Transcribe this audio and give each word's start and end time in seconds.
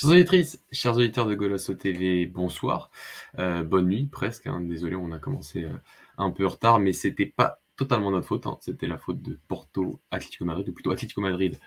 Chers 0.00 0.12
auditrices, 0.12 0.64
chers 0.72 0.96
auditeurs 0.96 1.26
de 1.26 1.34
Golasso 1.34 1.74
TV, 1.74 2.24
bonsoir. 2.24 2.90
Euh, 3.38 3.62
bonne 3.62 3.86
nuit 3.86 4.06
presque. 4.06 4.46
Hein. 4.46 4.62
Désolé, 4.62 4.96
on 4.96 5.12
a 5.12 5.18
commencé 5.18 5.64
euh, 5.64 5.76
un 6.16 6.30
peu 6.30 6.46
en 6.46 6.48
retard, 6.48 6.80
mais 6.80 6.94
c'était 6.94 7.26
pas 7.26 7.60
totalement 7.76 8.10
notre 8.10 8.26
faute. 8.26 8.46
Hein. 8.46 8.56
C'était 8.62 8.86
la 8.86 8.96
faute 8.96 9.20
de 9.20 9.38
Porto 9.46 10.00
Atlético 10.10 10.46
Madrid, 10.46 10.70
ou 10.70 10.72
plutôt 10.72 10.90
Atlético 10.90 11.20
Madrid 11.20 11.60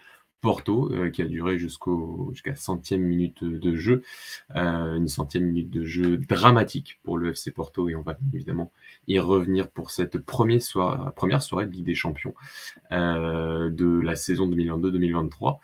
Porto, 0.43 0.91
euh, 0.91 1.09
qui 1.09 1.21
a 1.21 1.25
duré 1.25 1.57
jusqu'au 1.57 2.29
jusqu'à 2.33 2.53
centième 2.55 3.01
minute 3.01 3.45
de 3.45 3.75
jeu, 3.75 4.03
euh, 4.57 4.97
une 4.97 5.07
centième 5.07 5.45
minute 5.45 5.69
de 5.69 5.85
jeu 5.85 6.17
dramatique 6.17 6.99
pour 7.03 7.17
le 7.17 7.29
FC 7.29 7.51
Porto, 7.51 7.87
et 7.87 7.95
on 7.95 8.01
va 8.01 8.17
évidemment 8.33 8.69
y 9.07 9.19
revenir 9.19 9.69
pour 9.69 9.89
cette 9.89 10.17
première 10.17 10.61
soirée, 10.61 11.65
de 11.65 11.71
Ligue 11.71 11.85
des 11.85 11.95
Champions 11.95 12.33
euh, 12.91 13.69
de 13.69 14.01
la 14.01 14.17
saison 14.17 14.49
2022-2023, 14.49 15.59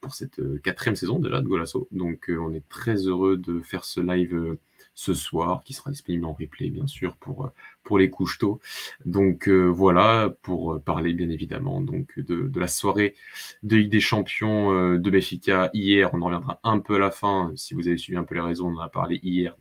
pour 0.00 0.14
cette 0.14 0.40
quatrième 0.62 0.94
saison 0.94 1.18
déjà 1.18 1.40
de 1.40 1.48
Golasso. 1.48 1.88
Donc 1.90 2.30
on 2.30 2.54
est 2.54 2.68
très 2.68 3.08
heureux 3.08 3.36
de 3.36 3.60
faire 3.62 3.84
ce 3.84 4.00
live 4.00 4.56
ce 4.94 5.14
soir, 5.14 5.62
qui 5.64 5.72
sera 5.72 5.90
disponible 5.90 6.24
en 6.24 6.32
replay, 6.32 6.70
bien 6.70 6.86
sûr, 6.86 7.16
pour, 7.16 7.50
pour 7.82 7.98
les 7.98 8.10
couches 8.10 8.38
tôt. 8.38 8.60
Donc 9.04 9.48
euh, 9.48 9.66
voilà, 9.66 10.32
pour 10.42 10.80
parler 10.82 11.12
bien 11.12 11.28
évidemment 11.28 11.80
donc 11.80 12.18
de, 12.18 12.48
de, 12.48 12.60
la 12.60 12.68
soirée 12.68 13.14
de 13.62 13.76
Ligue 13.76 13.90
des 13.90 14.00
Champions 14.00 14.72
euh, 14.72 14.98
de 14.98 15.10
Béfica 15.10 15.70
hier. 15.74 16.10
On 16.14 16.22
en 16.22 16.26
reviendra 16.26 16.60
un 16.62 16.78
peu 16.78 16.96
à 16.96 16.98
la 16.98 17.10
fin. 17.10 17.52
Si 17.56 17.74
vous 17.74 17.88
avez 17.88 17.98
suivi 17.98 18.16
un 18.18 18.24
peu 18.24 18.34
les 18.34 18.40
raisons, 18.40 18.68
on 18.68 18.76
en 18.76 18.80
a 18.80 18.88
parlé 18.88 19.20
hier 19.22 19.56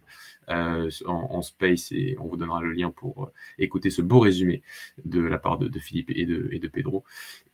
euh, 0.49 0.89
en, 1.05 1.41
space 1.41 1.91
et 1.91 2.15
on 2.19 2.27
vous 2.27 2.37
donnera 2.37 2.61
le 2.61 2.71
lien 2.71 2.89
pour 2.91 3.25
euh, 3.25 3.33
écouter 3.57 3.89
ce 3.89 4.01
beau 4.01 4.19
résumé 4.19 4.61
de 5.05 5.21
la 5.21 5.37
part 5.37 5.57
de, 5.57 5.79
Philippe 5.79 6.11
et 6.11 6.25
de, 6.25 6.67
Pedro. 6.67 7.03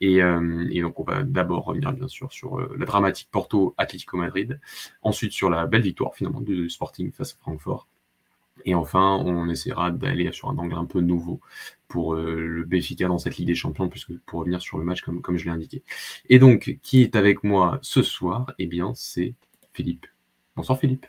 Et, 0.02 0.22
euh, 0.22 0.68
et, 0.72 0.82
donc 0.82 1.00
on 1.00 1.04
va 1.04 1.24
d'abord 1.24 1.66
revenir 1.66 1.94
bien 1.94 2.08
sûr 2.08 2.32
sur 2.32 2.60
la 2.60 2.86
dramatique 2.86 3.30
Porto 3.32 3.74
Atlético 3.78 4.18
Madrid, 4.18 4.60
ensuite 5.02 5.32
sur 5.32 5.50
la 5.50 5.66
belle 5.68 5.82
victoire 5.82 6.16
finalement 6.16 6.42
du 6.42 6.70
Sporting 6.70 7.12
face 7.12 7.34
à 7.34 7.38
Francfort. 7.42 7.88
Et 8.66 8.76
enfin, 8.76 9.18
on 9.26 9.50
essaiera 9.50 9.90
d'aller 9.90 10.32
sur 10.34 10.50
un 10.50 10.58
angle 10.58 10.76
un 10.76 10.86
peu 10.86 11.00
nouveau 11.00 11.40
pour 11.88 12.16
le 12.16 12.66
Béfica 12.66 13.08
dans 13.08 13.18
cette 13.18 13.38
Ligue 13.38 13.48
des 13.48 13.56
Champions, 13.56 13.88
puisque 13.88 14.18
pour 14.26 14.42
revenir 14.42 14.62
sur 14.62 14.78
le 14.78 14.84
match 14.84 15.02
comme, 15.02 15.22
comme 15.22 15.38
je 15.38 15.46
l'ai 15.46 15.52
indiqué. 15.52 15.82
Et 16.28 16.40
donc, 16.40 16.78
qui 16.84 17.02
est 17.02 17.16
avec 17.16 17.44
moi 17.44 17.80
ce 17.82 18.04
soir? 18.04 18.54
Eh 18.60 18.68
bien, 18.68 18.94
c'est 18.96 19.34
Philippe. 19.74 20.08
Bonsoir 20.60 20.78
Philippe. 20.78 21.06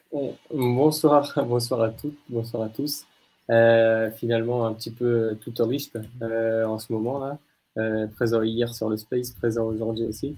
Bonsoir, 0.55 1.34
bonsoir 1.49 1.83
à 1.83 1.88
toutes, 1.88 2.16
bonsoir 2.28 2.62
à 2.62 2.69
tous. 2.69 3.05
Euh, 3.50 4.09
finalement, 4.12 4.65
un 4.65 4.72
petit 4.72 4.93
peu 4.93 5.37
tout 5.41 5.50
touriste 5.50 5.99
euh, 6.22 6.65
en 6.65 6.78
ce 6.78 6.93
moment 6.93 7.19
là. 7.19 7.37
Euh, 7.77 8.06
présent 8.06 8.43
hier 8.43 8.72
sur 8.72 8.88
le 8.88 8.97
Space, 8.97 9.33
présent 9.33 9.65
aujourd'hui 9.65 10.05
aussi. 10.05 10.37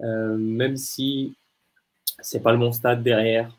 même 0.00 0.78
si 0.78 1.36
c'est 2.22 2.40
pas 2.40 2.52
le 2.52 2.56
mon 2.56 2.72
stade 2.72 3.02
derrière, 3.02 3.54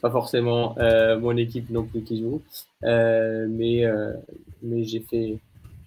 pas 0.00 0.10
forcément 0.10 0.74
mon 1.20 1.36
équipe 1.36 1.70
non 1.70 1.84
plus 1.84 2.02
qui 2.02 2.18
joue, 2.20 2.42
mais 2.82 3.84
mais 4.60 4.82
j'ai 4.82 5.02
fait 5.08 5.38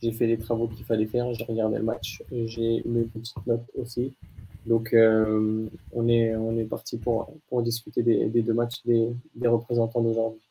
j'ai 0.02 0.14
fait 0.14 0.28
les 0.28 0.38
travaux 0.38 0.70
qu'il 0.70 0.86
fallait 0.86 1.08
faire. 1.08 1.34
J'ai 1.34 1.44
regardé 1.44 1.76
le 1.76 1.84
match, 1.84 2.24
j'ai 2.32 2.84
mes 2.86 3.04
petites 3.04 3.46
notes 3.48 3.70
aussi. 3.78 4.14
Donc, 4.66 4.94
euh, 4.94 5.68
on 5.92 6.08
est, 6.08 6.36
on 6.36 6.58
est 6.58 6.66
parti 6.66 6.98
pour, 6.98 7.34
pour 7.48 7.62
discuter 7.62 8.02
des, 8.02 8.42
deux 8.42 8.54
matchs 8.54 8.82
des, 8.86 9.10
des 9.36 9.48
représentants 9.48 10.02
d'aujourd'hui. 10.02 10.42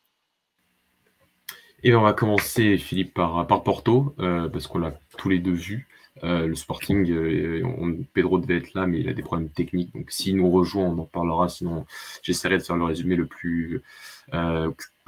Et 1.83 1.93
on 1.95 2.01
va 2.01 2.13
commencer, 2.13 2.77
Philippe, 2.77 3.13
par, 3.13 3.45
par 3.45 3.63
Porto, 3.63 4.15
euh, 4.19 4.47
parce 4.49 4.67
qu'on 4.67 4.79
l'a 4.79 4.93
tous 5.17 5.29
les 5.29 5.39
deux 5.39 5.51
vu. 5.51 5.87
Euh, 6.23 6.47
le 6.47 6.55
Sporting, 6.55 7.13
on, 7.63 7.97
Pedro 8.13 8.39
devait 8.39 8.57
être 8.57 8.73
là, 8.73 8.87
mais 8.87 9.01
il 9.01 9.09
a 9.09 9.13
des 9.13 9.21
problèmes 9.21 9.49
techniques. 9.49 9.93
Donc, 9.93 10.09
s'il 10.11 10.37
nous 10.37 10.49
rejoint, 10.49 10.85
on 10.85 10.97
en 10.97 11.05
parlera. 11.05 11.49
Sinon, 11.49 11.85
j'essaierai 12.23 12.57
de 12.57 12.63
faire 12.63 12.77
le 12.77 12.85
résumé 12.85 13.15
le 13.15 13.25
plus 13.25 13.81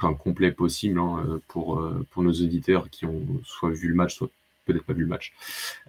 complet 0.00 0.52
possible 0.52 1.00
hein, 1.00 1.40
pour, 1.48 1.82
pour 2.10 2.22
nos 2.22 2.32
auditeurs 2.32 2.90
qui 2.90 3.06
ont 3.06 3.26
soit 3.42 3.70
vu 3.70 3.88
le 3.88 3.94
match, 3.94 4.14
soit 4.14 4.28
peut-être 4.66 4.84
pas 4.84 4.92
vu 4.92 5.02
le 5.02 5.08
match. 5.08 5.32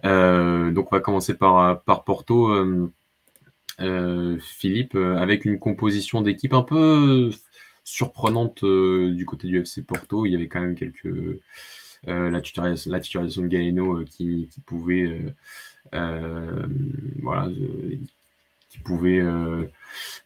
donc, 0.02 0.90
on 0.90 0.96
va 0.96 1.00
commencer 1.00 1.34
par, 1.34 1.82
par 1.82 2.02
Porto. 2.02 2.48
Euh, 3.80 4.38
Philippe, 4.40 4.94
euh, 4.94 5.16
avec 5.16 5.44
une 5.44 5.58
composition 5.58 6.20
d'équipe 6.20 6.52
un 6.52 6.62
peu 6.62 7.30
surprenante 7.84 8.62
euh, 8.62 9.12
du 9.14 9.24
côté 9.24 9.48
du 9.48 9.58
FC 9.58 9.82
Porto. 9.82 10.26
Il 10.26 10.32
y 10.32 10.36
avait 10.36 10.48
quand 10.48 10.60
même 10.60 10.74
quelques. 10.74 11.08
la, 12.06 12.40
titularisation, 12.40 13.42
de 13.42 13.46
Galeno 13.48 14.04
qui, 14.04 14.48
pouvait. 14.66 15.34
voilà, 15.92 17.48
qui 18.70 18.78
pouvait 18.80 19.22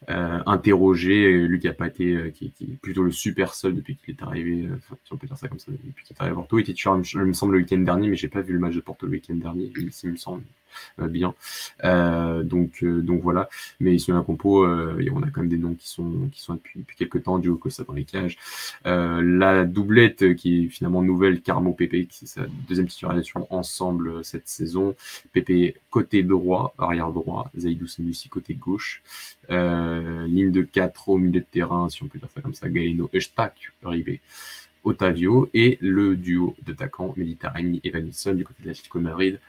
interroger 0.07 1.47
Lucas 1.47 1.73
Paté, 1.73 2.13
euh, 2.15 2.29
qui, 2.29 2.51
qui, 2.51 2.65
est 2.65 2.77
plutôt 2.81 3.03
le 3.03 3.11
super 3.11 3.53
seul 3.53 3.75
depuis 3.75 3.95
qu'il 3.95 4.15
est 4.15 4.23
arrivé, 4.23 4.67
euh, 4.67 4.77
si 5.03 5.13
on 5.13 5.17
peut 5.17 5.27
dire 5.27 5.37
ça 5.37 5.47
comme 5.47 5.59
ça, 5.59 5.71
depuis 5.71 6.03
qu'il 6.03 6.15
est 6.15 6.21
arrivé 6.21 6.33
à 6.33 6.35
Porto. 6.35 6.57
Il 6.57 6.61
était 6.61 6.73
tueur, 6.73 6.95
il 6.95 7.19
me 7.19 7.33
semble, 7.33 7.53
le 7.53 7.59
week-end 7.59 7.77
dernier, 7.77 8.09
mais 8.09 8.15
j'ai 8.15 8.27
pas 8.27 8.41
vu 8.41 8.53
le 8.53 8.59
match 8.59 8.75
de 8.75 8.81
Porto 8.81 9.05
le 9.05 9.13
week-end 9.13 9.35
dernier, 9.35 9.71
il, 9.77 10.11
me 10.11 10.17
semble 10.17 10.43
bien. 10.97 11.33
donc, 11.83 12.83
donc 12.83 13.21
voilà. 13.21 13.49
Mais 13.79 13.97
sur 13.97 14.15
la 14.15 14.21
compo, 14.21 14.65
on 14.67 15.23
a 15.23 15.29
quand 15.29 15.41
même 15.41 15.49
des 15.49 15.57
noms 15.57 15.75
qui 15.75 15.87
sont, 15.87 16.29
qui 16.31 16.41
sont 16.41 16.55
depuis, 16.55 16.79
depuis 16.79 16.97
quelques 16.97 17.23
temps, 17.23 17.39
du 17.39 17.53
Costa 17.55 17.83
dans 17.83 17.93
les 17.93 18.05
cages. 18.05 18.37
la 18.83 19.65
doublette 19.65 20.35
qui 20.35 20.65
est 20.65 20.67
finalement 20.67 21.01
nouvelle, 21.01 21.41
Carmo 21.41 21.73
Pepe, 21.73 22.07
qui 22.07 22.07
c'est 22.11 22.27
sa 22.27 22.45
deuxième 22.67 22.87
titularisation 22.87 23.47
ensemble 23.49 24.23
cette 24.23 24.47
saison. 24.47 24.95
Pepe 25.31 25.75
côté 25.89 26.23
droit, 26.23 26.73
arrière 26.77 27.11
droit, 27.11 27.49
Zaidou 27.57 27.87
Senussi 27.87 28.29
côté 28.29 28.53
gauche. 28.53 29.01
Euh, 29.55 30.27
ligne 30.27 30.51
de 30.51 30.61
4 30.63 31.09
au 31.09 31.17
milieu 31.17 31.39
de 31.39 31.45
terrain, 31.45 31.89
si 31.89 32.03
on 32.03 32.07
peut 32.07 32.19
dire 32.19 32.29
ça 32.33 32.41
comme 32.41 32.53
ça, 32.53 32.67
Galeno, 32.69 33.09
Eustak, 33.13 33.71
Ribe, 33.83 34.19
Otavio, 34.83 35.49
et 35.53 35.77
le 35.81 36.15
duo 36.15 36.55
d'attaquants 36.65 37.13
Méditerranée 37.15 37.79
et 37.83 37.89
Vanilson 37.89 38.33
du 38.33 38.43
côté 38.43 38.63
de 38.63 38.67
l'Atlético 38.67 38.99
Madrid. 38.99 39.39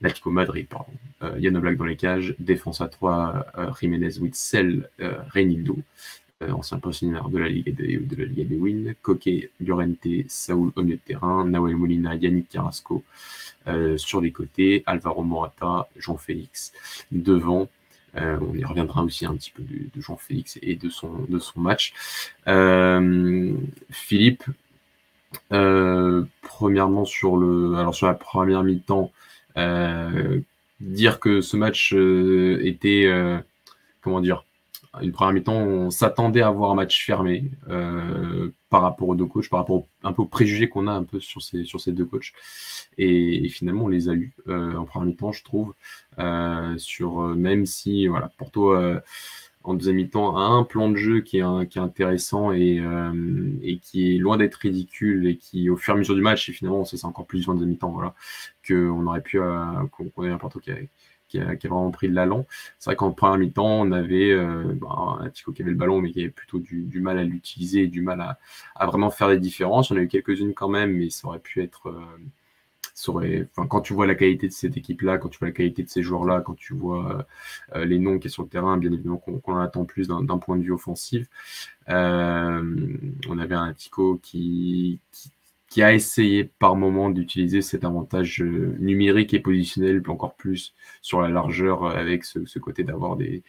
L'Atlético 0.00 0.30
Madrid, 0.30 0.66
pardon. 0.68 0.92
Euh, 1.22 1.38
Yann 1.40 1.54
dans 1.54 1.84
les 1.84 1.96
cages, 1.96 2.34
défense 2.38 2.80
à 2.80 2.88
3, 2.88 3.46
euh, 3.58 3.70
Jiménez, 3.80 4.18
Witzel, 4.20 4.88
euh, 5.00 5.18
Reinildo, 5.28 5.76
euh, 6.42 6.52
ancien 6.52 6.78
pensionnaire 6.78 7.28
de 7.28 7.38
la 7.38 7.48
Ligue 7.48 7.74
de, 7.74 8.16
la 8.16 8.24
Ligue 8.24 8.48
des 8.48 8.56
Win, 8.56 8.94
Coquet, 9.02 9.50
Llorente, 9.60 10.06
Saúl 10.28 10.70
au 10.76 10.82
milieu 10.82 10.96
de 10.96 11.00
terrain, 11.00 11.44
Nahuel 11.44 11.76
Molina, 11.76 12.14
Yannick 12.14 12.48
Carrasco 12.48 13.02
sur 13.98 14.22
les 14.22 14.32
côtés, 14.32 14.82
Alvaro 14.86 15.22
Morata, 15.22 15.90
Jean-Félix 15.98 16.72
devant, 17.12 17.68
euh, 18.20 18.38
on 18.40 18.54
y 18.54 18.64
reviendra 18.64 19.02
aussi 19.02 19.26
un 19.26 19.34
petit 19.34 19.50
peu 19.50 19.62
de, 19.62 20.00
Jean-Félix 20.00 20.58
et 20.62 20.76
de 20.76 20.88
son, 20.88 21.26
match. 21.56 21.92
Euh, 22.46 23.52
Philippe, 23.90 24.44
euh, 25.52 26.24
premièrement 26.42 27.04
sur, 27.04 27.36
le, 27.36 27.76
alors 27.76 27.94
sur 27.94 28.06
la 28.06 28.14
première 28.14 28.62
mi-temps, 28.62 29.12
dire 30.80 31.18
que 31.18 31.40
ce 31.40 31.56
match 31.56 31.92
était, 31.92 33.10
comment 34.00 34.20
dire, 34.20 34.44
une 35.02 35.12
première 35.12 35.34
mi-temps, 35.34 35.56
on 35.56 35.90
s'attendait 35.90 36.42
à 36.42 36.48
avoir 36.48 36.70
un 36.70 36.74
match 36.76 37.04
fermé 37.04 37.44
par 38.70 38.82
rapport 38.82 39.08
aux 39.08 39.14
deux 39.14 39.26
coachs, 39.26 39.48
par 39.48 39.60
rapport 39.60 39.86
un 40.02 40.12
peu 40.12 40.22
aux 40.22 40.26
préjugés 40.26 40.68
qu'on 40.68 40.86
a 40.86 40.92
un 40.92 41.04
peu 41.04 41.20
sur 41.20 41.42
ces, 41.42 41.64
sur 41.64 41.80
ces 41.80 41.92
deux 41.92 42.04
coachs. 42.04 42.32
Et, 42.98 43.48
finalement, 43.48 43.84
on 43.84 43.88
les 43.88 44.08
a 44.08 44.12
eus 44.14 44.32
euh, 44.48 44.74
en 44.76 44.84
première 44.84 45.06
mi-temps, 45.06 45.32
je 45.32 45.44
trouve. 45.44 45.74
Euh, 46.18 46.76
sur, 46.78 47.20
même 47.20 47.66
si, 47.66 48.06
voilà, 48.06 48.30
Porto, 48.36 48.74
en 49.64 49.74
deuxième 49.74 49.96
mi-temps, 49.96 50.36
a 50.36 50.42
un 50.42 50.64
plan 50.64 50.90
de 50.90 50.96
jeu 50.96 51.20
qui 51.20 51.38
est, 51.38 51.68
qui 51.68 51.78
est 51.78 51.82
intéressant 51.82 52.52
et, 52.52 52.82
et 53.62 53.78
qui 53.78 54.14
est 54.14 54.18
loin 54.18 54.36
d'être 54.36 54.56
ridicule 54.56 55.26
et 55.26 55.36
qui, 55.36 55.70
au 55.70 55.76
fur 55.76 55.94
et 55.94 55.96
à 55.96 55.98
mesure 55.98 56.14
du 56.14 56.22
match, 56.22 56.48
et 56.48 56.52
finalement, 56.52 56.84
c'est 56.84 57.04
encore 57.04 57.26
plus 57.26 57.48
en 57.48 57.54
deuxième 57.54 57.70
mi-temps, 57.70 57.90
voilà, 57.90 58.14
qu'on 58.66 59.06
aurait 59.06 59.22
pu, 59.22 59.38
qu'on 59.92 60.24
ait 60.24 60.30
un 60.30 60.38
Porto 60.38 60.60
qui 60.60 60.70
qui 61.28 61.38
a, 61.38 61.54
vraiment 61.54 61.90
pris 61.90 62.08
de 62.08 62.14
l'allant. 62.14 62.46
C'est 62.78 62.90
vrai 62.90 62.96
qu'en 62.96 63.12
première 63.12 63.38
mi-temps, 63.38 63.80
on 63.82 63.92
avait 63.92 64.30
euh, 64.32 64.74
bah, 64.74 65.18
un 65.20 65.30
Tico 65.30 65.52
qui 65.52 65.62
avait 65.62 65.70
le 65.70 65.76
ballon, 65.76 66.00
mais 66.00 66.10
qui 66.10 66.20
avait 66.20 66.30
plutôt 66.30 66.58
du, 66.58 67.00
mal 67.00 67.18
à 67.18 67.24
l'utiliser, 67.24 67.86
du 67.86 68.02
mal 68.02 68.20
à, 68.74 68.86
vraiment 68.86 69.10
faire 69.10 69.28
des 69.28 69.38
différences. 69.38 69.90
On 69.90 69.96
a 69.96 70.00
eu 70.00 70.08
quelques-unes 70.08 70.54
quand 70.54 70.68
même, 70.68 70.92
mais 70.96 71.10
ça 71.10 71.28
aurait 71.28 71.38
pu 71.38 71.62
être. 71.62 71.88
Euh, 71.88 72.18
quand 73.54 73.80
tu 73.80 73.92
vois 73.92 74.08
la 74.08 74.16
qualité 74.16 74.48
de 74.48 74.52
cette 74.52 74.76
équipe-là, 74.76 75.18
quand 75.18 75.28
tu 75.28 75.38
vois 75.38 75.48
la 75.48 75.54
qualité 75.54 75.84
de 75.84 75.88
ces 75.88 76.02
joueurs-là, 76.02 76.40
quand 76.44 76.56
tu 76.56 76.74
vois 76.74 77.24
euh, 77.76 77.84
les 77.84 77.98
noms 78.00 78.18
qui 78.18 78.28
sont 78.28 78.34
sur 78.34 78.42
le 78.42 78.48
terrain, 78.48 78.76
bien 78.76 78.92
évidemment 78.92 79.18
qu'on 79.18 79.40
en 79.52 79.58
attend 79.58 79.84
plus 79.84 80.08
d'un 80.08 80.38
point 80.38 80.56
de 80.56 80.62
vue 80.62 80.72
offensif. 80.72 81.28
on 81.86 83.38
avait 83.38 83.54
un 83.54 83.72
Tico 83.72 84.18
qui, 84.20 84.98
qui, 85.12 85.30
qui 85.68 85.82
a 85.82 85.92
essayé 85.92 86.44
par 86.44 86.76
moment 86.76 87.10
d'utiliser 87.10 87.62
cet 87.62 87.84
avantage 87.84 88.40
euh, 88.42 88.76
numérique 88.80 89.34
et 89.34 89.40
positionnel 89.40 90.02
encore 90.08 90.34
plus 90.34 90.74
sur 91.02 91.20
la 91.20 91.28
largeur 91.28 91.84
euh, 91.84 91.94
avec 91.94 92.24
ce, 92.24 92.58
côté 92.58 92.84
d'avoir 92.84 93.16
des 93.16 93.42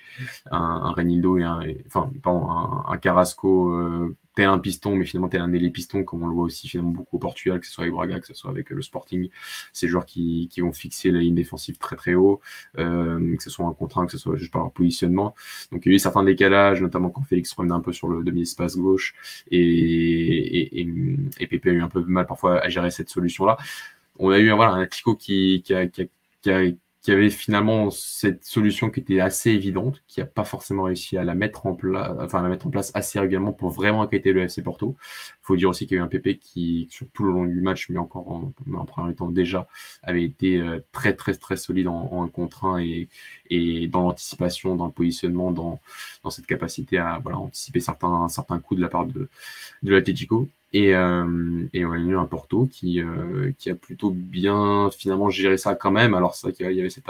un, 0.51 0.57
un 0.57 0.91
Renildo 0.91 1.37
et 1.37 1.43
un 1.43 1.61
enfin 1.87 2.11
un, 2.25 2.83
un 2.87 2.97
Carrasco 2.97 3.71
euh, 3.71 4.15
un 4.45 4.59
piston, 4.59 4.95
mais 4.95 5.05
finalement 5.05 5.29
tel 5.29 5.41
un 5.41 5.51
ailier 5.53 5.69
piston, 5.69 6.03
comme 6.03 6.23
on 6.23 6.27
le 6.27 6.33
voit 6.33 6.45
aussi 6.45 6.67
finalement 6.67 6.91
beaucoup 6.91 7.17
au 7.17 7.19
Portugal, 7.19 7.59
que 7.59 7.65
ce 7.65 7.71
soit 7.71 7.83
avec 7.83 7.93
Braga, 7.93 8.19
que 8.19 8.27
ce 8.27 8.33
soit 8.33 8.49
avec 8.51 8.69
le 8.69 8.81
Sporting. 8.81 9.29
Ces 9.73 9.87
joueurs 9.87 10.05
qui, 10.05 10.47
qui 10.51 10.61
vont 10.61 10.73
fixer 10.73 11.11
la 11.11 11.19
ligne 11.19 11.35
défensive 11.35 11.77
très 11.77 11.95
très 11.95 12.13
haut, 12.15 12.41
que 12.75 13.37
ce 13.39 13.49
soit 13.49 13.65
un 13.65 13.73
contraint, 13.73 14.05
que 14.05 14.11
ce 14.11 14.17
soit 14.17 14.35
juste 14.37 14.51
par 14.51 14.71
positionnement. 14.71 15.35
Donc 15.71 15.85
il 15.85 15.89
y 15.89 15.91
a 15.93 15.95
eu 15.95 15.99
certains 15.99 16.23
décalages, 16.23 16.81
notamment 16.81 17.09
quand 17.09 17.23
Félix 17.23 17.53
promenait 17.53 17.73
un 17.73 17.81
peu 17.81 17.93
sur 17.93 18.07
le 18.07 18.23
demi-espace 18.23 18.77
gauche 18.77 19.15
et, 19.51 19.59
et, 19.59 20.87
et, 21.39 21.47
Pepe 21.47 21.67
a 21.67 21.71
eu 21.71 21.81
un 21.81 21.89
peu 21.89 22.01
de 22.01 22.07
mal 22.07 22.25
parfois 22.25 22.59
à 22.59 22.69
gérer 22.69 22.91
cette 22.91 23.09
solution-là. 23.09 23.57
On 24.19 24.29
a 24.29 24.39
eu 24.39 24.51
voilà, 24.51 24.73
un 24.73 24.81
Atlético 24.81 25.15
qui, 25.15 25.61
qui, 25.63 25.73
a, 25.73 25.87
qui, 25.87 26.09
a, 26.47 26.61
a, 27.09 27.13
qui 27.13 27.15
avait 27.15 27.29
finalement 27.31 27.89
cette 27.89 28.45
solution 28.45 28.91
qui 28.91 28.99
était 28.99 29.19
assez 29.19 29.49
évidente, 29.49 30.03
qui 30.07 30.19
n'a 30.19 30.27
pas 30.27 30.43
forcément 30.43 30.83
réussi 30.83 31.17
à 31.17 31.23
la 31.23 31.33
mettre 31.33 31.65
en 31.65 31.73
place, 31.73 32.11
enfin 32.19 32.43
la 32.43 32.49
mettre 32.49 32.67
en 32.67 32.69
place 32.69 32.91
assez 32.93 33.19
régulièrement 33.19 33.51
pour 33.51 33.71
vraiment 33.71 34.03
inquiéter 34.03 34.31
le 34.31 34.43
FC 34.43 34.61
Porto. 34.61 34.95
Il 35.01 35.37
faut 35.41 35.55
dire 35.55 35.69
aussi 35.69 35.87
qu'il 35.87 35.97
y 35.97 35.99
a 35.99 36.03
eu 36.03 36.05
un 36.05 36.07
PP 36.07 36.39
qui, 36.39 36.87
sur 36.91 37.07
tout 37.11 37.23
le 37.23 37.31
long 37.31 37.45
du 37.45 37.61
match, 37.61 37.89
mais 37.89 37.97
encore 37.97 38.31
en, 38.31 38.53
premier 38.85 39.15
temps 39.15 39.29
déjà, 39.29 39.67
avait 40.03 40.23
été 40.23 40.57
euh, 40.57 40.79
très 40.91 41.15
très 41.15 41.33
très 41.33 41.57
solide 41.57 41.87
en, 41.87 42.11
en 42.11 42.27
contre 42.27 42.65
1 42.65 42.79
et, 43.49 43.87
dans 43.87 44.03
l'anticipation, 44.03 44.75
dans 44.75 44.85
le 44.85 44.91
positionnement, 44.91 45.51
dans, 45.51 45.79
cette 46.29 46.45
capacité 46.45 46.99
à 46.99 47.19
anticiper 47.25 47.79
certains, 47.79 48.27
certains 48.29 48.59
coups 48.59 48.77
de 48.77 48.83
la 48.83 48.89
part 48.89 49.05
de, 49.07 49.29
de 49.83 49.91
l'Atletico. 49.91 50.47
Et, 50.73 50.95
on 50.95 51.91
a 51.91 51.97
eu 51.97 52.15
un 52.15 52.25
Porto 52.25 52.67
qui, 52.67 53.01
euh, 53.01 53.51
qui 53.57 53.69
a 53.69 53.75
plutôt 53.75 54.11
bien 54.11 54.89
finalement 54.91 55.29
géré 55.29 55.57
ça 55.57 55.75
quand 55.75 55.91
même. 55.91 56.13
Alors 56.13 56.35
c'est 56.35 56.47
vrai 56.47 56.53
qu'il 56.53 56.71
y 56.71 56.79
avait 56.79 56.89
cet 56.89 57.09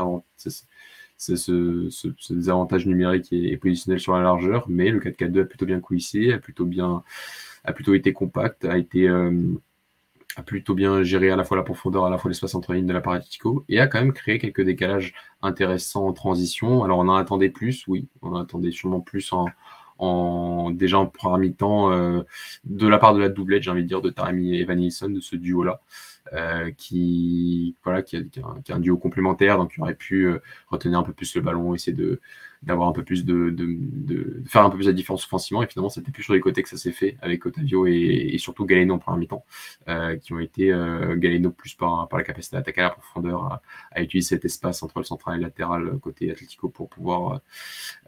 ce, 1.18 1.36
ce, 1.36 2.34
désavantage 2.34 2.86
numérique 2.86 3.34
et, 3.34 3.58
positionnel 3.58 4.00
sur 4.00 4.14
la 4.14 4.22
largeur, 4.22 4.66
mais 4.70 4.90
le 4.90 5.00
4-4-2 5.00 5.42
a 5.42 5.46
plutôt 5.46 5.66
bien 5.66 5.80
couissé, 5.82 6.32
a 6.32 6.38
plutôt 6.40 6.66
bien, 6.66 7.04
a 7.66 7.74
plutôt 7.74 7.94
été 7.94 8.14
compact, 8.14 8.64
a 8.66 8.78
été 8.78 9.10
euh, 9.10 9.32
a 10.38 10.44
plutôt 10.44 10.76
bien 10.76 11.04
géré 11.04 11.30
à 11.32 11.36
la 11.36 11.44
fois 11.44 11.58
la 11.58 11.64
profondeur, 11.64 12.06
à 12.06 12.10
la 12.10 12.18
fois 12.18 12.30
l'espace 12.30 12.56
entre 12.56 12.74
lignes 12.74 12.86
de 12.86 12.94
la 12.94 13.02
Paratico, 13.02 13.66
et 13.68 13.80
a 13.80 13.88
quand 13.88 14.00
même 14.00 14.14
créé 14.14 14.40
quelques 14.40 14.64
décalages 14.64 15.14
intéressants 15.42 16.08
en 16.08 16.14
transition. 16.14 16.84
Alors 16.84 17.00
on 17.00 17.08
en 17.10 17.16
attendait 17.16 17.50
plus, 17.50 17.86
oui, 17.88 18.08
on 18.22 18.34
en 18.34 18.42
attendait 18.42 18.72
sûrement 18.72 19.02
plus 19.02 19.34
en, 19.34 19.48
en 20.00 20.72
déjà 20.72 20.98
en 21.00 21.06
première 21.06 21.38
mi-temps 21.38 21.92
euh, 21.92 22.22
de 22.64 22.88
la 22.88 22.98
part 22.98 23.14
de 23.14 23.20
la 23.20 23.30
doublette, 23.30 23.64
j'ai 23.64 23.72
envie 23.72 23.84
de 23.84 23.88
dire, 23.88 24.02
de 24.02 24.10
Taremi 24.10 24.56
et 24.56 24.66
Van 24.66 24.76
Nilsson, 24.76 25.10
de 25.10 25.20
ce 25.20 25.36
duo-là. 25.36 25.82
Euh, 26.34 26.70
qui 26.78 27.76
voilà 27.84 28.04
qui, 28.04 28.30
qui, 28.30 28.40
a, 28.40 28.76
un 28.76 28.80
duo 28.80 28.98
complémentaire 28.98 29.58
donc 29.58 29.74
il 29.76 29.82
aurait 29.82 29.96
pu 29.96 30.28
euh, 30.28 30.40
retenir 30.68 31.00
un 31.00 31.04
peu 31.04 31.12
plus 31.12 31.34
le 31.34 31.42
ballon 31.42 31.74
essayer 31.74 31.96
de 31.96 32.22
d'avoir 32.64 32.90
un 32.90 32.92
peu 32.92 33.04
plus 33.04 33.26
de, 33.26 33.50
de, 33.50 33.68
de, 33.70 34.44
faire 34.46 34.64
un 34.64 34.70
peu 34.70 34.78
plus 34.78 34.88
la 34.88 34.94
différence 34.94 35.26
offensivement. 35.26 35.64
Et 35.64 35.68
finalement 35.68 35.90
c'était 35.90 36.12
plus 36.12 36.24
sur 36.24 36.34
les 36.34 36.40
côtés 36.40 36.64
que 36.64 36.70
ça 36.70 36.78
s'est 36.78 36.92
fait 36.92 37.18
avec 37.22 37.46
Otavio 37.46 37.88
et, 37.88 38.36
surtout 38.40 38.66
Galeno 38.66 38.96
en 38.96 39.00
première 39.00 39.20
mi-temps 39.20 39.46
euh, 39.88 40.16
qui 40.18 40.34
ont 40.34 40.40
été 40.40 40.72
euh, 40.72 41.16
Galeno 41.16 41.52
plus 41.52 41.74
par, 41.74 42.08
par 42.08 42.18
la 42.18 42.24
capacité 42.24 42.56
d'attaquer 42.56 42.82
à 42.82 42.84
la 42.86 42.90
profondeur 42.92 43.44
à, 43.44 43.62
à, 43.92 44.02
utiliser 44.02 44.30
cet 44.30 44.46
espace 44.46 44.84
entre 44.84 45.00
le 45.00 45.06
central 45.06 45.36
et 45.36 45.38
le 45.38 45.44
latéral 45.44 45.98
côté 46.00 46.32
Atlético 46.32 46.70
pour 46.70 46.90
pouvoir 46.90 47.42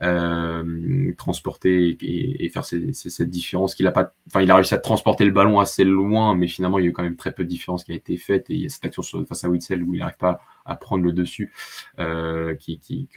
euh, 0.01 1.13
transporter 1.18 1.98
et, 2.01 2.50
faire 2.50 2.65
cette 2.65 3.30
différence 3.30 3.75
qu'il 3.75 3.88
a 3.88 3.92
pas 3.92 4.13
enfin 4.27 4.42
il 4.42 4.51
a 4.51 4.56
réussi 4.56 4.74
à 4.74 4.77
transporter 4.77 5.24
le 5.24 5.31
ballon 5.31 5.62
assez 5.62 5.86
loin 5.86 6.36
mais 6.36 6.48
finalement 6.48 6.80
il 6.80 6.83
y 6.83 6.88
a 6.88 6.89
eu 6.89 6.94
quand 6.94 7.03
même 7.03 7.15
très 7.15 7.31
peu 7.31 7.44
de 7.44 7.50
différence 7.50 7.83
qui 7.83 7.92
a 7.92 7.95
été 7.95 8.18
faite. 8.18 8.50
Et 8.50 8.56
il 8.56 8.62
y 8.62 8.65
a 8.65 8.69
cette 8.69 8.86
action 8.86 9.01
sur, 9.01 9.25
face 9.27 9.44
à 9.44 9.50
Witzel 9.50 9.83
où 9.83 9.94
il 9.94 10.00
n'arrive 10.00 10.18
pas 10.18 10.42
à 10.71 10.75
prendre 10.75 11.03
le 11.03 11.13
dessus 11.13 11.51
euh, 12.00 12.56
qui, 12.56 12.79
qui, 12.79 13.07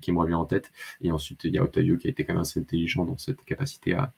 qui, 0.00 0.12
me 0.12 0.18
revient 0.18 0.34
en 0.34 0.44
tête. 0.44 0.72
Et 1.02 1.12
ensuite, 1.12 1.44
il 1.44 1.54
y 1.54 1.58
a 1.58 1.62
Otavio 1.62 1.96
qui 1.96 2.08
a 2.08 2.10
été 2.10 2.24
quand 2.24 2.34
même 2.34 2.42
assez 2.42 2.60
intelligent 2.60 3.04
dans 3.04 3.18
cette 3.18 3.44
capacité 3.44 3.94
à, 3.94 4.12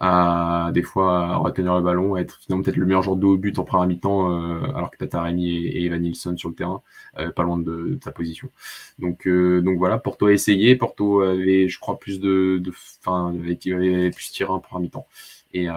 à 0.00 0.70
des 0.72 0.82
fois 0.82 1.26
à 1.26 1.36
retenir 1.36 1.74
le 1.76 1.82
ballon, 1.82 2.16
être 2.16 2.40
finalement 2.40 2.62
peut-être 2.64 2.76
le 2.76 2.86
meilleur 2.86 3.02
joueur 3.02 3.16
de 3.16 3.26
haut 3.26 3.36
but 3.36 3.58
en 3.58 3.64
première 3.64 3.86
mi-temps, 3.86 4.30
euh, 4.30 4.62
alors 4.74 4.90
que 4.90 5.04
tu 5.04 5.16
as 5.16 5.30
et, 5.30 5.84
Evan 5.84 6.00
Nilsson 6.00 6.36
sur 6.36 6.48
le 6.48 6.54
terrain, 6.54 6.82
euh, 7.18 7.30
pas 7.30 7.42
loin 7.42 7.58
de, 7.58 7.64
de, 7.64 7.94
ta 7.96 8.10
position. 8.12 8.50
Donc, 8.98 9.28
donc 9.28 9.78
voilà, 9.78 9.98
Porto 9.98 10.26
a 10.26 10.32
essayé, 10.32 10.76
Porto 10.76 11.20
avait, 11.20 11.68
je 11.68 11.78
crois, 11.78 11.98
plus 11.98 12.20
de, 12.20 12.58
de 12.62 12.72
enfin, 13.00 13.34
avait, 13.34 13.58
avait 13.72 14.10
plus 14.10 14.30
tiré 14.30 14.50
en 14.50 14.60
première 14.60 14.82
mi-temps. 14.82 15.06
Et 15.52 15.68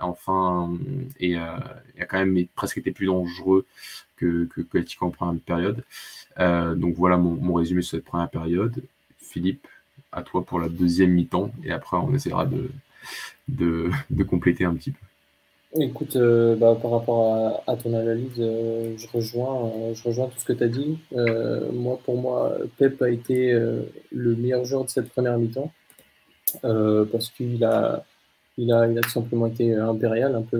enfin, 0.00 0.76
et, 1.20 1.36
a 1.36 2.06
quand 2.08 2.18
même 2.18 2.46
presque 2.56 2.78
été 2.78 2.90
plus 2.90 3.06
dangereux 3.06 3.64
que, 4.20 4.44
que, 4.44 5.04
en 5.04 5.10
première 5.10 5.40
période. 5.40 5.82
Euh, 6.38 6.74
donc 6.74 6.94
voilà 6.94 7.16
mon, 7.16 7.30
mon, 7.30 7.54
résumé 7.54 7.82
sur 7.82 7.96
cette 7.98 8.04
première 8.04 8.30
période. 8.30 8.82
Philippe, 9.18 9.66
à 10.12 10.22
toi 10.22 10.44
pour 10.44 10.60
la 10.60 10.68
deuxième 10.68 11.10
mi-temps, 11.10 11.50
et 11.64 11.72
après 11.72 11.96
on 11.96 12.12
essaiera 12.14 12.46
de, 12.46 12.70
de, 13.48 14.22
compléter 14.24 14.64
un 14.64 14.74
petit 14.74 14.92
peu. 14.92 14.98
Écoute, 15.80 16.16
euh, 16.16 16.56
bah, 16.56 16.76
par 16.80 16.90
rapport 16.90 17.62
à, 17.66 17.76
ton 17.76 17.94
analyse, 17.94 18.32
euh, 18.38 18.94
je, 18.96 19.06
rejoins, 19.12 19.70
je 19.94 20.02
rejoins 20.02 20.26
tout 20.26 20.38
ce 20.38 20.44
que 20.44 20.52
tu 20.52 20.64
as 20.64 20.68
dit. 20.68 20.98
moi, 21.72 21.98
pour 22.04 22.20
moi, 22.20 22.56
Pep 22.76 23.00
a 23.02 23.10
été 23.10 23.52
le 23.52 24.36
meilleur 24.36 24.64
joueur 24.64 24.84
de 24.84 24.90
cette 24.90 25.10
première 25.10 25.38
mi-temps 25.38 25.72
parce 26.62 27.30
qu'il 27.30 27.62
a, 27.64 28.04
il 28.58 28.72
a, 28.72 28.86
il 28.88 28.98
a 28.98 29.00
tout 29.00 29.10
simplement 29.10 29.46
été 29.46 29.74
impérial, 29.76 30.34
un 30.34 30.42
peu, 30.42 30.58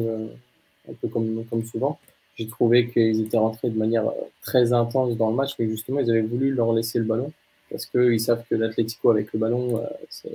un 0.89 0.95
peu 0.95 1.09
comme, 1.09 1.45
comme 1.47 1.65
souvent 1.65 1.99
j'ai 2.37 2.47
trouvé 2.47 2.89
qu'ils 2.91 3.21
étaient 3.21 3.39
rentrés 3.39 3.71
de 3.71 3.79
manière 3.79 4.09
euh, 4.09 4.15
très 4.43 4.73
intense 4.73 5.17
dans 5.17 5.31
le 5.31 5.37
match, 5.37 5.55
mais 5.59 5.69
justement, 5.69 6.01
ils 6.01 6.11
avaient 6.11 6.21
voulu 6.23 6.53
leur 6.53 6.73
laisser 6.73 6.99
le 6.99 7.05
ballon 7.05 7.33
parce 7.71 7.87
qu'ils 7.87 8.21
savent 8.21 8.45
que 8.51 8.55
l'Atlético 8.57 9.11
avec 9.11 9.33
le 9.33 9.39
ballon, 9.39 9.79
euh, 9.79 10.29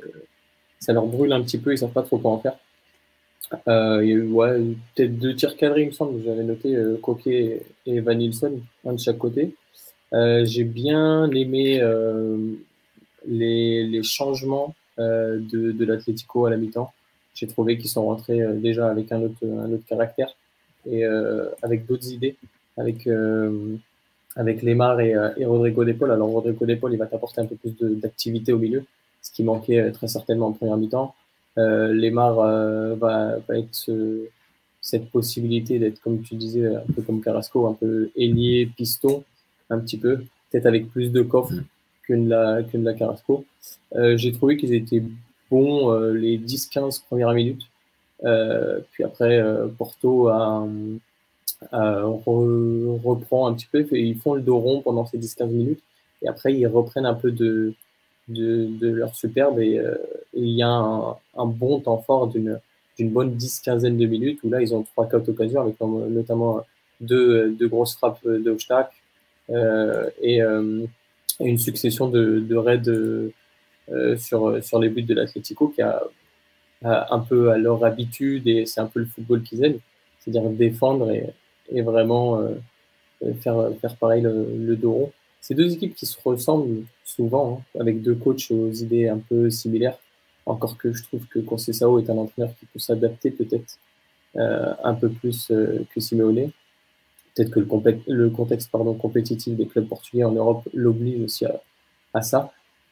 ça 0.79 0.93
leur 0.93 1.05
brûle 1.05 1.33
un 1.33 1.41
petit 1.41 1.57
peu, 1.57 1.73
ils 1.73 1.77
savent 1.77 1.91
pas 1.91 2.03
trop 2.03 2.17
quoi 2.17 2.31
en 2.31 2.39
faire. 2.39 2.57
Euh, 3.67 4.03
il 4.03 4.09
y 4.09 4.13
a 4.13 4.15
eu 4.15 4.31
ouais, 4.31 4.59
peut-être 4.95 5.17
deux 5.19 5.35
tirs 5.35 5.55
cadrés, 5.55 5.83
il 5.83 5.87
me 5.87 5.91
semble, 5.91 6.23
j'avais 6.23 6.43
noté 6.43 6.75
euh, 6.75 6.97
Coquet 6.97 7.63
et 7.85 7.99
Van 7.99 8.15
Nilsson, 8.15 8.59
un 8.85 8.93
de 8.93 8.99
chaque 8.99 9.17
côté. 9.17 9.53
Euh, 10.13 10.45
j'ai 10.45 10.63
bien 10.63 11.29
aimé 11.31 11.79
euh, 11.81 12.37
les, 13.27 13.85
les, 13.85 14.03
changements 14.03 14.73
de, 14.97 15.41
de 15.71 15.85
l'Atlético 15.85 16.45
à 16.45 16.49
la 16.49 16.57
mi-temps. 16.57 16.91
J'ai 17.33 17.47
trouvé 17.47 17.77
qu'ils 17.77 17.89
sont 17.89 18.05
rentrés 18.05 18.41
déjà 18.55 18.89
avec 18.89 19.11
un 19.11 19.21
autre, 19.23 19.45
un 19.45 19.73
autre 19.73 19.85
caractère 19.85 20.33
et 20.89 21.05
euh, 21.05 21.49
avec 21.61 21.85
d'autres 21.85 22.11
idées, 22.11 22.35
avec, 22.77 23.07
euh, 23.07 23.75
avec 24.35 24.61
Lemar 24.63 24.99
et, 24.99 25.15
euh, 25.15 25.29
et 25.37 25.45
Rodrigo 25.45 25.83
Depol. 25.85 26.11
Alors 26.11 26.29
Rodrigo 26.29 26.65
Depol, 26.65 26.93
il 26.93 26.97
va 26.97 27.07
t'apporter 27.07 27.41
un 27.41 27.45
peu 27.45 27.55
plus 27.55 27.75
d'activité 27.99 28.53
au 28.53 28.59
milieu, 28.59 28.83
ce 29.21 29.31
qui 29.31 29.43
manquait 29.43 29.91
très 29.91 30.07
certainement 30.07 30.47
en 30.47 30.53
première 30.53 30.77
mi-temps. 30.77 31.15
Euh, 31.57 31.93
Lemar 31.93 32.35
va, 32.97 33.37
va 33.47 33.57
être 33.57 33.73
ce, 33.73 34.27
cette 34.85 35.09
possibilité 35.09 35.79
d'être, 35.79 35.99
comme 35.99 36.21
tu 36.21 36.35
disais, 36.35 36.67
un 36.67 36.93
peu 36.95 37.01
comme 37.01 37.19
Carrasco, 37.19 37.67
un 37.67 37.73
peu 37.73 38.11
ailier, 38.15 38.69
piston, 38.77 39.23
un 39.71 39.79
petit 39.79 39.97
peu, 39.97 40.17
peut-être 40.51 40.67
avec 40.67 40.89
plus 40.89 41.11
de 41.11 41.23
coffre 41.23 41.53
mm. 41.53 41.63
que 42.07 42.13
de 42.13 42.29
la, 42.29 42.63
que 42.63 42.77
de 42.77 42.83
la 42.83 42.93
Carrasco. 42.93 43.45
Euh, 43.95 44.15
J'ai 44.15 44.31
trouvé 44.31 44.57
qu'ils 44.57 44.75
étaient 44.75 45.01
bons 45.49 45.91
euh, 45.91 46.13
les 46.13 46.37
10-15 46.37 47.03
premières 47.05 47.33
minutes. 47.33 47.63
Euh, 48.23 48.79
puis 48.91 49.03
après, 49.03 49.39
euh, 49.39 49.67
Porto 49.67 50.29
reprend 53.03 53.47
un 53.47 53.53
petit 53.53 53.67
peu, 53.71 53.85
ils 53.91 54.17
font 54.17 54.33
le 54.33 54.41
dos 54.41 54.57
rond 54.59 54.81
pendant 54.81 55.05
ces 55.05 55.17
10-15 55.17 55.47
minutes, 55.47 55.81
et 56.21 56.27
après 56.27 56.53
ils 56.53 56.67
reprennent 56.67 57.05
un 57.05 57.13
peu 57.13 57.31
de, 57.31 57.73
de, 58.29 58.87
leur 58.89 59.15
superbe, 59.15 59.59
et, 59.59 59.79
euh, 59.79 59.95
et, 60.33 60.41
il 60.41 60.51
y 60.51 60.63
a 60.63 60.69
un, 60.69 61.15
un 61.37 61.45
bon 61.45 61.79
temps 61.79 61.97
fort 62.01 62.27
d'une 62.27 62.59
bonne 62.99 63.35
10-15 63.35 63.81
de 63.81 64.05
minutes, 64.05 64.39
où 64.43 64.49
là 64.49 64.61
ils 64.61 64.73
ont 64.73 64.85
3-4 64.97 65.29
occasions, 65.29 65.61
avec 65.61 65.79
notamment 65.81 66.61
deux, 67.01 67.51
deux 67.51 67.67
grosses 67.67 67.95
frappes 67.95 68.25
de 68.25 68.57
et, 70.21 70.41
une 71.41 71.57
succession 71.57 72.07
de, 72.07 72.39
de 72.39 72.55
raids 72.55 72.81
sur, 74.17 74.63
sur 74.63 74.79
les 74.79 74.87
buts 74.87 75.03
de 75.03 75.13
l'Atlético 75.13 75.67
qui 75.67 75.81
a 75.81 76.01
un 76.83 77.19
peu 77.19 77.51
à 77.51 77.57
leur 77.57 77.83
habitude 77.83 78.47
et 78.47 78.65
c'est 78.65 78.81
un 78.81 78.87
peu 78.87 78.99
le 78.99 79.05
football 79.05 79.43
qu'ils 79.43 79.63
aiment, 79.63 79.79
c'est-à-dire 80.19 80.49
défendre 80.49 81.11
et, 81.11 81.33
et 81.71 81.81
vraiment 81.81 82.39
euh, 82.39 83.33
faire, 83.41 83.69
faire 83.81 83.95
pareil 83.95 84.21
le, 84.21 84.45
le 84.57 84.75
dos 84.75 84.93
rond. 84.93 85.11
C'est 85.41 85.53
deux 85.53 85.73
équipes 85.73 85.95
qui 85.95 86.05
se 86.05 86.17
ressemblent 86.23 86.83
souvent, 87.03 87.61
hein, 87.75 87.79
avec 87.79 88.01
deux 88.01 88.15
coachs 88.15 88.49
aux 88.51 88.71
idées 88.71 89.07
un 89.07 89.19
peu 89.19 89.49
similaires. 89.49 89.97
Encore 90.45 90.77
que 90.77 90.93
je 90.93 91.03
trouve 91.03 91.25
que 91.27 91.39
Conceição 91.39 91.97
est 91.97 92.09
un 92.09 92.17
entraîneur 92.17 92.53
qui 92.59 92.65
peut 92.67 92.79
s'adapter 92.79 93.31
peut-être 93.31 93.79
euh, 94.37 94.73
un 94.83 94.93
peu 94.93 95.09
plus 95.09 95.49
euh, 95.51 95.85
que 95.93 95.99
Simeone. 95.99 96.51
Peut-être 97.33 97.51
que 97.51 97.59
le, 97.59 97.67
le, 98.07 98.29
contexte 98.29 98.69
pardon, 98.71 98.93
compétitif 98.93 99.55
des 99.55 99.65
clubs 99.65 99.87
portugais 99.87 100.23
en 100.23 100.31
Europe 100.31 100.67
l'oblige 100.73 101.21
aussi 101.21 101.45
à, 101.45 101.61
à 102.13 102.21
ça. 102.21 102.51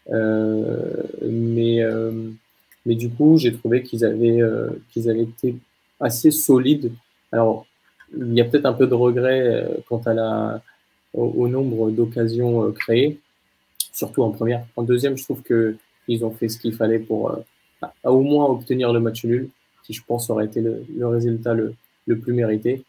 Euh, 0.10 1.04
mais 1.22 1.82
euh, 1.82 2.30
mais 2.86 2.96
du 2.96 3.10
coup, 3.10 3.38
j'ai 3.38 3.54
trouvé 3.54 3.84
qu'ils 3.84 4.04
avaient, 4.06 4.42
euh, 4.42 4.70
qu'ils 4.92 5.10
avaient 5.10 5.24
été 5.24 5.56
assez 6.00 6.32
solides. 6.32 6.92
Alors, 7.32 7.66
il 8.16 8.34
y 8.34 8.42
a 8.42 8.46
peut-être 8.46 8.66
un 8.66 8.74
peu 8.74 8.88
de 8.88 8.94
regret 8.94 9.42
euh, 9.42 9.78
quant 9.88 10.02
à 10.06 10.14
la, 10.14 10.62
au, 11.14 11.48
nombre 11.48 11.92
d'occasions 11.92 12.64
euh, 12.64 12.72
créées, 12.72 13.20
surtout 13.94 14.24
en 14.24 14.32
première. 14.32 14.66
En 14.76 14.84
deuxième, 14.84 15.18
je 15.18 15.24
trouve 15.24 15.42
que 15.42 15.76
ils 16.08 16.26
ont 16.26 16.32
fait 16.32 16.50
ce 16.50 16.60
qu'il 16.60 16.76
fallait 16.76 17.00
pour 17.00 17.38
au 18.04 18.22
moins 18.22 18.46
obtenir 18.48 18.92
le 18.92 19.00
match 19.00 19.24
nul. 19.24 19.50
qui, 19.86 19.94
je 19.94 20.02
pense, 20.06 20.30
aurait 20.30 20.46
été 20.46 20.60
le, 20.60 21.08
résultat 21.08 21.54
le, 21.54 21.76
plus 22.20 22.34
mérité. 22.34 22.84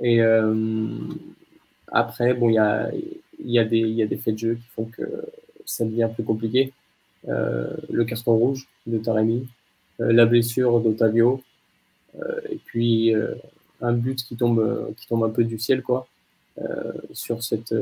Et 0.00 0.20
après, 1.88 2.34
bon, 2.34 2.48
il 2.48 2.54
y 2.54 2.58
a, 2.58 2.92
y, 3.44 3.58
a 3.58 3.64
y 3.64 4.02
a 4.02 4.06
des 4.06 4.16
faits 4.16 4.34
de 4.34 4.38
jeu 4.38 4.54
qui 4.54 4.68
font 4.68 4.84
que 4.84 5.02
ça 5.64 5.84
devient 5.84 6.08
plus 6.14 6.22
compliqué. 6.22 6.72
Le 7.26 8.04
carton 8.04 8.36
rouge 8.36 8.68
de 8.86 8.98
Taremi, 8.98 9.46
la 9.98 10.26
blessure 10.26 10.80
d'Otavio, 10.80 11.42
et 12.50 12.58
puis 12.64 13.14
un 13.80 13.92
but 13.92 14.22
qui 14.22 14.36
tombe, 14.36 14.94
qui 14.96 15.06
tombe 15.06 15.24
un 15.24 15.30
peu 15.30 15.44
du 15.44 15.58
ciel, 15.58 15.82
quoi, 15.82 16.06
sur 17.12 17.42
cette 17.42 17.74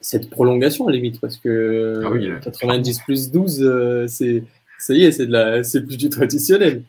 cette 0.00 0.30
prolongation 0.30 0.88
à 0.88 0.92
limite 0.92 1.20
parce 1.20 1.36
que 1.36 2.02
90 2.42 2.98
ah 2.98 3.04
plus 3.04 3.30
12 3.30 3.62
euh, 3.62 4.06
c'est 4.08 4.42
ça 4.78 4.94
y 4.94 5.04
est 5.04 5.12
c'est 5.12 5.26
de 5.26 5.32
la 5.32 5.62
c'est 5.62 5.82
plus 5.82 5.96
du 5.96 6.08
traditionnel. 6.08 6.82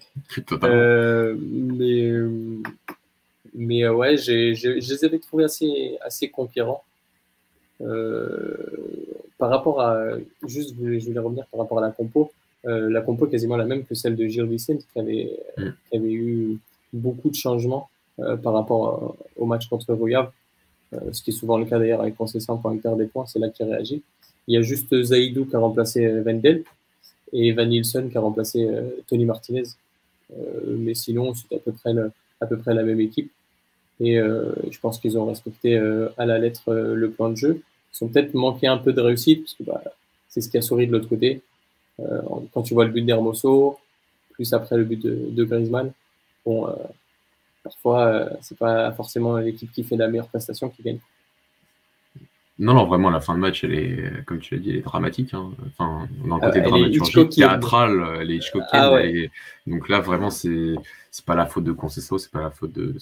Euh, 0.63 1.35
mais 1.39 2.11
mais 3.53 3.83
euh, 3.83 3.93
ouais 3.93 4.17
j'ai, 4.17 4.55
je 4.55 4.69
les 4.69 5.05
avais 5.05 5.19
trouvés 5.19 5.43
assez 5.43 5.97
assez 6.01 6.29
conquérants 6.29 6.83
par 9.37 9.49
rapport 9.49 9.81
à 9.81 9.97
juste 10.47 10.75
je 10.79 11.05
voulais, 11.05 11.19
revenir 11.19 11.45
par 11.47 11.59
rapport 11.59 11.79
à 11.79 11.81
la 11.81 11.91
compo 11.91 12.31
la 12.63 13.01
compo 13.01 13.27
quasiment 13.27 13.57
la 13.57 13.65
même 13.65 13.83
que 13.83 13.93
celle 13.93 14.15
de 14.15 14.25
Gilles 14.25 14.45
Vicente 14.45 14.85
qui 14.93 14.99
avait 14.99 15.39
mm. 15.57 15.69
qui 15.89 15.97
avait 15.97 16.13
eu 16.13 16.57
beaucoup 16.93 17.29
de 17.29 17.35
changements 17.35 17.89
par 18.17 18.53
rapport 18.53 19.15
au 19.35 19.45
match 19.45 19.67
contre 19.67 19.93
Rouillard 19.93 20.31
euh, 20.93 21.11
ce 21.11 21.21
qui 21.21 21.31
est 21.31 21.33
souvent 21.33 21.57
le 21.57 21.65
cas 21.65 21.79
d'ailleurs 21.79 22.01
avec 22.01 22.15
Concession 22.15 22.57
pour 22.57 22.71
perd 22.81 22.97
des 22.97 23.05
points, 23.07 23.25
c'est 23.25 23.39
là 23.39 23.49
qu'il 23.49 23.65
réagit. 23.65 24.01
Il 24.47 24.55
y 24.55 24.57
a 24.57 24.61
juste 24.61 25.03
Zaidou 25.03 25.45
qui 25.45 25.55
a 25.55 25.59
remplacé 25.59 26.05
euh, 26.05 26.23
Wendel 26.23 26.63
et 27.31 27.51
Van 27.53 27.65
Nielsen 27.65 28.09
qui 28.09 28.17
a 28.17 28.21
remplacé 28.21 28.65
euh, 28.65 28.89
Tony 29.07 29.25
Martinez. 29.25 29.63
mais 30.67 30.93
sinon, 30.93 31.33
c'est 31.33 31.55
à 31.55 31.59
peu 31.59 31.71
près, 31.71 31.93
à 32.41 32.45
peu 32.45 32.57
près 32.57 32.73
la 32.73 32.83
même 32.83 32.99
équipe. 32.99 33.31
Et 33.99 34.15
je 34.15 34.79
pense 34.79 34.97
qu'ils 34.99 35.17
ont 35.19 35.25
respecté 35.25 35.77
à 36.17 36.25
la 36.25 36.39
lettre 36.39 36.73
le 36.73 37.11
plan 37.11 37.29
de 37.29 37.35
jeu. 37.35 37.61
Ils 37.93 38.03
ont 38.03 38.07
peut-être 38.07 38.33
manqué 38.33 38.67
un 38.67 38.77
peu 38.77 38.93
de 38.93 39.01
réussite, 39.01 39.43
parce 39.43 39.53
que 39.53 39.63
bah, 39.63 39.83
c'est 40.29 40.41
ce 40.41 40.49
qui 40.49 40.57
a 40.57 40.61
souri 40.61 40.87
de 40.87 40.91
l'autre 40.91 41.09
côté. 41.09 41.41
quand 42.53 42.63
tu 42.63 42.73
vois 42.73 42.85
le 42.85 42.91
but 42.91 43.03
d'Hermoso, 43.03 43.77
plus 44.31 44.51
après 44.53 44.77
le 44.77 44.83
but 44.83 45.01
de, 45.01 45.29
de 45.29 45.43
Griezmann, 45.43 45.91
bon, 46.45 46.67
parfois, 47.63 48.07
euh, 48.07 48.29
c'est 48.41 48.57
pas 48.57 48.91
forcément 48.91 49.37
l'équipe 49.37 49.71
qui 49.71 49.83
fait 49.83 49.95
la 49.95 50.07
meilleure 50.07 50.27
prestation 50.27 50.69
qui 50.69 50.83
gagne. 50.83 50.99
Non, 52.63 52.73
non, 52.73 52.85
vraiment, 52.85 53.09
la 53.09 53.19
fin 53.19 53.35
de 53.35 53.39
match, 53.39 53.65
elle 53.65 53.73
est, 53.73 54.25
comme 54.25 54.39
tu 54.39 54.55
l'as 54.55 54.61
dit, 54.61 54.69
elle 54.69 54.77
est 54.77 54.81
dramatique. 54.81 55.33
Hein. 55.33 55.51
Enfin, 55.67 56.07
dans 56.25 56.37
le 56.37 56.41
côté 56.41 56.59
euh, 56.59 56.63
dramatique, 56.63 57.29
théâtral, 57.29 58.17
elle 58.21 58.31
est 58.31 58.37
Hitchcockienne. 58.37 58.69
Ah, 58.71 58.99
Donc 59.67 59.89
là, 59.89 59.99
vraiment, 59.99 60.29
c'est 60.29 60.75
c'est 61.11 61.25
pas 61.25 61.35
la 61.35 61.45
faute 61.45 61.65
de 61.65 61.73
Concesso, 61.73 62.17
c'est 62.17 62.31
pas 62.31 62.41
la 62.41 62.51
faute 62.51 62.71
de. 62.71 62.95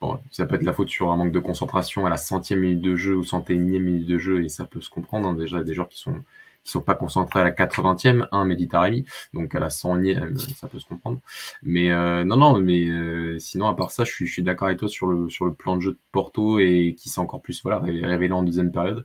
Bon, 0.00 0.18
ça 0.30 0.46
peut 0.46 0.56
être 0.56 0.64
la 0.64 0.72
faute 0.72 0.88
sur 0.88 1.12
un 1.12 1.16
manque 1.16 1.32
de 1.32 1.38
concentration 1.38 2.06
à 2.06 2.10
la 2.10 2.16
centième 2.16 2.60
minute 2.60 2.80
de 2.80 2.96
jeu 2.96 3.14
ou 3.14 3.24
cent 3.24 3.44
unième 3.48 3.82
minute 3.82 4.06
de 4.06 4.18
jeu, 4.18 4.42
et 4.42 4.48
ça 4.48 4.64
peut 4.64 4.80
se 4.80 4.88
comprendre. 4.88 5.28
Hein. 5.28 5.34
Déjà, 5.34 5.62
des 5.62 5.74
joueurs 5.74 5.88
qui 5.88 5.98
sont 5.98 6.16
qui 6.64 6.72
sont 6.72 6.80
pas 6.80 6.94
concentrés 6.94 7.40
à 7.40 7.44
la 7.44 7.50
80e, 7.50 8.28
un 8.32 8.44
Méditerranée, 8.44 9.04
donc 9.34 9.54
à 9.54 9.60
la 9.60 9.68
100e, 9.68 10.38
ça 10.54 10.68
peut 10.68 10.78
se 10.78 10.86
comprendre. 10.86 11.20
Mais 11.62 11.90
euh, 11.90 12.24
non, 12.24 12.36
non, 12.36 12.58
mais 12.60 12.88
euh, 12.88 13.38
sinon, 13.38 13.68
à 13.68 13.74
part 13.74 13.90
ça, 13.90 14.04
je 14.04 14.12
suis, 14.12 14.26
je 14.26 14.32
suis 14.32 14.42
d'accord 14.42 14.68
avec 14.68 14.78
toi 14.78 14.88
sur 14.88 15.06
le, 15.06 15.28
sur 15.30 15.46
le 15.46 15.54
plan 15.54 15.76
de 15.76 15.82
jeu 15.82 15.92
de 15.92 15.98
Porto 16.12 16.58
et 16.58 16.94
qui 16.98 17.08
s'est 17.08 17.20
encore 17.20 17.40
plus 17.42 17.62
voilà, 17.62 17.78
révélé 17.80 18.32
en 18.32 18.42
deuxième 18.42 18.70
période, 18.72 19.04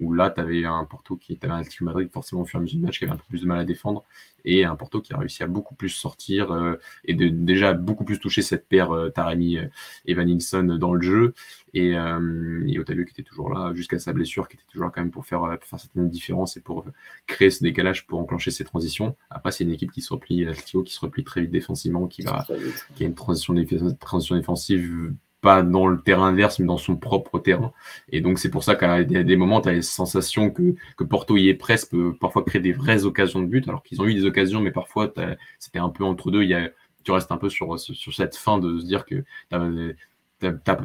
où 0.00 0.12
là, 0.12 0.30
tu 0.30 0.40
avais 0.40 0.64
un 0.64 0.84
Porto 0.84 1.16
qui 1.16 1.32
était 1.34 1.48
un 1.48 1.56
Atlético 1.56 1.84
Madrid, 1.84 2.08
forcément, 2.12 2.42
au 2.42 2.44
fur 2.44 2.58
et 2.58 2.60
à 2.60 2.62
mesure 2.62 2.78
du 2.78 2.86
match, 2.86 2.98
qui 2.98 3.04
avait 3.04 3.12
un 3.12 3.16
peu 3.16 3.24
plus 3.28 3.42
de 3.42 3.46
mal 3.46 3.58
à 3.58 3.64
défendre, 3.64 4.04
et 4.44 4.64
un 4.64 4.76
Porto 4.76 5.00
qui 5.00 5.12
a 5.12 5.18
réussi 5.18 5.42
à 5.42 5.46
beaucoup 5.46 5.74
plus 5.74 5.90
sortir 5.90 6.52
euh, 6.52 6.76
et 7.04 7.14
de 7.14 7.28
déjà 7.28 7.74
beaucoup 7.74 8.04
plus 8.04 8.18
toucher 8.18 8.42
cette 8.42 8.66
paire 8.68 8.92
euh, 8.92 9.10
Taremi 9.10 9.58
et 10.06 10.14
Van 10.14 10.24
dans 10.62 10.94
le 10.94 11.02
jeu. 11.02 11.34
Et, 11.74 11.96
euh, 11.96 12.64
et 12.66 12.78
Otavio 12.78 13.04
qui 13.04 13.12
était 13.12 13.22
toujours 13.22 13.52
là 13.52 13.72
jusqu'à 13.74 13.98
sa 13.98 14.12
blessure, 14.12 14.48
qui 14.48 14.56
était 14.56 14.64
toujours 14.70 14.86
là 14.86 14.92
quand 14.94 15.00
même 15.00 15.10
pour 15.10 15.24
faire, 15.24 15.40
pour 15.40 15.68
faire 15.68 15.80
certaines 15.80 16.08
différences 16.08 16.56
et 16.56 16.60
pour 16.60 16.84
créer 17.26 17.50
ce 17.50 17.62
décalage 17.62 18.06
pour 18.06 18.18
enclencher 18.18 18.50
ces 18.50 18.64
transitions. 18.64 19.16
Après, 19.30 19.52
c'est 19.52 19.64
une 19.64 19.70
équipe 19.70 19.92
qui 19.92 20.02
se 20.02 20.12
replie, 20.12 20.46
qui 20.64 20.92
se 20.92 21.00
replie 21.00 21.24
très 21.24 21.42
vite 21.42 21.50
défensivement, 21.50 22.06
qui, 22.06 22.22
va, 22.22 22.46
qui 22.94 23.04
a 23.04 23.06
une 23.06 23.14
transition, 23.14 23.54
transition 23.98 24.36
défensive 24.36 25.14
pas 25.42 25.62
dans 25.62 25.88
le 25.88 26.00
terrain 26.00 26.28
inverse, 26.28 26.60
mais 26.60 26.66
dans 26.66 26.78
son 26.78 26.96
propre 26.96 27.38
terrain. 27.40 27.72
Et 28.08 28.20
donc, 28.20 28.38
c'est 28.38 28.48
pour 28.48 28.62
ça 28.62 28.76
qu'à 28.76 29.02
des, 29.02 29.36
moments, 29.36 29.60
tu 29.60 29.68
as 29.68 29.72
la 29.72 29.82
sensation 29.82 30.50
que, 30.50 30.74
que 30.96 31.04
Porto 31.04 31.36
y 31.36 31.48
est 31.48 31.54
presque, 31.54 31.90
peut 31.90 32.14
parfois 32.18 32.44
créer 32.44 32.62
des 32.62 32.72
vraies 32.72 33.04
occasions 33.04 33.40
de 33.40 33.46
but, 33.46 33.68
alors 33.68 33.82
qu'ils 33.82 34.00
ont 34.00 34.06
eu 34.06 34.14
des 34.14 34.24
occasions, 34.24 34.60
mais 34.60 34.70
parfois, 34.70 35.12
c'était 35.58 35.80
un 35.80 35.88
peu 35.88 36.04
entre 36.04 36.30
deux. 36.30 36.44
Il 36.44 36.48
y 36.48 36.54
a, 36.54 36.70
tu 37.02 37.10
restes 37.10 37.32
un 37.32 37.36
peu 37.38 37.50
sur, 37.50 37.78
sur 37.78 38.14
cette 38.14 38.36
fin 38.36 38.58
de 38.58 38.78
se 38.78 38.86
dire 38.86 39.04
que 39.04 39.16
tu, 39.50 39.96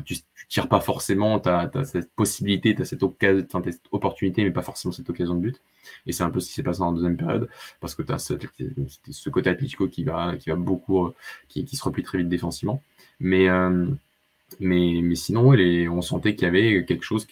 tu 0.05 0.15
tires 0.49 0.69
pas 0.69 0.79
forcément, 0.79 1.39
tu 1.39 1.49
as, 1.49 1.69
cette 1.85 2.11
possibilité, 2.13 2.75
tu 2.75 2.81
as 2.81 2.85
cette, 2.85 3.03
opportunité, 3.03 4.43
mais 4.43 4.51
pas 4.51 4.61
forcément 4.61 4.91
cette 4.91 5.09
occasion 5.09 5.35
de 5.35 5.41
but. 5.41 5.61
Et 6.05 6.11
c'est 6.11 6.23
un 6.23 6.29
peu 6.29 6.39
ce 6.39 6.47
qui 6.47 6.53
s'est 6.53 6.63
passé 6.63 6.81
en 6.81 6.91
deuxième 6.91 7.17
période, 7.17 7.49
parce 7.79 7.95
que 7.95 8.03
tu 8.03 8.11
as 8.11 8.19
ce, 8.19 9.29
côté 9.29 9.49
Atletico 9.49 9.87
qui 9.87 10.03
va, 10.03 10.35
qui 10.37 10.49
va 10.49 10.55
beaucoup, 10.55 11.11
qui, 11.47 11.65
qui 11.65 11.75
se 11.75 11.83
replie 11.83 12.03
très 12.03 12.17
vite 12.19 12.29
défensivement. 12.29 12.81
Mais, 13.19 13.49
euh, 13.49 13.87
mais, 14.59 15.01
mais 15.03 15.15
sinon, 15.15 15.53
on 15.91 16.01
sentait 16.01 16.35
qu'il 16.35 16.45
y 16.45 16.47
avait 16.47 16.85
quelque 16.85 17.03
chose, 17.03 17.27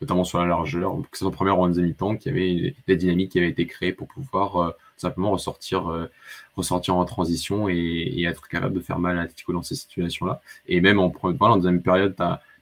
notamment 0.00 0.24
sur 0.24 0.40
la 0.40 0.46
largeur, 0.46 0.96
que 1.10 1.16
ce 1.16 1.20
soit 1.20 1.28
en 1.28 1.30
première 1.32 1.58
ou 1.58 1.64
en 1.64 1.68
deuxième 1.68 1.86
mi-temps, 1.86 2.16
qu'il 2.16 2.32
y 2.32 2.34
avait 2.36 2.74
des 2.86 2.96
dynamiques 2.96 3.32
qui 3.32 3.38
avaient 3.38 3.50
été 3.50 3.66
créées 3.66 3.92
pour 3.92 4.08
pouvoir 4.08 4.56
euh, 4.56 4.70
simplement 5.00 5.30
ressortir, 5.30 5.88
euh, 5.88 6.10
ressortir 6.56 6.96
en 6.96 7.04
transition 7.04 7.68
et, 7.68 8.22
être 8.22 8.48
capable 8.48 8.74
de 8.74 8.80
faire 8.80 8.98
mal 8.98 9.18
à 9.18 9.26
Tico 9.26 9.52
dans 9.52 9.62
ces 9.62 9.74
situations-là. 9.74 10.40
Et 10.66 10.80
même 10.80 10.98
en, 10.98 11.12
voilà, 11.22 11.54
en 11.54 11.56
deuxième 11.56 11.82
période, 11.82 12.14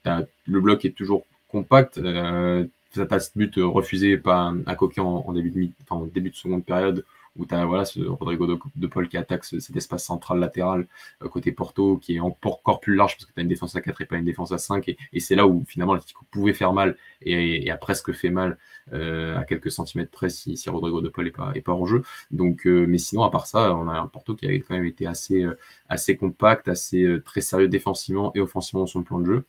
le 0.05 0.61
bloc 0.61 0.85
est 0.85 0.97
toujours 0.97 1.25
compact. 1.49 1.99
Euh, 1.99 2.66
as 3.11 3.21
ce 3.21 3.31
but 3.37 3.55
refusé 3.57 4.16
par, 4.16 4.55
à 4.66 4.75
Coquet 4.75 5.00
en, 5.00 5.33
début 5.33 5.50
de, 5.50 5.71
en 5.90 6.07
début 6.07 6.31
de 6.31 6.37
seconde 6.37 6.64
période 6.64 7.05
où 7.38 7.47
tu 7.47 7.55
as 7.55 7.64
voilà, 7.64 7.85
Rodrigo 8.09 8.47
de, 8.75 8.87
Paul 8.87 9.09
qui 9.09 9.16
attaque 9.16 9.45
cet 9.45 9.76
espace 9.76 10.05
central 10.05 10.38
latéral 10.38 10.87
euh, 11.23 11.28
côté 11.28 11.52
Porto, 11.52 11.99
qui 11.99 12.16
est 12.16 12.21
encore 12.21 12.81
plus 12.81 12.95
large 12.95 13.16
parce 13.16 13.26
que 13.26 13.33
tu 13.33 13.40
as 13.40 13.43
une 13.43 13.49
défense 13.49 13.76
à 13.76 13.81
4 13.81 14.00
et 14.00 14.07
pas 14.07 14.16
une 14.16 14.25
défense 14.25 14.52
à 14.52 14.59
5. 14.59 14.88
Et, 14.88 15.21
c'est 15.21 15.35
là 15.35 15.47
où 15.47 15.64
finalement 15.66 15.95
l'Atlético 15.95 16.25
pouvait 16.31 16.52
faire 16.52 16.73
mal 16.73 16.97
et, 17.23 17.71
a 17.71 17.76
presque 17.76 18.12
fait 18.12 18.31
mal 18.31 18.59
euh, 18.93 19.37
à 19.37 19.45
quelques 19.45 19.71
centimètres 19.71 20.11
près 20.11 20.28
si, 20.31 20.57
Rodrigo 20.69 21.00
de 21.00 21.09
Paul 21.09 21.25
n'est 21.25 21.31
pas, 21.31 21.52
est 21.55 21.61
pas 21.61 21.73
en 21.73 21.87
jeu. 21.87 22.02
Donc, 22.31 22.66
euh, 22.66 22.87
mais 22.87 22.99
sinon, 22.99 23.25
à 23.25 23.31
part 23.31 23.47
ça, 23.47 23.75
on 23.75 23.88
a 23.88 23.99
un 23.99 24.07
Porto 24.07 24.35
qui 24.35 24.47
avait 24.47 24.61
quand 24.61 24.75
même 24.75 24.87
été 24.87 25.07
assez, 25.07 25.45
assez 25.88 26.16
compact, 26.16 26.69
assez 26.69 27.07
très 27.25 27.40
sérieux 27.40 27.69
défensivement 27.69 28.33
et 28.35 28.40
offensivement 28.40 28.87
sur 28.87 28.99
le 28.99 29.05
plan 29.05 29.19
de 29.21 29.26
jeu. 29.26 29.45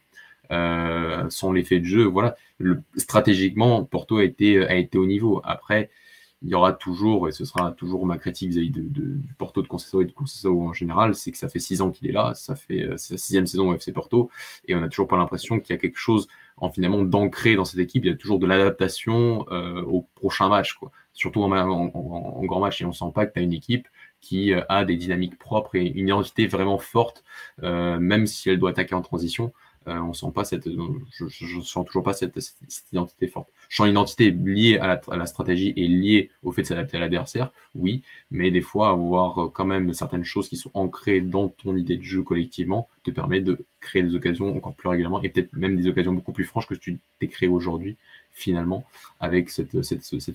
sans 1.30 1.52
l'effet 1.52 1.80
de 1.80 1.86
jeu, 1.86 2.04
voilà, 2.04 2.36
le, 2.58 2.82
stratégiquement, 2.96 3.84
Porto 3.84 4.18
a 4.18 4.24
été, 4.24 4.66
a 4.66 4.76
été 4.76 4.98
au 4.98 5.06
niveau. 5.06 5.42
Après, 5.44 5.90
il 6.44 6.50
y 6.50 6.56
aura 6.56 6.72
toujours, 6.74 7.28
et 7.28 7.32
ce 7.32 7.46
sera 7.46 7.72
toujours 7.72 8.06
ma 8.06 8.18
critique 8.18 8.50
vis-à-vis 8.50 8.70
du 8.70 9.34
Porto 9.38 9.62
de 9.64 9.68
Conceição 9.68 10.02
et 10.02 10.06
de 10.06 10.12
Conceição 10.12 10.68
en 10.68 10.74
général, 10.74 11.16
c'est 11.16 11.32
que 11.32 11.38
ça 11.38 11.50
fait 11.50 11.60
six 11.60 11.82
ans 11.82 11.90
qu'il 11.90 12.08
est 12.08 12.14
là, 12.14 12.34
ça 12.36 12.56
fait 12.56 12.84
euh, 12.84 12.98
sa 12.98 13.18
sixième 13.18 13.48
saison 13.48 13.70
au 13.70 13.74
FC 13.74 13.92
Porto, 13.92 14.30
et 14.68 14.76
on 14.76 14.82
n'a 14.82 14.88
toujours 14.88 15.08
pas 15.08 15.18
l'impression 15.18 15.60
qu'il 15.60 15.74
y 15.74 15.78
a 15.78 15.82
quelque 15.82 15.98
chose 15.98 16.28
en 16.58 16.70
finalement 16.70 17.02
d'ancré 17.02 17.56
dans 17.56 17.66
cette 17.66 17.80
équipe. 17.80 18.06
Il 18.06 18.10
y 18.10 18.14
a 18.14 18.16
toujours 18.18 18.40
de 18.40 18.46
l'adaptation 18.46 19.46
euh, 19.52 19.82
au 19.84 20.04
prochain 20.16 20.48
match, 20.50 20.74
quoi. 20.74 20.92
Surtout 21.14 21.42
en, 21.42 21.52
en, 21.52 22.44
grand 22.46 22.60
match, 22.60 22.82
et 22.82 22.86
on 22.86 22.92
sent 22.92 23.12
pas 23.16 23.26
que 23.26 23.34
tu 23.34 23.40
as 23.40 23.42
une 23.42 23.54
équipe 23.54 23.88
qui 24.22 24.54
euh, 24.54 24.62
a 24.70 24.86
des 24.86 24.96
dynamiques 24.96 25.40
propres 25.40 25.76
et 25.76 25.88
une 25.88 26.08
identité 26.08 26.46
vraiment 26.46 26.78
forte, 26.78 27.24
même 27.64 28.28
si 28.28 28.50
elle 28.50 28.60
doit 28.60 28.70
attaquer 28.70 28.94
en 28.94 29.02
transition. 29.02 29.52
Euh, 29.88 30.00
on 30.00 30.14
sent 30.14 30.32
pas 30.34 30.44
cette, 30.44 30.70
je, 30.70 31.56
ne 31.56 31.62
sens 31.62 31.86
toujours 31.86 32.04
pas 32.04 32.14
cette, 32.14 32.38
identité 32.92 33.28
forte. 33.28 33.50
Je 33.70 33.78
sens 33.78 33.86
une 33.86 33.92
identité 33.92 34.32
liée 34.32 34.78
à 34.78 35.00
la, 35.16 35.26
stratégie 35.26 35.74
et 35.76 35.88
liée 35.88 36.30
au 36.44 36.52
fait 36.52 36.64
de 36.64 36.68
s'adapter 36.68 36.98
à 36.98 37.00
l'adversaire, 37.00 37.52
oui, 37.76 38.04
mais 38.32 38.52
des 38.52 38.62
fois 38.62 38.90
avoir 38.90 39.40
euh, 39.46 39.50
quand 39.50 39.66
même 39.66 39.94
certaines 39.94 40.24
choses 40.26 40.50
qui 40.50 40.58
sont 40.58 40.72
ancrées 40.74 41.22
dans 41.22 41.48
ton 41.48 41.76
idée 41.76 41.98
de 41.98 42.04
jeu 42.04 42.22
collectivement 42.22 42.90
te 43.04 43.12
permet 43.12 43.40
de 43.40 43.66
créer 43.80 44.04
des 44.04 44.16
occasions 44.16 44.56
encore 44.56 44.76
plus 44.76 44.90
régulièrement 44.90 45.22
et 45.22 45.30
peut-être 45.30 45.54
même 45.54 45.78
des 45.78 45.88
occasions 45.88 46.14
beaucoup 46.14 46.34
plus 46.34 46.44
franches 46.44 46.68
que 46.68 46.76
tu 46.76 47.00
t'es 47.20 47.28
créé 47.28 47.48
aujourd'hui 47.48 47.96
finalement 48.32 48.84
avec 49.20 49.50
cette, 49.50 49.82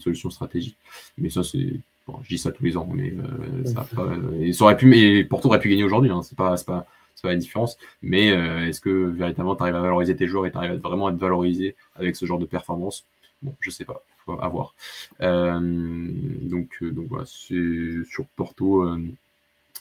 solution 0.00 0.30
stratégique. 0.30 0.76
Mais 1.18 1.28
ça 1.28 1.42
c'est 1.44 1.80
je 2.22 2.28
dis 2.28 2.38
ça 2.38 2.50
tous 2.50 2.64
les 2.64 2.76
ans, 2.76 2.88
mais 2.92 3.12
euh, 3.12 3.64
ça, 3.64 4.64
aurait 4.64 4.76
pu, 4.76 4.86
mais 4.86 5.24
Porto 5.24 5.48
aurait 5.48 5.60
pu 5.60 5.68
gagner 5.68 5.84
aujourd'hui. 5.84 6.10
Hein, 6.10 6.22
c'est 6.22 6.36
pas, 6.36 6.56
pas, 6.66 6.86
c'est 7.22 7.28
pas 7.28 7.34
la 7.34 7.38
différence. 7.38 7.78
Mais 8.02 8.32
euh, 8.32 8.66
est-ce 8.66 8.80
que 8.80 8.90
véritablement 8.90 9.54
tu 9.54 9.62
arrives 9.62 9.76
à 9.76 9.80
valoriser 9.80 10.16
tes 10.16 10.26
joueurs 10.26 10.46
et 10.46 10.50
tu 10.50 10.58
arrives 10.58 10.80
vraiment 10.80 11.06
à 11.06 11.12
te 11.12 11.18
valoriser 11.18 11.76
avec 11.94 12.16
ce 12.16 12.26
genre 12.26 12.38
de 12.38 12.46
performance? 12.46 13.06
Bon, 13.42 13.54
je 13.60 13.70
sais 13.70 13.84
pas, 13.84 14.04
faut 14.24 14.40
à 14.40 14.48
voir. 14.48 14.74
Euh, 15.20 15.60
donc, 15.60 16.78
euh, 16.82 16.90
donc 16.90 17.06
voilà, 17.08 17.24
sur 17.26 18.26
Porto, 18.36 18.96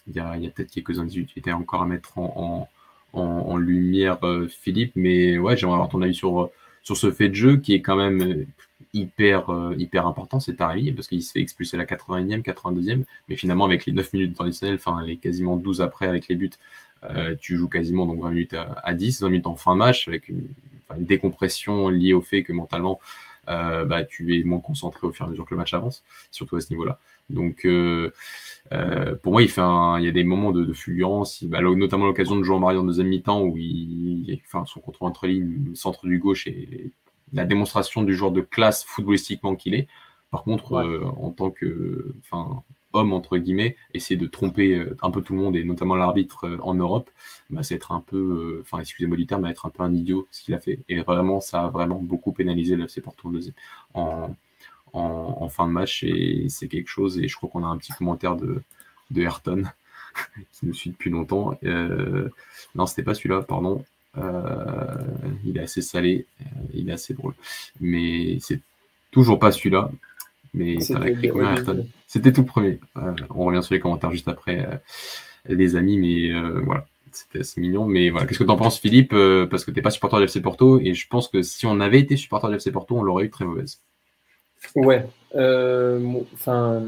il 0.07 0.15
y 0.15 0.19
a, 0.19 0.38
peut-être 0.51 0.71
quelques 0.71 1.00
individus 1.00 1.33
encore 1.51 1.81
à 1.81 1.86
mettre 1.88 2.17
en, 2.19 2.67
lumière, 3.57 4.19
Philippe. 4.50 4.93
Mais 4.95 5.38
ouais, 5.39 5.57
j'aimerais 5.57 5.75
avoir 5.75 5.89
ton 5.89 6.01
avis 6.03 6.15
sur, 6.15 6.50
sur 6.83 6.95
ce 6.95 7.12
fait 7.12 7.29
de 7.29 7.36
jeu 7.36 7.57
qui 7.57 7.74
est 7.74 7.81
quand 7.81 7.95
même 7.95 8.45
hyper, 8.93 9.45
hyper 9.77 10.05
important, 10.05 10.39
c'est 10.39 10.60
arrivé 10.60 10.91
parce 10.91 11.07
qu'il 11.07 11.24
se 11.24 11.31
fait 11.31 11.39
expulser 11.39 11.77
la 11.77 11.86
81e, 11.86 12.41
82e, 12.41 13.03
mais 13.29 13.36
finalement 13.36 13.65
avec 13.65 13.86
les 13.86 13.93
9 13.93 14.13
minutes 14.13 14.36
traditionnelles, 14.36 14.75
enfin 14.75 15.01
les 15.03 15.17
quasiment 15.17 15.55
12 15.55 15.81
après 15.81 16.07
avec 16.07 16.27
les 16.27 16.36
buts, 16.36 16.51
tu 17.39 17.58
joues 17.58 17.70
quasiment 17.70 18.05
donc 18.05 18.22
20 18.22 18.29
minutes 18.29 18.55
à, 18.84 18.93
10, 18.93 19.22
20 19.22 19.29
minutes 19.29 19.48
en 19.48 19.55
fin 19.55 19.75
match 19.75 20.08
avec 20.08 20.29
une, 20.29 20.48
une 20.98 21.05
décompression 21.05 21.89
liée 21.89 22.13
au 22.13 22.22
fait 22.22 22.43
que 22.43 22.53
mentalement 22.53 23.00
euh, 23.50 23.86
bah, 23.86 24.03
tu 24.03 24.38
es 24.39 24.43
moins 24.43 24.60
concentré 24.60 25.08
au 25.08 25.12
fur 25.12 25.25
et 25.25 25.27
à 25.27 25.31
mesure 25.31 25.46
que 25.46 25.53
le 25.53 25.58
match 25.58 25.74
avance, 25.74 26.03
surtout 26.31 26.55
à 26.55 26.62
ce 26.62 26.70
niveau-là. 26.72 27.00
Donc, 27.29 27.65
euh, 27.65 28.12
euh, 28.72 29.15
pour 29.15 29.34
moi, 29.34 29.41
il, 29.41 29.50
fait 29.50 29.62
il 29.62 30.03
y 30.03 30.08
a 30.08 30.12
des 30.12 30.24
moments 30.24 30.51
de, 30.51 30.72
fulgurance, 30.74 31.43
bah, 31.43 31.62
notamment 31.62 32.05
l'occasion 32.05 32.36
de 32.36 32.43
jouer 32.43 32.55
en 32.55 32.60
Marie 32.60 32.77
en 32.77 32.84
deuxième 32.84 33.08
mi-temps 33.08 33.41
où 33.41 33.58
il, 33.58 34.39
enfin, 34.46 34.65
son 34.65 34.79
contrôle 34.79 35.10
entre 35.10 35.27
lignes, 35.27 35.74
centre 35.75 36.05
du 36.05 36.20
gauche 36.20 36.48
et 36.48 36.91
la 37.34 37.46
démonstration 37.46 38.03
du 38.03 38.13
joueur 38.13 38.31
de 38.31 38.41
classe 38.41 38.84
footballistiquement 38.84 39.55
qu'il 39.55 39.74
est. 39.74 39.88
Par 40.29 40.43
contre, 40.43 40.74
en 41.17 41.31
tant 41.31 41.51
que, 41.51 42.13
enfin, 42.20 42.63
homme, 42.93 43.13
entre 43.13 43.38
guillemets, 43.38 43.75
essayer 43.93 44.17
de 44.17 44.27
tromper 44.27 44.75
euh, 44.75 44.98
un 45.01 45.12
peu 45.12 45.21
tout 45.21 45.33
le 45.33 45.39
monde, 45.39 45.55
et 45.55 45.63
notamment 45.63 45.95
l'arbitre 45.95 46.45
euh, 46.45 46.57
en 46.62 46.74
Europe, 46.74 47.10
bah, 47.50 47.63
c'est 47.63 47.75
être 47.75 47.91
un 47.91 48.01
peu, 48.01 48.17
euh, 48.17 48.62
enfin, 48.62 48.79
excusez-moi 48.79 49.17
du 49.17 49.25
terme, 49.25 49.45
être 49.45 49.65
un 49.65 49.69
peu 49.69 49.83
un 49.83 49.93
idiot, 49.93 50.27
ce 50.31 50.43
qu'il 50.43 50.53
a 50.53 50.60
fait. 50.60 50.79
Et 50.89 51.01
vraiment, 51.01 51.41
ça 51.41 51.63
a 51.63 51.69
vraiment 51.69 52.00
beaucoup 52.00 52.31
pénalisé 52.31 52.75
le 52.75 52.86
FC 52.86 53.01
Porto 53.01 53.31
en, 53.93 54.36
en, 54.93 55.50
fin 55.50 55.67
de 55.67 55.71
match, 55.71 56.03
et 56.03 56.48
c'est 56.50 56.67
quelque 56.67 56.89
chose, 56.89 57.17
et 57.17 57.27
je 57.27 57.36
crois 57.36 57.50
qu'on 57.50 57.63
a 57.63 57.67
un 57.67 57.77
petit 57.77 57.93
commentaire 57.93 58.36
de, 58.36 58.62
de 59.12 59.21
Ayrton, 59.21 59.63
qui 60.53 60.65
nous 60.65 60.74
suit 60.74 60.91
depuis 60.91 61.10
longtemps. 61.10 61.57
non, 62.75 62.86
c'était 62.86 63.03
pas 63.03 63.13
celui-là, 63.13 63.43
pardon. 63.43 63.83
il 65.45 65.57
est 65.57 65.62
assez 65.62 65.81
salé, 65.81 66.25
il 66.74 66.89
est 66.89 66.93
assez 66.93 67.13
drôle. 67.13 67.33
Mais 67.79 68.38
c'est 68.41 68.62
toujours 69.12 69.39
pas 69.39 69.51
celui-là. 69.51 69.91
Mais 70.53 70.77
C'était 72.08 72.34
tout 72.34 72.43
premier. 72.43 72.79
Euh, 72.98 73.15
on 73.29 73.46
revient 73.46 73.63
sur 73.63 73.74
les 73.74 73.79
commentaires 73.79 74.12
juste 74.12 74.27
après, 74.27 74.65
euh, 74.65 74.77
les 75.46 75.75
amis, 75.75 75.98
mais 75.98 76.31
euh, 76.31 76.62
voilà, 76.65 76.86
c'était 77.12 77.39
assez 77.39 77.62
mignon. 77.62 77.86
Mais 77.86 78.10
voilà, 78.10 78.27
qu'est-ce 78.27 78.39
que 78.39 78.43
tu 78.43 78.50
en 78.50 78.58
penses, 78.58 78.79
Philippe 78.79 79.15
Parce 79.50 79.63
que 79.63 79.72
tu 79.72 79.77
n'es 79.77 79.81
pas 79.81 79.91
supporter 79.91 80.20
de 80.20 80.25
FC 80.25 80.41
Porto, 80.41 80.79
et 80.79 80.93
je 80.93 81.08
pense 81.08 81.27
que 81.27 81.41
si 81.41 81.65
on 81.65 81.79
avait 81.79 82.00
été 82.00 82.17
supporter 82.17 82.50
de 82.50 82.55
FC 82.55 82.72
Porto, 82.72 82.98
on 82.98 83.03
l'aurait 83.03 83.25
eu 83.25 83.29
très 83.29 83.46
mauvaise. 83.46 83.79
Ouais. 84.75 85.08
Enfin, 86.34 86.84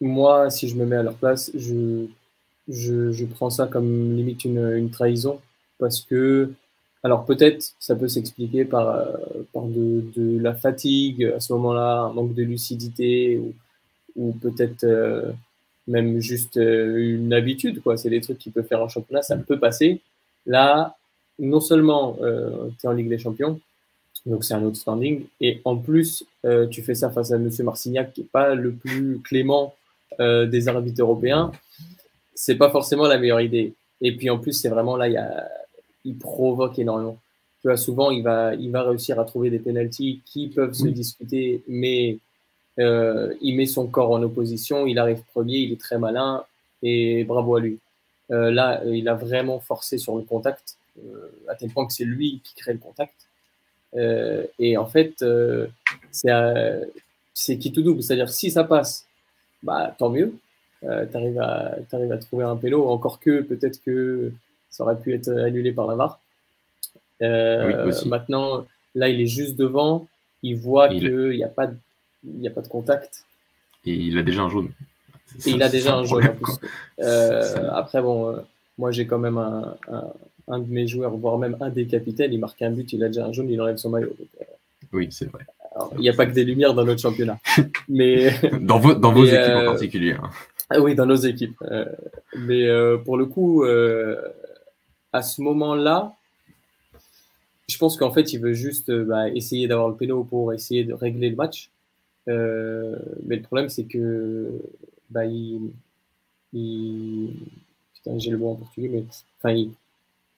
moi, 0.00 0.50
si 0.50 0.68
je 0.68 0.76
me 0.76 0.84
mets 0.84 0.96
à 0.96 1.02
leur 1.02 1.14
place, 1.14 1.52
je, 1.54 2.06
je, 2.68 3.24
prends 3.24 3.50
ça 3.50 3.66
comme 3.66 4.16
limite 4.16 4.44
une, 4.44 4.72
une 4.76 4.90
trahison, 4.90 5.40
parce 5.78 6.00
que 6.00 6.50
alors 7.02 7.24
peut-être 7.24 7.72
ça 7.78 7.94
peut 7.96 8.08
s'expliquer 8.08 8.64
par, 8.64 8.88
euh, 8.88 9.12
par 9.52 9.64
de, 9.64 10.04
de, 10.14 10.38
la 10.38 10.54
fatigue 10.54 11.24
à 11.24 11.40
ce 11.40 11.52
moment-là, 11.54 12.00
un 12.02 12.12
manque 12.12 12.34
de 12.34 12.42
lucidité 12.42 13.38
ou, 13.38 13.54
ou 14.16 14.32
peut-être 14.32 14.84
euh, 14.84 15.32
même 15.88 16.20
juste 16.20 16.56
euh, 16.58 16.96
une 16.96 17.32
habitude. 17.32 17.82
Quoi. 17.82 17.96
C'est 17.96 18.10
des 18.10 18.20
trucs 18.20 18.38
qui 18.38 18.50
peuvent 18.50 18.66
faire 18.66 18.82
en 18.82 18.88
championnat, 18.88 19.22
ça 19.22 19.36
peut 19.36 19.58
passer. 19.58 20.00
Là, 20.46 20.96
non 21.38 21.60
seulement 21.60 22.18
tu 22.18 22.86
es 22.86 22.88
en 22.88 22.92
Ligue 22.92 23.08
des 23.08 23.18
Champions, 23.18 23.58
donc 24.26 24.44
c'est 24.44 24.52
un 24.52 24.62
autre 24.62 24.76
standing, 24.76 25.24
et 25.40 25.60
en 25.64 25.76
plus 25.76 26.24
tu 26.70 26.82
fais 26.82 26.94
ça 26.94 27.10
face 27.10 27.32
à 27.32 27.36
M. 27.36 27.50
Marcignac 27.60 28.12
qui 28.12 28.22
n'est 28.22 28.26
pas 28.26 28.54
le 28.54 28.72
plus 28.72 29.20
clément 29.22 29.74
des 30.18 30.68
arbitres 30.68 31.00
européens, 31.00 31.50
c'est 32.34 32.56
pas 32.56 32.70
forcément 32.70 33.06
la 33.06 33.18
meilleure 33.18 33.40
idée. 33.40 33.74
Et 34.02 34.16
puis 34.16 34.28
en 34.28 34.38
plus, 34.38 34.52
c'est 34.52 34.68
vraiment 34.68 34.96
là, 34.96 35.08
il 35.08 35.14
y 35.14 35.18
a 35.18 35.48
il 36.04 36.18
provoque 36.18 36.78
énormément. 36.78 37.18
Tu 37.60 37.68
vois, 37.68 37.76
souvent, 37.76 38.10
il 38.10 38.22
va, 38.22 38.54
il 38.54 38.70
va 38.70 38.82
réussir 38.82 39.20
à 39.20 39.24
trouver 39.24 39.50
des 39.50 39.58
pénalties 39.58 40.22
qui 40.24 40.48
peuvent 40.48 40.72
se 40.72 40.88
discuter, 40.88 41.62
mais 41.68 42.18
euh, 42.78 43.34
il 43.42 43.56
met 43.56 43.66
son 43.66 43.86
corps 43.86 44.10
en 44.10 44.22
opposition, 44.22 44.86
il 44.86 44.98
arrive 44.98 45.22
premier, 45.32 45.58
il 45.58 45.72
est 45.72 45.80
très 45.80 45.98
malin, 45.98 46.44
et 46.82 47.24
bravo 47.24 47.56
à 47.56 47.60
lui. 47.60 47.78
Euh, 48.30 48.50
là, 48.50 48.82
il 48.86 49.08
a 49.08 49.14
vraiment 49.14 49.60
forcé 49.60 49.98
sur 49.98 50.16
le 50.16 50.22
contact, 50.22 50.76
euh, 51.04 51.30
à 51.48 51.54
tel 51.54 51.70
point 51.70 51.86
que 51.86 51.92
c'est 51.92 52.04
lui 52.04 52.40
qui 52.44 52.54
crée 52.54 52.72
le 52.72 52.78
contact. 52.78 53.14
et 54.58 54.76
en 54.76 54.86
fait, 54.86 55.24
c'est 57.34 57.58
qui 57.58 57.72
tout 57.72 57.82
double. 57.82 58.02
C'est-à-dire, 58.02 58.30
si 58.30 58.50
ça 58.50 58.64
passe, 58.64 59.06
bah, 59.62 59.94
tant 59.98 60.08
mieux. 60.10 60.32
tu 60.82 60.86
arrives 61.16 61.40
à, 61.40 61.76
à 61.92 62.18
trouver 62.18 62.44
un 62.44 62.56
pélo, 62.56 62.88
encore 62.88 63.20
que 63.20 63.42
peut-être 63.42 63.82
que 63.84 64.32
ça 64.70 64.84
aurait 64.84 64.98
pu 64.98 65.14
être 65.14 65.30
annulé 65.30 65.72
par 65.72 65.86
la 65.86 65.96
VAR. 65.96 66.20
Euh, 67.22 67.92
maintenant, 68.06 68.66
là, 68.94 69.08
il 69.08 69.20
est 69.20 69.26
juste 69.26 69.56
devant. 69.56 70.06
Il 70.42 70.56
voit 70.56 70.88
qu'il 70.88 71.30
n'y 71.30 71.44
a, 71.44 71.48
pas 71.48 71.66
de, 71.66 71.76
a 72.46 72.50
pas 72.50 72.62
de 72.62 72.68
contact. 72.68 73.24
Et 73.84 73.92
il 73.92 74.16
a 74.16 74.22
déjà 74.22 74.42
un 74.42 74.48
jaune. 74.48 74.70
Et 75.46 75.50
il 75.50 75.62
a 75.62 75.68
déjà 75.68 75.96
un 75.96 76.04
jaune. 76.04 76.28
Euh, 77.02 77.70
après, 77.72 78.02
bon, 78.02 78.28
euh, 78.28 78.40
moi 78.76 78.90
j'ai 78.90 79.06
quand 79.06 79.18
même 79.18 79.38
un, 79.38 79.74
un, 80.48 80.58
de 80.58 80.70
mes 80.70 80.86
joueurs, 80.86 81.16
voire 81.16 81.38
même 81.38 81.56
un 81.62 81.70
des 81.70 81.86
capitaines, 81.86 82.30
il 82.30 82.38
marque 82.38 82.60
un 82.60 82.70
but, 82.70 82.92
il 82.92 83.02
a 83.02 83.06
déjà 83.06 83.24
un 83.24 83.32
jaune, 83.32 83.48
il 83.48 83.58
enlève 83.58 83.78
son 83.78 83.88
maillot. 83.88 84.14
oui, 84.92 85.08
c'est 85.10 85.24
vrai. 85.32 85.46
Il 85.94 86.00
n'y 86.00 86.10
a 86.10 86.12
pas 86.12 86.26
que 86.26 86.32
des 86.32 86.44
lumières 86.44 86.74
dans 86.74 86.84
notre 86.84 87.00
championnat. 87.00 87.38
mais... 87.88 88.34
dans 88.60 88.78
vos, 88.78 88.92
dans 88.92 89.12
vos 89.12 89.24
équipes 89.24 89.54
en 89.54 89.64
particulier. 89.64 90.12
Hein. 90.12 90.28
Ah 90.68 90.78
oui, 90.78 90.94
dans 90.94 91.06
nos 91.06 91.16
équipes. 91.16 91.56
mais 92.36 92.68
pour 93.06 93.16
le 93.16 93.24
coup, 93.24 93.64
à 95.12 95.22
ce 95.22 95.42
moment-là, 95.42 96.14
je 97.68 97.78
pense 97.78 97.96
qu'en 97.96 98.10
fait, 98.10 98.32
il 98.32 98.40
veut 98.40 98.52
juste 98.52 98.90
euh, 98.90 99.04
bah, 99.04 99.28
essayer 99.30 99.68
d'avoir 99.68 99.88
le 99.88 99.96
péno 99.96 100.24
pour 100.24 100.52
essayer 100.52 100.84
de 100.84 100.92
régler 100.92 101.30
le 101.30 101.36
match. 101.36 101.70
Euh, 102.28 102.96
mais 103.24 103.36
le 103.36 103.42
problème, 103.42 103.68
c'est 103.68 103.84
que 103.84 104.50
bah, 105.08 105.24
il, 105.24 105.70
putain, 106.52 108.18
j'ai 108.18 108.30
le 108.30 108.38
mot 108.38 108.50
en 108.50 108.56
portugais, 108.56 108.88
mais 108.88 109.04
enfin, 109.38 109.66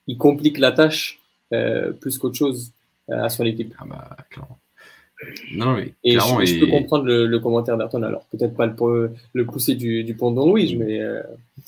il, 0.07 0.17
complique 0.17 0.59
la 0.59 0.71
tâche 0.71 1.19
euh, 1.53 1.91
plus 1.91 2.17
qu'autre 2.17 2.35
chose 2.35 2.71
à 3.09 3.29
son 3.29 3.45
équipe. 3.45 3.73
Ah 3.79 3.85
bah, 3.85 4.17
clairement. 4.29 4.57
Non, 5.53 5.75
mais 5.75 5.93
et 6.03 6.13
je, 6.13 6.59
peux 6.59 6.67
comprendre 6.67 7.05
le, 7.05 7.39
commentaire 7.39 7.77
d'Ayrton. 7.77 8.01
Alors, 8.03 8.25
peut-être 8.31 8.55
pas 8.55 8.65
le, 8.65 9.11
le 9.33 9.45
pousser 9.45 9.75
du, 9.75 10.03
du 10.03 10.13
pont 10.15 10.31
de 10.31 10.35
Don 10.35 10.53
mais, 10.53 10.99
euh, 11.01 11.21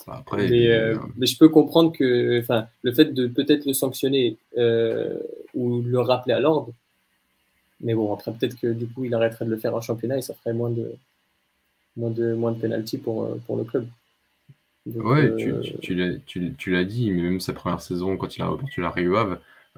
Après, 0.08 0.48
mais, 0.48 0.68
euh, 0.68 0.98
mais, 1.18 1.26
je 1.26 1.38
peux 1.38 1.50
comprendre 1.50 1.92
que 1.92 2.44
le 2.82 2.92
fait 2.92 3.14
de 3.14 3.28
peut-être 3.28 3.66
le 3.66 3.74
sanctionner 3.74 4.38
euh, 4.58 5.16
ou 5.54 5.82
le 5.82 6.00
rappeler 6.00 6.34
à 6.34 6.40
l'ordre. 6.40 6.72
Mais 7.82 7.94
bon, 7.94 8.14
après, 8.14 8.32
peut-être 8.32 8.60
que 8.60 8.68
du 8.68 8.88
coup, 8.88 9.06
il 9.06 9.14
arrêterait 9.14 9.46
de 9.46 9.52
le 9.52 9.58
faire 9.58 9.76
en 9.76 9.82
championnat 9.82 10.18
et 10.18 10.22
ça 10.22 10.34
ferait 10.34 10.54
moins 10.54 10.70
de, 10.70 10.92
moins 11.98 12.12
de, 12.12 12.34
moins 12.34 12.52
de 12.52 12.60
penalty 12.60 12.98
pour, 12.98 13.38
pour 13.46 13.58
le 13.58 13.64
club. 13.64 13.88
ouais, 14.86 15.36
tu, 15.36 15.54
tu, 16.26 16.54
tu 16.58 16.72
l'as 16.72 16.86
dit, 16.86 17.12
mais 17.12 17.22
même 17.22 17.40
sa 17.40 17.54
première 17.54 17.82
saison, 17.82 18.18
quand 18.18 18.36
il 18.36 18.42
a 18.42 18.48
reporté 18.48 18.82
la 18.82 18.90
Rio 18.90 19.16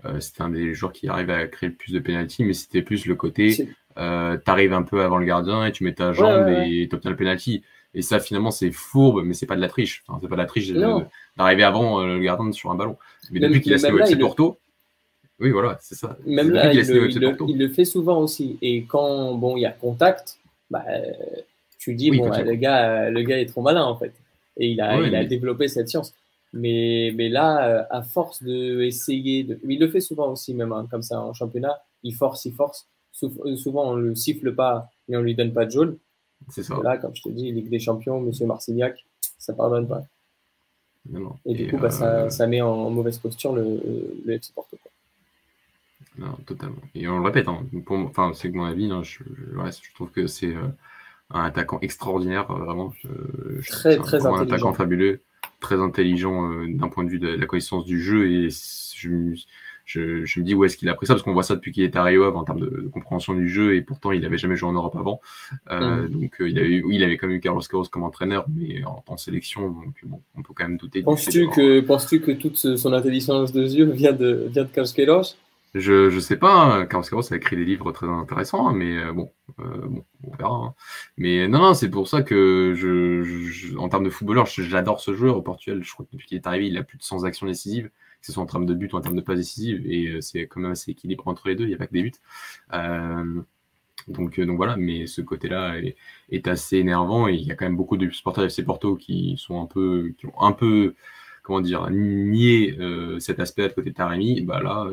Euh, 0.05 0.19
c'était 0.19 0.43
un 0.43 0.49
des 0.49 0.73
joueurs 0.73 0.93
qui 0.93 1.07
arrive 1.07 1.29
à 1.29 1.47
créer 1.47 1.69
le 1.69 1.75
plus 1.75 1.91
de 1.91 1.99
penalty, 1.99 2.43
mais 2.43 2.53
c'était 2.53 2.81
plus 2.81 3.05
le 3.05 3.15
côté 3.15 3.67
euh, 3.97 4.37
tu 4.43 4.51
arrives 4.51 4.73
un 4.73 4.83
peu 4.83 5.01
avant 5.01 5.17
le 5.17 5.25
gardien 5.25 5.65
et 5.65 5.71
tu 5.71 5.83
mets 5.83 5.93
ta 5.93 6.13
jambe 6.13 6.47
et 6.49 6.87
tu 6.89 6.95
obtiens 6.95 7.11
le 7.11 7.17
penalty. 7.17 7.63
Et 7.93 8.01
ça, 8.01 8.19
finalement, 8.19 8.51
c'est 8.51 8.71
fourbe, 8.71 9.23
mais 9.23 9.33
c'est 9.33 9.47
pas 9.47 9.55
de 9.55 9.61
la 9.61 9.69
triche. 9.69 10.03
Enfin, 10.07 10.19
c'est 10.21 10.27
pas 10.27 10.35
de 10.35 10.41
la 10.41 10.45
triche 10.45 10.71
d'arriver 10.71 11.63
avant 11.63 12.01
euh, 12.01 12.17
le 12.17 12.19
gardien 12.19 12.51
sur 12.51 12.69
un 12.69 12.75
ballon. 12.75 12.97
Mais 13.31 13.39
depuis 13.39 13.61
qu'il 13.61 13.73
a 13.73 13.77
signé 13.77 14.15
au 14.15 14.19
Porto, 14.19 14.59
oui, 15.39 15.51
voilà, 15.51 15.77
c'est 15.81 15.95
ça. 15.95 16.17
Même 16.25 16.51
là, 16.51 16.73
il, 16.73 16.79
le, 16.79 17.69
fait 17.69 17.85
souvent 17.85 18.19
aussi. 18.21 18.57
Et 18.61 18.83
quand 18.83 19.35
bon, 19.35 19.55
il 19.55 19.61
y 19.61 19.65
a 19.65 19.71
contact, 19.71 20.39
bah, 20.69 20.83
tu 21.79 21.93
dis, 21.93 22.11
bon, 22.11 22.29
le, 22.29 22.55
gars, 22.55 23.09
le 23.09 23.21
gars 23.21 23.39
est 23.39 23.45
trop 23.45 23.61
malin, 23.61 23.83
en 23.83 23.97
fait. 23.97 24.13
Et 24.57 24.69
il 24.69 24.81
a, 24.81 24.99
il 24.99 25.15
a 25.15 25.23
développé 25.25 25.67
cette 25.67 25.89
science. 25.89 26.13
Mais, 26.53 27.11
mais 27.15 27.29
là, 27.29 27.67
euh, 27.67 27.83
à 27.89 28.01
force 28.01 28.41
d'essayer, 28.41 29.43
de... 29.43 29.59
il 29.67 29.79
le 29.79 29.87
fait 29.89 29.99
souvent 29.99 30.31
aussi, 30.31 30.53
même 30.53 30.71
hein, 30.71 30.87
comme 30.89 31.01
ça 31.01 31.19
en 31.19 31.33
championnat, 31.33 31.81
il 32.03 32.15
force, 32.15 32.45
il 32.45 32.53
force. 32.53 32.87
Euh, 33.23 33.55
souvent, 33.55 33.91
on 33.91 33.95
ne 33.95 34.09
le 34.09 34.15
siffle 34.15 34.53
pas 34.55 34.89
et 35.09 35.15
on 35.15 35.19
ne 35.19 35.25
lui 35.25 35.35
donne 35.35 35.53
pas 35.53 35.65
de 35.65 35.71
jaune. 35.71 35.97
C'est 36.49 36.63
ça. 36.63 36.79
Là, 36.83 36.97
comme 36.97 37.15
je 37.15 37.23
te 37.23 37.29
dis, 37.29 37.51
Ligue 37.51 37.69
des 37.69 37.79
Champions, 37.79 38.21
Monsieur 38.21 38.45
Marcignac, 38.45 39.05
ça 39.37 39.53
ne 39.53 39.57
pardonne 39.57 39.87
pas. 39.87 40.03
Et 41.45 41.53
du 41.53 41.69
coup, 41.69 41.77
bah, 41.77 41.89
ça, 41.89 42.25
euh, 42.25 42.29
ça, 42.29 42.47
met 42.47 42.61
en 42.61 42.89
mauvaise 42.89 43.17
posture 43.17 43.53
le, 43.53 43.81
le 44.25 44.33
FC 44.33 44.51
Porto. 44.53 44.77
Non, 46.17 46.33
totalement. 46.45 46.81
Et 46.95 47.07
on 47.07 47.19
le 47.19 47.25
répète, 47.25 47.47
hein, 47.47 47.65
enfin, 47.89 48.31
c'est 48.33 48.51
que 48.51 48.57
mon 48.57 48.65
avis, 48.65 48.91
hein, 48.91 49.03
je, 49.03 49.23
je, 49.23 49.93
trouve 49.93 50.11
que 50.11 50.27
c'est 50.27 50.53
un 51.29 51.43
attaquant 51.43 51.79
extraordinaire, 51.81 52.51
vraiment. 52.51 52.91
très, 53.67 53.97
très 53.97 54.25
un, 54.25 54.33
un 54.33 54.41
attaquant 54.41 54.73
fabuleux 54.73 55.21
très 55.59 55.79
intelligent 55.79 56.51
euh, 56.51 56.67
d'un 56.67 56.89
point 56.89 57.03
de 57.03 57.09
vue 57.09 57.19
de, 57.19 57.29
la 57.29 57.45
connaissance 57.45 57.85
du 57.85 58.01
jeu 58.01 58.29
et 58.29 58.49
je, 58.95 59.33
je, 59.85 60.25
je 60.25 60.39
me 60.39 60.45
dis 60.45 60.53
où 60.53 60.65
est-ce 60.65 60.77
qu'il 60.77 60.89
a 60.89 60.93
pris 60.93 61.07
ça 61.07 61.13
parce 61.13 61.23
qu'on 61.23 61.33
voit 61.33 61.43
ça 61.43 61.55
depuis 61.55 61.71
qu'il 61.71 61.83
est 61.83 61.95
à 61.95 62.03
Rio 62.03 62.25
en 62.35 62.43
termes 62.43 62.59
de, 62.59 62.89
compréhension 62.91 63.33
du 63.33 63.49
jeu 63.49 63.75
et 63.75 63.81
pourtant 63.81 64.11
il 64.11 64.21
n'avait 64.21 64.37
jamais 64.37 64.55
joué 64.55 64.69
en 64.69 64.73
Europe 64.73 64.95
avant 64.95 65.21
euh, 65.71 66.07
mm. 66.07 66.09
donc 66.09 66.41
euh, 66.41 66.49
il, 66.49 66.59
avait, 66.59 66.83
il 66.89 67.03
avait 67.03 67.17
quand 67.17 67.27
même 67.27 67.37
eu 67.37 67.39
Carlos 67.39 67.61
Queiroz 67.61 67.89
comme 67.89 68.03
entraîneur 68.03 68.45
mais 68.55 68.81
en, 68.85 69.17
sélection 69.17 69.69
donc 69.69 69.95
bon, 70.03 70.21
on 70.35 70.41
peut 70.41 70.53
quand 70.55 70.67
même 70.67 70.77
douter 70.77 71.01
penses-tu 71.01 71.47
que, 71.49 71.81
penses-tu 71.81 72.21
que 72.21 72.31
toute 72.31 72.57
son 72.57 72.93
intelligence 72.93 73.51
de 73.51 73.65
jeu 73.65 73.85
vient 73.91 74.13
de, 74.13 74.47
vient 74.49 74.63
de 74.63 74.69
Carlos 74.69 75.23
Je 75.79 76.13
ne 76.13 76.19
sais 76.19 76.37
pas, 76.37 76.53
hein, 76.53 76.85
Carlos 76.85 77.05
Queiroz 77.05 77.31
a 77.31 77.35
écrit 77.35 77.55
des 77.55 77.65
livres 77.65 77.91
très 77.91 78.07
intéressants, 78.07 78.71
mais 78.73 78.97
euh, 78.97 79.13
bon, 79.13 79.31
bon, 79.57 80.05
on 80.23 80.35
verra. 80.35 80.55
Hein. 80.55 80.75
Mais 81.17 81.47
non, 81.47 81.59
non, 81.59 81.73
c'est 81.73 81.89
pour 81.89 82.07
ça 82.07 82.21
que 82.21 82.73
en 83.77 83.89
termes 83.89 84.03
de 84.03 84.09
footballeur, 84.09 84.45
j'adore 84.45 84.99
ce 85.01 85.13
joueur 85.13 85.37
au 85.37 85.41
Portugal. 85.41 85.83
Je 85.83 85.91
crois 85.93 86.05
que 86.05 86.11
depuis 86.11 86.27
qu'il 86.27 86.37
est 86.37 86.47
arrivé, 86.47 86.67
il 86.67 86.77
a 86.77 86.83
plus 86.83 86.97
de 86.97 87.03
100 87.03 87.23
actions 87.23 87.47
décisives, 87.47 87.87
que 87.87 88.25
ce 88.25 88.31
soit 88.31 88.43
en 88.43 88.47
termes 88.47 88.65
de 88.65 88.73
but 88.73 88.93
ou 88.93 88.97
en 88.97 89.01
termes 89.01 89.15
de 89.15 89.21
passes 89.21 89.37
décisives, 89.37 89.85
et 89.85 90.21
c'est 90.21 90.47
quand 90.47 90.59
même 90.59 90.71
assez 90.71 90.91
équilibré 90.91 91.29
entre 91.29 91.47
les 91.47 91.55
deux. 91.55 91.65
Il 91.65 91.69
n'y 91.69 91.75
a 91.75 91.77
pas 91.77 91.87
que 91.87 91.93
des 91.93 92.03
buts. 92.03 92.13
Donc, 94.07 94.39
voilà, 94.39 94.77
mais 94.77 95.05
ce 95.05 95.21
côté-là 95.21 95.77
est, 96.29 96.47
assez 96.47 96.77
énervant 96.77 97.27
et 97.27 97.33
il 97.33 97.45
y 97.45 97.51
a 97.51 97.55
quand 97.55 97.65
même 97.65 97.75
beaucoup 97.75 97.97
de 97.97 98.09
supporters 98.09 98.45
FC 98.45 98.63
Porto 98.63 98.95
qui 98.95 99.35
sont 99.37 99.61
un 99.61 99.65
peu, 99.65 100.13
qui 100.17 100.27
ont 100.27 100.41
un 100.41 100.53
peu, 100.53 100.95
comment 101.47 101.61
dire, 101.61 101.89
nié 101.89 102.77
cet 103.19 103.39
aspect 103.39 103.69
de 103.69 103.73
côté 103.73 103.91
de 103.91 103.95
Taremi. 103.95 104.41
Bah 104.41 104.61
là, 104.61 104.87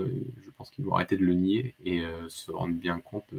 je 0.45 0.51
pense 0.57 0.71
qu'ils 0.71 0.85
vont 0.85 0.95
arrêter 0.95 1.17
de 1.17 1.25
le 1.25 1.35
nier 1.35 1.75
et 1.85 2.03
se 2.29 2.53
rendre 2.53 2.75
bien 2.75 3.01
compte 3.01 3.35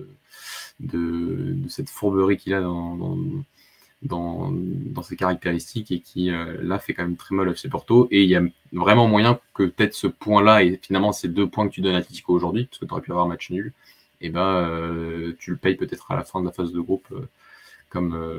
de, 0.82 1.56
cette 1.70 1.90
fourberie 1.90 2.38
qu'il 2.38 2.54
a 2.54 2.62
dans, 2.62 4.54
ses 5.04 5.16
caractéristiques 5.16 5.92
et 5.92 6.02
qui 6.02 6.30
là 6.30 6.78
fait 6.78 6.94
quand 6.94 7.04
même 7.04 7.16
très 7.16 7.36
mal 7.36 7.50
FC 7.50 7.70
Porto. 7.70 8.10
Et 8.12 8.24
il 8.24 8.30
y 8.30 8.36
a 8.36 8.44
vraiment 8.74 9.08
moyen 9.08 9.40
que 9.54 9.64
peut-être 9.64 9.96
ce 9.96 10.08
point-là 10.08 10.64
et 10.64 10.78
finalement 10.82 11.14
ces 11.14 11.30
deux 11.30 11.48
points 11.48 11.68
que 11.70 11.74
tu 11.74 11.82
donnes 11.82 11.96
à 11.96 12.00
Atletico 12.00 12.34
aujourd'hui, 12.34 12.66
parce 12.66 12.80
que 12.80 12.86
tu 12.86 12.92
aurais 12.92 13.02
pu 13.02 13.12
avoir 13.12 13.26
un 13.26 13.30
match 13.30 13.50
nul 13.50 13.74
et 14.22 14.28
eh 14.28 14.30
ben, 14.30 14.42
euh, 14.42 15.34
tu 15.40 15.52
le 15.52 15.58
payes 15.58 15.76
peut-être 15.76 16.10
à 16.12 16.16
la 16.16 16.24
fin 16.24 16.40
de 16.40 16.46
la 16.46 16.52
phase 16.52 16.72
de 16.72 16.80
groupe, 16.80 17.08
euh, 17.12 17.28
comme, 17.90 18.16
euh, 18.16 18.38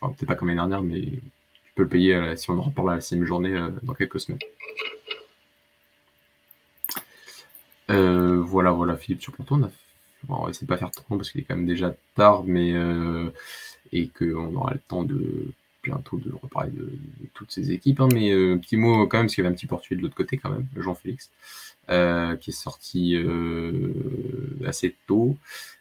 enfin, 0.00 0.12
peut-être 0.12 0.26
pas 0.26 0.34
comme 0.34 0.48
l'année 0.48 0.58
dernière, 0.58 0.82
mais 0.82 1.04
peux 1.76 1.82
le 1.82 1.88
payer 1.88 2.36
si 2.36 2.50
on 2.50 2.58
en 2.58 2.62
reparle 2.62 2.92
à 2.92 2.94
la 2.96 3.00
sixième 3.00 3.24
journée 3.24 3.56
dans 3.82 3.94
quelques 3.94 4.20
semaines. 4.20 4.40
voilà, 7.88 8.70
voilà, 8.70 8.96
Philippe 8.96 9.22
sur 9.22 9.32
Porto. 9.32 9.58
On, 10.28 10.44
va 10.44 10.50
essayer 10.50 10.66
de 10.66 10.68
pas 10.68 10.78
faire 10.78 10.90
trop 10.90 11.16
parce 11.16 11.30
qu'il 11.30 11.40
est 11.40 11.44
quand 11.44 11.56
même 11.56 11.66
déjà 11.66 11.94
tard, 12.14 12.44
mais 12.44 12.74
et 13.92 14.08
qu'on 14.08 14.54
aura 14.54 14.72
le 14.72 14.80
temps 14.88 15.04
de 15.04 15.52
bientôt 15.84 16.18
de 16.18 16.32
reparler 16.32 16.72
de, 16.72 16.90
toutes 17.34 17.52
ces 17.52 17.70
équipes. 17.70 18.00
Hein, 18.00 18.08
mais 18.12 18.30
petit 18.58 18.76
mot 18.76 19.06
quand 19.06 19.18
même, 19.18 19.26
parce 19.26 19.34
qu'il 19.34 19.44
y 19.44 19.46
avait 19.46 19.54
un 19.54 19.56
petit 19.56 19.66
portugais 19.66 19.96
de 19.96 20.02
l'autre 20.02 20.16
côté 20.16 20.38
quand 20.38 20.50
même, 20.50 20.66
Jean-Félix. 20.76 21.30
Euh, 21.88 22.34
qui 22.34 22.50
est 22.50 22.52
sorti 22.52 23.14
euh, 23.14 23.92
assez 24.66 24.96
tôt 25.06 25.36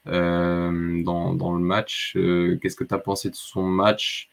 euh, 0.05 1.01
dans, 1.01 1.33
dans, 1.33 1.55
le 1.55 1.63
match. 1.63 2.15
Qu'est-ce 2.61 2.75
que 2.75 2.83
tu 2.83 2.93
as 2.93 2.99
pensé 2.99 3.31
de 3.31 3.35
son 3.35 3.63
match? 3.63 4.29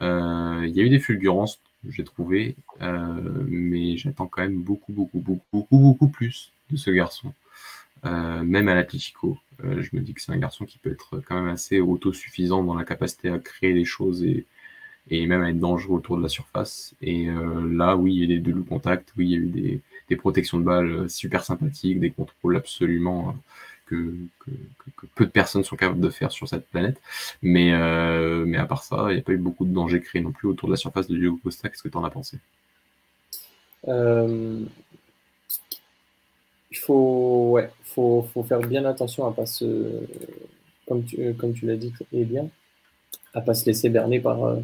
Il 0.00 0.72
y 0.74 0.80
a 0.80 0.82
eu 0.82 0.90
des 0.90 0.98
fulgurances, 0.98 1.60
j'ai 1.88 2.04
trouvé, 2.04 2.56
mais 2.80 3.96
j'attends 3.96 4.26
quand 4.26 4.42
même 4.42 4.60
beaucoup, 4.62 4.92
beaucoup, 4.92 5.18
beaucoup, 5.18 5.44
beaucoup, 5.52 5.78
beaucoup 5.78 6.08
plus 6.08 6.52
de 6.70 6.76
ce 6.76 6.90
garçon. 6.90 7.32
même 8.04 8.68
à 8.68 8.74
l'Atletico, 8.74 9.38
je 9.62 9.88
me 9.92 10.00
dis 10.00 10.14
que 10.14 10.20
c'est 10.20 10.32
un 10.32 10.38
garçon 10.38 10.64
qui 10.64 10.78
peut 10.78 10.90
être 10.90 11.20
quand 11.26 11.36
même 11.40 11.52
assez 11.52 11.80
autosuffisant 11.80 12.62
dans 12.64 12.74
la 12.74 12.84
capacité 12.84 13.28
à 13.28 13.38
créer 13.38 13.72
des 13.74 13.84
choses 13.84 14.22
et, 14.24 14.46
et 15.10 15.26
même 15.26 15.42
à 15.42 15.50
être 15.50 15.58
dangereux 15.60 15.96
autour 15.96 16.16
de 16.18 16.22
la 16.22 16.28
surface. 16.28 16.94
Et 17.00 17.26
là, 17.26 17.96
oui, 17.96 18.14
il 18.14 18.18
y 18.18 18.20
a 18.22 18.24
eu 18.24 18.28
des 18.28 18.38
doubles 18.38 18.64
contacts, 18.64 19.12
oui, 19.16 19.26
il 19.26 19.32
y 19.32 19.34
a 19.36 19.38
eu 19.38 19.46
des, 19.46 19.80
des 20.08 20.16
protections 20.16 20.58
de 20.58 20.64
balles 20.64 20.90
euh, 20.90 21.08
super 21.08 21.44
sympathiques, 21.44 22.00
des 22.00 22.10
contrôles 22.10 22.56
absolument 22.56 23.36
euh, 23.92 24.26
que, 24.40 24.50
peu 25.14 25.26
de 25.26 25.30
personnes 25.30 25.64
sont 25.64 25.76
capables 25.76 26.00
de 26.00 26.10
faire 26.10 26.32
sur 26.32 26.48
cette 26.48 26.66
planète. 26.68 27.00
Mais, 27.42 27.72
euh, 27.72 28.44
mais 28.46 28.58
à 28.58 28.66
part 28.66 28.82
ça, 28.82 29.06
il 29.10 29.14
n'y 29.14 29.20
a 29.20 29.22
pas 29.22 29.32
eu 29.32 29.38
beaucoup 29.38 29.64
de 29.64 29.72
dangers 29.72 30.00
créés 30.00 30.22
non 30.22 30.32
plus 30.32 30.48
autour 30.48 30.68
de 30.68 30.74
la 30.74 30.76
surface 30.76 31.08
de 31.08 31.16
Diogo 31.16 31.38
Costa. 31.42 31.68
Qu'est-ce 31.68 31.82
que 31.82 31.88
tu 31.88 31.96
en 31.96 32.04
as 32.04 32.10
pensé? 32.10 32.38
Il 33.86 34.68
faut, 36.78 37.50
ouais, 37.52 37.70
faut, 37.84 38.26
faut, 38.32 38.42
faire 38.42 38.60
bien 38.60 38.84
attention 38.84 39.26
à 39.26 39.32
pas 39.32 39.46
se, 39.46 40.00
comme 40.88 41.04
tu, 41.04 41.34
comme 41.34 41.52
tu 41.52 41.66
l'as 41.66 41.76
dit 41.76 41.92
et 42.12 42.24
bien, 42.24 42.48
à 43.34 43.40
pas 43.42 43.54
se 43.54 43.66
laisser 43.66 43.90
berner 43.90 44.20
par 44.20 44.56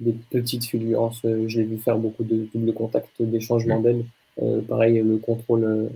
des 0.00 0.14
petites 0.30 0.64
fulgurances. 0.64 1.26
J'ai 1.46 1.64
vu 1.64 1.76
faire 1.78 1.98
beaucoup 1.98 2.24
de 2.24 2.48
double 2.54 2.72
contact, 2.72 3.20
des 3.20 3.40
changements 3.40 3.80
mmh. 3.80 3.82
d'aile 3.82 4.04
euh, 4.42 4.60
pareil, 4.62 5.00
le 5.00 5.18
contrôle 5.18 5.64
euh, 5.64 5.88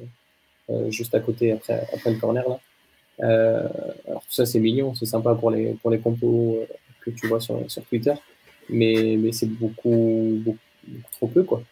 euh, 0.70 0.90
juste 0.90 1.14
à 1.14 1.20
côté 1.20 1.52
après, 1.52 1.86
après 1.92 2.12
le 2.12 2.18
corner. 2.18 2.48
Là. 2.48 2.60
Alors 3.20 4.22
tout 4.22 4.32
ça, 4.32 4.46
c'est 4.46 4.60
mignon, 4.60 4.94
c'est 4.94 5.06
sympa 5.06 5.34
pour 5.34 5.50
les, 5.50 5.74
pour 5.82 5.92
compos 6.02 6.66
que 7.00 7.10
tu 7.10 7.26
vois 7.26 7.40
sur, 7.40 7.58
Twitter, 7.88 8.14
mais, 8.68 9.16
mais 9.18 9.32
c'est 9.32 9.46
beaucoup, 9.46 10.40
beaucoup, 10.44 10.58
trop 11.12 11.26
peu. 11.26 11.42
Quoi. 11.44 11.62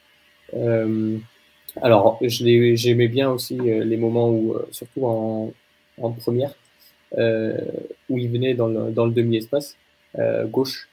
alors, 1.82 2.18
j'aimais 2.22 3.08
bien 3.08 3.30
aussi 3.30 3.56
les 3.56 3.96
moments 3.96 4.30
où, 4.30 4.56
surtout 4.70 5.06
en, 5.06 6.12
première, 6.12 6.54
où 7.16 8.18
il 8.18 8.30
venait 8.30 8.54
dans 8.54 8.68
le, 8.68 9.10
demi-espace 9.10 9.76
gauche. 10.46 10.88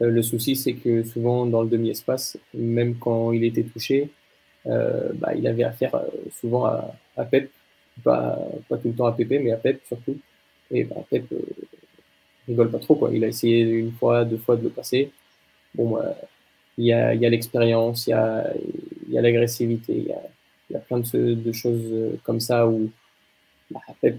le 0.00 0.22
souci, 0.22 0.56
c'est 0.56 0.74
que 0.74 1.02
souvent 1.04 1.46
dans 1.46 1.62
le 1.62 1.68
demi-espace, 1.68 2.38
même 2.54 2.96
quand 2.96 3.32
il 3.32 3.44
était 3.44 3.64
touché, 3.64 4.10
euh, 4.66 5.10
bah, 5.14 5.34
il 5.34 5.46
avait 5.46 5.64
affaire 5.64 5.94
euh, 5.94 6.06
souvent 6.38 6.66
à, 6.66 6.94
à 7.16 7.24
Pep, 7.24 7.50
pas, 8.00 8.38
tout 8.68 8.78
le 8.88 8.94
temps 8.94 9.06
à 9.06 9.12
Pépé, 9.12 9.38
mais 9.38 9.52
à 9.52 9.56
Pep 9.56 9.80
surtout. 9.86 10.16
Et 10.70 10.84
bah, 10.84 10.96
Pep 11.10 11.24
euh, 11.32 11.38
rigole 12.48 12.70
pas 12.70 12.78
trop. 12.78 12.94
Quoi. 12.94 13.10
Il 13.12 13.24
a 13.24 13.28
essayé 13.28 13.62
une 13.62 13.92
fois, 13.92 14.24
deux 14.24 14.38
fois 14.38 14.56
de 14.56 14.62
le 14.64 14.70
passer. 14.70 15.10
Bon, 15.74 15.90
bah, 15.90 16.16
il 16.78 16.86
y 16.86 16.92
a, 16.92 17.14
y 17.14 17.26
a 17.26 17.30
l'expérience, 17.30 18.06
il 18.06 18.10
y 18.10 18.12
a, 18.14 18.52
y 19.08 19.18
a 19.18 19.22
l'agressivité, 19.22 19.92
il 19.96 20.04
y 20.04 20.12
a, 20.12 20.22
y 20.70 20.76
a 20.76 20.80
plein 20.80 21.00
de, 21.00 21.52
choses 21.52 22.18
comme 22.22 22.40
ça 22.40 22.66
où 22.66 22.90
bah, 23.70 23.80
Pep, 24.00 24.18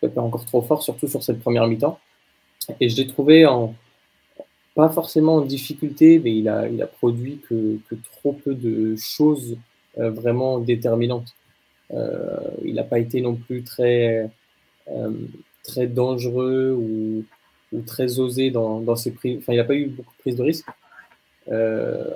Pep 0.00 0.16
est 0.16 0.18
encore 0.18 0.44
trop 0.44 0.62
fort, 0.62 0.82
surtout 0.82 1.08
sur 1.08 1.22
cette 1.22 1.40
première 1.40 1.66
mi-temps. 1.66 1.98
Et 2.80 2.88
je 2.88 2.96
l'ai 2.96 3.06
trouvé 3.06 3.46
en, 3.46 3.74
pas 4.76 4.90
forcément 4.90 5.36
en 5.36 5.40
difficulté, 5.40 6.20
mais 6.22 6.36
il 6.36 6.48
a, 6.48 6.68
il 6.68 6.80
a 6.82 6.86
produit 6.86 7.40
que, 7.48 7.78
trop 8.12 8.34
peu 8.34 8.54
de 8.54 8.94
choses 8.96 9.56
euh, 9.98 10.10
vraiment 10.10 10.58
déterminantes. 10.58 11.34
Euh, 11.92 12.36
il 12.64 12.74
n'a 12.74 12.84
pas 12.84 12.98
été 12.98 13.20
non 13.20 13.34
plus 13.36 13.62
très, 13.62 14.30
euh, 14.88 15.10
très 15.62 15.86
dangereux 15.86 16.72
ou, 16.72 17.24
très 17.86 18.18
osé 18.20 18.50
dans, 18.50 18.96
ses 18.96 19.12
prises. 19.12 19.38
Enfin, 19.38 19.52
il 19.52 19.56
n'a 19.56 19.64
pas 19.64 19.74
eu 19.74 19.86
beaucoup 19.86 20.12
de 20.14 20.18
prises 20.18 20.36
de 20.36 20.42
risque. 20.42 20.66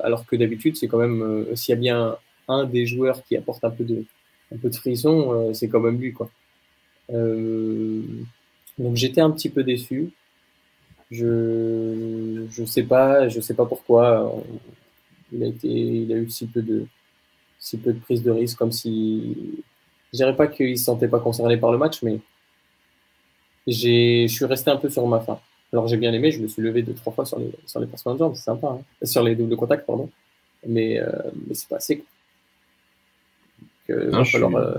alors 0.02 0.24
que 0.26 0.36
d'habitude, 0.36 0.76
c'est 0.76 0.88
quand 0.88 0.98
même, 0.98 1.46
s'il 1.54 1.74
y 1.74 1.76
a 1.76 1.80
bien 1.80 2.16
un 2.48 2.64
des 2.64 2.86
joueurs 2.86 3.22
qui 3.24 3.36
apporte 3.36 3.62
un 3.64 3.70
peu 3.70 3.84
de, 3.84 4.04
frisson, 4.72 5.52
c'est 5.52 5.68
quand 5.68 5.80
même 5.80 6.00
lui. 6.00 6.12
Quoi. 6.12 6.30
donc 7.10 8.96
j'étais 8.96 9.20
un 9.20 9.30
petit 9.30 9.50
peu 9.50 9.62
déçu. 9.62 10.10
Je 11.10 12.46
je 12.50 12.64
sais 12.64 12.84
pas, 12.84 13.28
sais 13.28 13.54
pas 13.54 13.66
pourquoi 13.66 14.34
il 15.32 16.12
a 16.12 16.16
eu 16.16 16.30
si 16.30 16.46
peu 16.46 16.62
de 16.62 16.86
si 17.60 17.78
peu 17.78 17.92
de 17.92 18.00
prise 18.00 18.22
de 18.22 18.30
risque, 18.30 18.58
comme 18.58 18.72
si 18.72 19.62
je 20.12 20.16
dirais 20.16 20.34
pas 20.34 20.48
qu'il 20.48 20.76
se 20.76 20.84
sentait 20.84 21.08
pas 21.08 21.20
concerné 21.20 21.56
par 21.56 21.70
le 21.70 21.78
match, 21.78 22.02
mais 22.02 22.18
je 23.66 24.26
suis 24.26 24.44
resté 24.46 24.70
un 24.70 24.76
peu 24.76 24.90
sur 24.90 25.06
ma 25.06 25.20
fin. 25.20 25.38
Alors 25.72 25.86
j'ai 25.86 25.96
bien 25.96 26.12
aimé, 26.12 26.32
je 26.32 26.40
me 26.40 26.48
suis 26.48 26.62
levé 26.62 26.82
deux 26.82 26.94
trois 26.94 27.12
fois 27.12 27.24
sur 27.24 27.38
les 27.38 27.52
sur 27.66 27.78
les 27.78 27.86
passements 27.86 28.14
de 28.14 28.18
jambes, 28.18 28.34
c'est 28.34 28.42
sympa, 28.42 28.66
hein. 28.66 28.82
sur 29.04 29.22
les 29.22 29.36
doubles 29.36 29.56
contacts 29.56 29.86
pardon, 29.86 30.10
mais 30.66 30.98
euh, 30.98 31.10
mais 31.46 31.54
c'est 31.54 31.68
pas 31.68 31.76
assez. 31.76 32.02
il 33.88 33.94
va, 33.94 34.24
falloir, 34.24 34.56
euh, 34.56 34.72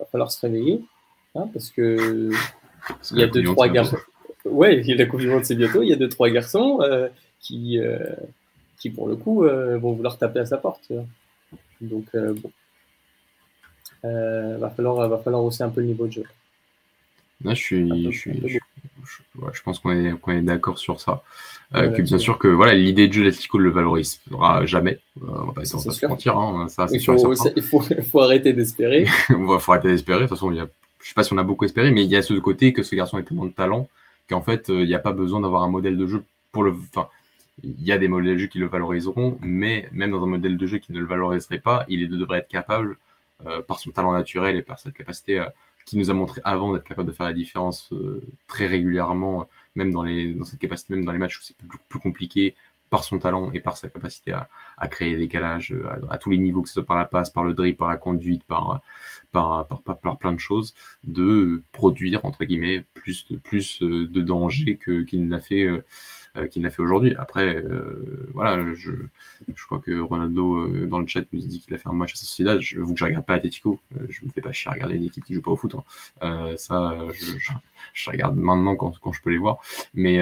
va 0.00 0.04
falloir 0.10 0.30
se 0.30 0.40
réveiller, 0.40 0.82
hein, 1.34 1.48
parce 1.52 1.70
que 1.70 2.30
il 3.12 3.18
y 3.18 3.22
a 3.22 3.28
deux 3.28 3.44
trois 3.44 3.68
garçons 3.68 3.96
ouais, 4.44 4.82
la 4.82 5.06
Coupe 5.06 5.20
du 5.20 5.28
Monde 5.28 5.44
c'est 5.44 5.54
bientôt. 5.54 5.82
Il 5.82 5.88
y 5.88 5.92
a 5.92 5.96
deux 5.96 6.08
trois 6.08 6.30
garçons 6.30 6.80
euh, 6.82 7.08
qui, 7.40 7.78
euh, 7.78 7.98
qui 8.78 8.90
pour 8.90 9.08
le 9.08 9.16
coup 9.16 9.44
euh, 9.44 9.78
vont 9.78 9.92
vouloir 9.92 10.18
taper 10.18 10.40
à 10.40 10.46
sa 10.46 10.58
porte. 10.58 10.92
Donc 11.82 12.06
bon, 12.14 12.50
va 14.02 14.70
falloir 14.70 15.08
va 15.08 15.18
falloir 15.18 15.44
hausser 15.44 15.62
un 15.62 15.70
peu 15.70 15.80
le 15.80 15.88
niveau 15.88 16.06
de 16.06 16.12
jeu. 16.12 16.24
Là, 17.44 17.54
je 17.54 17.60
suis, 17.60 18.12
je, 18.12 18.18
suis, 18.18 18.42
je, 19.52 19.62
pense 19.62 19.80
qu'on 19.80 19.90
est, 19.90 20.14
qu 20.20 20.30
est 20.30 20.42
d'accord 20.42 20.78
sur 20.78 21.00
ça. 21.00 21.22
que 21.72 22.00
bien 22.02 22.18
sûr 22.18 22.38
que 22.38 22.46
voilà, 22.46 22.74
l'idée 22.74 23.08
de 23.08 23.12
jeu 23.12 23.24
l'Atlético 23.24 23.58
ne 23.58 23.64
le 23.64 23.70
valorisera 23.70 24.64
jamais. 24.64 25.00
on 25.20 25.46
va 25.46 25.52
pas, 25.52 25.64
se 25.64 26.06
mentir. 26.06 26.38
Hein, 26.38 26.68
ça, 26.68 26.86
il, 26.92 27.04
faut, 27.04 27.16
il, 27.16 27.62
faut, 27.62 27.82
il, 27.90 28.02
faut, 28.04 28.20
arrêter 28.20 28.52
d'espérer. 28.52 29.06
il 29.28 29.58
faut 29.58 29.72
arrêter 29.72 29.88
d'espérer. 29.88 30.20
De 30.20 30.26
toute 30.26 30.36
façon, 30.36 30.52
il 30.52 30.58
y 30.58 30.60
a, 30.60 30.68
je 31.00 31.08
sais 31.08 31.14
pas 31.14 31.24
si 31.24 31.32
on 31.32 31.38
a 31.38 31.42
beaucoup 31.42 31.64
espéré, 31.64 31.90
mais 31.90 32.04
il 32.04 32.10
y 32.10 32.16
a 32.16 32.22
ce 32.22 32.34
côté 32.34 32.72
que 32.72 32.84
ce 32.84 32.94
garçon 32.94 33.16
a 33.16 33.22
tellement 33.22 33.46
de 33.46 33.50
talent 33.50 33.88
qu'en 34.30 34.42
fait, 34.42 34.68
il 34.68 34.86
n'y 34.86 34.94
a 34.94 35.00
pas 35.00 35.12
besoin 35.12 35.40
d'avoir 35.40 35.62
un 35.62 35.68
modèle 35.68 35.96
de 35.96 36.06
jeu 36.06 36.24
pour 36.52 36.62
le. 36.62 36.74
Enfin, 36.94 37.08
il 37.62 37.82
y 37.82 37.92
a 37.92 37.98
des 37.98 38.08
modèles 38.08 38.34
de 38.34 38.38
jeu 38.38 38.46
qui 38.46 38.58
le 38.58 38.66
valoriseront, 38.66 39.38
mais 39.42 39.88
même 39.92 40.10
dans 40.10 40.22
un 40.22 40.26
modèle 40.26 40.56
de 40.56 40.66
jeu 40.66 40.78
qui 40.78 40.92
ne 40.92 41.00
le 41.00 41.06
valoriserait 41.06 41.60
pas, 41.60 41.84
il 41.88 42.08
devrait 42.08 42.38
être 42.38 42.48
capable, 42.48 42.96
euh, 43.46 43.60
par 43.60 43.80
son 43.80 43.90
talent 43.90 44.12
naturel 44.12 44.56
et 44.56 44.62
par 44.62 44.78
sa 44.78 44.92
capacité 44.92 45.40
euh, 45.40 45.46
qui 45.84 45.98
nous 45.98 46.10
a 46.10 46.14
montré 46.14 46.40
avant 46.44 46.72
d'être 46.72 46.84
capable 46.84 47.08
de 47.08 47.14
faire 47.14 47.26
la 47.26 47.32
différence 47.32 47.92
euh, 47.92 48.22
très 48.46 48.66
régulièrement, 48.66 49.48
même 49.74 49.90
dans, 49.90 50.04
les, 50.04 50.32
dans 50.32 50.44
cette 50.44 50.60
capacité, 50.60 50.94
même 50.94 51.04
dans 51.04 51.10
les 51.10 51.18
matchs 51.18 51.38
où 51.38 51.42
c'est 51.42 51.56
plus, 51.88 51.98
compliqué, 51.98 52.54
par 52.88 53.02
son 53.02 53.18
talent 53.18 53.50
et 53.52 53.58
par 53.58 53.76
sa 53.76 53.88
capacité 53.88 54.32
à, 54.32 54.88
créer 54.88 55.12
des 55.12 55.18
décalages 55.18 55.74
à, 56.10 56.18
tous 56.18 56.30
les 56.30 56.38
niveaux, 56.38 56.62
que 56.62 56.68
ce 56.68 56.74
soit 56.74 56.84
par 56.84 56.98
la 56.98 57.06
passe, 57.06 57.30
par 57.30 57.42
le 57.42 57.54
dribble, 57.54 57.78
par 57.78 57.88
la 57.88 57.96
conduite, 57.96 58.44
par, 58.44 58.82
par, 59.32 59.66
par, 59.66 60.18
plein 60.18 60.32
de 60.32 60.38
choses, 60.38 60.74
de 61.02 61.62
produire, 61.72 62.24
entre 62.26 62.44
guillemets, 62.44 62.84
plus 62.92 63.26
de, 63.28 63.38
plus 63.38 63.80
de 63.80 64.20
danger 64.20 64.78
qu'il 64.78 65.26
n'a 65.26 65.40
fait. 65.40 65.66
Euh, 66.38 66.46
qu'il 66.46 66.62
n'a 66.62 66.70
fait 66.70 66.80
aujourd'hui. 66.80 67.14
Après, 67.18 67.56
euh, 67.56 68.26
voilà, 68.32 68.64
je, 68.74 68.90
je, 69.54 69.66
crois 69.66 69.80
que 69.80 70.00
Ronaldo 70.00 70.60
euh, 70.60 70.86
dans 70.86 70.98
le 70.98 71.06
chat 71.06 71.20
nous 71.30 71.40
dit 71.40 71.60
qu'il 71.60 71.74
a 71.74 71.76
fait 71.76 71.90
un 71.90 71.92
match 71.92 72.14
à 72.14 72.16
Sociedad. 72.16 72.58
Je 72.58 72.80
vous 72.80 72.94
que 72.94 73.00
je 73.00 73.04
regarde 73.04 73.26
pas 73.26 73.34
Atletico, 73.34 73.78
je 74.08 74.24
me 74.24 74.30
fais 74.30 74.40
pas 74.40 74.50
chier 74.50 74.70
à 74.70 74.72
regarder 74.72 74.96
une 74.96 75.04
équipe 75.04 75.26
qui 75.26 75.34
joue 75.34 75.42
pas 75.42 75.50
au 75.50 75.56
foot. 75.56 75.74
Hein. 76.22 76.54
ça, 76.56 76.96
je, 77.12 77.32
je, 77.92 78.10
regarde 78.10 78.38
maintenant 78.38 78.76
quand, 78.76 78.98
quand, 78.98 79.12
je 79.12 79.20
peux 79.20 79.28
les 79.28 79.36
voir. 79.36 79.58
Mais 79.92 80.20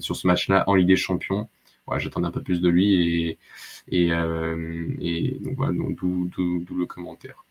sur 0.00 0.16
ce 0.16 0.26
match-là, 0.26 0.64
en 0.66 0.76
Ligue 0.76 0.88
des 0.88 0.96
Champions, 0.96 1.46
ouais, 1.88 2.00
j'attendais 2.00 2.26
un 2.26 2.30
peu 2.30 2.42
plus 2.42 2.62
de 2.62 2.70
lui 2.70 2.94
et, 3.28 3.38
et, 3.88 4.12
et 5.02 5.36
donc 5.40 5.56
voilà, 5.58 5.74
d'où 5.74 6.30
le 6.74 6.86
commentaire. 6.86 7.44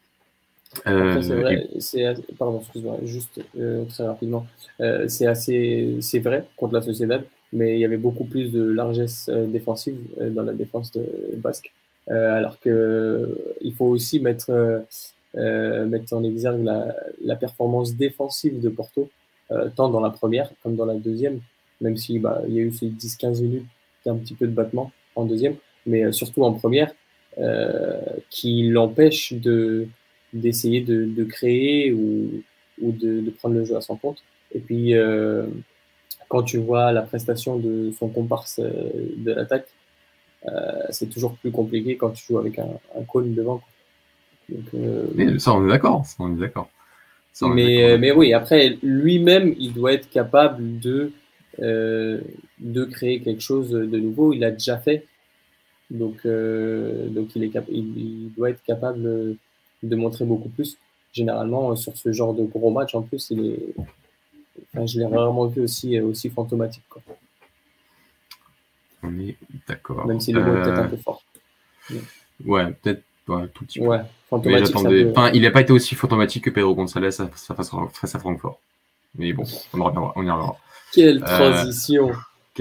c'est 0.84 1.36
vrai, 1.36 2.15
pardon, 2.39 2.60
excuse-moi, 2.60 2.97
juste 3.03 3.39
très 3.89 4.08
rapidement. 4.08 4.47
c'est 5.08 5.27
assez, 5.27 5.99
c'est 6.01 6.19
vrai 6.19 6.47
contre 6.58 6.73
la 6.73 6.82
Sociedad, 6.82 7.23
mais 7.54 7.76
il 7.76 7.80
y 7.80 7.86
avait 7.86 7.98
beaucoup 7.98 8.26
plus 8.26 8.52
de 8.52 8.63
largesse 8.63 9.30
euh, 9.30 9.46
défensive 9.46 9.98
euh, 10.20 10.30
dans 10.30 10.44
la 10.44 10.54
défense 10.54 10.92
de 10.92 11.06
basque. 11.38 11.72
Euh, 12.10 12.36
alors 12.36 12.60
que 12.60 13.56
il 13.62 13.74
faut 13.74 13.86
aussi 13.86 14.20
mettre, 14.20 14.52
mettre 15.34 16.13
en 16.13 16.24
exergue 16.24 16.63
la, 16.63 17.36
performance 17.38 17.96
défensive 17.96 18.60
de 18.60 18.68
Porto, 18.68 19.10
tant 19.76 19.88
dans 19.88 20.02
la 20.02 20.10
première 20.10 20.52
comme 20.62 20.76
dans 20.76 20.86
la 20.86 20.96
deuxième, 20.96 21.39
même 21.80 21.96
si 21.96 22.20
bah, 22.20 22.42
il 22.48 22.56
y 22.56 22.60
a 22.60 22.63
eu 22.63 22.72
ces 22.74 22.88
10-15 22.88 23.42
minutes 23.42 23.66
un 24.06 24.18
petit 24.18 24.34
peu 24.34 24.48
de 24.48 24.52
battement 24.52 24.92
en 25.16 25.24
deuxième, 25.24 25.56
mais 25.86 26.12
surtout 26.12 26.44
en 26.44 26.52
première, 26.52 26.92
qui 28.30 28.68
l'empêche 28.68 29.32
de 29.34 29.88
d'essayer 30.34 30.82
de, 30.82 31.06
de, 31.06 31.24
créer 31.24 31.94
ou, 31.94 32.44
ou 32.82 32.92
de, 32.92 33.22
de, 33.22 33.30
prendre 33.30 33.56
le 33.56 33.63
jeu 33.63 33.78
à 33.78 33.82
son 33.82 33.96
compte. 33.96 34.24
Et 34.54 34.60
puis, 34.60 34.94
quand 36.28 36.43
tu 36.43 36.58
vois 36.58 36.91
la 36.91 37.02
prestation 37.02 37.58
de 37.58 37.91
son 37.97 38.10
comparse 38.10 38.60
euh, 38.60 38.89
de 39.17 39.32
l'attaque, 39.32 39.67
euh, 40.47 40.71
c'est 40.89 41.10
toujours 41.10 41.36
plus 41.36 41.52
compliqué 41.52 41.95
quand 41.95 42.12
tu 42.12 42.26
joues 42.26 42.38
avec 42.38 42.60
un, 42.60 42.69
un 42.97 43.04
cône 43.04 43.34
devant. 43.34 43.62
Euh, 44.73 45.39
ça, 45.39 45.54
on 45.54 45.65
est 45.65 45.69
d'accord. 45.69 46.06
On 46.19 46.36
est 46.36 46.39
d'accord. 46.39 46.69
Mais, 47.41 47.97
mais 47.97 48.12
oui, 48.12 48.34
après, 48.34 48.78
lui-même, 48.84 49.56
il 49.58 49.73
doit 49.73 49.93
être 49.93 50.10
capable 50.10 50.80
de, 50.80 51.12
de 51.58 52.86
créer 52.86 53.21
quelque 53.21 53.41
chose 53.41 53.71
de 53.71 53.97
nouveau. 53.97 54.34
Il 54.34 54.41
l'a 54.41 54.52
déjà 54.52 54.78
fait. 54.78 55.08
Donc, 55.89 56.28
donc 56.28 57.36
il, 57.36 57.43
est 57.43 57.52
il, 57.69 58.32
doit 58.38 58.52
être 58.52 58.62
capable 58.62 59.36
de 59.82 59.95
montrer 59.95 60.26
beaucoup 60.26 60.49
plus. 60.49 60.78
Généralement, 61.12 61.76
sur 61.76 61.97
ce 61.97 62.12
genre 62.12 62.36
de 62.36 62.43
gros 62.43 62.69
match, 62.69 62.93
en 62.93 63.02
plus, 63.02 63.32
il 63.32 63.45
est, 63.47 63.76
je 64.76 65.00
l'ai 65.00 65.06
rarement 65.06 65.48
vu 65.48 65.62
aussi, 65.62 65.98
euh, 65.98 66.06
aussi 66.06 66.30
fantomatique. 66.30 66.84
Quoi. 66.90 67.02
On 69.04 69.20
est 69.20 69.38
d'accord. 69.68 70.06
Même 70.08 70.20
si 70.20 70.32
le 70.32 70.44
mot 70.44 70.56
est 70.56 70.62
peut-être 70.62 70.80
un 70.80 70.88
peu 70.88 70.98
fort. 70.98 71.24
Ouais, 72.46 72.72
peut-être 72.72 73.04
ouais, 73.28 73.48
tout 73.54 73.66
petit 73.66 73.80
peu. 73.80 73.86
Ouais, 73.86 74.02
fantomatique. 74.30 74.76
Enfin, 74.76 75.32
il 75.34 75.42
n'a 75.42 75.52
pas 75.52 75.62
été 75.62 75.74
aussi 75.74 75.96
fantomatique 75.96 76.46
que 76.46 76.50
Pedro 76.50 76.76
González 76.76 77.12
face 77.12 78.16
à 78.16 78.20
Francfort. 78.20 78.60
Mais 79.16 79.34
bon, 79.34 79.44
on, 79.74 79.80
y 79.80 80.30
reviendra. 80.30 80.58
Quelle 80.92 81.24
euh, 81.24 81.26
transition 81.26 82.12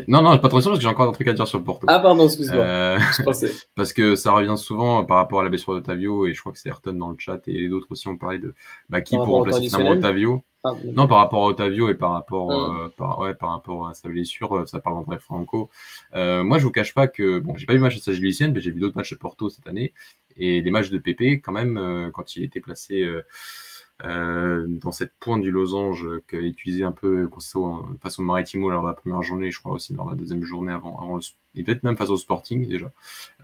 non, 0.08 0.22
non, 0.22 0.38
pas 0.38 0.48
trop 0.48 0.60
sûr 0.60 0.70
parce 0.70 0.78
que 0.78 0.82
j'ai 0.82 0.88
encore 0.88 1.08
un 1.08 1.12
truc 1.12 1.28
à 1.28 1.34
dire 1.34 1.46
sur 1.46 1.58
le 1.58 1.64
Porto. 1.64 1.86
Ah, 1.88 1.98
pardon, 1.98 2.24
excuse-moi. 2.24 2.64
Euh, 2.64 2.98
parce 3.76 3.92
que 3.92 4.16
ça 4.16 4.32
revient 4.32 4.56
souvent 4.56 5.04
par 5.04 5.18
rapport 5.18 5.40
à 5.40 5.42
la 5.42 5.50
blessure 5.50 5.74
d'Otavio 5.74 6.26
et 6.26 6.32
je 6.32 6.40
crois 6.40 6.52
que 6.52 6.58
c'est 6.58 6.70
Ayrton 6.70 6.94
dans 6.94 7.10
le 7.10 7.16
chat 7.18 7.40
et 7.46 7.68
d'autres 7.68 7.88
aussi 7.90 8.08
ont 8.08 8.16
parlé 8.16 8.38
de 8.38 8.54
bah, 8.88 9.02
qui 9.02 9.16
pour 9.16 9.26
remplacer 9.26 9.68
finalement 9.68 9.90
Otavio. 9.90 10.42
Ah, 10.64 10.74
non, 10.84 11.08
par 11.08 11.18
rapport 11.18 11.44
à 11.44 11.48
Otavio 11.48 11.88
et 11.88 11.94
par 11.94 12.12
rapport, 12.12 12.52
euh, 12.52 12.88
par, 12.96 13.18
ouais, 13.18 13.34
par 13.34 13.50
rapport 13.50 13.88
à 13.88 13.94
sa 13.94 14.08
blessure, 14.08 14.56
euh, 14.56 14.66
ça 14.66 14.78
parle 14.78 14.96
d'André 14.96 15.18
Franco. 15.18 15.70
moi, 16.14 16.58
je 16.58 16.64
vous 16.64 16.70
cache 16.70 16.94
pas 16.94 17.08
que, 17.08 17.38
bon, 17.40 17.56
j'ai 17.56 17.66
pas 17.66 17.72
vu 17.72 17.78
le 17.78 17.84
match 17.84 17.96
de 17.96 18.00
Sagilicienne, 18.00 18.52
mais 18.52 18.60
j'ai 18.60 18.70
vu 18.70 18.80
d'autres 18.80 18.96
matchs 18.96 19.12
de 19.12 19.18
Porto 19.18 19.48
cette 19.50 19.66
année. 19.66 19.92
Et 20.36 20.62
des 20.62 20.70
matchs 20.70 20.90
de 20.90 20.98
PP 20.98 21.42
quand 21.42 21.52
même, 21.52 22.10
quand 22.14 22.36
il 22.36 22.44
était 22.44 22.60
placé 22.60 23.06
euh, 24.04 24.66
dans 24.68 24.90
cette 24.90 25.12
pointe 25.20 25.42
du 25.42 25.52
losange 25.52 26.08
qu'avait 26.26 26.48
utilisé 26.48 26.82
un 26.82 26.92
peu 26.92 27.28
face 28.00 28.18
au 28.18 28.22
Maritimo 28.22 28.68
lors 28.68 28.82
de 28.82 28.88
la 28.88 28.94
première 28.94 29.22
journée, 29.22 29.50
je 29.50 29.60
crois 29.60 29.72
aussi 29.72 29.94
dans 29.94 30.08
la 30.08 30.16
deuxième 30.16 30.42
journée 30.42 30.72
avant, 30.72 30.98
avant 30.98 31.16
le, 31.16 31.22
et 31.54 31.62
peut-être 31.62 31.82
même 31.82 31.96
face 31.96 32.10
au 32.10 32.16
Sporting 32.16 32.66
déjà. 32.66 32.92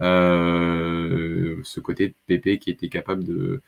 Euh, 0.01 1.61
ce 1.62 1.81
côté 1.81 2.09
de 2.09 2.14
Pépé 2.27 2.59
qui 2.59 2.71
était 2.71 2.88
capable 2.88 3.25
de 3.25 3.62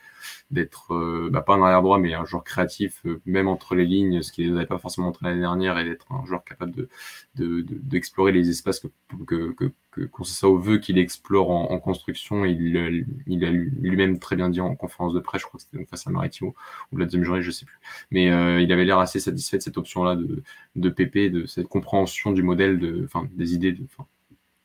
d'être 0.50 0.92
euh, 0.94 1.28
bah, 1.30 1.42
pas 1.42 1.54
un 1.54 1.62
arrière 1.62 1.82
droit 1.82 1.98
mais 1.98 2.14
un 2.14 2.24
joueur 2.24 2.44
créatif 2.44 3.00
euh, 3.06 3.20
même 3.26 3.48
entre 3.48 3.74
les 3.74 3.86
lignes 3.86 4.22
ce 4.22 4.32
qu'il 4.32 4.52
n'avait 4.52 4.66
pas 4.66 4.78
forcément 4.78 5.08
montré 5.08 5.26
l'année 5.26 5.40
dernière 5.40 5.78
et 5.78 5.84
d'être 5.84 6.10
un 6.12 6.24
joueur 6.26 6.44
capable 6.44 6.72
de 6.72 6.88
d'explorer 7.36 8.32
de, 8.32 8.38
les 8.38 8.50
espaces 8.50 8.80
que 8.80 8.88
que, 9.26 9.52
que, 9.90 10.02
que 10.02 10.58
veut 10.58 10.78
qu'il 10.78 10.98
explore 10.98 11.50
en, 11.50 11.78
construction 11.78 12.44
il, 12.44 13.06
il 13.26 13.44
a 13.44 13.50
lui-même 13.50 14.18
très 14.18 14.36
bien 14.36 14.48
dit 14.48 14.60
en 14.60 14.74
conférence 14.74 15.14
de 15.14 15.20
presse 15.20 15.42
je 15.42 15.46
crois 15.46 15.58
que 15.58 15.64
c'était 15.70 15.84
face 15.86 16.06
à 16.06 16.10
Maritimo 16.10 16.54
ou 16.92 16.96
la 16.98 17.06
deuxième 17.06 17.24
journée 17.24 17.42
je 17.42 17.50
sais 17.50 17.64
plus 17.64 17.78
mais 18.10 18.26
il 18.62 18.72
avait 18.72 18.84
l'air 18.84 18.98
assez 18.98 19.20
satisfait 19.20 19.58
de 19.58 19.62
cette 19.62 19.78
option 19.78 20.04
là 20.04 20.16
de 20.16 20.42
de 20.76 20.88
Pépé 20.90 21.30
de 21.30 21.46
cette 21.46 21.68
compréhension 21.68 22.32
du 22.32 22.42
modèle 22.42 22.78
de 22.78 23.04
enfin 23.04 23.28
des 23.32 23.54
idées 23.54 23.72
de 23.72 23.84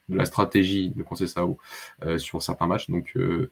de 0.09 0.17
la 0.17 0.25
stratégie 0.25 0.89
de 0.89 1.03
Conceição 1.03 1.57
euh, 2.05 2.17
sur 2.17 2.41
certains 2.41 2.67
matchs. 2.67 2.89
Donc, 2.89 3.11
euh, 3.15 3.49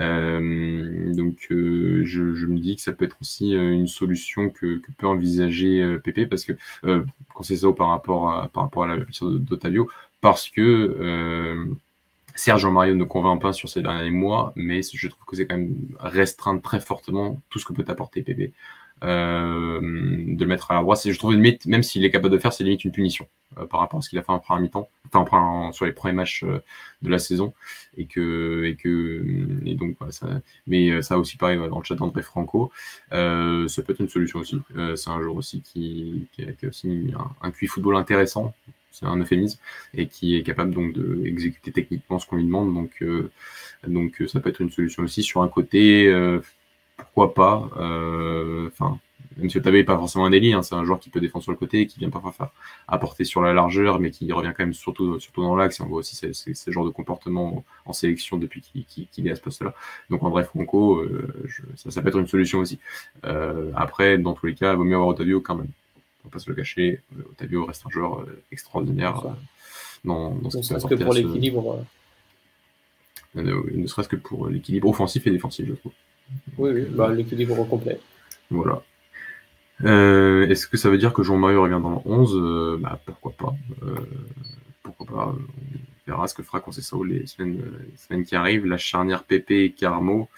euh, 0.00 1.12
donc 1.14 1.46
je, 1.48 2.46
me 2.46 2.58
dis 2.58 2.76
que 2.76 2.82
ça 2.82 2.92
peut 2.92 3.04
être 3.04 3.16
aussi 3.20 3.52
une 3.52 3.86
solution 3.86 4.50
que, 4.50 4.80
peut 4.98 5.06
envisager 5.06 5.98
Pépé 6.02 6.26
parce 6.26 6.44
que 6.44 6.52
Conceição 7.34 7.72
par 7.72 7.88
rapport 7.88 8.30
à, 8.30 8.48
par 8.48 8.64
rapport 8.64 8.84
à 8.84 8.88
la 8.88 8.96
blessure 8.96 9.30
d'Otavio, 9.30 9.88
parce 10.20 10.48
que 10.48 11.68
Serge 12.34 12.66
Mario 12.66 12.94
ne 12.94 13.04
convainc 13.04 13.40
pas 13.40 13.52
sur 13.52 13.68
ces 13.68 13.82
derniers 13.82 14.10
mois, 14.10 14.52
mais 14.56 14.80
je 14.82 15.08
trouve 15.08 15.24
que 15.26 15.36
c'est 15.36 15.46
quand 15.46 15.56
même 15.56 15.76
restreindre 15.98 16.62
très 16.62 16.80
fortement 16.80 17.40
tout 17.50 17.58
ce 17.58 17.64
que 17.64 17.72
peut 17.72 17.84
apporter 17.88 18.22
Pépé. 18.22 18.52
Euh, 19.04 19.80
de 19.80 20.44
le 20.44 20.46
mettre 20.46 20.70
à 20.70 20.74
la 20.74 20.80
droite. 20.80 21.00
Je 21.04 21.18
trouve 21.18 21.34
même 21.34 21.82
s'il 21.82 22.04
est 22.04 22.10
capable 22.10 22.32
de 22.32 22.38
faire, 22.38 22.52
c'est 22.52 22.62
limite 22.62 22.84
une 22.84 22.92
punition 22.92 23.26
euh, 23.58 23.66
par 23.66 23.80
rapport 23.80 23.98
à 23.98 24.02
ce 24.02 24.08
qu'il 24.08 24.18
a 24.18 24.22
fait 24.22 24.30
en 24.30 24.38
première 24.38 24.62
mi-temps, 24.62 24.88
enfin 25.12 25.70
sur 25.72 25.86
les 25.86 25.92
premiers 25.92 26.14
matchs 26.14 26.44
euh, 26.44 26.62
de 27.02 27.10
la 27.10 27.18
saison, 27.18 27.52
et 27.96 28.06
que 28.06 28.64
et 28.64 28.76
que 28.76 29.24
et 29.64 29.74
donc 29.74 29.96
ça, 30.10 30.28
mais 30.68 31.02
ça 31.02 31.18
aussi 31.18 31.36
pareil 31.36 31.58
dans 31.58 31.78
le 31.78 31.84
chat 31.84 31.96
d'André 31.96 32.22
Franco, 32.22 32.70
ça 33.10 33.82
peut 33.82 33.92
être 33.92 34.00
une 34.00 34.08
solution 34.08 34.38
aussi. 34.38 34.60
c'est 34.94 35.10
un 35.10 35.20
joueur 35.20 35.34
aussi 35.34 35.62
qui, 35.62 36.28
qui, 36.32 36.44
a, 36.44 36.68
aussi 36.68 37.12
un, 37.18 37.48
un 37.48 37.50
QI 37.50 37.66
football 37.66 37.96
intéressant, 37.96 38.54
c'est 38.92 39.06
un 39.06 39.16
euphémisme, 39.16 39.58
et 39.94 40.06
qui 40.06 40.36
est 40.36 40.44
capable 40.44 40.72
donc 40.72 40.92
d'exécuter 40.96 41.72
techniquement 41.72 42.20
ce 42.20 42.26
qu'on 42.26 42.36
lui 42.36 42.44
demande. 42.44 42.72
Donc, 42.72 43.04
donc 43.88 44.22
ça 44.28 44.38
peut 44.38 44.50
être 44.50 44.60
une 44.60 44.70
solution 44.70 45.02
aussi 45.02 45.24
sur 45.24 45.42
un 45.42 45.48
côté 45.48 46.08
pourquoi 47.02 47.34
pas. 47.34 47.68
Euh, 47.78 48.68
enfin, 48.68 48.98
même 49.36 49.50
si 49.50 49.58
Otavio 49.58 49.78
n'est 49.78 49.84
pas 49.84 49.96
forcément 49.96 50.26
un 50.26 50.30
délit, 50.30 50.52
hein, 50.52 50.62
c'est 50.62 50.74
un 50.74 50.84
joueur 50.84 51.00
qui 51.00 51.10
peut 51.10 51.20
défendre 51.20 51.42
sur 51.42 51.52
le 51.52 51.58
côté, 51.58 51.86
qui 51.86 51.98
vient 51.98 52.10
parfois 52.10 52.32
faire 52.32 52.50
apporter 52.88 53.24
sur 53.24 53.40
la 53.40 53.52
largeur, 53.52 54.00
mais 54.00 54.10
qui 54.10 54.30
revient 54.32 54.52
quand 54.56 54.64
même 54.64 54.74
surtout, 54.74 55.18
surtout 55.20 55.42
dans 55.42 55.56
l'axe. 55.56 55.80
on 55.80 55.86
voit 55.86 55.98
aussi 55.98 56.16
ce, 56.16 56.70
genre 56.70 56.84
de 56.84 56.90
comportement 56.90 57.64
en 57.86 57.92
sélection 57.92 58.36
depuis 58.36 58.60
qu'il 58.60 59.26
est 59.26 59.30
à 59.30 59.36
ce 59.36 59.40
poste-là. 59.40 59.74
Donc 60.10 60.22
en 60.22 60.30
vrai, 60.30 60.44
Franco, 60.44 61.00
euh, 61.00 61.28
ça, 61.76 62.02
peut 62.02 62.08
être 62.08 62.18
une 62.18 62.26
solution 62.26 62.60
aussi. 62.60 62.78
Euh, 63.24 63.70
après, 63.74 64.18
dans 64.18 64.34
tous 64.34 64.46
les 64.46 64.54
cas, 64.54 64.72
il 64.72 64.76
vaut 64.76 64.84
mieux 64.84 64.94
avoir 64.94 65.08
Otavio 65.08 65.40
quand 65.40 65.56
même. 65.56 65.68
On 66.24 66.28
va 66.28 66.32
pas 66.32 66.38
se 66.38 66.48
le 66.48 66.54
cacher. 66.56 67.00
Otavio 67.30 67.64
reste 67.64 67.84
un 67.86 67.90
joueur 67.90 68.26
extraordinaire. 68.50 69.22
dans, 70.04 70.30
dans 70.34 70.50
ne 70.54 70.62
serait-ce 70.62 70.86
que 70.86 70.94
pour 70.94 71.14
l'équilibre. 71.14 71.84
ne 73.34 73.86
serait-ce 73.86 74.08
que 74.08 74.16
pour 74.16 74.48
l'équilibre 74.48 74.88
offensif 74.88 75.26
et 75.26 75.30
défensif, 75.30 75.66
je 75.66 75.74
trouve. 75.74 75.92
Oui, 76.58 76.70
oui, 76.70 76.86
bah, 76.90 77.12
l'équilibre 77.12 77.64
complet. 77.64 78.00
Voilà. 78.50 78.82
Euh, 79.84 80.46
est-ce 80.48 80.66
que 80.66 80.76
ça 80.76 80.90
veut 80.90 80.98
dire 80.98 81.12
que 81.12 81.22
Jean-Marie 81.22 81.56
revient 81.56 81.80
dans 81.82 81.90
le 81.90 81.98
11 82.04 82.36
euh, 82.36 82.78
bah, 82.80 83.00
Pourquoi 83.04 83.32
pas. 83.32 83.54
Euh, 83.82 83.96
pourquoi 84.82 85.06
pas 85.06 85.34
On 85.34 85.36
verra 86.06 86.28
ce 86.28 86.34
que 86.34 86.42
fera 86.42 86.60
Conceição 86.60 87.02
les 87.02 87.26
semaines, 87.26 87.60
les 87.90 87.96
semaines 87.96 88.24
qui 88.24 88.36
arrivent. 88.36 88.66
La 88.66 88.78
charnière 88.78 89.24
Pépé 89.24 89.64
et 89.64 89.72
Carmo, 89.72 90.28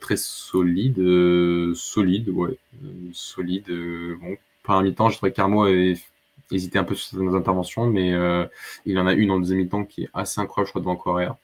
très 0.00 0.16
solide. 0.16 1.02
solide, 1.74 2.28
ouais. 2.30 2.58
solide. 3.12 3.70
bon, 4.20 4.36
par 4.64 4.78
un 4.78 4.82
mi-temps, 4.82 5.08
je 5.08 5.16
trouvais 5.16 5.32
que 5.32 5.36
Carmo 5.36 5.64
avait 5.64 5.96
hésité 6.50 6.78
un 6.78 6.84
peu 6.84 6.94
sur 6.94 7.18
ses 7.18 7.34
interventions, 7.34 7.86
mais 7.86 8.12
il 8.84 8.98
en 8.98 9.06
a 9.06 9.12
une 9.14 9.30
en 9.30 9.38
deuxième 9.38 9.58
mi-temps 9.58 9.84
qui 9.84 10.04
est 10.04 10.10
assez 10.12 10.40
incroyable, 10.40 10.68
je 10.68 10.72
crois, 10.72 10.80
devant 10.82 10.96
Correa. 10.96 11.38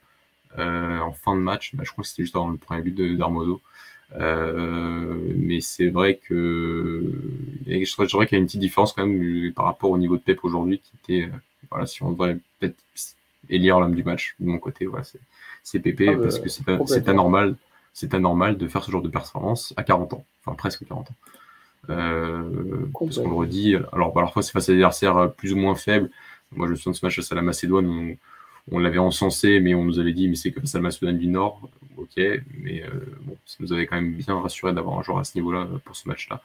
Euh, 0.58 0.98
en 1.00 1.12
fin 1.12 1.34
de 1.34 1.40
match. 1.40 1.74
Bah, 1.74 1.82
je 1.84 1.90
crois 1.90 2.02
que 2.02 2.08
c'était 2.08 2.22
juste 2.22 2.36
avant 2.36 2.48
le 2.48 2.56
premier 2.56 2.82
but 2.82 3.16
d'Armozo. 3.16 3.60
Euh, 4.16 5.32
mais 5.36 5.60
c'est 5.60 5.88
vrai 5.88 6.20
que 6.22 7.12
je 7.66 8.04
dirais 8.04 8.26
qu'il 8.26 8.36
y 8.36 8.38
a 8.38 8.38
une 8.38 8.46
petite 8.46 8.60
différence 8.60 8.92
quand 8.92 9.06
même 9.06 9.52
par 9.52 9.64
rapport 9.64 9.90
au 9.90 9.98
niveau 9.98 10.16
de 10.16 10.22
Pep 10.22 10.44
aujourd'hui 10.44 10.78
qui 10.78 10.92
était 11.02 11.30
voilà 11.70 11.86
si 11.86 12.02
on 12.02 12.12
devrait 12.12 12.38
peut-être 12.60 12.76
élire 13.48 13.80
l'homme 13.80 13.94
du 13.94 14.04
match 14.04 14.36
de 14.38 14.46
mon 14.46 14.58
côté. 14.58 14.86
Voilà, 14.86 15.04
c'est 15.64 15.80
Pépé 15.80 16.10
ah, 16.10 16.16
parce 16.16 16.38
que 16.38 16.48
c'est 16.48 17.08
anormal, 17.08 17.56
c'est 17.92 18.14
anormal 18.14 18.56
de 18.56 18.68
faire 18.68 18.84
ce 18.84 18.92
genre 18.92 19.02
de 19.02 19.08
performance 19.08 19.74
à 19.76 19.82
40 19.82 20.12
ans, 20.12 20.24
enfin 20.44 20.54
presque 20.54 20.86
40 20.86 21.10
ans. 21.10 21.14
Euh, 21.90 22.86
parce 22.98 23.18
qu'on 23.18 23.28
le 23.28 23.34
redit, 23.34 23.76
alors 23.92 24.12
parfois 24.12 24.42
c'est 24.42 24.52
face 24.52 24.68
à 24.68 24.72
des 24.72 24.78
adversaires 24.78 25.32
plus 25.32 25.52
ou 25.52 25.56
moins 25.56 25.74
faibles. 25.74 26.10
Moi 26.52 26.68
je 26.68 26.72
me 26.72 26.76
souviens 26.76 26.92
de 26.92 26.96
ce 26.96 27.04
match 27.04 27.16
face 27.16 27.32
à 27.32 27.34
la 27.34 27.42
Macédoine 27.42 28.16
on 28.70 28.78
l'avait 28.78 28.98
encensé, 28.98 29.60
mais 29.60 29.74
on 29.74 29.84
nous 29.84 29.98
avait 29.98 30.12
dit, 30.12 30.28
mais 30.28 30.36
c'est 30.36 30.52
que 30.52 30.66
ça 30.66 30.78
le 30.78 30.82
Macédoine 30.82 31.18
du 31.18 31.26
Nord. 31.26 31.68
Ok, 31.96 32.16
mais 32.16 32.82
euh, 32.82 32.88
bon, 33.22 33.36
ça 33.46 33.56
nous 33.60 33.72
avait 33.72 33.86
quand 33.86 33.96
même 33.96 34.14
bien 34.14 34.38
rassuré 34.40 34.72
d'avoir 34.72 34.98
un 34.98 35.02
joueur 35.02 35.18
à 35.18 35.24
ce 35.24 35.36
niveau-là 35.38 35.68
pour 35.84 35.94
ce 35.94 36.08
match-là. 36.08 36.42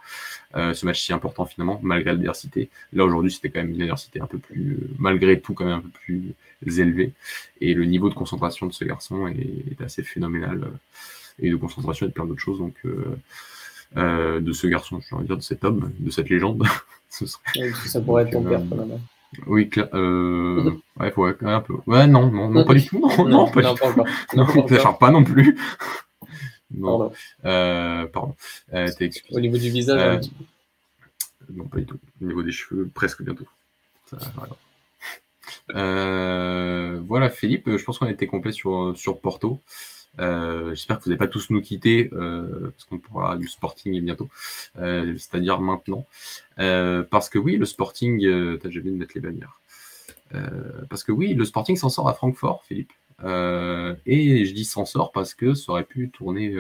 Euh, 0.56 0.74
ce 0.74 0.86
match 0.86 1.02
si 1.02 1.12
important 1.12 1.46
finalement, 1.46 1.80
malgré 1.82 2.12
l'adversité. 2.12 2.70
Là 2.94 3.04
aujourd'hui, 3.04 3.32
c'était 3.32 3.50
quand 3.50 3.62
même 3.62 3.74
une 3.74 3.82
adversité 3.82 4.22
un 4.22 4.28
peu 4.28 4.38
plus, 4.38 4.78
malgré 5.00 5.40
tout, 5.40 5.54
quand 5.54 5.66
même 5.66 5.80
un 5.80 5.82
peu 5.82 5.90
plus 5.90 6.36
élevée. 6.80 7.14
Et 7.62 7.74
le 7.74 7.86
niveau 7.86 8.10
de 8.10 8.14
concentration 8.14 8.68
de 8.68 8.74
ce 8.74 8.86
garçon 8.86 9.28
est, 9.28 9.82
assez 9.82 10.04
phénoménal. 10.04 10.64
Euh, 10.64 10.78
et 11.42 11.50
de 11.50 11.56
concentration 11.56 12.06
et 12.06 12.10
de 12.10 12.14
plein 12.14 12.26
d'autres 12.26 12.42
choses. 12.42 12.60
Donc, 12.60 12.76
de 13.96 14.52
ce 14.52 14.68
garçon, 14.68 15.00
je 15.00 15.16
envie 15.16 15.26
dire, 15.26 15.38
de 15.38 15.42
cet 15.42 15.64
homme, 15.64 15.94
de 15.98 16.12
cette 16.12 16.30
légende. 16.30 16.66
ce 17.10 17.26
serait... 17.26 17.72
ça 17.86 18.02
pourrait 18.02 18.24
être 18.24 18.32
ton 18.32 18.44
père, 18.44 18.62
quand 18.70 18.76
même. 18.76 19.00
Oui, 19.46 19.70
euh... 19.94 20.72
ouais, 21.00 21.14
ouais, 21.16 21.36
un 21.42 21.62
peu. 21.62 21.76
Ouais, 21.86 22.08
non, 22.08 22.32
non, 22.32 22.50
non, 22.50 22.66
pas 22.66 22.74
du 22.74 22.86
tout. 22.86 23.00
Non, 23.00 23.28
non, 23.28 23.52
pas 23.52 23.62
du 23.62 23.80
tout. 23.80 24.04
Non, 24.36 24.46
pas, 24.46 24.94
pas 24.94 25.12
non 25.12 25.24
plus. 25.24 25.58
non. 26.72 26.98
Pardon. 26.98 27.14
Euh, 27.46 28.08
pardon. 28.08 28.36
Euh, 28.74 28.88
excusé. 29.00 29.38
Au 29.38 29.40
niveau 29.40 29.58
du 29.58 29.70
visage, 29.70 30.02
euh... 30.02 30.20
Non, 31.54 31.66
pas 31.66 31.80
du 31.80 31.86
tout. 31.86 32.00
Au 32.22 32.26
niveau 32.26 32.44
des 32.44 32.52
cheveux, 32.52 32.90
presque 32.94 33.22
bientôt. 33.22 33.46
Ça, 34.08 34.18
voilà. 34.36 34.54
Euh, 35.76 37.00
voilà, 37.06 37.30
Philippe, 37.30 37.70
je 37.78 37.84
pense 37.84 38.00
qu'on 38.00 38.08
a 38.08 38.12
été 38.12 38.28
complet 38.28 38.52
sur, 38.52 38.94
sur 38.96 39.20
Porto. 39.20 39.62
Euh, 40.20 40.72
j'espère 40.72 41.00
que 41.00 41.06
vous 41.06 41.10
n'allez 41.10 41.20
pas 41.20 41.28
tous 41.28 41.50
nous 41.50 41.62
quitter, 41.62 42.10
euh, 42.14 42.72
parce 42.72 42.86
qu'on 42.86 43.00
pourra 43.00 43.38
du 43.38 43.48
Sporting 43.48 44.00
bientôt, 44.02 44.30
euh, 44.78 45.16
c'est-à-dire 45.18 45.62
maintenant. 45.62 46.06
parce 46.58 47.30
que 47.30 47.38
oui, 47.38 47.58
le 47.58 47.66
Sporting, 47.66 48.20
t'as 48.60 48.68
déjà 48.68 48.80
vu 48.80 48.92
de 48.92 48.98
mettre 48.98 49.14
les 49.16 49.22
bannières. 49.22 49.60
parce 50.90 51.04
que 51.04 51.12
oui, 51.12 51.34
le 51.34 51.46
Sporting 51.46 51.76
s'en 51.76 51.90
sort 51.90 52.10
à 52.10 52.14
Francfort, 52.14 52.64
Philippe. 52.66 52.92
et 53.24 54.46
je 54.46 54.54
dis 54.54 54.66
s'en 54.66 54.86
sort 54.86 55.12
parce 55.12 55.34
que 55.34 55.54
ça 55.54 55.72
aurait 55.72 55.84
pu 55.84 56.10
tourner 56.10 56.56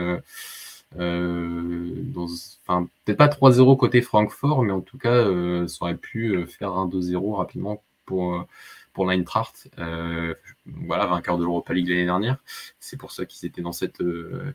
peut-être 0.95 3.17
pas 3.17 3.27
3-0 3.27 3.77
côté 3.77 4.01
Francfort, 4.01 4.63
mais 4.63 4.71
en 4.71 4.81
tout 4.81 4.97
cas, 4.97 5.25
ça 5.67 5.77
aurait 5.81 5.97
pu 5.97 6.45
faire 6.47 6.73
un 6.73 6.87
2-0 6.87 7.35
rapidement 7.35 7.81
pour 8.05 8.45
pour 8.99 9.05
l'Eintracht, 9.05 9.69
euh, 9.79 10.33
voilà, 10.65 11.05
vainqueur 11.05 11.37
de 11.37 11.45
l'Europa 11.45 11.73
League 11.73 11.87
l'année 11.87 12.03
dernière. 12.03 12.35
C'est 12.81 12.97
pour 12.97 13.13
ça 13.13 13.25
qu'ils 13.25 13.47
étaient 13.47 13.61
dans, 13.61 13.71
euh, 14.01 14.51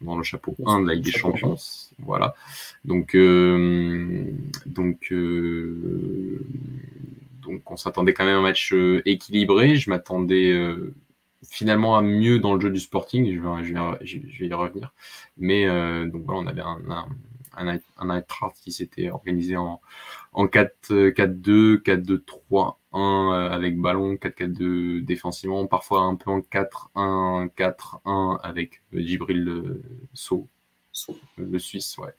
le 0.00 0.22
chapeau 0.22 0.54
1 0.64 0.82
de 0.82 0.86
la 0.86 0.94
Ligue 0.94 1.06
des 1.06 1.10
Champions. 1.10 1.56
Voilà. 1.98 2.36
Donc, 2.84 3.16
euh, 3.16 4.24
donc, 4.66 5.12
donc 7.42 7.68
on 7.68 7.76
s'attendait 7.76 8.14
quand 8.14 8.24
même 8.24 8.36
à 8.36 8.38
un 8.38 8.42
match 8.42 8.72
équilibré. 9.04 9.74
Je 9.74 9.90
m'attendais 9.90 10.56
finalement 11.50 11.96
à 11.96 12.00
mieux 12.00 12.38
dans 12.38 12.54
le 12.54 12.60
jeu 12.60 12.70
du 12.70 12.78
sporting. 12.78 13.26
Je 13.34 13.40
vais, 13.40 14.46
y 14.46 14.54
revenir. 14.54 14.92
Mais 15.38 15.66
donc 16.06 16.22
voilà, 16.22 16.40
on 16.42 16.46
avait 16.46 16.62
un, 16.62 16.78
un 16.88 17.08
un, 17.56 18.22
qui 18.62 18.70
s'était 18.72 19.10
organisé 19.10 19.56
en, 19.56 19.80
en 20.32 20.46
4-2, 20.46 21.10
4-2-3, 21.82 22.76
1 22.92 23.00
euh, 23.00 23.50
avec 23.50 23.78
ballon, 23.78 24.14
4-4-2 24.14 25.04
défensivement, 25.04 25.66
parfois 25.66 26.02
un 26.02 26.16
peu 26.16 26.30
en 26.30 26.40
4-1-4-1 26.40 28.40
avec 28.42 28.82
euh, 28.94 29.00
Djibril 29.00 29.48
euh, 29.48 29.82
Sow, 30.14 30.48
le 31.36 31.58
Suisse, 31.58 31.96
ouais. 31.98 32.14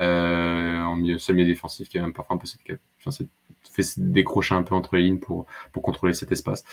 Euh, 0.00 0.82
en 0.82 0.96
milieu, 0.96 1.18
seul 1.18 1.36
milieu 1.36 1.48
défensif 1.48 1.88
qui 1.88 1.98
a 1.98 2.02
même 2.02 2.12
parfois 2.12 2.36
un 2.36 2.38
peu 2.38 2.46
cette, 2.46 2.60
enfin, 3.00 3.10
cette 3.10 3.28
fait 3.70 3.98
décrocher 3.98 4.54
un 4.54 4.62
peu 4.62 4.74
entre 4.74 4.96
les 4.96 5.02
lignes 5.02 5.18
pour, 5.18 5.46
pour 5.72 5.82
contrôler 5.82 6.14
cet 6.14 6.32
espace, 6.32 6.64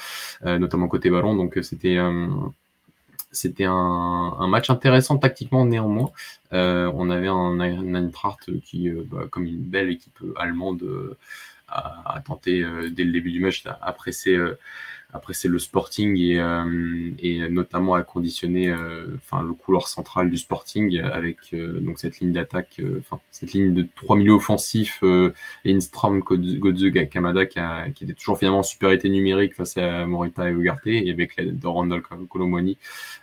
euh, 0.46 0.58
notamment 0.58 0.88
côté 0.88 1.10
ballon. 1.10 1.36
Donc 1.36 1.60
c'était 1.62 1.98
euh, 1.98 2.28
c'était 3.32 3.66
un, 3.66 3.74
un, 3.74 4.48
match 4.48 4.70
intéressant 4.70 5.18
tactiquement 5.18 5.66
néanmoins. 5.66 6.12
on 6.52 7.10
avait 7.10 7.28
un, 7.28 7.60
un 7.60 7.96
Eintracht 7.96 8.60
qui, 8.62 8.90
bah, 8.90 9.26
comme 9.30 9.46
une 9.46 9.64
belle 9.64 9.90
équipe 9.90 10.20
allemande, 10.38 11.18
euh, 11.76 11.80
a, 12.06 12.22
tenté 12.22 12.64
dès 12.92 13.04
le 13.04 13.12
début 13.12 13.32
du 13.32 13.40
match 13.40 13.64
à 13.66 13.94
presser 13.94 14.38
après, 15.14 15.36
c'est 15.36 15.48
le 15.48 15.60
Sporting 15.60 16.18
et, 16.18 16.40
euh, 16.40 17.12
et, 17.20 17.48
notamment 17.50 17.94
à 17.94 18.02
conditionner 18.02 18.70
euh, 18.70 19.16
enfin, 19.18 19.44
le 19.44 19.54
couloir 19.54 19.88
central 19.88 20.32
du 20.32 20.38
Sporting 20.38 21.00
avec 21.00 21.38
euh, 21.54 21.80
donc 21.80 22.00
cette 22.00 22.20
ligne 22.20 22.32
d'attaque, 22.34 22.82
enfin, 23.00 23.22
cette 23.30 23.54
ligne 23.54 23.76
de 23.76 23.88
trois 23.96 24.16
milieux 24.16 24.34
offensifs, 24.34 25.04
Lindstrom, 25.64 26.20
Godze, 26.22 26.92
Kamada, 27.12 27.46
qui, 27.46 27.60
qui, 27.94 28.04
était 28.06 28.14
toujours 28.14 28.40
finalement 28.40 28.60
en 28.60 28.64
supériorité 28.64 29.10
numérique 29.10 29.54
face 29.54 29.78
à 29.78 30.08
Morita 30.08 30.50
et 30.50 30.54
Ugarte, 30.54 30.88
et 30.88 31.12
avec 31.12 31.36
l'aide 31.36 31.60
de 31.60 31.68
Randall 31.68 32.02
Colomwani, 32.02 32.78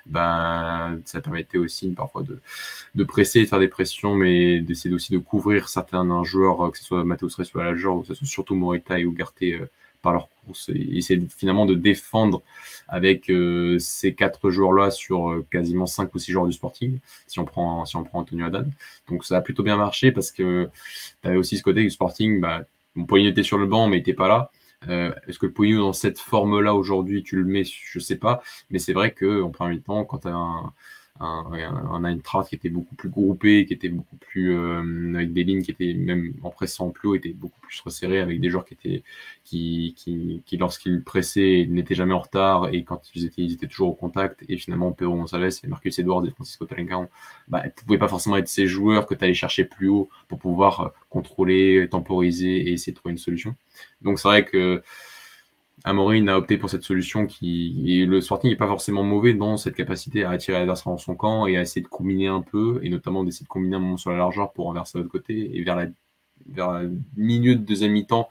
bah, 0.07 0.93
ça 1.05 1.21
permettait 1.21 1.59
aussi 1.59 1.89
parfois 1.91 2.23
de, 2.23 2.41
de 2.95 3.05
presser, 3.05 3.43
de 3.43 3.47
faire 3.47 3.59
des 3.59 3.69
pressions, 3.69 4.15
mais 4.15 4.61
d'essayer 4.61 4.95
aussi 4.95 5.13
de 5.13 5.19
couvrir 5.19 5.69
certains 5.69 6.23
joueurs, 6.23 6.71
que 6.71 6.79
ce 6.79 6.85
soit 6.85 7.05
Matheus 7.05 7.31
soit 7.31 7.65
Alger, 7.65 7.89
ou 7.89 8.03
que 8.03 8.07
ce 8.07 8.15
soit 8.15 8.27
surtout 8.29 8.55
Morita 8.55 9.01
et 9.01 9.03
Ugarte 9.03 9.43
par 10.03 10.13
leur 10.13 10.29
course 10.29 10.71
et 10.71 10.97
essayer 10.97 11.21
finalement 11.37 11.67
de 11.67 11.75
défendre 11.75 12.43
avec 12.89 13.31
euh, 13.31 13.79
ces 13.79 14.15
quatre 14.15 14.51
joueurs-là 14.51 14.91
sur 14.91 15.31
euh, 15.31 15.47
quasiment 15.51 15.87
cinq 15.87 16.15
ou 16.15 16.19
six 16.19 16.33
joueurs 16.33 16.47
du 16.47 16.53
Sporting, 16.53 16.99
si 17.27 17.39
on 17.39 17.45
prend, 17.45 17.85
si 17.85 17.97
on 17.97 18.05
prend 18.05 18.21
Antonio 18.21 18.47
Haddad. 18.47 18.71
Donc 19.09 19.25
ça 19.25 19.37
a 19.37 19.41
plutôt 19.41 19.63
bien 19.63 19.77
marché 19.77 20.13
parce 20.13 20.33
que 20.33 20.69
tu 21.23 21.29
avais 21.29 21.37
aussi 21.37 21.57
ce 21.57 21.63
côté 21.63 21.83
du 21.83 21.91
Sporting, 21.91 22.41
bah, 22.41 22.65
mon 22.95 23.05
poignet 23.05 23.29
était 23.29 23.43
sur 23.43 23.59
le 23.59 23.67
banc 23.67 23.89
mais 23.89 23.97
n'était 23.97 24.15
pas 24.15 24.29
là. 24.29 24.51
Euh, 24.89 25.13
est-ce 25.29 25.39
que 25.39 25.47
le 25.47 25.77
dans 25.77 25.93
cette 25.93 26.19
forme-là 26.19 26.75
aujourd'hui, 26.75 27.23
tu 27.23 27.37
le 27.37 27.45
mets? 27.45 27.65
Je 27.65 27.99
sais 27.99 28.17
pas, 28.17 28.43
mais 28.71 28.79
c'est 28.79 28.95
vrai 28.95 29.13
qu'en 29.13 29.51
premier 29.51 29.81
temps, 29.81 30.05
quand 30.05 30.21
tu 30.21 30.29
as 30.29 30.35
un, 30.35 30.73
un, 31.21 31.45
un 31.93 32.05
Eintracht 32.05 32.49
qui 32.49 32.55
était 32.55 32.71
beaucoup 32.71 32.95
plus 32.95 33.11
groupé, 33.11 33.67
qui 33.67 33.75
était 33.75 33.89
beaucoup 33.91 34.17
plus 34.17 34.55
euh, 34.57 35.15
avec 35.15 35.33
des 35.33 35.45
lignes 35.45 35.63
qui 35.63 35.71
étaient 35.71 35.93
même 35.95 36.35
en 36.43 36.51
pressant 36.51 36.91
plus 36.91 37.09
haut, 37.09 37.15
étaient 37.15 37.33
beaucoup 37.33 37.61
plus 37.61 37.81
resserrés 37.81 38.21
avec 38.21 38.41
des 38.41 38.51
joueurs 38.51 38.65
qui 38.65 38.75
étaient 38.75 39.03
qui, 39.45 39.95
qui, 39.97 40.43
qui 40.47 40.57
lorsqu'ils 40.57 41.03
pressaient 41.03 41.67
n'étaient 41.69 41.95
jamais 41.95 42.15
en 42.15 42.21
retard 42.21 42.69
et 42.73 42.85
quand 42.85 43.03
ils 43.15 43.27
étaient 43.27 43.43
ils 43.43 43.53
étaient 43.53 43.67
toujours 43.67 43.91
au 43.91 43.95
contact 43.95 44.45
et 44.49 44.57
finalement 44.57 44.93
Pedro 44.93 45.17
Gonçalves 45.17 45.61
et 45.63 45.67
Marcus 45.69 45.99
Edwards 45.99 46.27
et 46.27 46.31
Francisco 46.31 46.65
Talencan 46.65 47.09
bah 47.49 47.63
tu 47.69 47.85
pouvais 47.85 47.99
pas 47.99 48.09
forcément 48.09 48.37
être 48.37 48.49
ces 48.49 48.67
joueurs 48.67 49.07
que 49.07 49.15
tu 49.15 49.25
allais 49.25 49.35
chercher 49.35 49.65
plus 49.65 49.89
haut 49.89 50.09
pour 50.29 50.39
pouvoir 50.39 50.81
euh, 50.81 50.89
contrôler, 51.11 51.89
temporiser 51.91 52.69
et 52.69 52.73
essayer 52.73 52.93
de 52.93 52.97
trouver 52.99 53.13
une 53.13 53.19
solution. 53.19 53.55
Donc 54.03 54.19
c'est 54.19 54.29
vrai 54.29 54.45
que 54.45 54.83
Amorin 55.85 56.29
a 56.29 56.37
opté 56.37 56.59
pour 56.59 56.71
cette 56.71 56.83
solution 56.83 57.27
qui. 57.27 58.05
le 58.07 58.21
Sporting 58.21 58.51
n'est 58.51 58.57
pas 58.57 58.67
forcément 58.67 59.03
mauvais 59.03 59.35
dans 59.35 59.57
cette 59.57 59.75
capacité 59.75 60.25
à 60.25 60.31
attirer 60.31 60.59
l'adversaire 60.59 60.93
dans 60.93 60.99
son 60.99 61.15
camp 61.15 61.47
et 61.47 61.57
à 61.57 61.63
essayer 61.63 61.83
de 61.83 61.89
combiner 61.89 62.29
un 62.29 62.43
peu, 62.43 62.81
et 62.83 62.91
notamment 62.91 63.25
d'essayer 63.25 63.45
de 63.45 63.49
combiner 63.49 63.77
un 63.77 63.81
moment 63.81 63.97
sur 63.97 64.11
la 64.11 64.19
largeur 64.19 64.53
pour 64.53 64.67
renverser 64.67 64.99
de 64.99 65.03
l'autre 65.03 65.13
côté. 65.13 65.57
Et 65.57 65.63
vers 65.63 65.77
la, 65.77 65.87
vers 66.47 66.83
milieu 67.17 67.55
de 67.55 67.65
deuxième 67.65 67.93
mi-temps, 67.93 68.29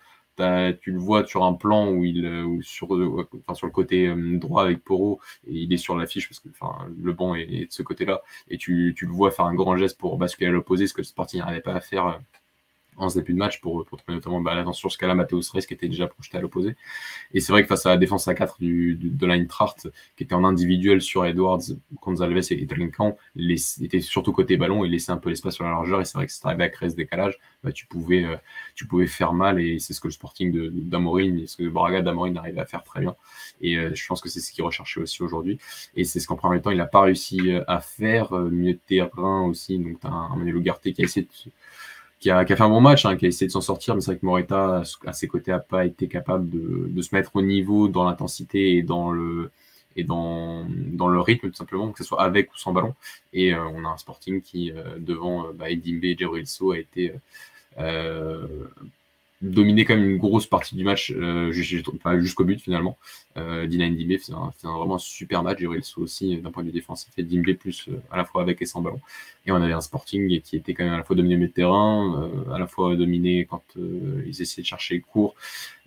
tu 0.81 0.91
le 0.91 0.99
vois 0.99 1.25
sur 1.25 1.43
un 1.43 1.53
plan 1.53 1.89
où 1.91 2.05
il 2.05 2.59
sur, 2.61 2.95
le 2.95 3.69
côté 3.69 4.07
euh, 4.07 4.37
droit 4.37 4.63
avec 4.63 4.83
Poro 4.83 5.19
et 5.47 5.53
il 5.53 5.73
est 5.73 5.77
sur 5.77 5.97
l'affiche 5.97 6.29
parce 6.29 6.39
que 6.39 6.49
le 6.97 7.13
banc 7.13 7.35
est, 7.35 7.45
de 7.45 7.71
ce 7.71 7.83
côté-là 7.83 8.21
et 8.47 8.57
tu, 8.57 8.93
tu, 8.97 9.05
le 9.05 9.11
vois 9.11 9.31
faire 9.31 9.45
un 9.45 9.53
grand 9.53 9.75
geste 9.77 9.99
pour 9.99 10.17
basculer 10.17 10.47
à 10.49 10.51
l'opposé 10.51 10.87
ce 10.87 10.93
que 10.93 11.01
le 11.01 11.05
Sporting 11.05 11.39
n'arrivait 11.39 11.61
pas 11.61 11.73
à 11.73 11.81
faire 11.81 12.07
euh, 12.07 12.17
en 12.99 13.09
ce 13.09 13.19
début 13.19 13.33
de 13.33 13.37
match 13.37 13.61
pour, 13.61 13.85
pour 13.85 13.97
trouver 13.97 14.15
notamment 14.15 14.41
bah, 14.41 14.55
l'attention 14.55 14.89
sur 14.89 14.91
ce 14.91 14.97
cas-là 14.97 15.15
Matheus 15.15 15.51
Reis 15.53 15.65
qui 15.65 15.73
était 15.73 15.87
déjà 15.87 16.07
projeté 16.07 16.37
à 16.37 16.41
l'opposé. 16.41 16.75
Et 17.33 17.39
c'est 17.39 17.51
vrai 17.51 17.61
que 17.63 17.67
face 17.67 17.85
à 17.85 17.89
la 17.89 17.97
défense 17.97 18.27
à 18.27 18.33
4 18.33 18.57
du, 18.59 18.95
du, 18.95 19.09
de 19.09 19.25
l'Eintracht, 19.25 19.89
qui 20.15 20.23
était 20.23 20.35
en 20.35 20.43
individuel 20.43 21.01
sur 21.01 21.25
Edwards, 21.25 21.61
Gonzalez 22.01 22.51
et 22.51 22.67
Trinkan, 22.67 23.17
était 23.37 24.01
surtout 24.01 24.31
côté 24.31 24.57
ballon 24.57 24.83
et 24.83 24.89
laissait 24.89 25.11
un 25.11 25.17
peu 25.17 25.29
l'espace 25.29 25.55
sur 25.55 25.63
la 25.63 25.71
largeur. 25.71 26.01
Et 26.01 26.05
c'est 26.05 26.17
vrai 26.17 26.25
que 26.25 26.31
si 26.31 26.41
tu 26.41 26.47
arrivais 26.47 26.65
à 26.65 26.69
créer 26.69 26.89
ce 26.89 26.95
décalage, 26.95 27.39
bah, 27.63 27.71
tu, 27.71 27.85
pouvais, 27.85 28.23
euh, 28.23 28.35
tu 28.75 28.85
pouvais 28.87 29.07
faire 29.07 29.33
mal. 29.33 29.59
Et 29.59 29.79
c'est 29.79 29.93
ce 29.93 30.01
que 30.01 30.07
le 30.07 30.13
Sporting 30.13 30.69
d'Amorin 30.71 31.37
et 31.37 31.47
ce 31.47 31.57
que 31.57 31.67
Braga 31.67 32.01
d'Amorin 32.01 32.35
arrivait 32.35 32.61
à 32.61 32.65
faire 32.65 32.83
très 32.83 33.01
bien. 33.01 33.15
Et 33.61 33.77
euh, 33.77 33.91
je 33.93 34.07
pense 34.07 34.21
que 34.21 34.29
c'est 34.29 34.39
ce 34.39 34.51
qu'il 34.51 34.63
recherchait 34.63 35.01
aussi 35.01 35.21
aujourd'hui. 35.23 35.59
Et 35.95 36.03
c'est 36.03 36.19
ce 36.19 36.27
qu'en 36.27 36.35
premier 36.35 36.61
temps, 36.61 36.71
il 36.71 36.77
n'a 36.77 36.85
pas 36.85 37.01
réussi 37.01 37.51
euh, 37.51 37.63
à 37.67 37.79
faire. 37.79 38.33
mieux 38.33 38.73
de 38.73 38.79
terrain 38.85 39.43
aussi. 39.43 39.77
Donc, 39.77 39.99
tu 39.99 40.07
as 40.07 40.11
un 40.11 40.35
Manuel 40.35 40.57
Ugarte 40.57 40.91
qui 40.91 41.01
a 41.01 41.05
essayé 41.05 41.25
de 41.25 41.31
qui 42.19 42.29
a, 42.29 42.45
fait 42.45 42.61
un 42.61 42.69
bon 42.69 42.81
match, 42.81 43.05
hein, 43.05 43.15
qui 43.15 43.25
a 43.25 43.27
essayé 43.29 43.47
de 43.47 43.51
s'en 43.51 43.61
sortir, 43.61 43.95
mais 43.95 44.01
c'est 44.01 44.11
vrai 44.11 44.19
que 44.19 44.25
Moreta, 44.25 44.83
à 45.05 45.13
ses 45.13 45.27
côtés, 45.27 45.51
n'a 45.51 45.59
pas 45.59 45.85
été 45.85 46.07
capable 46.07 46.49
de, 46.49 47.01
se 47.01 47.15
mettre 47.15 47.35
au 47.35 47.41
niveau 47.41 47.87
dans 47.87 48.03
l'intensité 48.03 48.75
et 48.75 48.83
dans 48.83 49.11
le 49.11 49.51
et 49.95 50.03
dans, 50.03 50.65
dans 50.69 51.07
le 51.07 51.19
rythme, 51.19 51.49
tout 51.49 51.55
simplement, 51.55 51.91
que 51.91 51.97
ce 51.97 52.03
soit 52.03 52.21
avec 52.21 52.53
ou 52.53 52.57
sans 52.57 52.71
ballon. 52.73 52.95
Et 53.33 53.53
euh, 53.53 53.67
on 53.73 53.83
a 53.85 53.89
un 53.89 53.97
Sporting 53.97 54.41
qui, 54.41 54.71
euh, 54.71 54.97
devant 54.99 55.47
euh, 55.47 55.51
bah, 55.53 55.69
Edimbe 55.69 56.03
et 56.05 56.15
Djibril 56.15 56.45
a 56.45 56.77
été 56.77 57.13
dominé 59.41 59.85
quand 59.85 59.95
même 59.95 60.09
une 60.09 60.17
grosse 60.17 60.47
partie 60.47 60.75
du 60.75 60.83
match, 60.83 61.13
euh, 61.15 61.51
jusqu'au 61.51 62.43
but 62.43 62.59
finalement. 62.59 62.97
Euh, 63.37 63.67
Dina 63.67 63.89
Ndimbe 63.89 64.19
fait, 64.19 64.33
un, 64.33 64.51
vraiment 64.63 64.95
un 64.95 64.99
super 64.99 65.43
match. 65.43 65.59
J'ai 65.59 65.81
saut 65.81 66.01
aussi 66.01 66.37
d'un 66.37 66.51
point 66.51 66.63
de 66.63 66.67
vue 66.67 66.73
défensif. 66.73 67.11
Et 67.17 67.23
Ndimbe 67.23 67.53
plus 67.55 67.87
euh, 67.87 68.01
à 68.11 68.17
la 68.17 68.25
fois 68.25 68.41
avec 68.41 68.61
et 68.61 68.65
sans 68.65 68.81
ballon. 68.81 68.99
Et 69.45 69.51
on 69.51 69.55
avait 69.55 69.73
un 69.73 69.81
Sporting 69.81 70.41
qui 70.41 70.57
était 70.57 70.73
quand 70.73 70.83
même 70.83 70.93
à 70.93 70.97
la 70.97 71.03
fois 71.03 71.15
dominé 71.15 71.43
au 71.43 71.47
terrain, 71.47 72.21
euh, 72.21 72.53
à 72.53 72.59
la 72.59 72.67
fois 72.67 72.95
dominé 72.95 73.45
quand 73.45 73.63
ils 73.75 74.41
essayaient 74.41 74.63
de 74.63 74.67
chercher 74.67 74.95
le 74.95 75.01
cours. 75.01 75.35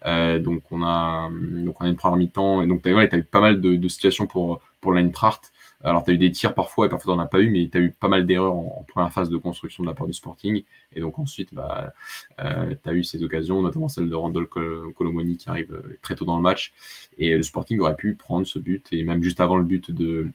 donc 0.04 0.62
on 0.70 0.82
a 0.82 1.30
donc 1.30 1.80
on 1.80 1.84
a 1.84 1.88
une 1.88 1.96
première 1.96 2.16
mi-temps. 2.16 2.62
Et 2.62 2.66
donc 2.66 2.82
tu 2.82 2.88
as, 2.88 3.16
eu 3.16 3.24
pas 3.24 3.40
mal 3.40 3.60
de, 3.60 3.76
de 3.76 3.88
situations 3.88 4.26
pour 4.26 4.60
pour 4.80 4.92
l'Eintracht 4.92 5.52
alors, 5.84 6.04
tu 6.04 6.10
as 6.12 6.14
eu 6.14 6.18
des 6.18 6.30
tirs 6.30 6.54
parfois 6.54 6.86
et 6.86 6.88
parfois 6.88 7.14
tu 7.14 7.16
n'en 7.16 7.24
as 7.24 7.28
pas 7.28 7.40
eu, 7.40 7.50
mais 7.50 7.68
tu 7.68 7.78
as 7.78 7.80
eu 7.80 7.90
pas 7.90 8.08
mal 8.08 8.26
d'erreurs 8.26 8.54
en, 8.54 8.84
première 8.88 9.12
phase 9.12 9.28
de 9.30 9.36
construction 9.36 9.82
de 9.82 9.88
la 9.88 9.94
part 9.94 10.06
du 10.06 10.12
Sporting. 10.12 10.62
Et 10.94 11.00
donc, 11.00 11.18
ensuite, 11.18 11.52
bah, 11.52 11.92
euh, 12.40 12.74
tu 12.82 12.88
as 12.88 12.92
eu 12.94 13.04
ces 13.04 13.22
occasions, 13.24 13.62
notamment 13.62 13.88
celle 13.88 14.08
de 14.08 14.14
Randall 14.14 14.46
Colomoni 14.46 15.36
qui 15.36 15.48
arrive 15.48 15.72
euh, 15.72 15.98
très 16.02 16.14
tôt 16.14 16.24
dans 16.24 16.36
le 16.36 16.42
match. 16.42 16.72
Et 17.18 17.36
le 17.36 17.42
Sporting 17.42 17.80
aurait 17.80 17.96
pu 17.96 18.14
prendre 18.14 18.46
ce 18.46 18.58
but, 18.58 18.86
et 18.92 19.02
même 19.02 19.22
juste 19.22 19.40
avant 19.40 19.56
le 19.56 19.64
but 19.64 19.90
de, 19.90 20.28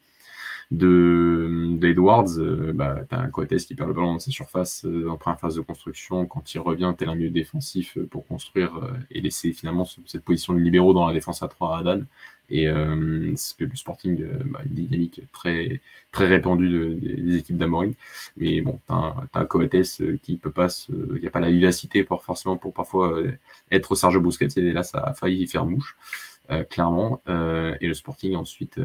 de 0.71 1.77
d'Edwards, 1.77 2.39
euh, 2.39 2.73
bah, 2.73 2.97
tu 3.07 3.15
as 3.15 3.19
un 3.19 3.29
Coates 3.29 3.55
qui 3.55 3.75
perd 3.75 3.87
le 3.87 3.95
ballon 3.95 4.13
dans 4.13 4.19
sa 4.19 4.31
surface 4.31 4.85
en 5.09 5.15
première 5.15 5.39
phase 5.39 5.55
de 5.55 5.61
construction. 5.61 6.25
Quand 6.25 6.53
il 6.53 6.59
revient, 6.59 6.93
tel 6.97 7.07
un 7.07 7.15
milieu 7.15 7.29
défensif 7.29 7.97
pour 8.11 8.27
construire 8.27 8.73
et 9.11 9.21
laisser 9.21 9.53
finalement 9.53 9.85
cette 10.05 10.25
position 10.25 10.53
de 10.53 10.59
libéraux 10.59 10.93
dans 10.93 11.07
la 11.07 11.13
défense 11.13 11.41
à 11.41 11.47
3 11.47 11.77
à 11.77 11.79
Adan. 11.79 12.01
Et 12.49 12.67
euh, 12.67 13.33
c'est 13.35 13.59
le 13.59 13.75
Sporting, 13.75 14.21
euh, 14.21 14.39
bah, 14.45 14.59
une 14.65 14.73
dynamique 14.73 15.21
très, 15.33 15.81
très 16.11 16.27
répandue 16.27 16.95
des 16.95 17.37
équipes 17.37 17.57
d'Amorine. 17.57 17.93
Mais 18.37 18.61
bon, 18.61 18.79
tu 18.87 18.93
as, 18.93 19.15
un 19.33 19.45
Coates 19.45 19.75
euh, 20.01 20.17
qui 20.23 20.37
peut 20.37 20.51
pas, 20.51 20.67
il 20.89 21.19
n'y 21.21 21.27
a 21.27 21.31
pas 21.31 21.41
la 21.41 21.51
vivacité 21.51 22.03
pour, 22.03 22.23
forcément 22.23 22.57
pour 22.57 22.73
parfois 22.73 23.21
être 23.71 23.95
Sergio 23.95 24.21
Busquets. 24.21 24.47
Et 24.57 24.71
là, 24.71 24.83
ça 24.83 24.99
a 24.99 25.13
failli 25.13 25.45
faire 25.47 25.65
mouche, 25.65 25.97
clairement. 26.69 27.21
et 27.27 27.87
le 27.87 27.93
Sporting 27.93 28.35
ensuite 28.35 28.79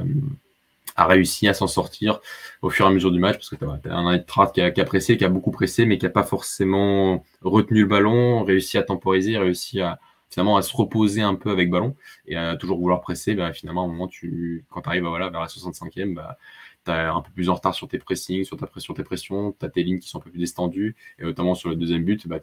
a 0.96 1.06
réussi 1.06 1.48
à 1.48 1.54
s'en 1.54 1.68
sortir 1.68 2.20
au 2.60 2.68
fur 2.68 2.86
et 2.86 2.88
à 2.88 2.92
mesure 2.92 3.12
du 3.12 3.18
match 3.20 3.36
parce 3.36 3.48
que 3.48 3.56
tu 3.56 3.64
as, 3.64 3.94
un 3.94 4.12
Eintracht 4.12 4.54
qui 4.54 4.72
qui 4.72 4.80
a 4.80 4.84
pressé, 4.84 5.16
qui 5.16 5.24
a 5.24 5.28
beaucoup 5.28 5.52
pressé, 5.52 5.86
mais 5.86 5.98
qui 5.98 6.04
n'a 6.04 6.10
pas 6.10 6.24
forcément 6.24 7.24
retenu 7.42 7.82
le 7.82 7.86
ballon, 7.86 8.44
réussi 8.44 8.76
à 8.76 8.82
temporiser, 8.82 9.38
réussi 9.38 9.80
à, 9.80 10.00
finalement 10.32 10.56
à 10.56 10.62
se 10.62 10.74
reposer 10.76 11.22
un 11.22 11.34
peu 11.34 11.50
avec 11.50 11.70
ballon 11.70 11.94
et 12.26 12.36
à 12.36 12.56
toujours 12.56 12.78
vouloir 12.78 13.00
presser, 13.00 13.34
bah, 13.34 13.52
finalement, 13.52 13.82
à 13.82 13.84
un 13.84 13.88
moment, 13.88 14.08
tu, 14.08 14.64
quand 14.70 14.82
tu 14.82 14.88
arrives 14.88 15.04
voilà, 15.04 15.28
vers 15.28 15.40
la 15.40 15.46
65e, 15.46 16.14
bah, 16.14 16.38
tu 16.84 16.90
un 16.90 17.20
peu 17.20 17.30
plus 17.32 17.48
en 17.48 17.54
retard 17.54 17.74
sur 17.74 17.86
tes 17.86 17.98
pressings, 17.98 18.44
sur 18.44 18.56
ta 18.56 18.66
pression, 18.66 18.94
tes 18.94 19.04
pressions, 19.04 19.54
tu 19.58 19.66
as 19.66 19.68
tes 19.68 19.82
lignes 19.82 20.00
qui 20.00 20.08
sont 20.08 20.18
un 20.18 20.22
peu 20.22 20.30
plus 20.30 20.40
déstendues, 20.40 20.96
et 21.18 21.24
notamment 21.24 21.54
sur 21.54 21.68
le 21.68 21.76
deuxième 21.76 22.04
but, 22.04 22.26
bah, 22.26 22.40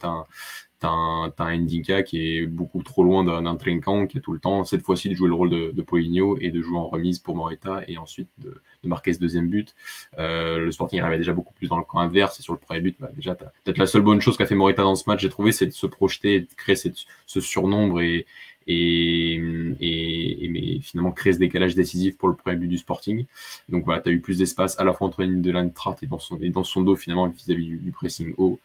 tu 0.79 0.87
as, 0.87 1.45
un 1.45 1.57
Ndinka 1.57 2.03
qui 2.03 2.37
est 2.37 2.45
beaucoup 2.45 2.81
trop 2.83 3.03
loin 3.03 3.23
d'un 3.23 3.55
Trinkan 3.55 4.07
qui 4.07 4.17
a 4.17 4.21
tout 4.21 4.33
le 4.33 4.39
temps, 4.39 4.63
cette 4.63 4.81
fois-ci, 4.81 5.09
de 5.09 5.15
jouer 5.15 5.27
le 5.27 5.33
rôle 5.33 5.49
de, 5.49 5.71
de 5.71 5.81
Poligno 5.81 6.37
et 6.39 6.51
de 6.51 6.61
jouer 6.61 6.77
en 6.77 6.87
remise 6.87 7.19
pour 7.19 7.35
Moreta 7.35 7.81
et 7.87 7.97
ensuite 7.97 8.29
de, 8.37 8.61
marquer 8.83 9.13
ce 9.13 9.19
deuxième 9.19 9.49
but. 9.49 9.75
Euh, 10.17 10.59
le 10.59 10.71
Sporting 10.71 10.99
arrivait 10.99 11.17
déjà 11.17 11.33
beaucoup 11.33 11.53
plus 11.53 11.67
dans 11.67 11.77
le 11.77 11.83
camp 11.83 11.99
inverse 11.99 12.39
et 12.39 12.43
sur 12.43 12.53
le 12.53 12.59
premier 12.59 12.81
but, 12.81 12.95
bah, 12.99 13.09
déjà, 13.15 13.35
peut-être 13.35 13.77
la 13.77 13.87
seule 13.87 14.01
bonne 14.01 14.21
chose 14.21 14.37
qu'a 14.37 14.45
fait 14.45 14.55
Moreta 14.55 14.83
dans 14.83 14.95
ce 14.95 15.03
match, 15.07 15.21
j'ai 15.21 15.29
trouvé, 15.29 15.51
c'est 15.51 15.67
de 15.67 15.71
se 15.71 15.87
projeter 15.87 16.35
et 16.35 16.41
de 16.41 16.53
créer 16.55 16.75
cette, 16.75 16.97
ce 17.25 17.41
surnombre 17.41 18.01
et, 18.01 18.25
et, 18.69 19.33
et, 19.81 20.47
mais 20.49 20.79
finalement 20.81 21.11
créer 21.11 21.33
ce 21.33 21.39
décalage 21.39 21.75
décisif 21.75 22.17
pour 22.17 22.29
le 22.29 22.35
premier 22.35 22.55
but 22.55 22.67
du 22.67 22.77
Sporting. 22.77 23.25
Donc 23.67 23.85
voilà, 23.85 24.01
tu 24.01 24.09
as 24.09 24.11
eu 24.11 24.19
plus 24.19 24.37
d'espace 24.37 24.79
à 24.79 24.83
la 24.83 24.93
fois 24.93 25.07
entre 25.07 25.21
une 25.21 25.41
de 25.41 25.51
l'Eintracht 25.51 26.03
et 26.03 26.07
dans 26.07 26.19
son, 26.19 26.37
et 26.39 26.49
dans 26.49 26.63
son 26.63 26.81
dos 26.81 26.95
finalement 26.95 27.27
vis-à-vis 27.27 27.77
du, 27.77 27.91
pressing 27.91 28.33
haut 28.37 28.59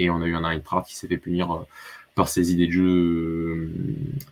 et 0.00 0.10
on 0.10 0.22
a 0.22 0.26
eu 0.26 0.34
un 0.34 0.44
Eintracht 0.44 0.86
qui 0.88 0.96
s'est 0.96 1.06
fait 1.06 1.18
punir 1.18 1.52
euh, 1.52 1.66
par 2.14 2.28
ses 2.28 2.52
idées 2.52 2.66
de 2.66 2.72
jeu 2.72 2.88
euh, 2.88 3.70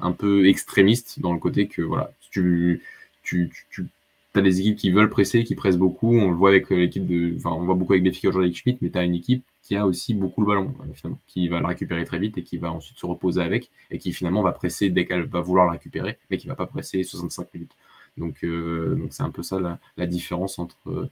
un 0.00 0.12
peu 0.12 0.48
extrémistes 0.48 1.20
dans 1.20 1.32
le 1.32 1.38
côté 1.38 1.68
que 1.68 1.82
voilà, 1.82 2.10
tu, 2.30 2.82
tu, 3.22 3.50
tu 3.70 3.86
as 4.34 4.40
des 4.40 4.60
équipes 4.60 4.76
qui 4.76 4.90
veulent 4.90 5.10
presser, 5.10 5.44
qui 5.44 5.54
pressent 5.54 5.76
beaucoup. 5.76 6.16
On 6.16 6.30
le 6.30 6.36
voit 6.36 6.50
avec 6.50 6.70
l'équipe 6.70 7.06
de, 7.06 7.34
enfin, 7.36 7.50
on 7.50 7.64
voit 7.64 7.74
beaucoup 7.74 7.92
avec 7.92 8.04
figures 8.14 8.30
aujourd'hui 8.30 8.48
avec 8.48 8.56
Schmidt, 8.56 8.78
mais 8.80 8.90
tu 8.90 8.98
as 8.98 9.04
une 9.04 9.14
équipe 9.14 9.44
qui 9.62 9.76
a 9.76 9.86
aussi 9.86 10.14
beaucoup 10.14 10.40
le 10.40 10.46
ballon, 10.46 10.74
euh, 10.80 10.94
finalement, 10.94 11.20
qui 11.26 11.48
va 11.48 11.60
le 11.60 11.66
récupérer 11.66 12.04
très 12.06 12.18
vite 12.18 12.38
et 12.38 12.42
qui 12.42 12.56
va 12.56 12.72
ensuite 12.72 12.98
se 12.98 13.04
reposer 13.04 13.42
avec 13.42 13.70
et 13.90 13.98
qui 13.98 14.12
finalement 14.14 14.42
va 14.42 14.52
presser 14.52 14.88
dès 14.88 15.04
qu'elle 15.04 15.24
va 15.24 15.42
vouloir 15.42 15.66
le 15.66 15.72
récupérer, 15.72 16.18
mais 16.30 16.38
qui 16.38 16.46
va 16.46 16.54
pas 16.54 16.66
presser 16.66 17.02
65 17.02 17.52
minutes. 17.52 17.72
Donc, 18.16 18.44
donc 18.44 19.12
c'est 19.12 19.22
un 19.22 19.30
peu 19.30 19.44
ça 19.44 19.78
la, 19.96 20.06
différence 20.06 20.58
entre 20.58 21.10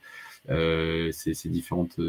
euh, 0.49 1.13
ces, 1.13 1.49
différentes 1.49 2.01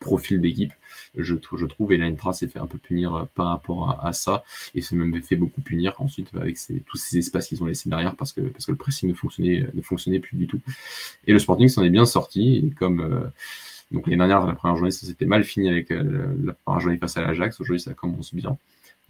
profil 0.00 0.40
d'équipe, 0.40 0.72
je, 1.16 1.34
je, 1.56 1.66
trouve. 1.66 1.92
Et 1.92 1.96
l'Eintra 1.96 2.32
s'est 2.32 2.48
fait 2.48 2.58
un 2.58 2.66
peu 2.66 2.78
punir 2.78 3.14
euh, 3.14 3.24
par 3.34 3.48
rapport 3.48 4.00
à, 4.02 4.12
ça 4.12 4.42
et 4.74 4.80
s'est 4.80 4.96
même 4.96 5.22
fait 5.22 5.36
beaucoup 5.36 5.60
punir 5.60 5.94
ensuite 5.98 6.28
avec 6.34 6.58
tous 6.86 6.96
ces 6.96 7.18
espaces 7.18 7.46
qu'ils 7.46 7.62
ont 7.62 7.66
laissés 7.66 7.88
derrière 7.88 8.16
parce 8.16 8.32
que, 8.32 8.40
parce 8.40 8.66
que 8.66 8.72
le 8.72 8.76
pressing 8.76 9.08
ne 9.08 9.14
fonctionnait, 9.14 9.68
ne 9.72 9.82
fonctionnait 9.82 10.18
plus 10.18 10.36
du 10.36 10.46
tout. 10.46 10.60
Et 11.26 11.32
le 11.32 11.38
Sporting 11.38 11.68
s'en 11.68 11.84
est 11.84 11.90
bien 11.90 12.06
sorti. 12.06 12.56
Et 12.56 12.70
comme 12.70 13.00
euh, 13.00 13.28
donc 13.92 14.06
les 14.06 14.16
dernières, 14.16 14.46
la 14.46 14.54
première 14.54 14.76
journée, 14.76 14.90
ça 14.90 15.06
s'était 15.06 15.26
mal 15.26 15.44
fini 15.44 15.68
avec 15.68 15.90
euh, 15.90 16.34
la 16.42 16.54
première 16.54 16.80
journée 16.80 16.98
face 16.98 17.16
à 17.16 17.22
l'Ajax. 17.22 17.60
Aujourd'hui, 17.60 17.80
ça 17.80 17.94
commence 17.94 18.34
bien. 18.34 18.56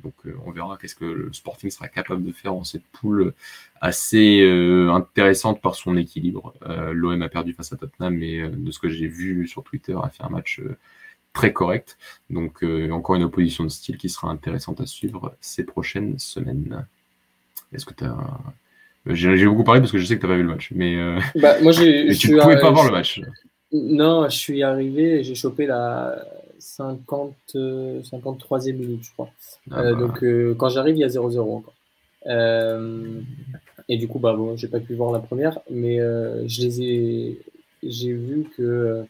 Donc 0.03 0.15
on 0.47 0.51
verra 0.51 0.79
qu'est-ce 0.81 0.95
que 0.95 1.05
le 1.05 1.33
Sporting 1.33 1.71
sera 1.71 1.89
capable 1.89 2.25
de 2.25 2.33
faire 2.33 2.53
dans 2.53 2.65
cette 2.65 2.85
poule 2.93 3.35
assez 3.81 4.43
intéressante 4.91 5.61
par 5.61 5.75
son 5.75 5.97
équilibre. 5.97 6.55
L'OM 6.93 7.21
a 7.23 7.29
perdu 7.29 7.53
face 7.53 7.73
à 7.73 7.77
Tottenham, 7.77 8.17
mais 8.17 8.49
de 8.49 8.71
ce 8.71 8.79
que 8.79 8.89
j'ai 8.89 9.07
vu 9.07 9.47
sur 9.49 9.63
Twitter, 9.63 9.97
a 10.03 10.09
fait 10.09 10.23
un 10.23 10.29
match 10.29 10.61
très 11.33 11.53
correct. 11.53 11.99
Donc 12.29 12.63
encore 12.91 13.17
une 13.17 13.25
opposition 13.25 13.65
de 13.65 13.69
style 13.69 13.97
qui 13.97 14.09
sera 14.09 14.29
intéressante 14.31 14.81
à 14.81 14.87
suivre 14.87 15.35
ces 15.41 15.65
prochaines 15.65 16.19
semaines. 16.19 16.87
Est-ce 17.73 17.87
que 17.87 17.95
tu 17.95 18.05
as... 18.05 18.17
J'ai 19.07 19.47
beaucoup 19.47 19.65
parlé 19.65 19.81
parce 19.81 19.93
que 19.93 19.99
je 19.99 20.05
sais 20.05 20.17
que 20.17 20.21
tu 20.21 20.27
n'as 20.27 20.33
pas 20.33 20.37
vu 20.37 20.43
le 20.43 20.49
match, 20.49 20.71
mais, 20.75 20.97
bah, 21.37 21.61
moi, 21.63 21.73
mais 21.81 22.15
tu 22.15 22.33
ne 22.33 22.41
pouvais 22.41 22.61
pas 22.61 22.71
voir 22.71 22.85
le 22.85 22.93
match. 22.93 23.21
Non, 23.73 24.29
je 24.29 24.37
suis 24.37 24.63
arrivé 24.63 25.21
et 25.21 25.25
j'ai 25.25 25.35
chopé 25.35 25.67
la 25.67 26.25
50, 26.61 27.35
53e 27.55 28.73
minute, 28.75 29.05
je 29.05 29.13
crois. 29.13 29.31
Ah 29.71 29.81
euh, 29.81 29.95
bah. 29.95 30.01
donc, 30.01 30.23
euh, 30.23 30.55
quand 30.55 30.69
j'arrive, 30.69 30.97
il 30.97 31.01
y 31.01 31.05
a 31.05 31.09
0-0 31.09 31.41
encore. 31.41 31.75
Euh, 32.27 33.21
et 33.89 33.97
du 33.97 34.07
coup, 34.07 34.19
bah, 34.19 34.35
bon, 34.35 34.57
j'ai 34.57 34.69
pas 34.69 34.81
pu 34.81 34.95
voir 34.95 35.11
la 35.11 35.21
première, 35.21 35.59
mais 35.71 35.99
je 35.99 36.63
les 36.63 36.83
ai. 36.83 37.41
J'ai 37.83 38.13
vu 38.13 38.45
que 38.57 39.05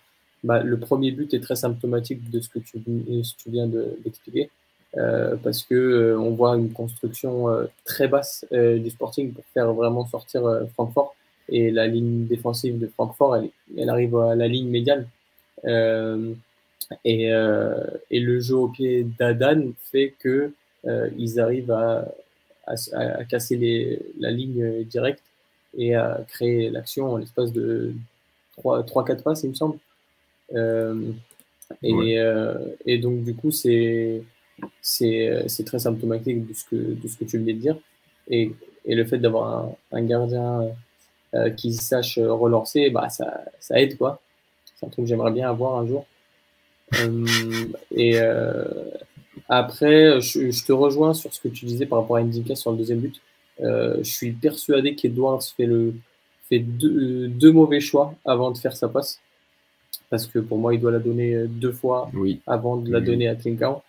bah, 0.44 0.62
le 0.62 0.78
premier 0.78 1.10
but 1.10 1.34
est 1.34 1.40
très 1.40 1.56
symptomatique 1.56 2.30
de 2.30 2.40
ce 2.40 2.48
que 2.48 2.60
tu, 2.60 2.80
tu 2.80 3.50
viens 3.50 3.66
d'expliquer. 3.66 4.48
parce 4.94 5.64
que 5.64 6.16
on 6.18 6.30
voit 6.30 6.56
une 6.56 6.72
construction 6.72 7.48
très 7.84 8.06
basse 8.06 8.46
du 8.52 8.90
Sporting 8.90 9.32
pour 9.32 9.44
faire 9.52 9.72
vraiment 9.74 10.06
sortir 10.06 10.42
Francfort 10.74 11.14
et 11.48 11.72
la 11.72 11.88
ligne 11.88 12.26
défensive 12.26 12.78
de 12.78 12.86
Francfort, 12.86 13.36
elle, 13.36 13.50
elle 13.76 13.90
arrive 13.90 14.16
à 14.16 14.36
la 14.36 14.46
ligne 14.46 14.68
médiane. 14.68 15.06
Et, 17.04 17.32
euh, 17.32 17.86
et, 18.10 18.18
le 18.20 18.40
jeu 18.40 18.56
au 18.56 18.68
pied 18.68 19.04
d'Adan 19.04 19.72
fait 19.92 20.14
que 20.18 20.52
euh, 20.86 21.08
ils 21.16 21.38
arrivent 21.38 21.70
à, 21.70 22.12
à, 22.66 22.74
à 22.98 23.24
casser 23.24 23.56
les, 23.56 24.00
la 24.18 24.30
ligne 24.30 24.84
directe 24.84 25.22
et 25.76 25.94
à 25.94 26.20
créer 26.28 26.70
l'action 26.70 27.12
en 27.12 27.16
l'espace 27.16 27.52
de 27.52 27.94
3-4 28.58 29.22
passes, 29.22 29.42
il 29.44 29.50
me 29.50 29.54
semble. 29.54 29.78
Euh, 30.54 31.12
et, 31.82 32.18
euh, 32.18 32.54
et, 32.86 32.98
donc, 32.98 33.22
du 33.22 33.34
coup, 33.34 33.50
c'est 33.50 34.22
très 35.64 35.78
symptomatique 35.78 36.46
de 36.46 36.54
ce, 36.54 36.64
que, 36.64 36.76
de 36.76 37.08
ce 37.08 37.16
que 37.16 37.24
tu 37.24 37.38
venais 37.38 37.54
de 37.54 37.60
dire. 37.60 37.76
Et, 38.28 38.52
et 38.84 38.94
le 38.94 39.04
fait 39.04 39.18
d'avoir 39.18 39.66
un, 39.92 39.98
un, 39.98 40.02
gardien 40.02 40.74
euh, 41.34 41.50
qui 41.50 41.72
sache 41.74 42.18
relancer, 42.18 42.90
bah, 42.90 43.08
ça, 43.08 43.44
ça 43.60 43.80
aide. 43.80 43.96
quoi. 43.96 44.20
C'est 44.74 44.86
un 44.86 44.88
truc 44.88 45.04
que 45.04 45.08
j'aimerais 45.08 45.32
bien 45.32 45.48
avoir 45.48 45.78
un 45.78 45.86
jour. 45.86 46.06
Euh, 46.98 47.26
et 47.94 48.18
euh, 48.20 48.64
après, 49.48 50.20
je, 50.20 50.64
te 50.64 50.72
rejoins 50.72 51.14
sur 51.14 51.32
ce 51.32 51.40
que 51.40 51.48
tu 51.48 51.64
disais 51.64 51.86
par 51.86 52.00
rapport 52.00 52.16
à 52.16 52.22
Ndika 52.22 52.56
sur 52.56 52.72
le 52.72 52.78
deuxième 52.78 53.00
but. 53.00 53.20
je 53.58 54.00
suis 54.02 54.32
persuadé 54.32 54.94
qu'Edwards 54.94 55.42
fait, 55.42 55.66
le, 55.66 55.94
fait 56.48 56.58
deux, 56.58 57.28
deux, 57.28 57.52
mauvais 57.52 57.80
choix 57.80 58.14
avant 58.24 58.50
de 58.50 58.58
faire 58.58 58.76
sa 58.76 58.88
passe. 58.88 59.20
Parce 60.08 60.26
que 60.26 60.40
pour 60.40 60.58
moi, 60.58 60.74
il 60.74 60.80
doit 60.80 60.90
la 60.90 60.98
donner 60.98 61.46
deux 61.46 61.72
fois 61.72 62.10
oui. 62.14 62.40
avant 62.46 62.76
de 62.76 62.90
la 62.90 63.00
donner 63.00 63.28
à 63.28 63.36
Trincao. 63.36 63.82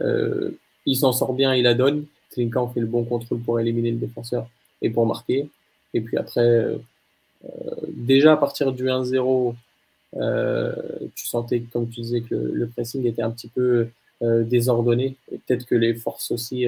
Euh, 0.00 0.50
il 0.86 0.96
s'en 0.96 1.12
sort 1.12 1.34
bien, 1.34 1.54
il 1.54 1.64
la 1.64 1.74
donne. 1.74 2.06
Trincao 2.30 2.68
fait 2.68 2.80
le 2.80 2.86
bon 2.86 3.04
contrôle 3.04 3.40
pour 3.40 3.60
éliminer 3.60 3.90
le 3.90 3.98
défenseur 3.98 4.48
et 4.82 4.90
pour 4.90 5.06
marquer. 5.06 5.48
Et 5.94 6.00
puis 6.00 6.16
après, 6.16 6.40
euh, 6.40 6.78
déjà 7.88 8.32
à 8.32 8.36
partir 8.36 8.72
du 8.72 8.88
1-0, 8.88 9.50
euh, 9.50 9.52
tu 10.14 11.26
sentais, 11.26 11.60
comme 11.72 11.88
tu 11.88 12.00
disais, 12.00 12.20
que 12.22 12.34
le, 12.34 12.66
pressing 12.66 13.06
était 13.06 13.22
un 13.22 13.30
petit 13.30 13.48
peu 13.48 13.88
euh, 14.22 14.44
désordonné. 14.44 15.16
Et 15.32 15.38
peut-être 15.38 15.66
que 15.66 15.74
les 15.74 15.94
forces 15.94 16.30
aussi 16.30 16.66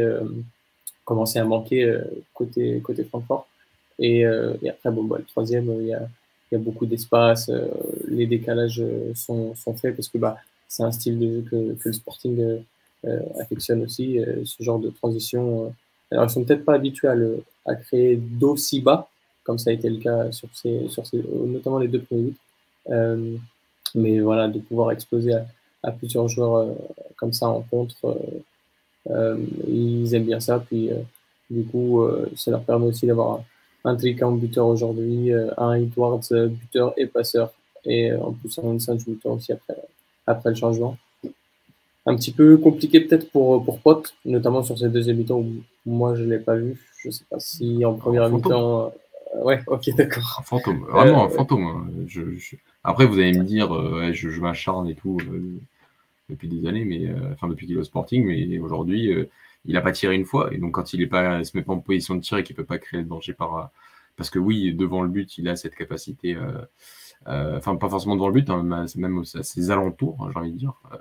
commençaient 1.04 1.40
à 1.40 1.44
manquer 1.44 1.98
côté, 2.34 2.80
côté 2.80 3.04
Francfort. 3.04 3.46
Et, 3.98 4.24
après, 4.24 4.90
bon, 4.90 5.04
bah, 5.04 5.16
le 5.18 5.24
troisième, 5.24 5.70
il 5.80 5.88
y 5.88 5.94
a, 5.94 6.58
beaucoup 6.58 6.86
d'espace, 6.86 7.50
les 8.08 8.26
décalages 8.26 8.82
sont, 9.14 9.54
faits 9.76 9.94
parce 9.96 10.08
que 10.08 10.18
bah, 10.18 10.36
c'est 10.68 10.82
un 10.82 10.92
style 10.92 11.18
de 11.18 11.26
jeu 11.26 11.44
que, 11.50 11.88
le 11.88 11.92
Sporting 11.92 12.62
affectionnent 13.38 13.82
aussi 13.84 14.18
ce 14.44 14.62
genre 14.62 14.78
de 14.78 14.90
transition. 14.90 15.72
Alors, 16.10 16.24
ils 16.24 16.30
sont 16.30 16.44
peut-être 16.44 16.64
pas 16.64 16.74
habitués 16.74 17.08
à, 17.08 17.14
le, 17.14 17.42
à 17.66 17.74
créer 17.74 18.16
d'aussi 18.16 18.80
bas, 18.80 19.08
comme 19.44 19.58
ça 19.58 19.70
a 19.70 19.72
été 19.72 19.88
le 19.88 19.98
cas 19.98 20.30
sur 20.32 20.48
ces, 20.54 20.88
sur 20.88 21.06
ces 21.06 21.22
notamment 21.46 21.78
les 21.78 21.88
deux 21.88 22.02
premiers 22.02 22.22
buts. 22.22 22.36
Mais 22.88 24.20
voilà, 24.20 24.48
de 24.48 24.58
pouvoir 24.58 24.92
exploser 24.92 25.34
à, 25.82 25.90
plusieurs 25.92 26.28
joueurs 26.28 26.74
comme 27.16 27.32
ça 27.32 27.48
en 27.48 27.62
contre, 27.62 28.18
ils 29.68 30.14
aiment 30.14 30.26
bien 30.26 30.40
ça. 30.40 30.58
Puis, 30.58 30.90
du 31.50 31.64
coup, 31.64 32.06
ça 32.36 32.50
leur 32.50 32.62
permet 32.62 32.86
aussi 32.86 33.06
d'avoir 33.06 33.42
un 33.84 33.96
Tricamp 33.96 34.32
buteur 34.32 34.66
aujourd'hui, 34.66 35.32
un 35.56 35.74
Edwards 35.74 36.20
buteur 36.30 36.92
et 36.96 37.06
passeur 37.06 37.52
et 37.84 38.12
euh, 38.12 38.20
en 38.20 38.32
plus 38.32 38.58
un 38.58 38.78
Sanchez 38.78 39.04
buteur 39.06 39.32
aussi 39.32 39.52
après, 39.52 39.76
après 40.26 40.50
le 40.50 40.56
changement. 40.56 40.96
Un 42.06 42.16
petit 42.16 42.32
peu 42.32 42.56
compliqué 42.56 43.00
peut-être 43.00 43.30
pour, 43.30 43.62
pour 43.64 43.80
Pot, 43.80 44.14
notamment 44.24 44.62
sur 44.62 44.78
ces 44.78 44.88
deuxième 44.88 45.18
mi-temps 45.18 45.40
où 45.40 45.52
moi 45.86 46.14
je 46.14 46.24
ne 46.24 46.30
l'ai 46.30 46.38
pas 46.38 46.56
vu. 46.56 46.80
Je 46.98 47.08
ne 47.08 47.12
sais 47.12 47.24
pas 47.28 47.38
si 47.38 47.84
en 47.84 47.94
première 47.94 48.28
mi-temps. 48.30 48.92
Euh, 49.34 49.44
ouais, 49.44 49.60
ok, 49.66 49.90
d'accord. 49.96 50.36
Un 50.40 50.42
fantôme, 50.42 50.84
vraiment 50.90 51.24
un 51.24 51.26
euh, 51.26 51.30
fantôme. 51.30 51.64
Hein. 51.64 51.86
Je, 52.06 52.22
Après, 52.84 53.06
vous 53.06 53.18
allez 53.18 53.38
me 53.38 53.44
dire, 53.44 53.72
je, 54.12 54.30
je 54.30 54.40
m'acharne 54.40 54.88
et 54.88 54.94
tout 54.94 55.18
depuis 56.28 56.48
des 56.48 56.68
années, 56.68 56.84
mais 56.84 57.12
enfin 57.32 57.48
depuis 57.48 57.66
qu'il 57.66 57.76
est 57.76 57.80
au 57.80 57.84
Sporting, 57.84 58.24
mais 58.24 58.58
aujourd'hui, 58.58 59.12
il 59.64 59.74
n'a 59.74 59.80
pas 59.80 59.92
tiré 59.92 60.14
une 60.14 60.24
fois. 60.24 60.52
Et 60.52 60.58
donc, 60.58 60.72
quand 60.72 60.92
il 60.92 61.00
ne 61.00 61.42
se 61.44 61.56
met 61.56 61.62
pas 61.62 61.72
en 61.72 61.80
position 61.80 62.14
de 62.14 62.20
tir 62.20 62.38
et 62.38 62.44
qu'il 62.44 62.54
ne 62.54 62.58
peut 62.58 62.66
pas 62.66 62.78
créer 62.78 63.00
le 63.00 63.06
danger 63.06 63.32
par. 63.32 63.70
Parce 64.16 64.28
que 64.28 64.38
oui, 64.38 64.74
devant 64.74 65.02
le 65.02 65.08
but, 65.08 65.38
il 65.38 65.48
a 65.48 65.56
cette 65.56 65.74
capacité 65.74 66.36
euh, 67.28 67.58
enfin, 67.58 67.76
pas 67.76 67.88
forcément 67.88 68.16
dans 68.16 68.28
le 68.28 68.32
but, 68.32 68.48
hein, 68.48 68.62
même 68.96 69.18
à 69.34 69.42
ses 69.42 69.70
alentours, 69.70 70.16
hein, 70.22 70.30
j'ai 70.32 70.38
envie 70.38 70.52
de 70.52 70.58
dire. 70.58 70.74
Euh, 70.92 70.96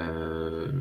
euh, 0.00 0.72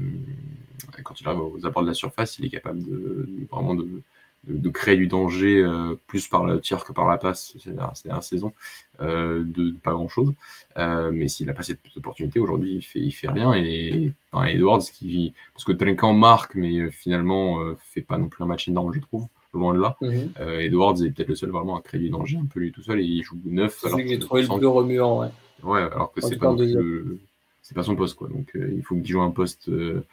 quand 1.04 1.20
il 1.20 1.28
arrive 1.28 1.42
aux 1.42 1.66
abords 1.66 1.84
de 1.84 1.88
la 1.90 1.94
surface, 1.94 2.40
il 2.40 2.46
est 2.46 2.50
capable 2.50 2.84
de, 2.84 3.28
vraiment 3.52 3.76
de, 3.76 4.02
de, 4.48 4.70
créer 4.70 4.96
du 4.96 5.08
danger 5.08 5.66
plus 6.08 6.28
par 6.28 6.46
le 6.46 6.60
tir 6.60 6.84
que 6.84 6.94
par 6.94 7.08
la 7.08 7.18
passe 7.18 7.56
c'est 7.60 8.08
la 8.08 8.22
saison, 8.22 8.54
de, 9.00 9.76
pas 9.84 9.92
grand 9.92 10.08
chose. 10.08 10.34
mais 10.78 11.28
s'il 11.28 11.50
a 11.50 11.54
pas 11.54 11.64
cette 11.64 11.80
opportunité 11.96 12.40
aujourd'hui, 12.40 12.76
il 12.76 12.82
fait, 12.82 13.00
il 13.00 13.12
fait 13.12 13.30
rien. 13.30 13.54
Et, 13.54 14.14
Edwards, 14.46 14.82
qui, 14.82 15.34
parce 15.54 15.64
que 15.64 15.72
Trinquant 15.72 16.14
marque, 16.14 16.56
mais 16.56 16.92
finalement 16.92 17.60
fait 17.78 18.02
pas 18.02 18.18
non 18.18 18.30
plus 18.30 18.44
un 18.44 18.48
match 18.48 18.68
énorme, 18.68 18.94
je 18.94 19.00
trouve 19.00 19.28
loin 19.58 19.74
de 19.74 19.80
là. 19.80 19.98
Mhm. 20.02 20.32
Euh, 20.40 20.60
Edwards 20.60 20.96
est 21.04 21.12
peut-être 21.12 21.30
le 21.30 21.36
seul 21.36 21.50
vraiment 21.50 21.78
à 21.78 21.82
créer 21.82 22.00
du 22.00 22.10
danger 22.10 22.38
un 22.38 22.46
peu 22.46 22.60
lui 22.60 22.72
tout 22.72 22.82
seul 22.82 23.00
et 23.00 23.04
il 23.04 23.24
joue 23.24 23.38
neuf. 23.46 23.80
C'est 23.82 24.08
j'ai 24.08 24.20
trouvé 24.20 24.44
le 24.44 24.48
plus 24.48 24.68
remuant, 24.68 25.20
ouais. 25.20 25.30
Ouais, 25.64 25.82
alors 25.82 26.12
que 26.14 26.22
c'est 26.22 26.38
pas, 26.38 26.56
pas 26.56 27.84
son 27.84 27.96
poste, 27.96 28.16
quoi. 28.16 28.30
Donc 28.30 28.56
euh, 28.56 28.74
il 28.76 28.84
faut 28.84 28.96
qu'il 28.96 29.08
joue 29.08 29.22
un 29.22 29.32
poste 29.32 29.70
euh, 29.70 30.06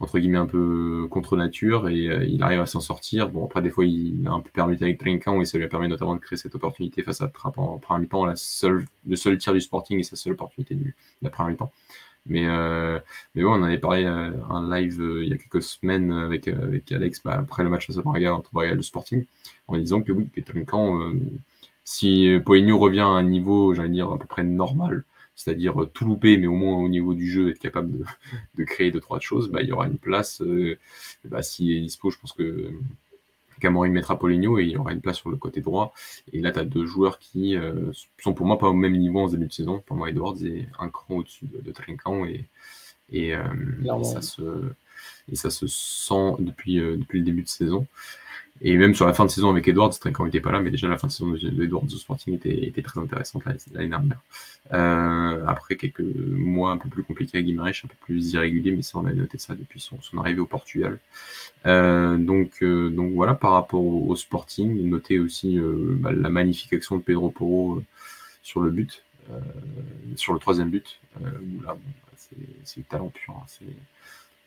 entre 0.00 0.18
guillemets 0.18 0.38
un 0.38 0.46
peu 0.46 1.06
contre 1.10 1.36
nature 1.36 1.88
et 1.88 2.26
il 2.28 2.42
arrive 2.42 2.60
à 2.60 2.66
s'en 2.66 2.80
sortir. 2.80 3.30
Bon, 3.30 3.46
après, 3.46 3.62
des 3.62 3.70
fois, 3.70 3.84
il 3.84 4.26
a 4.26 4.32
un 4.32 4.40
peu 4.40 4.50
permis 4.50 4.76
avec 4.80 4.98
Trinquant 4.98 5.40
et 5.40 5.44
ça 5.44 5.58
lui 5.58 5.64
a 5.64 5.68
permis 5.68 5.88
notamment 5.88 6.14
de 6.14 6.20
créer 6.20 6.36
cette 6.36 6.54
opportunité 6.54 7.02
face 7.02 7.20
à 7.22 7.28
Trapp 7.28 7.58
en, 7.58 7.78
première 7.78 8.36
seule, 8.36 8.84
le 9.06 9.16
seul 9.16 9.38
tir 9.38 9.52
du 9.54 9.60
Sporting 9.60 9.98
et 9.98 10.02
sa 10.02 10.16
seule 10.16 10.34
opportunité 10.34 10.74
de 10.74 10.92
la 11.22 11.30
première 11.30 11.52
mi-temps. 11.52 11.72
Mais, 12.28 12.46
euh, 12.46 12.98
mais 13.34 13.42
bon, 13.42 13.50
on 13.50 13.54
en 13.54 13.62
avait 13.62 13.78
parlé 13.78 14.04
euh, 14.04 14.32
un 14.50 14.68
live 14.68 15.00
euh, 15.00 15.24
il 15.24 15.30
y 15.30 15.32
a 15.32 15.36
quelques 15.36 15.62
semaines 15.62 16.12
avec, 16.12 16.48
avec 16.48 16.90
Alex 16.90 17.22
bah, 17.24 17.36
après 17.38 17.62
le 17.62 17.70
match 17.70 17.86
face 17.86 17.98
à 17.98 18.02
Braga 18.02 18.34
entre 18.34 18.50
Braga 18.52 18.72
et 18.72 18.74
le 18.74 18.82
Sporting, 18.82 19.24
en 19.68 19.78
disant 19.78 20.02
que 20.02 20.12
oui, 20.12 20.24
Peter 20.24 20.64
Camp, 20.64 21.12
si 21.84 22.28
Poligno 22.44 22.78
revient 22.78 23.00
à 23.00 23.06
un 23.06 23.22
niveau, 23.22 23.74
j'allais 23.74 23.90
dire, 23.90 24.10
à 24.10 24.18
peu 24.18 24.26
près 24.26 24.42
normal, 24.42 25.04
c'est-à-dire 25.36 25.88
tout 25.92 26.04
louper, 26.04 26.36
mais 26.38 26.46
au 26.46 26.54
moins 26.54 26.76
au 26.76 26.88
niveau 26.88 27.14
du 27.14 27.30
jeu, 27.30 27.50
être 27.50 27.58
capable 27.58 27.98
de, 27.98 28.04
de 28.56 28.64
créer 28.64 28.90
deux, 28.90 29.00
trois 29.00 29.20
choses, 29.20 29.50
bah, 29.50 29.62
il 29.62 29.68
y 29.68 29.72
aura 29.72 29.86
une 29.86 29.98
place. 29.98 30.42
bah, 31.24 31.42
S'il 31.42 31.70
est 31.72 31.80
dispo, 31.80 32.10
je 32.10 32.18
pense 32.18 32.32
que 32.32 32.72
Camorin 33.60 33.88
mettra 33.90 34.18
Poligno 34.18 34.58
et 34.58 34.64
il 34.64 34.70
y 34.70 34.76
aura 34.76 34.92
une 34.92 35.00
place 35.00 35.18
sur 35.18 35.30
le 35.30 35.36
côté 35.36 35.60
droit. 35.60 35.94
Et 36.32 36.40
là, 36.40 36.52
tu 36.52 36.58
as 36.58 36.64
deux 36.64 36.86
joueurs 36.86 37.18
qui 37.18 37.56
euh, 37.56 37.90
sont 38.18 38.34
pour 38.34 38.46
moi 38.46 38.58
pas 38.58 38.68
au 38.68 38.74
même 38.74 38.96
niveau 38.96 39.20
en 39.20 39.28
début 39.28 39.46
de 39.46 39.52
saison. 39.52 39.82
Pour 39.86 39.96
moi, 39.96 40.10
Edwards 40.10 40.36
est 40.44 40.68
un 40.78 40.88
cran 40.88 41.16
au-dessus 41.16 41.46
de, 41.46 41.60
de 41.60 41.72
Trinquant 41.72 42.26
et, 42.26 42.44
et, 43.10 43.34
euh, 43.34 43.44
ça 44.04 44.20
se, 44.22 44.42
et 45.30 45.36
ça 45.36 45.50
se 45.50 45.66
sent 45.66 46.36
depuis, 46.38 46.80
euh, 46.80 46.96
depuis 46.96 47.20
le 47.20 47.24
début 47.24 47.42
de 47.42 47.48
saison. 47.48 47.86
Et 48.62 48.76
même 48.76 48.94
sur 48.94 49.06
la 49.06 49.12
fin 49.12 49.24
de 49.24 49.30
saison 49.30 49.50
avec 49.50 49.68
Edwards, 49.68 49.98
Trinquant 49.98 50.24
n'était 50.24 50.40
pas 50.40 50.50
là, 50.50 50.60
mais 50.60 50.70
déjà 50.70 50.88
la 50.88 50.96
fin 50.96 51.08
de 51.08 51.12
saison 51.12 51.32
d'Edwards 51.32 51.84
au 51.84 51.88
Sporting 51.88 52.34
était, 52.34 52.66
était, 52.66 52.82
très 52.82 53.00
intéressante 53.00 53.42
l'année 53.44 53.88
dernière. 53.88 54.20
après 55.46 55.76
quelques 55.76 56.00
mois 56.00 56.72
un 56.72 56.78
peu 56.78 56.88
plus 56.88 57.04
compliqués 57.04 57.38
à 57.38 57.42
Guimarães, 57.42 57.82
un 57.84 57.88
peu 57.88 57.96
plus 58.00 58.32
irrégulier, 58.32 58.72
mais 58.72 58.82
ça 58.82 58.98
on 58.98 59.06
a 59.06 59.12
noté 59.12 59.38
ça 59.38 59.54
depuis 59.54 59.80
son, 59.80 60.00
son 60.00 60.18
arrivée 60.18 60.40
au 60.40 60.46
Portugal. 60.46 60.98
Euh, 61.66 62.16
donc, 62.16 62.62
euh, 62.62 62.90
donc 62.90 63.12
voilà, 63.12 63.34
par 63.34 63.52
rapport 63.52 63.84
au, 63.84 64.14
Sporting, 64.16 64.88
notez 64.88 65.18
aussi 65.18 65.58
euh, 65.58 65.96
bah, 65.98 66.12
la 66.12 66.30
magnifique 66.30 66.72
action 66.72 66.96
de 66.96 67.02
Pedro 67.02 67.30
Porro 67.30 67.82
sur 68.42 68.60
le 68.60 68.70
but, 68.70 69.02
sur 70.14 70.32
le 70.32 70.38
troisième 70.38 70.70
but. 70.70 71.00
là, 71.20 71.76
c'est 72.64 72.78
le 72.78 72.84
talent 72.84 73.08
pur. 73.08 73.34
Hein, 73.36 73.66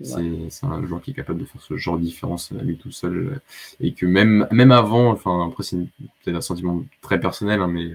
c'est 0.02 0.66
un 0.66 0.86
joueur 0.86 1.02
qui 1.02 1.12
est 1.12 1.14
capable 1.14 1.40
de 1.40 1.46
faire 1.46 1.62
ce 1.62 1.78
genre 1.78 1.98
de 1.98 2.04
différence 2.04 2.52
à 2.52 2.64
lui 2.64 2.78
tout 2.78 2.92
seul. 2.92 3.42
Et 3.80 3.94
que 3.94 4.06
même, 4.06 4.48
même 4.52 4.72
avant, 4.72 5.12
enfin, 5.12 5.48
après, 5.48 5.64
c'est 5.64 5.78
peut-être 6.24 6.38
un 6.38 6.42
sentiment 6.42 6.84
très 7.02 7.20
personnel, 7.20 7.62
hein, 7.62 7.68
mais 7.68 7.92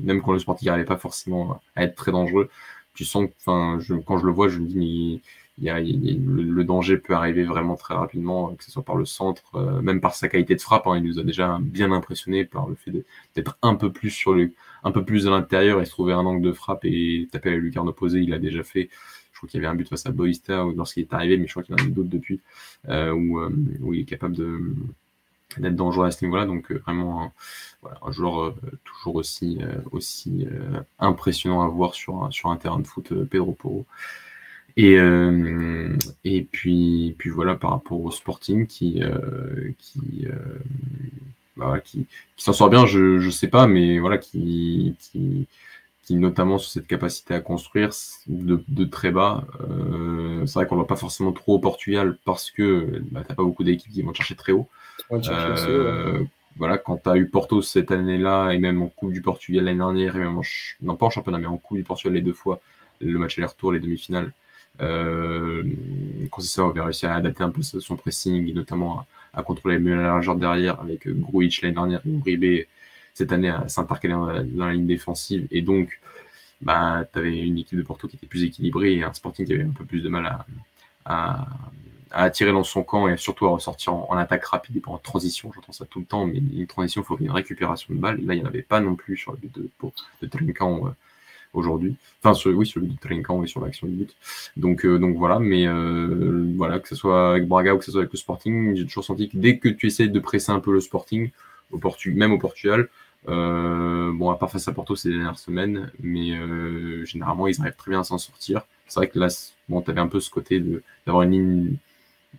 même 0.00 0.22
quand 0.22 0.32
le 0.32 0.38
sporting 0.38 0.66
n'arrivait 0.66 0.86
pas 0.86 0.96
forcément 0.96 1.60
à 1.76 1.84
être 1.84 1.96
très 1.96 2.12
dangereux, 2.12 2.50
tu 2.94 3.04
sens 3.04 3.26
que, 3.26 3.32
enfin, 3.40 3.78
quand 4.06 4.18
je 4.18 4.26
le 4.26 4.32
vois, 4.32 4.48
je 4.48 4.58
me 4.58 4.66
dis, 4.66 4.76
mais 4.76 5.20
il 5.58 5.64
y 5.64 5.70
a, 5.70 5.80
le, 5.80 6.64
danger 6.64 6.96
peut 6.96 7.14
arriver 7.14 7.44
vraiment 7.44 7.76
très 7.76 7.94
rapidement, 7.94 8.54
que 8.54 8.64
ce 8.64 8.72
soit 8.72 8.82
par 8.84 8.96
le 8.96 9.04
centre, 9.04 9.42
euh, 9.54 9.80
même 9.82 10.00
par 10.00 10.14
sa 10.14 10.28
qualité 10.28 10.56
de 10.56 10.60
frappe. 10.60 10.86
Hein, 10.86 10.96
il 10.96 11.04
nous 11.04 11.18
a 11.20 11.22
déjà 11.22 11.58
bien 11.60 11.92
impressionné 11.92 12.44
par 12.44 12.68
le 12.68 12.74
fait 12.74 12.92
d'être 13.36 13.56
un 13.62 13.76
peu 13.76 13.92
plus 13.92 14.10
sur 14.10 14.32
le, 14.34 14.52
un 14.82 14.90
peu 14.90 15.04
plus 15.04 15.28
à 15.28 15.30
l'intérieur 15.30 15.80
et 15.80 15.84
se 15.84 15.90
trouver 15.90 16.12
un 16.12 16.26
angle 16.26 16.42
de 16.42 16.52
frappe 16.52 16.84
et 16.84 17.28
taper 17.30 17.50
la 17.50 17.56
lucarne 17.58 17.88
opposée. 17.88 18.20
Il 18.20 18.34
a 18.34 18.38
déjà 18.38 18.64
fait. 18.64 18.90
Je 19.34 19.38
crois 19.38 19.48
qu'il 19.48 19.60
y 19.60 19.64
avait 19.64 19.72
un 19.72 19.76
but 19.76 19.88
face 19.88 20.06
à 20.06 20.10
Boista 20.10 20.64
lorsqu'il 20.74 21.02
est 21.02 21.12
arrivé, 21.12 21.36
mais 21.36 21.46
je 21.46 21.52
crois 21.52 21.62
qu'il 21.62 21.76
y 21.78 21.82
en 21.82 21.84
a 21.84 21.88
d'autres 21.88 22.08
depuis 22.08 22.40
euh, 22.88 23.12
où, 23.12 23.40
euh, 23.40 23.50
où, 23.80 23.92
il 23.92 24.00
est 24.00 24.04
capable 24.04 24.36
d'être 25.58 25.76
dangereux 25.76 26.06
à 26.06 26.10
ce 26.10 26.24
niveau-là. 26.24 26.46
Donc 26.46 26.72
vraiment 26.72 27.32
un, 28.02 28.12
joueur 28.12 28.54
toujours 28.84 29.16
aussi, 29.16 29.58
impressionnant 30.98 31.62
à 31.62 31.68
voir 31.68 31.94
sur 31.94 32.24
un, 32.44 32.56
terrain 32.56 32.78
de 32.78 32.86
foot, 32.86 33.12
Pedro 33.28 33.52
Porro. 33.52 33.86
Et, 34.76 34.98
euh, 34.98 35.96
puis, 36.50 37.14
voilà, 37.26 37.54
par 37.54 37.70
rapport 37.70 38.00
au 38.00 38.10
Sporting 38.10 38.66
qui, 38.66 39.02
euh, 39.02 39.70
euh, 40.24 40.32
bah, 41.56 41.80
s'en 42.36 42.52
sort 42.52 42.70
bien, 42.70 42.86
je 42.86 43.24
ne 43.24 43.30
sais 43.30 43.48
pas, 43.48 43.66
mais 43.66 43.98
voilà, 43.98 44.18
qui, 44.18 44.96
qui, 46.04 46.16
notamment 46.16 46.58
sur 46.58 46.70
cette 46.70 46.86
capacité 46.86 47.34
à 47.34 47.40
construire 47.40 47.90
de, 48.26 48.62
de 48.68 48.84
très 48.84 49.10
bas. 49.10 49.44
Euh, 49.60 50.44
c'est 50.46 50.54
vrai 50.54 50.66
qu'on 50.66 50.76
ne 50.76 50.82
va 50.82 50.86
pas 50.86 50.96
forcément 50.96 51.32
trop 51.32 51.54
au 51.54 51.58
Portugal 51.58 52.18
parce 52.24 52.50
que 52.50 53.02
bah, 53.10 53.22
tu 53.22 53.28
n'as 53.28 53.34
pas 53.34 53.42
beaucoup 53.42 53.64
d'équipes 53.64 53.92
qui 53.92 54.02
vont 54.02 54.12
te 54.12 54.18
chercher 54.18 54.36
très 54.36 54.52
haut. 54.52 54.68
Euh, 55.10 56.22
voilà, 56.56 56.78
quand 56.78 57.02
tu 57.02 57.08
as 57.08 57.16
eu 57.16 57.26
Porto 57.28 57.62
cette 57.62 57.90
année-là, 57.90 58.52
et 58.52 58.58
même 58.58 58.82
en 58.82 58.88
Coupe 58.88 59.12
du 59.12 59.22
Portugal 59.22 59.64
l'année 59.64 59.78
dernière, 59.78 60.16
et 60.16 60.20
même 60.20 60.38
en, 60.38 60.42
non 60.82 60.96
pas 60.96 61.06
en 61.06 61.10
championnat, 61.10 61.38
mais 61.38 61.46
en 61.46 61.56
Coupe 61.56 61.78
du 61.78 61.84
Portugal 61.84 62.14
les 62.14 62.22
deux 62.22 62.32
fois, 62.32 62.60
le 63.00 63.18
match 63.18 63.38
aller-retour, 63.38 63.72
les 63.72 63.80
demi-finales, 63.80 64.32
euh, 64.80 65.62
Concesseur 66.30 66.66
avait 66.66 66.80
réussi 66.80 67.06
à 67.06 67.14
adapter 67.14 67.42
un 67.44 67.50
peu 67.50 67.62
son 67.62 67.96
pressing, 67.96 68.52
notamment 68.54 69.06
à, 69.32 69.42
contrôler 69.42 69.78
mieux 69.78 69.96
la 69.96 70.02
largeur 70.02 70.36
derrière 70.36 70.80
avec 70.80 71.08
Gruitch 71.08 71.62
l'année 71.62 71.74
dernière 71.74 72.00
Uribe 72.04 72.66
cette 73.14 73.32
année 73.32 73.48
à 73.48 73.68
s'intercaler 73.68 74.14
dans, 74.14 74.26
la 74.66 74.72
ligne 74.72 74.86
défensive. 74.86 75.46
Et 75.50 75.62
donc, 75.62 76.00
bah, 76.60 77.04
tu 77.12 77.18
avais 77.18 77.38
une 77.38 77.58
équipe 77.58 77.78
de 77.78 77.82
Porto 77.84 78.08
qui 78.08 78.16
était 78.16 78.26
plus 78.26 78.44
équilibrée 78.44 78.94
et 78.94 79.04
un 79.04 79.12
Sporting 79.12 79.46
qui 79.46 79.54
avait 79.54 79.62
un 79.62 79.70
peu 79.70 79.84
plus 79.84 80.02
de 80.02 80.08
mal 80.08 80.44
à, 81.04 81.46
attirer 82.10 82.52
dans 82.52 82.62
son 82.62 82.84
camp 82.84 83.08
et 83.08 83.16
surtout 83.16 83.46
à 83.46 83.50
ressortir 83.50 83.92
en, 83.94 84.16
attaque 84.16 84.44
rapide 84.44 84.76
et 84.76 84.80
pas 84.80 84.90
en 84.90 84.98
transition. 84.98 85.50
J'entends 85.54 85.72
ça 85.72 85.84
tout 85.84 86.00
le 86.00 86.06
temps, 86.06 86.26
mais 86.26 86.36
une 86.36 86.66
transition, 86.66 87.02
il 87.02 87.04
faut 87.04 87.18
une 87.18 87.30
récupération 87.30 87.92
de 87.94 87.98
balles. 87.98 88.20
Là, 88.24 88.34
il 88.34 88.40
n'y 88.40 88.44
en 88.44 88.48
avait 88.48 88.62
pas 88.62 88.80
non 88.80 88.94
plus 88.94 89.16
sur 89.16 89.32
le 89.32 89.38
but 89.38 89.54
de, 89.54 89.68
de 90.22 90.26
Trinquant 90.26 90.94
aujourd'hui. 91.52 91.96
Enfin, 92.22 92.38
oui, 92.50 92.66
sur 92.66 92.80
le 92.80 92.86
but 92.86 92.94
de 92.94 93.00
Trinquant 93.00 93.42
et 93.42 93.46
sur 93.46 93.60
l'action 93.60 93.86
du 93.86 93.94
but. 93.94 94.16
Donc, 94.56 94.84
euh, 94.84 94.98
donc 94.98 95.16
voilà, 95.16 95.38
mais 95.38 95.66
euh, 95.66 96.52
voilà, 96.56 96.78
que 96.78 96.88
ce 96.88 96.94
soit 96.94 97.30
avec 97.30 97.46
Braga 97.46 97.74
ou 97.74 97.78
que 97.78 97.84
ce 97.84 97.92
soit 97.92 98.00
avec 98.00 98.12
le 98.12 98.18
Sporting, 98.18 98.76
j'ai 98.76 98.84
toujours 98.84 99.04
senti 99.04 99.28
que 99.28 99.36
dès 99.36 99.58
que 99.58 99.68
tu 99.68 99.86
essaies 99.86 100.08
de 100.08 100.20
presser 100.20 100.52
un 100.52 100.60
peu 100.60 100.72
le 100.72 100.80
Sporting, 100.80 101.30
même 102.06 102.32
au 102.32 102.38
Portugal, 102.38 102.88
euh, 103.28 104.12
bon, 104.12 104.30
à 104.30 104.36
part 104.36 104.50
face 104.50 104.68
à 104.68 104.72
Porto 104.72 104.96
ces 104.96 105.10
dernières 105.10 105.38
semaines, 105.38 105.90
mais 106.00 106.32
généralement, 107.06 107.46
ils 107.46 107.60
arrivent 107.60 107.76
très 107.76 107.90
bien 107.90 108.00
à 108.00 108.04
s'en 108.04 108.18
sortir. 108.18 108.62
C'est 108.86 109.00
vrai 109.00 109.08
que 109.08 109.18
là, 109.18 109.28
bon, 109.68 109.80
tu 109.80 109.90
avais 109.90 110.00
un 110.00 110.08
peu 110.08 110.20
ce 110.20 110.30
côté 110.30 110.62
d'avoir 111.06 111.22
une 111.22 111.30
ligne 111.32 111.76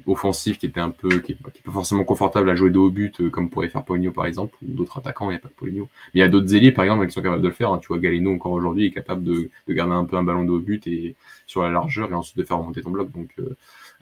offensif 0.06 0.58
qui 0.58 0.66
était 0.66 0.80
un 0.80 0.90
peu, 0.90 1.20
qui 1.20 1.34
n'est 1.34 1.38
pas 1.64 1.72
forcément 1.72 2.04
confortable 2.04 2.50
à 2.50 2.56
jouer 2.56 2.70
de 2.70 2.78
haut 2.78 2.90
but, 2.90 3.22
euh, 3.22 3.30
comme 3.30 3.50
pourrait 3.50 3.70
faire 3.70 3.84
Poligno 3.84 4.12
par 4.12 4.26
exemple, 4.26 4.56
ou 4.62 4.72
d'autres 4.74 4.98
attaquants, 4.98 5.30
il 5.30 5.34
n'y 5.34 5.38
a 5.38 5.40
pas 5.40 5.48
de 5.48 5.54
Poligno. 5.54 5.90
Mais 6.14 6.20
il 6.20 6.24
y 6.24 6.24
a 6.24 6.28
d'autres 6.28 6.54
ailiers 6.56 6.72
par 6.72 6.86
exemple 6.86 7.06
qui 7.08 7.14
sont 7.14 7.22
capables 7.22 7.42
de 7.42 7.48
le 7.48 7.54
faire. 7.54 7.72
Hein. 7.72 7.80
Tu 7.80 7.88
vois, 7.88 8.00
Galeno 8.00 8.34
encore 8.34 8.52
aujourd'hui 8.52 8.88
est 8.88 8.92
capable 8.92 9.24
de, 9.24 9.50
garder 9.70 9.94
un 9.94 10.06
peu 10.06 10.18
un 10.18 10.24
ballon 10.24 10.44
de 10.44 10.52
haut 10.52 10.60
but 10.60 10.86
et 10.88 11.16
sur 11.48 11.64
la 11.64 11.72
largeur 11.72 12.12
et 12.12 12.14
ensuite 12.14 12.38
de 12.38 12.44
faire 12.44 12.58
remonter 12.58 12.82
ton 12.82 12.92
bloc. 12.92 13.12
Donc 13.12 13.30
euh, 13.40 13.56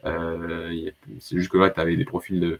euh, 0.06 0.90
c'est 1.20 1.38
juste 1.38 1.50
que 1.50 1.58
là, 1.58 1.70
tu 1.70 1.80
avais 1.80 1.96
des 1.96 2.06
profils 2.06 2.40
de 2.40 2.60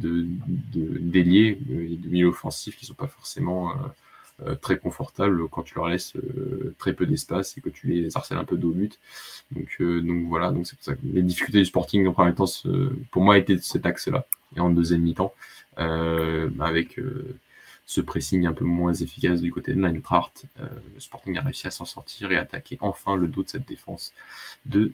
d'ailiers, 0.00 1.58
de, 1.60 1.74
de, 1.74 1.96
de, 1.96 2.08
milieu 2.08 2.28
offensif 2.28 2.76
qui 2.76 2.84
ne 2.84 2.88
sont 2.88 2.94
pas 2.94 3.08
forcément 3.08 3.72
euh, 4.46 4.54
très 4.54 4.78
confortable 4.78 5.48
quand 5.48 5.62
tu 5.62 5.74
leur 5.74 5.88
laisses 5.88 6.16
euh, 6.16 6.74
très 6.78 6.94
peu 6.94 7.04
d'espace 7.04 7.58
et 7.58 7.60
que 7.60 7.68
tu 7.68 7.88
les 7.88 8.16
harcèles 8.16 8.38
un 8.38 8.44
peu 8.44 8.56
d'au 8.56 8.70
but. 8.70 8.98
Donc, 9.50 9.76
euh, 9.80 10.00
donc 10.00 10.28
voilà, 10.28 10.50
donc 10.50 10.66
c'est 10.66 10.76
pour 10.76 10.84
ça 10.84 10.94
que 10.94 11.00
les 11.04 11.20
difficultés 11.20 11.58
du 11.58 11.66
Sporting 11.66 12.06
en 12.06 12.12
premier 12.12 12.34
temps, 12.34 12.46
pour 13.10 13.22
moi, 13.22 13.36
étaient 13.36 13.56
de 13.56 13.60
cet 13.60 13.84
axe-là. 13.84 14.26
Et 14.56 14.60
en 14.60 14.70
deuxième 14.70 15.02
mi-temps, 15.02 15.34
avec 15.76 17.00
ce 17.86 18.00
pressing 18.00 18.46
un 18.46 18.52
peu 18.52 18.64
moins 18.64 18.92
efficace 18.92 19.40
du 19.40 19.52
côté 19.52 19.74
de 19.74 19.84
Eintracht, 19.84 20.44
le 20.58 21.00
Sporting 21.00 21.36
a 21.38 21.42
réussi 21.42 21.66
à 21.66 21.70
s'en 21.70 21.84
sortir 21.84 22.32
et 22.32 22.36
attaquer 22.36 22.76
enfin 22.80 23.16
le 23.16 23.28
dos 23.28 23.42
de 23.42 23.48
cette 23.48 23.68
défense 23.68 24.12
de, 24.66 24.92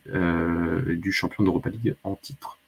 du 0.94 1.12
champion 1.12 1.44
d'Europa 1.44 1.70
League 1.70 1.96
en 2.04 2.16
titre. 2.16 2.58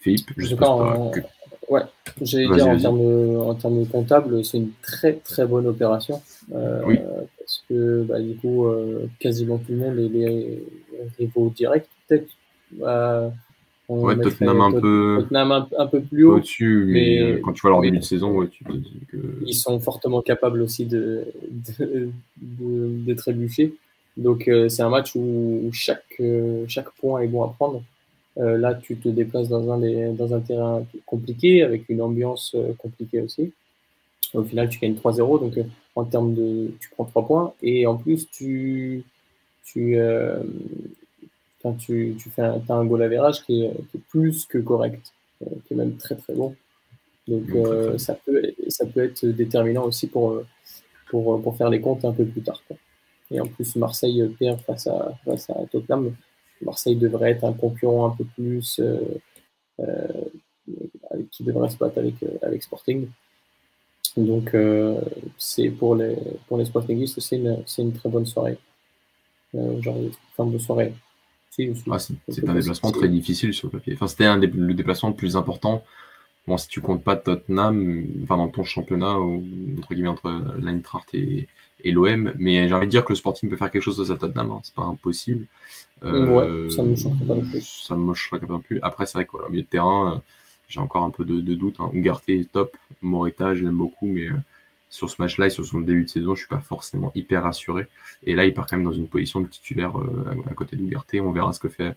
Philippe, 0.00 0.32
je 0.36 0.46
sais 0.46 0.56
pas, 0.56 1.10
que... 1.14 1.20
Ouais, 1.68 1.82
j'allais 2.22 2.48
dire 2.48 2.68
en 2.68 2.78
termes, 2.78 3.36
en 3.40 3.54
termes 3.54 3.86
comptables, 3.86 4.44
c'est 4.44 4.58
une 4.58 4.70
très 4.82 5.14
très 5.14 5.46
bonne 5.46 5.66
opération. 5.66 6.22
Euh, 6.54 6.82
oui. 6.86 6.98
Parce 7.38 7.64
que 7.68 8.02
bah, 8.02 8.20
du 8.20 8.36
coup, 8.36 8.66
euh, 8.66 9.06
quasiment 9.20 9.58
tout 9.58 9.72
le 9.72 9.78
monde 9.78 9.98
est 9.98 10.08
les 10.08 10.62
rivaux 11.18 11.50
directs. 11.54 11.88
Peut-être. 12.08 12.28
Euh, 12.82 13.28
ouais, 13.88 14.16
Tottenham 14.18 14.60
un 14.60 14.72
peu, 14.72 15.18
Tottenham 15.20 15.52
un, 15.52 15.68
un, 15.78 15.86
peu 15.86 16.00
plus 16.00 16.24
haut. 16.24 16.36
Au-dessus, 16.36 16.84
mais, 16.88 17.20
euh, 17.20 17.40
quand 17.42 17.52
tu 17.52 17.62
vois 17.62 17.70
leur 17.70 17.80
début 17.80 17.98
de 17.98 18.04
saison, 18.04 18.32
ouais, 18.32 18.48
tu 18.48 18.64
te 18.64 18.72
dis 18.72 19.00
que. 19.10 19.18
Ils 19.46 19.54
sont 19.54 19.78
fortement 19.80 20.22
capables 20.22 20.62
aussi 20.62 20.86
de, 20.86 21.26
de, 21.78 22.10
de, 22.36 23.04
de 23.06 23.14
trébucher. 23.14 23.74
Donc 24.16 24.48
euh, 24.48 24.68
c'est 24.68 24.82
un 24.82 24.88
match 24.88 25.14
où 25.14 25.70
chaque, 25.72 26.20
chaque 26.66 26.90
point 26.92 27.20
est 27.20 27.28
bon 27.28 27.44
à 27.44 27.48
prendre. 27.48 27.82
Euh, 28.38 28.56
là, 28.56 28.74
tu 28.74 28.96
te 28.96 29.08
déplaces 29.08 29.48
dans 29.48 29.72
un, 29.72 30.12
dans 30.12 30.34
un 30.34 30.40
terrain 30.40 30.86
compliqué, 31.06 31.62
avec 31.62 31.88
une 31.88 32.00
ambiance 32.00 32.54
euh, 32.54 32.72
compliquée 32.78 33.20
aussi. 33.20 33.52
Au 34.34 34.44
final, 34.44 34.68
tu 34.68 34.78
gagnes 34.78 34.94
3-0, 34.94 35.40
donc 35.40 35.56
euh, 35.58 35.64
en 35.96 36.04
termes 36.04 36.34
de. 36.34 36.70
Tu 36.80 36.90
prends 36.90 37.04
3 37.04 37.26
points, 37.26 37.54
et 37.62 37.86
en 37.86 37.96
plus, 37.96 38.28
tu. 38.30 39.04
Tu, 39.64 39.98
quand 41.62 41.74
tu, 41.74 42.16
tu 42.18 42.30
fais 42.30 42.40
un, 42.40 42.62
as 42.68 42.72
un 42.72 42.86
goal 42.86 43.02
average 43.02 43.44
qui 43.44 43.64
est, 43.64 43.72
qui 43.90 43.98
est, 43.98 44.00
plus 44.08 44.46
que 44.46 44.56
correct, 44.56 45.12
qui 45.66 45.74
est 45.74 45.76
même 45.76 45.96
très 45.96 46.14
très 46.16 46.32
bon. 46.32 46.54
Donc 47.26 47.44
ça, 47.98 48.14
peut, 48.14 48.42
ça 48.68 48.86
peut 48.86 49.04
être 49.04 49.26
déterminant 49.26 49.84
aussi 49.84 50.06
pour, 50.06 50.40
pour, 51.10 51.42
pour 51.42 51.56
faire 51.58 51.68
les 51.68 51.82
comptes 51.82 52.06
un 52.06 52.12
peu 52.12 52.24
plus 52.24 52.40
tard. 52.40 52.62
Quoi. 52.66 52.78
Et 53.30 53.40
en 53.40 53.46
plus, 53.46 53.76
Marseille 53.76 54.34
perd 54.38 54.58
face 54.62 54.86
à, 54.86 55.12
face 55.26 55.50
à 55.50 55.56
Tottenham. 55.70 56.14
Marseille 56.62 56.96
devrait 56.96 57.32
être 57.32 57.44
un 57.44 57.52
concurrent 57.52 58.06
un 58.06 58.16
peu 58.16 58.24
plus 58.24 58.80
euh, 58.80 59.00
euh, 59.80 61.22
qui 61.30 61.44
devrait 61.44 61.70
se 61.70 61.76
battre 61.76 61.98
avec, 61.98 62.22
euh, 62.22 62.38
avec 62.42 62.62
Sporting. 62.62 63.08
Donc, 64.16 64.56
c'est 65.36 65.68
pour 65.68 65.94
les, 65.94 66.16
pour 66.48 66.58
les 66.58 66.64
Sportingistes, 66.64 67.20
c'est 67.20 67.36
une, 67.36 67.62
une, 67.78 67.92
très 67.92 68.08
bonne 68.08 68.26
soirée. 68.26 68.58
genre, 69.54 69.96
fin 70.36 70.46
de 70.46 70.58
soirée. 70.58 70.92
Ah, 71.90 71.98
c'est 71.98 72.48
un 72.48 72.54
déplacement 72.54 72.90
très 72.90 73.08
difficile 73.08 73.52
sur 73.52 73.68
le 73.68 73.78
papier. 73.78 73.94
Enfin, 73.94 74.08
c'était 74.08 74.34
le 74.34 74.74
déplacement 74.74 75.10
le 75.10 75.14
plus 75.14 75.36
important. 75.36 75.84
Bon, 76.48 76.56
si 76.56 76.66
tu 76.68 76.80
comptes 76.80 77.04
pas 77.04 77.14
Tottenham, 77.14 78.06
enfin 78.22 78.38
dans 78.38 78.48
ton 78.48 78.64
championnat, 78.64 79.18
ou, 79.18 79.44
entre 79.76 79.94
guillemets 79.94 80.08
entre 80.08 80.30
l'Eintracht 80.58 81.14
et, 81.14 81.46
et 81.84 81.92
l'OM, 81.92 82.32
mais 82.38 82.68
j'ai 82.68 82.74
envie 82.74 82.86
de 82.86 82.90
dire 82.90 83.04
que 83.04 83.12
le 83.12 83.16
Sporting 83.16 83.50
peut 83.50 83.56
faire 83.56 83.70
quelque 83.70 83.82
chose 83.82 83.98
de 83.98 84.12
à 84.12 84.16
Tottenham, 84.16 84.50
hein. 84.50 84.60
c'est 84.62 84.74
pas 84.74 84.82
impossible. 84.82 85.46
Euh, 86.04 86.70
ça 86.70 86.82
me 86.82 86.94
choquerait 86.94 87.26
pas 87.26 87.34
non 87.34 87.42
plus. 87.42 87.84
Ça 87.86 87.96
me 87.96 88.14
choquerait 88.14 88.46
pas 88.46 88.52
non 88.54 88.60
plus. 88.60 88.80
Après, 88.82 89.06
c'est 89.06 89.18
vrai 89.18 89.24
qu'au 89.26 89.48
milieu 89.48 89.62
de 89.62 89.66
terrain, 89.66 90.14
euh, 90.14 90.18
j'ai 90.68 90.80
encore 90.80 91.04
un 91.04 91.10
peu 91.10 91.24
de, 91.24 91.40
de 91.40 91.54
doute. 91.54 91.76
Hein. 91.80 91.90
est 92.28 92.52
top, 92.52 92.76
Moreta, 93.02 93.54
je 93.54 93.64
l'aime 93.64 93.76
beaucoup, 93.76 94.06
mais 94.06 94.28
euh, 94.28 94.36
sur 94.90 95.10
ce 95.10 95.16
match-là 95.20 95.46
et 95.46 95.50
sur 95.50 95.64
son 95.64 95.80
début 95.80 96.04
de 96.04 96.08
saison, 96.08 96.34
je 96.34 96.40
suis 96.40 96.48
pas 96.48 96.60
forcément 96.60 97.12
hyper 97.14 97.42
rassuré. 97.42 97.86
Et 98.24 98.34
là, 98.34 98.46
il 98.46 98.54
part 98.54 98.66
quand 98.66 98.76
même 98.76 98.84
dans 98.84 98.92
une 98.92 99.08
position 99.08 99.40
de 99.40 99.46
titulaire 99.46 99.92
à, 100.50 100.54
côté 100.54 100.76
d'Ougarté. 100.76 101.20
On 101.20 101.30
verra 101.30 101.52
ce 101.52 101.60
que 101.60 101.68
fait 101.68 101.94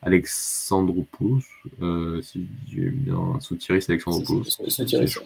Alexandropoulos. 0.00 1.42
Euh, 1.82 2.22
si 2.22 2.46
j'ai 2.68 2.90
bien 2.90 3.38
Soutiris, 3.40 3.84
Alexandropoulos. 3.88 4.44
Soutiris. 4.68 5.20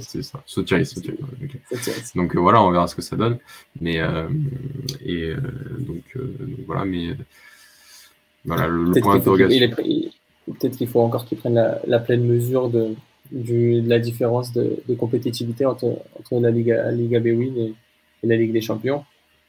C'est 0.00 0.22
ça. 0.22 0.42
Soutiris. 0.46 0.94
Donc 2.14 2.34
voilà, 2.36 2.62
on 2.62 2.70
verra 2.70 2.86
ce 2.86 2.94
que 2.94 3.02
ça 3.02 3.16
donne. 3.16 3.38
Mais 3.80 4.00
et 5.04 5.34
donc, 5.78 6.04
donc, 6.16 6.58
voilà, 6.66 6.84
mais 6.84 7.16
voilà 8.44 8.66
le, 8.66 8.92
point 9.00 9.16
d'interrogation. 9.18 9.70
Peut-être 10.46 10.76
qu'il 10.76 10.88
faut 10.88 11.00
encore 11.00 11.26
qu'il 11.26 11.38
prenne 11.38 11.54
la, 11.54 11.80
la, 11.86 12.00
pleine 12.00 12.24
mesure 12.24 12.70
de, 12.70 12.96
du, 13.32 13.80
de 13.80 13.88
la 13.88 13.98
différence 13.98 14.52
de, 14.52 14.82
de 14.88 14.94
compétitivité 14.94 15.64
entre, 15.64 15.98
entre, 16.18 16.40
la 16.40 16.50
Liga, 16.50 16.90
Liga 16.90 17.20
B-Win 17.20 17.56
et, 17.58 17.74
la 18.26 18.36
Ligue 18.36 18.52
des 18.52 18.60
Champions. 18.60 19.04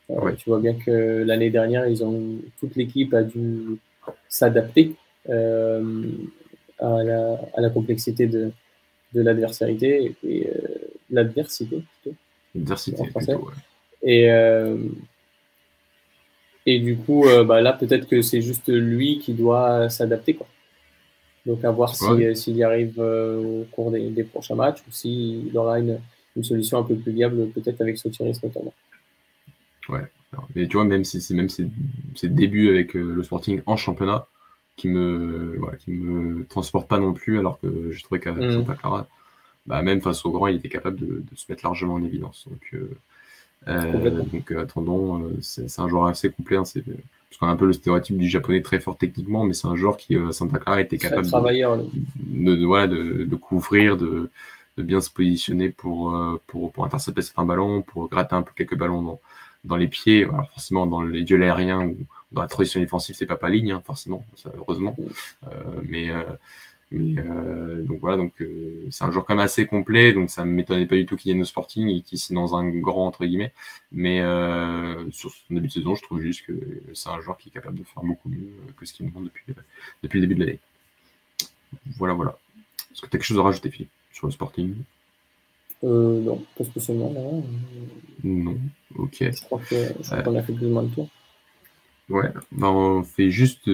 Euh, 0.10 0.32
tu 0.34 0.50
vois 0.50 0.60
bien 0.60 0.74
que 0.74 1.24
l'année 1.24 1.50
dernière, 1.50 1.88
ils 1.88 2.04
ont 2.04 2.38
toute 2.60 2.76
l'équipe 2.76 3.14
a 3.14 3.24
dû 3.24 3.78
s'adapter 4.28 4.96
euh, 5.30 6.04
à, 6.80 7.04
la, 7.04 7.40
à, 7.56 7.62
la, 7.62 7.70
complexité 7.70 8.28
de, 8.28 8.52
de 9.14 9.22
l'adversité 9.22 10.16
et 10.24 10.48
euh, 10.48 10.52
l'adversité 11.10 11.84
plutôt. 12.02 12.18
L'adversité 12.56 13.04
plutôt, 13.04 13.46
ouais. 13.46 13.54
Et, 14.04 14.32
euh, 14.32 14.78
et 16.66 16.80
du 16.80 16.98
coup, 16.98 17.26
bah, 17.46 17.62
là, 17.62 17.74
peut-être 17.74 18.08
que 18.08 18.22
c'est 18.22 18.42
juste 18.42 18.70
lui 18.70 19.20
qui 19.20 19.34
doit 19.34 19.90
s'adapter. 19.90 20.34
Quoi. 20.34 20.48
Donc, 21.46 21.64
à 21.64 21.72
voir 21.72 21.96
s'il 21.96 22.36
si, 22.36 22.54
y 22.54 22.64
arrive 22.64 23.00
euh, 23.00 23.62
au 23.62 23.66
cours 23.72 23.92
des, 23.92 24.10
des, 24.10 24.24
prochains 24.24 24.56
matchs 24.56 24.80
ou 24.88 24.92
s'il 24.92 25.58
aura 25.58 25.80
une, 25.80 26.00
une, 26.36 26.44
solution 26.44 26.78
un 26.78 26.84
peu 26.84 26.96
plus 26.96 27.12
viable, 27.12 27.50
peut-être 27.50 27.82
avec 27.82 27.98
Sotiris 27.98 28.40
notamment. 28.44 28.74
Ouais, 29.90 30.06
mais 30.56 30.68
tu 30.68 30.78
vois, 30.78 30.86
même 30.86 31.04
si 31.04 31.20
c'est 31.20 31.34
même 31.34 31.50
ses, 31.50 31.68
ses, 32.16 32.30
débuts 32.30 32.70
avec 32.70 32.96
euh, 32.96 33.16
le 33.16 33.24
Sporting 33.24 33.62
en 33.66 33.76
championnat 33.76 34.28
qui 34.76 34.88
me, 34.88 35.56
voilà, 35.58 35.78
qui 35.78 35.92
me 35.92 36.46
transporte 36.46 36.88
pas 36.88 37.00
non 37.00 37.14
plus, 37.14 37.40
alors 37.40 37.60
que 37.60 37.92
je 37.92 38.04
trouvais 38.04 38.20
qu'à 38.20 38.32
mmh. 38.34 38.52
Santa 38.52 38.76
Clara, 38.76 39.08
bah, 39.66 39.82
même 39.82 40.02
face 40.02 40.24
au 40.26 40.32
grand, 40.32 40.48
il 40.48 40.58
était 40.58 40.70
capable 40.70 41.00
de, 41.00 41.06
de 41.06 41.36
se 41.36 41.46
mettre 41.50 41.66
largement 41.66 41.96
en 41.96 42.04
évidence. 42.04 42.48
Donc, 42.50 42.70
euh, 42.74 42.96
euh, 43.68 44.10
donc 44.10 44.52
euh, 44.52 44.62
attendons, 44.62 45.24
euh, 45.24 45.38
c'est 45.42 45.80
un 45.80 45.88
joueur 45.88 46.08
assez 46.08 46.32
complet. 46.32 46.58
Hein, 46.58 46.64
parce 47.32 47.40
qu'on 47.40 47.48
a 47.48 47.52
un 47.52 47.56
peu 47.56 47.66
le 47.66 47.72
stéréotype 47.72 48.18
du 48.18 48.28
japonais 48.28 48.62
très 48.62 48.82
fort 48.82 48.98
techniquement, 48.98 49.46
mais 49.46 49.54
c'est 49.54 49.68
un 49.68 49.76
joueur 49.78 49.96
qui, 49.96 50.18
euh, 50.18 50.34
Santa 50.34 50.60
Clara, 50.60 50.82
était 50.82 50.98
capable 50.98 51.26
de, 51.26 52.56
de, 52.56 52.66
voilà, 52.66 52.88
de, 52.88 53.24
de, 53.24 53.36
couvrir, 53.38 53.96
de, 53.96 54.30
de, 54.76 54.84
bien 54.84 55.00
se 55.00 55.10
positionner 55.10 55.70
pour, 55.70 56.14
pour, 56.46 56.74
pour 56.74 56.84
intercepter 56.84 57.22
certains 57.22 57.46
ballons, 57.46 57.84
pour 57.84 58.10
gratter 58.10 58.36
un 58.36 58.42
peu 58.42 58.52
quelques 58.54 58.78
ballons 58.78 59.02
dans, 59.02 59.22
dans 59.64 59.78
les 59.78 59.88
pieds. 59.88 60.26
Alors 60.26 60.50
forcément, 60.52 60.86
dans 60.86 61.02
les 61.02 61.24
duels 61.24 61.44
aériens 61.44 61.86
ou 61.86 61.98
dans 62.34 62.42
la 62.42 62.50
transition 62.50 62.82
défensive, 62.82 63.16
c'est 63.16 63.26
pas 63.26 63.38
pas 63.38 63.50
ligne, 63.50 63.72
hein, 63.72 63.82
forcément, 63.86 64.26
ça, 64.36 64.52
heureusement. 64.58 64.96
Euh, 65.48 65.50
mais 65.88 66.12
mais 66.92 67.16
euh, 67.20 67.82
donc 67.84 68.00
voilà, 68.02 68.18
donc 68.18 68.34
euh, 68.42 68.86
c'est 68.90 69.06
un 69.06 69.12
joueur 69.12 69.26
quand 69.26 69.34
même 69.36 69.44
assez 69.44 69.66
complet, 69.66 70.12
donc 70.12 70.30
ça 70.30 70.44
ne 70.44 70.52
m'étonnait 70.52 70.86
pas 70.86 70.96
du 70.98 71.06
tout 71.06 71.16
qu'il 71.16 71.32
y 71.32 71.34
ait 71.34 71.38
nos 71.38 71.46
Sporting 71.46 71.88
et 71.88 72.02
qu'il 72.02 72.18
signe 72.20 72.36
dans 72.36 72.56
un 72.56 72.68
grand 72.70 73.08
entre 73.08 73.26
guillemets. 73.26 73.54
Mais 73.94 74.20
euh, 74.22 75.10
sur 75.12 75.32
son 75.32 75.54
début 75.54 75.68
de 75.68 75.72
saison, 75.74 75.96
je 75.96 76.02
trouve 76.04 76.20
juste 76.22 76.46
que 76.46 76.54
c'est 76.94 77.10
un 77.10 77.22
joueur 77.22 77.38
qui 77.38 77.50
est 77.50 77.52
capable 77.52 77.80
de 77.80 77.84
faire 77.84 78.04
beaucoup 78.04 78.28
mieux 78.30 78.50
que 78.78 78.86
ce 78.86 78.94
qu'il 78.94 79.06
nous 79.06 79.14
montre 79.14 79.26
depuis, 79.26 79.54
depuis 80.04 80.20
le 80.20 80.28
début 80.28 80.36
de 80.40 80.46
l'année. 80.46 80.60
Voilà, 81.98 82.14
voilà. 82.14 82.38
Est-ce 82.92 83.02
que 83.02 83.08
tu 83.08 83.16
as 83.16 83.20
quelque 83.20 83.24
chose 83.24 83.40
à 83.40 83.44
rajouter, 83.44 83.70
Philippe, 83.72 83.92
sur 84.12 84.28
le 84.28 84.34
Sporting? 84.34 84.76
Euh, 85.84 86.22
Non, 86.22 86.44
pas 86.58 86.66
spécialement. 86.66 87.10
Non, 87.12 87.44
non. 88.24 88.58
ok. 88.98 89.16
Je 89.20 89.42
crois 89.46 89.62
qu'on 89.70 90.36
a 90.36 90.44
fait 90.44 90.54
plus 90.54 90.66
ou 90.66 90.70
moins 90.70 90.84
le 90.84 90.90
tour. 90.90 91.10
Ouais, 92.10 92.30
ben, 92.52 92.68
on 92.68 93.04
fait 93.04 93.32
juste 93.32 93.70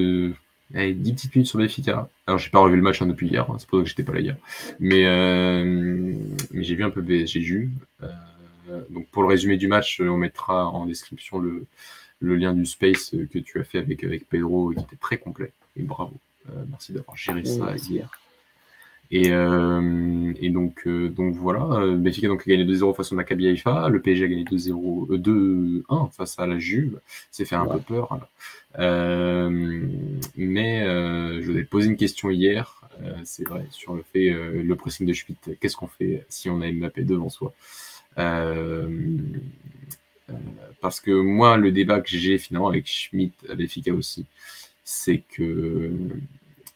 Allez, 0.74 0.94
10 0.94 1.14
petites 1.14 1.36
minutes 1.36 1.48
sur 1.48 1.60
Benfica. 1.60 2.10
Alors, 2.26 2.40
j'ai 2.40 2.50
pas 2.50 2.60
revu 2.60 2.76
le 2.76 2.82
match 2.82 3.02
hein, 3.02 3.08
depuis 3.08 3.28
hier, 3.28 3.50
hein, 3.50 3.56
c'est 3.58 3.68
pour 3.68 3.80
ça 3.80 3.84
que 3.84 3.90
j'étais 3.90 4.04
pas 4.04 4.14
là 4.14 4.20
hier. 4.20 4.36
Mais, 4.80 5.06
euh, 5.06 6.14
mais 6.52 6.64
j'ai 6.64 6.76
vu 6.76 6.84
un 6.84 6.90
peu 6.90 7.02
PSG. 7.02 7.70
Euh, 8.04 8.82
donc, 8.90 9.08
pour 9.08 9.24
le 9.24 9.30
résumé 9.30 9.56
du 9.56 9.68
match, 9.68 10.02
on 10.02 10.18
mettra 10.18 10.68
en 10.68 10.86
description 10.86 11.40
le, 11.40 11.66
le 12.20 12.36
lien 12.36 12.54
du 12.54 12.66
space 12.66 13.16
que 13.32 13.40
tu 13.40 13.60
as 13.62 13.64
fait 13.64 13.78
avec, 13.78 14.04
avec 14.04 14.28
Pedro, 14.28 14.72
qui 14.72 14.80
était 14.82 14.98
très 14.98 15.18
complet. 15.18 15.54
Et 15.78 15.84
bravo. 15.84 16.14
Euh, 16.50 16.64
merci 16.70 16.92
d'avoir 16.92 17.16
géré 17.16 17.46
ça 17.46 17.76
hier. 17.76 18.10
Et, 19.10 19.28
et 19.28 20.50
donc, 20.50 20.86
donc 20.86 21.36
voilà, 21.36 21.96
Benfica 21.96 22.28
donc, 22.28 22.42
a 22.42 22.50
gagné 22.50 22.66
2-0 22.66 22.94
face 22.94 23.14
au 23.14 23.16
Maccabi 23.16 23.48
Haïfa, 23.48 23.88
le 23.88 24.02
PSG 24.02 24.26
a 24.26 24.28
gagné 24.28 24.44
2-0, 24.44 25.18
2-1 25.18 26.12
face 26.12 26.38
à 26.38 26.46
la 26.46 26.60
Juve, 26.60 27.00
c'est 27.32 27.46
fait 27.46 27.56
un 27.56 27.66
peu 27.66 27.80
peur. 27.80 28.20
Mais 28.78 29.42
je 30.36 31.52
vous 31.52 31.58
ai 31.58 31.64
posé 31.64 31.88
une 31.90 31.98
question 31.98 32.30
hier, 32.30 32.82
c'est 33.24 33.48
vrai, 33.48 33.66
sur 33.72 33.96
le 33.96 34.04
fait, 34.04 34.30
le 34.30 34.76
pressing 34.76 35.08
de 35.08 35.14
Schmitt, 35.14 35.58
qu'est-ce 35.60 35.76
qu'on 35.76 35.88
fait 35.88 36.26
si 36.30 36.50
on 36.50 36.62
a 36.62 36.72
Mbappé 36.72 37.04
devant 37.04 37.30
soi? 37.30 37.54
Parce 40.82 41.00
que 41.00 41.12
moi, 41.12 41.58
le 41.58 41.72
débat 41.72 42.02
que 42.02 42.10
j'ai 42.10 42.38
finalement 42.38 42.68
avec 42.68 42.88
Schmitt, 42.88 43.34
avec 43.50 43.70
Fika 43.70 43.94
aussi, 43.94 44.26
c'est 44.84 45.24
que 45.30 45.92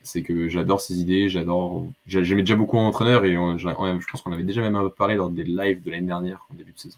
c'est 0.04 0.24
que 0.24 0.50
j'adore 0.50 0.82
ces 0.82 1.00
idées, 1.00 1.30
j'adore. 1.30 1.88
J'aimais 2.08 2.42
déjà 2.42 2.56
beaucoup 2.56 2.78
en 2.78 2.88
entraîneur 2.88 3.24
et 3.24 3.34
je 3.34 4.12
pense 4.12 4.22
qu'on 4.22 4.32
avait 4.32 4.44
déjà 4.44 4.68
même 4.68 4.90
parlé 4.90 5.16
lors 5.16 5.30
des 5.30 5.44
lives 5.44 5.84
de 5.84 5.92
l'année 5.92 6.08
dernière, 6.08 6.46
en 6.50 6.56
début 6.56 6.72
de 6.72 6.80
saison, 6.80 6.98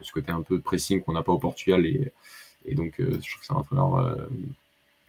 de 0.00 0.04
ce 0.04 0.10
côté 0.12 0.32
un 0.32 0.42
peu 0.42 0.58
pressing 0.60 1.00
qu'on 1.02 1.12
n'a 1.12 1.22
pas 1.22 1.32
au 1.32 1.38
Portugal 1.38 1.86
et, 1.86 2.10
et 2.66 2.74
donc 2.74 3.00
euh, 3.00 3.18
je 3.22 3.30
trouve 3.30 3.40
que 3.40 3.46
c'est 3.46 3.52
un 3.52 3.56
entraîneur 3.56 3.96
euh, 3.96 4.14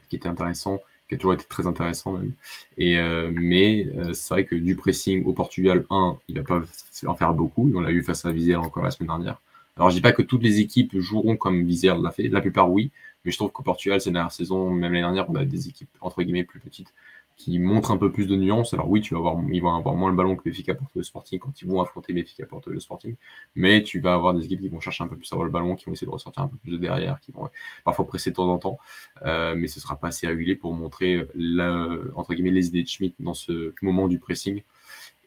qui 0.10 0.16
était 0.16 0.30
intéressant, 0.30 0.82
qui 1.08 1.16
a 1.16 1.18
toujours 1.18 1.34
été 1.34 1.45
très 1.45 1.68
intéressant 1.68 2.14
même. 2.14 2.34
Et, 2.78 2.97
euh, 2.97 3.32
mais 3.34 3.88
c'est 4.14 4.34
vrai 4.34 4.45
que 4.45 4.56
du 4.56 4.76
pressing 4.76 5.24
au 5.26 5.34
Portugal, 5.34 5.86
un, 5.89 6.18
il 6.28 6.38
va 6.38 6.43
pas 6.43 6.62
en 7.06 7.16
faire 7.16 7.34
beaucoup, 7.34 7.72
on 7.74 7.82
l'a 7.82 7.91
eu 7.91 8.04
face 8.04 8.26
à 8.26 8.32
Vizela 8.32 8.60
encore 8.60 8.84
la 8.84 8.91
semaine 8.91 9.08
dernière. 9.08 9.39
Alors 9.78 9.89
je 9.89 9.95
dis 9.95 10.01
pas 10.01 10.12
que 10.12 10.22
toutes 10.22 10.43
les 10.43 10.60
équipes 10.60 10.99
joueront 10.99 11.36
comme 11.36 11.64
Vizela 11.64 11.97
l'a 11.97 12.12
fait, 12.12 12.28
la 12.28 12.41
plupart 12.41 12.72
oui, 12.72 12.91
mais 13.26 13.32
je 13.32 13.38
trouve 13.38 13.51
qu'au 13.51 13.64
Portugal, 13.64 14.01
ces 14.01 14.12
dernières 14.12 14.32
saisons, 14.32 14.70
même 14.70 14.93
l'année 14.93 15.01
dernière, 15.01 15.30
on 15.30 15.36
a 15.36 15.45
des 15.45 15.68
équipes 15.68 15.89
entre 16.01 16.22
guillemets 16.22 16.43
plus 16.43 16.60
petites 16.60 16.93
qui 17.36 17.60
montrent 17.60 17.92
un 17.92 17.98
peu 17.98 18.12
plus 18.12 18.28
de 18.28 18.36
nuances. 18.36 18.74
Alors 18.74 18.90
oui, 18.90 19.02
tu 19.02 19.14
vas 19.14 19.20
avoir, 19.20 19.38
ils 19.52 19.62
vont 19.62 19.74
avoir 19.74 19.96
moins 19.96 20.10
le 20.10 20.16
ballon 20.16 20.36
que 20.36 20.44
Benfica 20.44 20.76
Porto 20.76 21.00
le 21.00 21.04
Sporting 21.04 21.40
quand 21.40 21.62
ils 21.62 21.68
vont 21.68 21.82
affronter 21.82 22.14
Benfica 22.14 22.46
Porto 22.46 22.70
le 22.70 22.80
Sporting, 22.80 23.16
mais 23.56 23.84
tu 23.84 24.00
vas 24.00 24.14
avoir 24.14 24.34
des 24.34 24.46
équipes 24.46 24.62
qui 24.62 24.70
vont 24.70 24.80
chercher 24.80 25.04
un 25.04 25.08
peu 25.08 25.16
plus 25.16 25.32
à 25.32 25.36
avoir 25.36 25.46
le 25.46 25.52
ballon, 25.52 25.76
qui 25.76 25.86
vont 25.86 25.94
essayer 25.94 26.08
de 26.08 26.12
ressortir 26.12 26.44
un 26.44 26.48
peu 26.48 26.58
plus 26.58 26.72
de 26.72 26.78
derrière, 26.78 27.20
qui 27.20 27.32
vont 27.32 27.50
parfois 27.84 28.06
presser 28.08 28.32
de 28.32 28.36
temps 28.36 28.52
en 28.52 28.58
temps, 28.58 28.78
euh, 29.26 29.56
mais 29.56 29.68
ce 29.68 29.80
sera 29.80 29.96
pas 29.96 30.10
assez 30.10 30.28
régulier 30.28 30.56
pour 30.56 30.74
montrer 30.74 31.28
la, 31.36 31.88
entre 32.16 32.34
guillemets 32.34 32.52
les 32.52 32.68
idées 32.68 32.84
de 32.84 32.88
Schmidt 32.88 33.16
dans 33.20 33.34
ce 33.34 33.74
moment 33.82 34.08
du 34.08 34.20
pressing. 34.20 34.62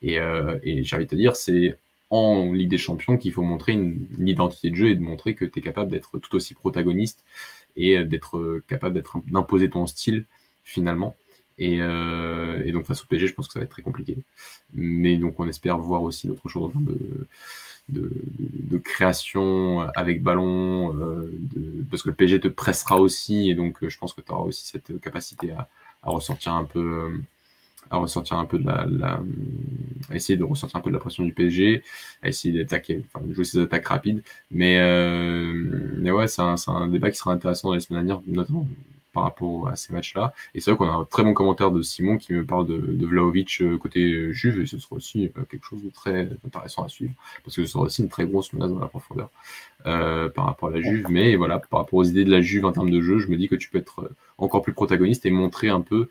Et, 0.03 0.19
euh, 0.21 0.59
et 0.63 0.85
j'ai 0.85 0.97
envie 0.97 1.07
de 1.07 1.11
te 1.11 1.17
dire, 1.17 1.37
c'est 1.37 1.79
en 2.11 2.53
Ligue 2.53 2.71
des 2.71 2.79
Champions 2.79 3.17
qu'il 3.17 3.33
faut 3.33 3.43
montrer 3.43 3.73
une, 3.73 4.07
identité 4.21 4.71
de 4.71 4.77
jeu 4.77 4.91
et 4.91 4.95
de 4.95 5.01
montrer 5.01 5.35
que 5.35 5.45
tu 5.45 5.59
es 5.59 5.63
capable 5.63 5.91
d'être 5.91 6.19
tout 6.19 6.37
aussi 6.37 6.55
protagoniste 6.55 7.25
et 7.77 8.05
d'être 8.05 8.63
capable 8.69 9.03
d'imposer 9.27 9.71
ton 9.71 9.87
style 9.87 10.25
finalement. 10.65 11.17
Euh, 11.61 12.63
et, 12.65 12.73
donc 12.73 12.85
face 12.85 13.03
au 13.03 13.07
PSG, 13.07 13.29
je 13.29 13.35
pense 13.35 13.47
que 13.47 13.55
ça 13.55 13.61
va 13.61 13.65
être 13.65 13.71
très 13.71 13.83
compliqué. 13.83 14.19
Mais 14.75 15.17
donc 15.17 15.41
on 15.41 15.49
espère 15.49 15.79
voir 15.79 16.03
aussi 16.03 16.29
d'autres 16.29 16.49
choses 16.49 16.73
de, 17.89 18.11
de, 18.69 18.79
création 18.79 19.81
avec 19.95 20.23
ballon, 20.23 20.95
euh, 20.97 21.33
parce 21.91 22.03
que 22.03 22.11
le 22.11 22.15
PSG 22.15 22.41
te 22.41 22.49
pressera 22.49 22.99
aussi, 23.01 23.51
et 23.51 23.55
donc 23.55 23.83
euh, 23.83 23.89
je 23.89 23.99
pense 23.99 24.13
que 24.13 24.21
tu 24.21 24.33
auras 24.33 24.43
aussi 24.43 24.67
cette 24.67 25.01
capacité 25.01 25.53
à, 25.53 25.69
ressortir 26.03 26.53
un 26.53 26.65
peu 26.65 27.21
à 27.91 27.99
ressortir 27.99 28.37
un 28.37 28.45
peu 28.45 28.59
de 28.59 28.67
la, 28.67 29.21
essayer 30.13 30.37
de 30.37 30.45
ressortir 30.45 30.77
un 30.79 30.81
peu 30.81 30.91
de 30.91 30.95
la 30.95 31.01
pression 31.01 31.25
du 31.25 31.33
PSG, 31.33 31.83
à 32.23 32.29
essayer 32.29 32.59
d'attaquer, 32.59 33.05
enfin 33.07 33.25
de 33.25 33.33
jouer 33.33 33.45
ses 33.45 33.61
attaques 33.61 33.87
rapides. 33.87 34.23
Mais, 34.51 34.79
mais 35.97 36.11
ouais, 36.11 36.29
c'est 36.29 36.43
un, 36.43 36.57
un, 36.69 36.89
débat 36.89 37.11
qui 37.11 37.19
sera 37.19 37.33
intéressant 37.33 37.69
dans 37.69 37.75
les 37.75 37.81
semaines 37.81 38.01
à 38.01 38.03
venir, 38.03 38.23
notamment 38.27 38.67
par 39.17 39.25
rapport 39.25 39.69
à 39.69 39.77
ces 39.77 39.95
matchs-là. 39.95 40.35
Et 40.55 40.61
c'est 40.61 40.71
vrai 40.71 40.77
qu'on 40.77 40.93
a 40.93 40.95
un 40.95 41.07
très 41.07 41.25
bon 41.25 41.33
commentaire 41.33 41.71
de 41.71 41.81
Simon 41.81 42.19
qui 42.19 42.35
me 42.35 42.45
parle 42.45 42.67
de, 42.67 42.77
de 42.77 43.07
Vlaovic 43.07 43.63
euh, 43.63 43.79
côté 43.79 44.31
Juve, 44.35 44.61
et 44.61 44.67
ce 44.67 44.79
sera 44.79 44.97
aussi 44.97 45.33
euh, 45.39 45.43
quelque 45.51 45.65
chose 45.65 45.83
de 45.83 45.89
très 45.89 46.29
intéressant 46.47 46.85
à 46.85 46.89
suivre, 46.91 47.15
parce 47.43 47.57
que 47.57 47.65
ce 47.65 47.73
sera 47.73 47.85
aussi 47.85 48.03
une 48.03 48.11
très 48.11 48.27
grosse 48.27 48.53
menace 48.53 48.71
dans 48.71 48.79
la 48.79 48.89
profondeur 48.89 49.31
euh, 49.87 50.29
par 50.29 50.45
rapport 50.45 50.69
à 50.69 50.73
la 50.73 50.83
Juve. 50.83 51.07
Mais 51.09 51.35
voilà, 51.35 51.59
par 51.59 51.81
rapport 51.81 51.99
aux 51.99 52.05
idées 52.05 52.27
de 52.27 52.31
la 52.31 52.43
Juve 52.43 52.67
en 52.67 52.73
termes 52.73 52.91
de 52.91 53.01
jeu, 53.01 53.19
je 53.19 53.29
me 53.29 53.39
dis 53.39 53.49
que 53.49 53.57
tu 53.57 53.71
peux 53.71 53.79
être 53.79 54.11
encore 54.37 54.61
plus 54.61 54.75
protagoniste 54.75 55.25
et 55.25 55.31
montrer 55.31 55.71
un 55.71 55.81
peu 55.81 56.11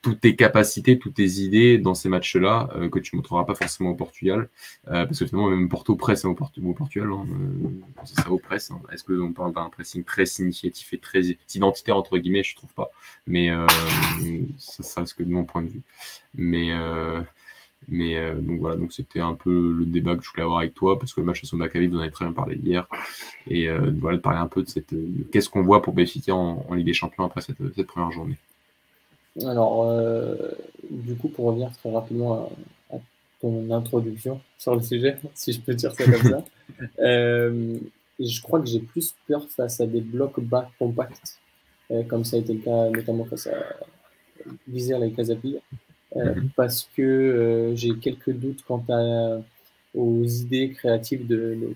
toutes 0.00 0.20
tes 0.20 0.36
capacités, 0.36 0.98
toutes 0.98 1.14
tes 1.14 1.40
idées 1.40 1.78
dans 1.78 1.94
ces 1.94 2.08
matchs-là 2.08 2.70
euh, 2.76 2.88
que 2.88 2.98
tu 2.98 3.16
ne 3.16 3.18
montreras 3.18 3.44
pas 3.44 3.54
forcément 3.54 3.90
au 3.90 3.94
Portugal. 3.94 4.48
Euh, 4.88 5.04
parce 5.06 5.18
que 5.18 5.26
finalement, 5.26 5.50
même 5.50 5.68
Porto 5.68 5.96
presse 5.96 6.24
hein, 6.24 6.28
au, 6.28 6.34
Portugal. 6.34 7.08
Hein, 7.12 7.26
euh, 7.28 8.04
ça 8.04 8.30
au 8.30 8.38
presse. 8.38 8.70
Hein. 8.70 8.80
Est-ce 8.92 9.04
qu'on 9.04 9.32
parle 9.32 9.52
d'un 9.52 9.68
pressing 9.70 10.04
très 10.04 10.26
significatif 10.26 10.92
et 10.92 10.98
très 10.98 11.22
identitaire, 11.54 11.96
entre 11.96 12.18
guillemets? 12.18 12.44
Je 12.44 12.54
trouve 12.54 12.72
pas. 12.74 12.90
Mais 13.26 13.50
ça, 14.58 14.82
ça 14.82 15.00
reste 15.00 15.14
que 15.14 15.22
de 15.22 15.30
mon 15.30 15.44
point 15.44 15.62
de 15.62 15.68
vue. 15.68 15.82
Mais. 16.34 16.70
Mais 17.86 18.34
donc 18.34 18.58
voilà, 18.60 18.76
donc 18.76 18.92
c'était 18.92 19.20
un 19.20 19.34
peu 19.34 19.72
le 19.72 19.86
débat 19.86 20.16
que 20.16 20.22
je 20.22 20.30
voulais 20.30 20.42
avoir 20.42 20.58
avec 20.58 20.74
toi, 20.74 20.98
parce 20.98 21.14
que 21.14 21.20
le 21.20 21.26
match 21.26 21.42
à 21.44 21.46
son 21.46 21.56
Maccabi, 21.56 21.86
vous 21.86 21.96
en 21.96 22.00
avez 22.00 22.10
très 22.10 22.24
bien 22.24 22.34
parlé 22.34 22.56
hier. 22.56 22.86
Et 23.46 23.68
voilà, 24.00 24.16
de 24.18 24.22
parler 24.22 24.40
un 24.40 24.48
peu 24.48 24.62
de 24.62 24.68
cette. 24.68 24.94
Qu'est-ce 25.30 25.48
qu'on 25.48 25.62
voit 25.62 25.80
pour 25.80 25.94
Béfica 25.94 26.34
en, 26.34 26.74
Ligue 26.74 26.86
des 26.86 26.92
Champions 26.92 27.24
après 27.24 27.40
cette 27.40 27.82
première 27.86 28.10
journée 28.10 28.36
alors, 29.46 29.88
euh, 29.88 30.34
du 30.90 31.14
coup, 31.14 31.28
pour 31.28 31.46
revenir 31.46 31.70
très 31.72 31.90
rapidement 31.90 32.50
à, 32.90 32.96
ton 33.40 33.70
introduction 33.70 34.40
sur 34.58 34.74
le 34.74 34.82
sujet, 34.82 35.16
si 35.34 35.52
je 35.52 35.60
peux 35.60 35.74
dire 35.74 35.92
ça 35.94 36.04
comme 36.04 36.22
ça, 36.22 36.44
euh, 37.00 37.78
je 38.18 38.42
crois 38.42 38.60
que 38.60 38.66
j'ai 38.66 38.80
plus 38.80 39.14
peur 39.28 39.46
face 39.48 39.80
à 39.80 39.86
des 39.86 40.00
blocs 40.00 40.40
bas 40.40 40.68
compacts, 40.78 41.38
euh, 41.92 42.02
comme 42.02 42.24
ça 42.24 42.36
a 42.36 42.40
été 42.40 42.54
le 42.54 42.60
cas 42.60 42.90
notamment 42.90 43.24
face 43.26 43.46
à 43.46 43.62
Vizère 44.66 45.02
et 45.04 45.12
Casapille, 45.12 45.60
mhm. 46.16 46.50
parce 46.56 46.90
que 46.96 47.72
j'ai 47.76 47.94
quelques 47.96 48.32
doutes 48.32 48.64
quant 48.66 48.84
à, 48.88 49.38
aux 49.94 50.24
idées 50.24 50.70
créatives 50.70 51.26
de 51.26 51.54
nos 51.54 51.74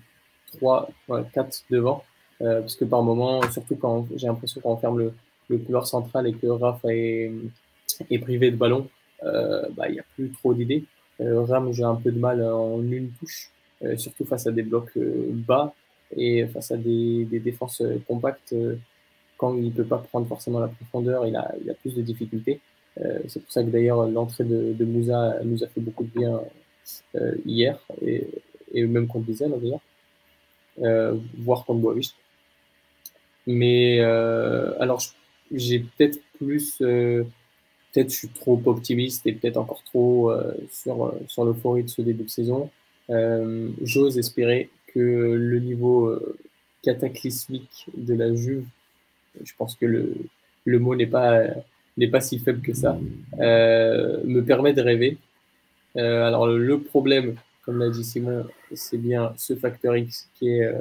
3, 0.57 0.89
4 1.33 1.63
devant, 1.69 2.03
parce 2.39 2.75
que 2.75 2.83
par 2.83 3.03
moment, 3.03 3.41
surtout 3.51 3.77
quand 3.77 4.05
j'ai 4.17 4.27
l'impression 4.27 4.59
qu'on 4.59 4.75
ferme 4.75 4.99
le, 4.99 5.13
le 5.53 5.59
couloir 5.59 5.87
central 5.87 6.27
et 6.27 6.33
que 6.33 6.47
Rafa 6.47 6.93
est, 6.93 7.31
est 8.09 8.19
privé 8.19 8.51
de 8.51 8.55
ballon, 8.55 8.89
euh, 9.23 9.63
bah, 9.75 9.87
il 9.89 9.93
n'y 9.93 9.99
a 9.99 10.05
plus 10.15 10.29
trop 10.31 10.53
d'idées. 10.53 10.83
Euh, 11.21 11.43
Ram, 11.43 11.71
j'ai 11.71 11.83
un 11.83 11.95
peu 11.95 12.11
de 12.11 12.19
mal 12.19 12.43
en 12.43 12.81
une 12.81 13.11
touche, 13.11 13.49
euh, 13.83 13.95
surtout 13.97 14.25
face 14.25 14.47
à 14.47 14.51
des 14.51 14.63
blocs 14.63 14.97
bas 14.97 15.73
et 16.15 16.45
face 16.47 16.71
à 16.71 16.77
des, 16.77 17.25
défenses 17.25 17.81
compactes. 18.07 18.55
quand 19.37 19.55
il 19.57 19.65
ne 19.65 19.71
peut 19.71 19.85
pas 19.85 19.97
prendre 19.97 20.27
forcément 20.27 20.59
la 20.59 20.67
profondeur, 20.67 21.25
il 21.25 21.35
a, 21.35 21.53
il 21.61 21.69
a 21.69 21.73
plus 21.73 21.95
de 21.95 22.01
difficultés. 22.01 22.59
c'est 23.27 23.41
pour 23.41 23.51
ça 23.51 23.63
que 23.63 23.69
d'ailleurs 23.69 24.07
l'entrée 24.07 24.43
de, 24.43 24.85
Moussa 24.85 25.39
nous 25.43 25.63
a 25.63 25.67
fait 25.67 25.81
beaucoup 25.81 26.03
de 26.03 26.19
bien 26.19 26.41
hier 27.45 27.79
et, 28.01 28.27
même 28.85 29.07
contre 29.07 29.25
Bizel 29.25 29.51
d'ailleurs, 29.51 29.81
euh, 30.83 31.15
voire 31.39 31.65
contre 31.65 31.79
Boavist. 31.81 32.15
Mais 33.47 33.99
alors, 34.01 35.01
j'ai 35.53 35.79
peut-être 35.79 36.19
plus 36.37 36.81
peut-être 37.93 38.09
je 38.09 38.15
suis 38.15 38.29
trop 38.29 38.61
optimiste 38.65 39.25
et 39.27 39.33
peut-être 39.33 39.57
encore 39.57 39.83
trop 39.83 40.31
euh, 40.31 40.53
sur, 40.71 41.05
euh, 41.05 41.11
sur 41.27 41.45
l'euphorie 41.45 41.83
de 41.83 41.89
ce 41.89 42.01
début 42.01 42.23
de 42.23 42.29
saison. 42.29 42.69
Euh, 43.09 43.69
j'ose 43.83 44.17
espérer 44.17 44.69
que 44.87 44.99
le 44.99 45.59
niveau 45.59 46.15
cataclysmique 46.83 47.87
de 47.95 48.13
la 48.13 48.33
Juve, 48.33 48.65
je 49.43 49.51
pense 49.57 49.75
que 49.75 49.85
le, 49.85 50.13
le 50.65 50.79
mot 50.79 50.95
n'est 50.95 51.07
pas, 51.07 51.41
n'est 51.97 52.07
pas 52.07 52.21
si 52.21 52.39
faible 52.39 52.61
que 52.61 52.73
ça, 52.73 52.97
me 53.37 54.41
permet 54.41 54.73
de 54.73 54.81
rêver. 54.81 55.17
alors 55.95 56.45
le 56.45 56.79
problème, 56.79 57.35
comme 57.65 57.79
l'a 57.79 57.89
dit 57.89 58.03
Simon, 58.03 58.45
c'est 58.73 58.99
bien 58.99 59.33
ce 59.37 59.55
facteur 59.55 59.97
X 59.97 60.29
qui 60.35 60.49
est, 60.49 60.71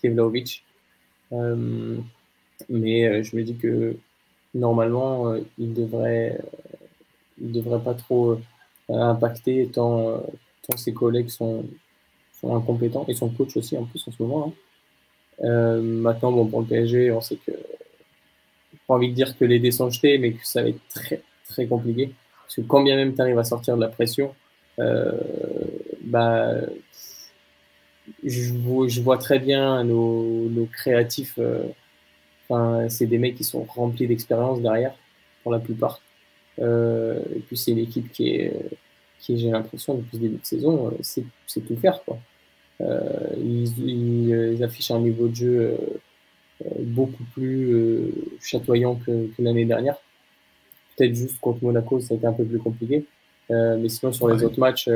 qui 0.00 0.08
Vlaovic. 0.08 0.64
mais 2.68 3.24
je 3.24 3.36
me 3.36 3.42
dis 3.42 3.56
que 3.56 3.96
normalement, 4.54 5.32
euh, 5.32 5.40
il 5.58 5.74
devrait, 5.74 6.38
euh, 6.40 6.58
devrait 7.38 7.82
pas 7.82 7.94
trop 7.94 8.32
euh, 8.32 8.38
impacter 8.88 9.68
tant, 9.72 10.22
tant, 10.66 10.76
ses 10.76 10.92
collègues 10.92 11.28
sont, 11.28 11.66
sont 12.40 12.56
incompétents 12.56 13.04
et 13.08 13.14
son 13.14 13.28
coach 13.28 13.56
aussi 13.56 13.76
en 13.76 13.84
plus 13.84 14.06
en 14.08 14.12
ce 14.12 14.22
moment. 14.22 14.54
Hein. 15.42 15.80
maintenant, 15.82 16.32
bon, 16.32 16.46
pour 16.46 16.60
le 16.62 16.66
PSG, 16.66 17.12
on 17.12 17.20
sait 17.20 17.36
que 17.36 17.52
pas 18.86 18.94
envie 18.94 19.10
de 19.10 19.14
dire 19.14 19.36
que 19.36 19.44
les 19.44 19.58
dés 19.60 19.70
sont 19.70 19.90
jetés, 19.90 20.18
mais 20.18 20.32
que 20.32 20.46
ça 20.46 20.62
va 20.62 20.68
être 20.70 20.80
très 20.88 21.22
très 21.48 21.66
compliqué. 21.66 22.14
Parce 22.44 22.56
que 22.56 22.60
quand 22.62 22.82
bien 22.82 22.96
même 22.96 23.14
tu 23.14 23.20
arrives 23.20 23.38
à 23.38 23.44
sortir 23.44 23.76
de 23.76 23.82
la 23.82 23.88
pression, 23.88 24.34
bah, 26.04 26.54
je, 28.24 29.00
vois, 29.00 29.18
très 29.18 29.38
bien 29.38 29.84
nos 29.84 30.68
créatifs 30.72 31.38
c'est 32.88 33.06
des 33.06 33.18
mecs 33.18 33.36
qui 33.36 33.44
sont 33.44 33.64
remplis 33.64 34.06
d'expérience 34.06 34.60
derrière, 34.60 34.94
pour 35.42 35.52
la 35.52 35.58
plupart. 35.58 36.00
Euh, 36.60 37.20
et 37.34 37.40
puis 37.40 37.56
c'est 37.56 37.70
une 37.72 37.78
équipe 37.78 38.10
qui 38.12 38.30
est, 38.30 38.52
qui 39.20 39.38
j'ai 39.38 39.50
l'impression, 39.50 39.94
depuis 39.94 40.16
le 40.18 40.22
début 40.22 40.36
de 40.38 40.46
saison, 40.46 40.88
euh, 40.88 40.90
c'est, 41.00 41.24
tout 41.66 41.76
faire. 41.76 42.02
Quoi. 42.04 42.18
Euh, 42.80 43.34
ils, 43.38 44.62
affichent 44.62 44.90
un 44.90 45.00
niveau 45.00 45.28
de 45.28 45.34
jeu 45.34 45.76
beaucoup 46.80 47.24
plus 47.34 48.12
chatoyant 48.40 48.96
que, 48.96 49.28
l'année 49.38 49.64
dernière. 49.64 49.96
Peut-être 50.96 51.14
juste 51.14 51.38
contre 51.40 51.62
Monaco, 51.62 52.00
ça 52.00 52.14
a 52.14 52.16
été 52.16 52.26
un 52.26 52.32
peu 52.32 52.44
plus 52.44 52.58
compliqué. 52.58 53.04
mais 53.50 53.88
sinon, 53.88 54.12
sur 54.12 54.28
les 54.28 54.42
autres 54.42 54.58
matchs, 54.58 54.88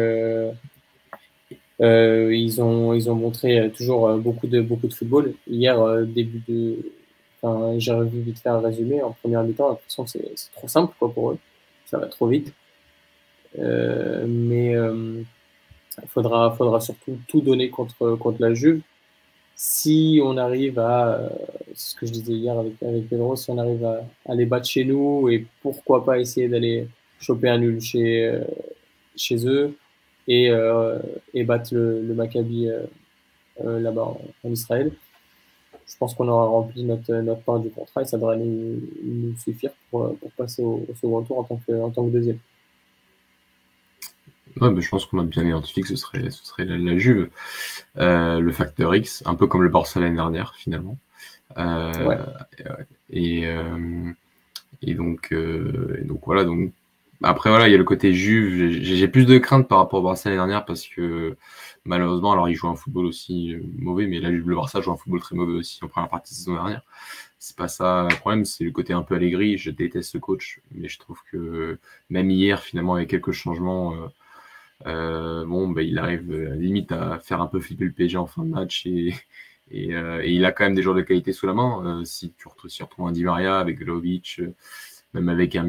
ils, 1.80 2.62
ont, 2.62 2.92
ils 2.92 3.10
ont 3.10 3.14
montré 3.14 3.70
toujours 3.76 4.12
beaucoup 4.18 4.48
de, 4.48 4.60
beaucoup 4.60 4.88
de 4.88 4.94
football. 4.94 5.34
Hier, 5.48 6.04
début 6.06 6.42
de. 6.48 6.78
Enfin, 7.42 7.78
j'ai 7.78 7.92
revu 7.92 8.20
vite 8.20 8.38
faire 8.38 8.54
un 8.54 8.60
résumé. 8.60 9.02
En 9.02 9.12
première 9.12 9.42
mi-temps, 9.42 9.68
l'impression 9.70 10.04
que 10.04 10.10
c'est 10.10 10.52
trop 10.54 10.68
simple 10.68 10.94
quoi, 10.98 11.12
pour 11.12 11.32
eux. 11.32 11.38
Ça 11.86 11.98
va 11.98 12.06
trop 12.06 12.26
vite. 12.28 12.52
mais 13.58 14.72
il 14.74 16.08
faudra, 16.08 16.52
faudra 16.56 16.80
surtout 16.80 17.18
tout 17.28 17.40
donner 17.40 17.70
contre, 17.70 18.16
contre 18.16 18.40
la 18.40 18.54
Juve. 18.54 18.80
Si 19.54 20.20
on 20.24 20.36
arrive 20.38 20.78
à, 20.78 21.28
ce 21.74 21.94
que 21.96 22.06
je 22.06 22.12
disais 22.12 22.32
hier 22.32 22.58
avec, 22.58 22.78
Pedro, 23.08 23.36
si 23.36 23.50
on 23.50 23.58
arrive 23.58 23.84
à, 23.84 24.00
à, 24.26 24.34
les 24.34 24.46
battre 24.46 24.66
chez 24.66 24.84
nous 24.84 25.28
et 25.28 25.46
pourquoi 25.60 26.04
pas 26.04 26.18
essayer 26.18 26.48
d'aller 26.48 26.88
choper 27.20 27.48
un 27.50 27.58
nul 27.58 27.80
chez, 27.80 28.40
chez 29.16 29.46
eux 29.46 29.76
et, 30.28 30.50
euh, 30.50 30.98
et 31.34 31.44
battre 31.44 31.74
le, 31.74 32.02
le 32.02 32.14
Maccabi 32.14 32.68
euh, 32.68 32.82
euh, 33.64 33.80
là-bas 33.80 34.16
en, 34.44 34.50
Israël, 34.50 34.92
je 35.86 35.96
pense 35.98 36.14
qu'on 36.14 36.28
aura 36.28 36.46
rempli 36.46 36.84
notre, 36.84 37.12
notre 37.14 37.42
part 37.42 37.60
du 37.60 37.70
contrat 37.70 38.02
et 38.02 38.04
ça 38.04 38.16
devrait 38.16 38.38
nous, 38.38 39.36
suffire 39.36 39.70
pour, 39.90 40.16
pour 40.16 40.30
passer 40.32 40.62
au, 40.62 40.84
au, 40.88 40.94
second 40.94 41.22
tour 41.22 41.38
en 41.40 41.44
tant 41.44 41.60
que, 41.66 41.72
en 41.80 41.90
tant 41.90 42.04
que 42.04 42.10
deuxième. 42.10 42.38
Ouais, 44.60 44.70
mais 44.70 44.80
je 44.82 44.88
pense 44.88 45.06
qu'on 45.06 45.18
a 45.18 45.24
bien 45.24 45.44
identifié 45.44 45.82
que 45.82 45.88
ce 45.88 45.96
serait, 45.96 46.30
ce 46.30 46.44
serait 46.44 46.64
la, 46.64 46.98
Juve. 46.98 47.30
Euh, 47.98 48.40
le 48.40 48.52
facteur 48.52 48.94
X, 48.94 49.22
un 49.26 49.34
peu 49.34 49.46
comme 49.46 49.62
le 49.62 49.70
Barça 49.70 50.00
l'année 50.00 50.16
dernière, 50.16 50.54
finalement. 50.56 50.98
Euh, 51.58 52.06
ouais. 52.06 52.18
et, 53.10 53.46
euh, 53.46 54.12
et, 54.82 54.94
donc, 54.94 55.32
euh, 55.32 55.98
et 56.00 56.04
donc, 56.04 56.20
voilà. 56.26 56.44
Donc, 56.44 56.72
après, 57.22 57.50
voilà, 57.50 57.68
il 57.68 57.72
y 57.72 57.74
a 57.74 57.78
le 57.78 57.84
côté 57.84 58.12
Juve. 58.12 58.82
J'ai 58.82 59.08
plus 59.08 59.26
de 59.26 59.38
crainte 59.38 59.68
par 59.68 59.78
rapport 59.78 60.00
au 60.00 60.02
Barça 60.02 60.28
l'année 60.28 60.38
dernière 60.38 60.64
parce 60.64 60.86
que 60.86 61.36
malheureusement, 61.84 62.32
alors 62.32 62.48
ils 62.48 62.54
jouent 62.54 62.68
un 62.68 62.76
football 62.76 63.06
aussi 63.06 63.54
euh, 63.54 63.62
mauvais, 63.78 64.06
mais 64.06 64.20
là, 64.20 64.30
le 64.30 64.54
Barça 64.54 64.80
joue 64.80 64.92
un 64.92 64.96
football 64.96 65.20
très 65.20 65.36
mauvais 65.36 65.54
aussi 65.54 65.82
en 65.84 65.88
première 65.88 66.10
partie 66.10 66.34
de 66.34 66.38
saison 66.38 66.54
dernière. 66.54 66.82
C'est 67.38 67.56
pas 67.56 67.68
ça 67.68 68.06
le 68.10 68.16
problème, 68.16 68.44
c'est 68.44 68.64
le 68.64 68.70
côté 68.70 68.92
un 68.92 69.02
peu 69.02 69.16
Allegri. 69.16 69.58
Je 69.58 69.70
déteste 69.70 70.12
ce 70.12 70.18
coach, 70.18 70.60
mais 70.72 70.88
je 70.88 70.98
trouve 70.98 71.20
que 71.30 71.78
même 72.10 72.30
hier, 72.30 72.60
finalement, 72.62 72.94
avec 72.94 73.10
quelques 73.10 73.32
changements, 73.32 73.94
euh, 73.94 74.06
euh, 74.86 75.44
bon, 75.46 75.68
bah, 75.68 75.82
il 75.82 75.98
arrive 75.98 76.30
euh, 76.32 76.54
limite 76.56 76.92
à 76.92 77.18
faire 77.20 77.40
un 77.40 77.46
peu 77.46 77.60
flipper 77.60 77.84
le 77.84 77.92
PSG 77.92 78.16
en 78.18 78.26
fin 78.26 78.44
de 78.44 78.48
match 78.48 78.86
et, 78.86 79.14
il 79.70 80.44
a 80.44 80.52
quand 80.52 80.64
même 80.64 80.74
des 80.74 80.82
joueurs 80.82 80.96
de 80.96 81.02
qualité 81.02 81.32
sous 81.32 81.46
la 81.46 81.54
main. 81.54 82.02
Si 82.04 82.34
tu 82.34 82.46
retrouves, 82.48 82.70
si 82.70 82.82
un 82.82 83.12
Di 83.12 83.24
Maria 83.24 83.58
avec 83.58 83.78
Glovic, 83.78 84.36
euh, 84.40 84.52
même 85.14 85.28
avec 85.30 85.56
un 85.56 85.64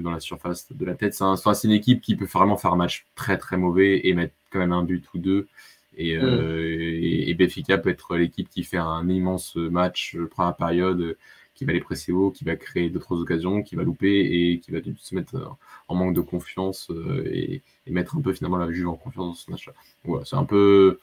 dans 0.00 0.10
la 0.10 0.20
surface 0.20 0.72
de 0.72 0.84
la 0.84 0.94
tête, 0.94 1.14
c'est 1.14 1.24
un, 1.24 1.36
une 1.36 1.70
équipe 1.70 2.00
qui 2.00 2.16
peut 2.16 2.24
vraiment 2.24 2.56
faire 2.56 2.72
un 2.72 2.76
match 2.76 3.06
très 3.14 3.38
très 3.38 3.56
mauvais 3.56 4.00
et 4.04 4.14
mettre 4.14 4.34
quand 4.50 4.58
même 4.58 4.72
un 4.72 4.84
but 4.84 5.04
ou 5.14 5.18
deux. 5.18 5.48
Et, 5.96 6.16
mm. 6.18 6.56
et, 6.56 7.30
et 7.30 7.34
Benfica 7.34 7.78
peut 7.78 7.90
être 7.90 8.16
l'équipe 8.16 8.48
qui 8.48 8.64
fait 8.64 8.78
un 8.78 9.08
immense 9.08 9.56
match 9.56 10.16
première 10.30 10.56
période 10.56 11.16
qui 11.60 11.66
va 11.66 11.74
les 11.74 11.80
presser 11.80 12.10
haut, 12.10 12.30
qui 12.30 12.44
va 12.44 12.56
créer 12.56 12.88
d'autres 12.88 13.20
occasions, 13.20 13.62
qui 13.62 13.76
va 13.76 13.82
louper 13.82 14.20
et 14.20 14.60
qui 14.60 14.70
va 14.70 14.78
se 14.96 15.14
mettre 15.14 15.34
euh, 15.34 15.44
en 15.88 15.94
manque 15.94 16.14
de 16.14 16.22
confiance 16.22 16.90
euh, 16.90 17.22
et, 17.30 17.60
et 17.86 17.90
mettre 17.90 18.16
un 18.16 18.22
peu 18.22 18.32
finalement 18.32 18.56
la 18.56 18.72
Juve 18.72 18.88
en 18.88 18.94
confiance 18.94 19.26
dans 19.26 19.34
ce 19.34 19.50
match-là. 19.50 19.74
Voilà, 20.04 20.24
c'est 20.24 20.36
un 20.36 20.46
peu 20.46 20.98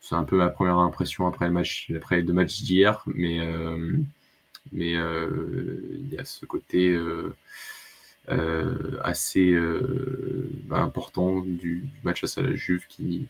c'est 0.00 0.14
un 0.14 0.24
peu 0.24 0.38
ma 0.38 0.48
première 0.48 0.78
impression 0.78 1.26
après 1.26 1.46
le 1.46 1.52
match 1.52 1.92
après 1.94 2.16
les 2.16 2.22
deux 2.22 2.32
matchs 2.32 2.62
d'hier, 2.62 3.02
mais 3.14 3.40
euh, 3.40 3.92
mais 4.72 4.96
euh, 4.96 5.82
il 5.92 6.14
y 6.14 6.18
a 6.18 6.24
ce 6.24 6.46
côté 6.46 6.88
euh, 6.88 7.02
euh, 7.02 7.34
assez 9.02 9.58
bah, 10.64 10.80
important 10.80 11.40
du, 11.40 11.80
du, 11.80 12.00
match 12.04 12.24
à 12.36 12.42
la 12.42 12.54
Juve 12.54 12.86
qui 12.88 13.28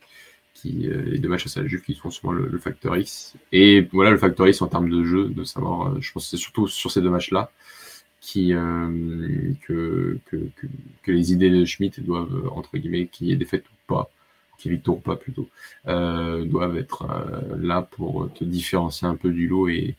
qui, 0.55 0.88
euh, 0.88 1.03
les 1.03 1.18
deux 1.18 1.28
matchs 1.28 1.57
à 1.57 1.62
la 1.62 1.66
Juve 1.66 1.82
qui 1.82 1.94
sont 1.94 2.11
souvent 2.11 2.32
le, 2.32 2.59
facteur 2.59 2.96
X. 2.96 3.34
Et 3.53 3.88
voilà, 3.92 4.11
le 4.11 4.18
facteur 4.18 4.48
X 4.48 4.61
en 4.62 4.66
termes 4.66 4.90
de 4.90 5.05
jeu, 5.05 5.28
de 5.28 5.44
savoir, 5.44 5.88
euh, 5.88 6.01
je 6.01 6.12
pense 6.12 6.24
que 6.24 6.30
c'est 6.30 6.36
surtout 6.36 6.66
sur 6.68 6.90
ces 6.90 7.01
deux 7.01 7.11
matchs-là 7.11 7.51
qui, 8.20 8.53
euh, 8.53 9.53
que, 9.62 10.18
que, 10.26 10.36
que, 11.03 11.11
les 11.11 11.32
idées 11.32 11.51
de 11.51 11.64
Schmitt 11.64 12.05
doivent, 12.05 12.51
entre 12.55 12.76
guillemets, 12.76 13.07
qui 13.07 13.32
est 13.32 13.36
défaite 13.36 13.64
ou 13.66 13.74
pas, 13.86 14.11
qui 14.59 14.68
est 14.68 14.72
victoire 14.72 14.98
ou 14.98 15.01
pas 15.01 15.16
plutôt, 15.16 15.48
euh, 15.88 16.44
doivent 16.44 16.76
être 16.76 17.07
euh, 17.11 17.57
là 17.59 17.82
pour 17.82 18.30
te 18.34 18.44
différencier 18.44 19.09
un 19.09 19.16
peu 19.16 19.30
du 19.30 19.48
lot 19.48 19.68
et, 19.68 19.94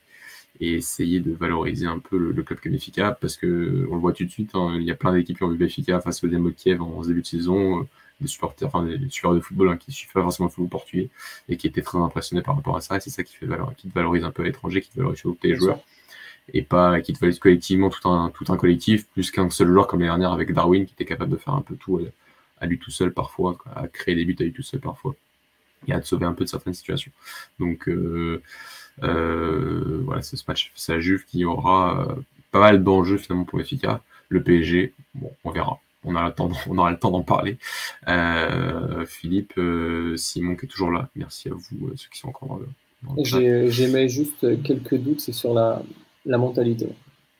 et 0.62 0.76
essayer 0.76 1.20
de 1.20 1.34
valoriser 1.34 1.88
un 1.88 2.00
peu 2.00 2.18
le, 2.18 2.32
le 2.32 2.44
club 2.44 2.60
comme 2.62 2.72
Benfica 2.72 3.12
parce 3.20 3.36
que 3.36 3.88
on 3.90 3.96
le 3.96 4.00
voit 4.00 4.14
tout 4.14 4.24
de 4.24 4.30
suite, 4.30 4.52
hein, 4.54 4.78
il 4.80 4.84
y 4.84 4.92
a 4.92 4.96
plein 4.96 5.12
d'équipes 5.14 5.38
qui 5.38 5.44
ont 5.44 5.50
vu 5.50 5.58
Benfica 5.58 6.00
face 6.00 6.24
au 6.24 6.28
Dynamo 6.28 6.50
de 6.50 6.56
Kiev 6.56 6.82
en 6.82 7.02
début 7.02 7.22
de 7.22 7.28
saison 7.28 7.88
des 8.22 8.28
supporters, 8.28 8.68
enfin 8.68 8.84
des, 8.84 9.00
supporters 9.10 9.40
de 9.40 9.44
football 9.44 9.70
hein, 9.70 9.78
qui 9.78 9.90
ne 9.90 9.94
suivent 9.94 10.12
pas 10.14 10.22
forcément 10.22 10.48
le 10.48 10.54
football 10.54 10.70
portugais 10.70 11.10
et 11.50 11.58
qui 11.58 11.68
étaient 11.68 11.82
très 11.82 11.98
impressionnés 11.98 12.44
par 12.44 12.56
rapport 12.56 12.78
à 12.78 12.82
ça. 12.82 12.98
Et 12.98 13.00
c'est 13.00 13.10
ça 13.10 13.24
qui, 13.24 13.36
fait 13.36 13.48
valeur, 13.48 13.74
qui 13.76 13.90
te 13.90 13.94
valorise 13.94 14.24
un 14.24 14.32
peu 14.32 14.44
à 14.44 14.46
l'étranger, 14.46 14.82
qui 14.82 14.92
te 14.92 14.98
valorise 14.98 15.20
surtout 15.20 15.38
tes 15.42 15.56
joueurs 15.56 15.80
et 16.54 16.62
pas 16.62 17.02
qui 17.02 17.14
te 17.14 17.20
valorise 17.20 17.40
collectivement 17.40 17.90
tout 17.90 18.08
un, 18.10 18.30
tout 18.30 18.46
un 18.50 18.58
collectif, 18.58 19.08
plus 19.08 19.32
qu'un 19.32 19.50
seul 19.50 19.68
joueur 19.68 19.88
comme 19.88 20.00
l'année 20.00 20.12
dernière 20.12 20.32
avec 20.32 20.54
Darwin 20.54 20.86
qui 20.86 20.94
était 20.94 21.06
capable 21.06 21.32
de 21.32 21.38
faire 21.38 21.54
un 21.54 21.62
peu 21.62 21.76
tout 21.76 21.98
à, 21.98 22.64
à 22.64 22.68
lui 22.68 22.78
tout 22.78 22.92
seul 22.92 23.14
parfois, 23.14 23.56
quoi, 23.56 23.72
à 23.76 23.88
créer 23.88 24.16
des 24.16 24.26
buts 24.26 24.36
à 24.40 24.44
lui 24.44 24.54
tout 24.54 24.64
seul 24.64 24.80
parfois 24.80 25.16
et 25.88 25.94
à 25.94 26.00
te 26.00 26.08
sauver 26.08 26.26
un 26.26 26.34
peu 26.34 26.44
de 26.44 26.50
certaines 26.50 26.74
situations. 26.74 27.12
Donc 27.60 27.90
euh, 27.90 28.42
euh, 29.04 30.02
voilà, 30.06 30.22
c'est 30.22 30.38
ce 30.38 30.44
match, 30.48 30.72
c'est 30.76 30.94
la 30.94 31.00
Juve 31.00 31.26
qui 31.26 31.46
aura 31.46 32.02
euh, 32.02 32.16
pas 32.52 32.60
mal 32.60 32.84
d'enjeux 32.84 33.18
finalement 33.18 33.46
pour 33.46 33.62
FICA. 33.62 34.02
Le 34.30 34.42
PSG, 34.42 34.94
bon, 35.16 35.32
on 35.44 35.52
verra 35.52 35.80
on, 36.04 36.16
a 36.16 36.34
on 36.70 36.78
aura 36.78 36.92
le 36.92 36.98
temps 36.98 37.12
d'en 37.12 37.24
parler. 37.24 37.58
Euh, 38.08 39.06
Philippe, 39.06 39.60
Simon 40.16 40.56
qui 40.56 40.66
est 40.66 40.70
toujours 40.70 40.92
là, 40.92 41.10
merci 41.16 41.50
à 41.50 41.54
vous, 41.54 41.92
ceux 41.96 42.10
qui 42.12 42.20
sont 42.20 42.30
encore 42.30 42.60
le. 42.60 42.68
J'émets 43.70 44.10
juste 44.10 44.62
quelques 44.62 44.96
doutes, 44.96 45.22
c'est 45.22 45.32
sur 45.32 45.54
la, 45.54 45.82
mentalité. 46.26 46.88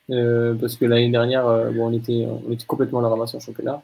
Parce 0.08 0.76
que 0.76 0.84
l'année 0.84 1.10
dernière, 1.10 1.44
bon, 1.72 1.88
on, 1.88 1.92
était, 1.92 2.26
on 2.26 2.50
était 2.50 2.66
complètement 2.66 2.98
à 2.98 3.02
la 3.02 3.08
ramasse 3.08 3.34
en 3.34 3.40
championnat. 3.40 3.80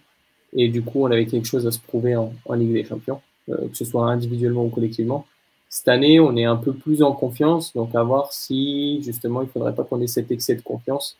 Et 0.55 0.69
du 0.69 0.83
coup, 0.83 1.05
on 1.05 1.11
avait 1.11 1.27
quelque 1.27 1.47
chose 1.47 1.67
à 1.67 1.71
se 1.71 1.79
prouver 1.79 2.17
en 2.17 2.55
Ligue 2.55 2.73
des 2.73 2.85
Champions, 2.85 3.21
que 3.47 3.75
ce 3.75 3.85
soit 3.85 4.11
individuellement 4.11 4.65
ou 4.65 4.71
collectivement. 4.71 5.25
Cette 5.69 5.89
année, 5.89 6.19
on 6.19 6.35
est 6.37 6.45
un 6.45 6.57
peu 6.57 6.73
plus 6.73 7.03
en 7.03 7.13
confiance, 7.13 7.75
donc 7.75 7.95
à 7.95 8.03
voir 8.03 8.33
si 8.33 9.03
justement 9.03 9.43
il 9.43 9.47
ne 9.47 9.51
faudrait 9.51 9.75
pas 9.75 9.85
qu'on 9.85 10.01
ait 10.01 10.07
cet 10.07 10.31
excès 10.31 10.55
de 10.55 10.63
confiance 10.63 11.19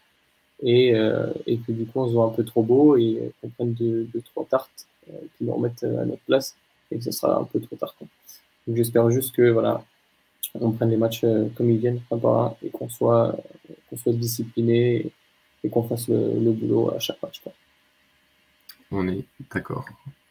et, 0.63 0.95
euh, 0.95 1.33
et 1.47 1.59
que 1.59 1.73
du 1.73 1.85
coup 1.87 2.01
on 2.01 2.09
se 2.09 2.15
voit 2.15 2.25
un 2.25 2.31
peu 2.31 2.45
trop 2.45 2.63
beau 2.63 2.97
et 2.97 3.31
qu'on 3.41 3.49
prenne 3.51 3.75
deux, 3.75 4.05
deux, 4.05 4.23
trois 4.23 4.47
tartes 4.47 4.87
euh, 5.11 5.13
qui 5.37 5.45
nous 5.45 5.53
remettent 5.53 5.85
à 5.85 6.05
notre 6.05 6.23
place 6.23 6.57
et 6.91 6.97
que 6.97 7.05
ce 7.05 7.11
sera 7.11 7.39
un 7.39 7.45
peu 7.45 7.61
trop 7.61 7.77
tard. 7.77 7.95
Donc 8.01 8.77
j'espère 8.77 9.11
juste 9.11 9.35
que 9.35 9.51
voilà, 9.51 9.85
on 10.55 10.73
prenne 10.73 10.91
les 10.91 10.97
matchs 10.97 11.25
euh, 11.25 11.49
comme 11.55 11.71
ils 11.71 11.79
viennent, 11.79 12.01
un 12.11 12.19
par 12.19 12.39
un, 12.39 12.57
et 12.63 12.71
qu'on 12.71 12.89
soit, 12.89 13.37
qu'on 13.89 13.97
soit 13.97 14.15
discipliné 14.15 14.97
et, 14.97 15.13
et 15.65 15.69
qu'on 15.69 15.83
fasse 15.83 16.09
le, 16.09 16.39
le, 16.41 16.53
boulot 16.53 16.91
à 16.95 16.99
chaque 16.99 17.23
match. 17.23 17.41
Quoi. 17.41 17.53
On 18.91 19.07
est 19.09 19.25
d'accord. 19.53 19.85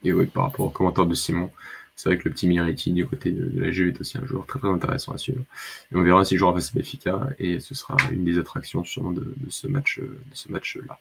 Et 0.03 0.11
oui, 0.11 0.25
par 0.25 0.45
rapport 0.45 0.67
au 0.67 0.69
commentaire 0.69 1.05
de 1.05 1.15
Simon, 1.15 1.49
c'est 1.97 2.09
vrai 2.09 2.17
que 2.17 2.29
le 2.29 2.33
petit 2.33 2.47
Miriti 2.47 2.93
du 2.93 3.05
côté 3.05 3.31
de, 3.31 3.45
de, 3.45 3.59
la 3.59 3.71
Juve 3.71 3.95
est 3.95 3.99
aussi 3.99 4.17
un 4.17 4.25
joueur 4.25 4.45
très 4.45 4.59
très 4.59 4.69
intéressant 4.69 5.11
à 5.11 5.17
suivre. 5.17 5.41
Et 5.91 5.95
on 5.97 6.03
verra 6.03 6.23
s'il 6.23 6.37
jouera 6.37 6.53
face 6.53 6.69
à 6.69 6.79
Benfica 6.79 7.27
et 7.39 7.59
ce 7.59 7.75
sera 7.75 7.97
une 8.11 8.23
des 8.23 8.39
attractions 8.39 8.85
sûrement 8.85 9.11
de, 9.11 9.33
de 9.35 9.49
ce 9.49 9.67
match 9.67 9.99
de 9.99 10.17
ce 10.33 10.49
match 10.49 10.77
là. 10.87 10.99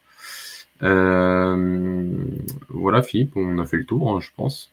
Euh, 0.82 2.16
voilà 2.68 3.02
Philippe, 3.02 3.36
on 3.36 3.58
a 3.58 3.66
fait 3.66 3.76
le 3.76 3.86
tour, 3.86 4.10
hein, 4.10 4.20
je 4.20 4.30
pense. 4.36 4.72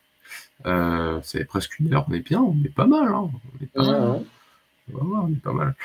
Euh, 0.65 1.19
c'est 1.23 1.45
presque 1.45 1.79
une 1.79 1.93
heure, 1.93 2.05
on 2.09 2.13
est 2.13 2.19
bien, 2.19 2.41
on 2.41 2.55
est 2.63 2.73
pas 2.73 2.87
mal. 2.87 3.07
Hein, 3.09 3.29
on 3.31 3.63
est 3.63 3.67
pas 3.67 3.83
mal. 3.83 4.23
On 4.93 5.29
est 5.29 5.41
pas 5.41 5.53
mal. 5.53 5.75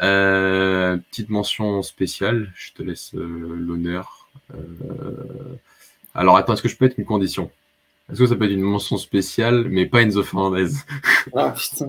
Euh, 0.00 0.96
petite 1.10 1.28
mention 1.28 1.82
spéciale, 1.82 2.52
je 2.54 2.72
te 2.72 2.82
laisse 2.82 3.14
euh, 3.14 3.56
l'honneur. 3.56 4.28
Euh, 4.54 5.56
alors 6.14 6.36
attends, 6.36 6.54
est-ce 6.54 6.62
que 6.62 6.68
je 6.68 6.76
peux 6.76 6.84
mettre 6.84 6.98
une 6.98 7.04
condition? 7.04 7.50
Est-ce 8.10 8.18
que 8.18 8.26
ça 8.26 8.36
peut 8.36 8.44
être 8.44 8.52
une 8.52 8.62
mention 8.62 8.96
spéciale, 8.96 9.66
mais 9.70 9.86
pas 9.86 10.02
Enzo 10.02 10.22
Fernandez 10.22 10.70
Ah 11.34 11.54
putain. 11.56 11.88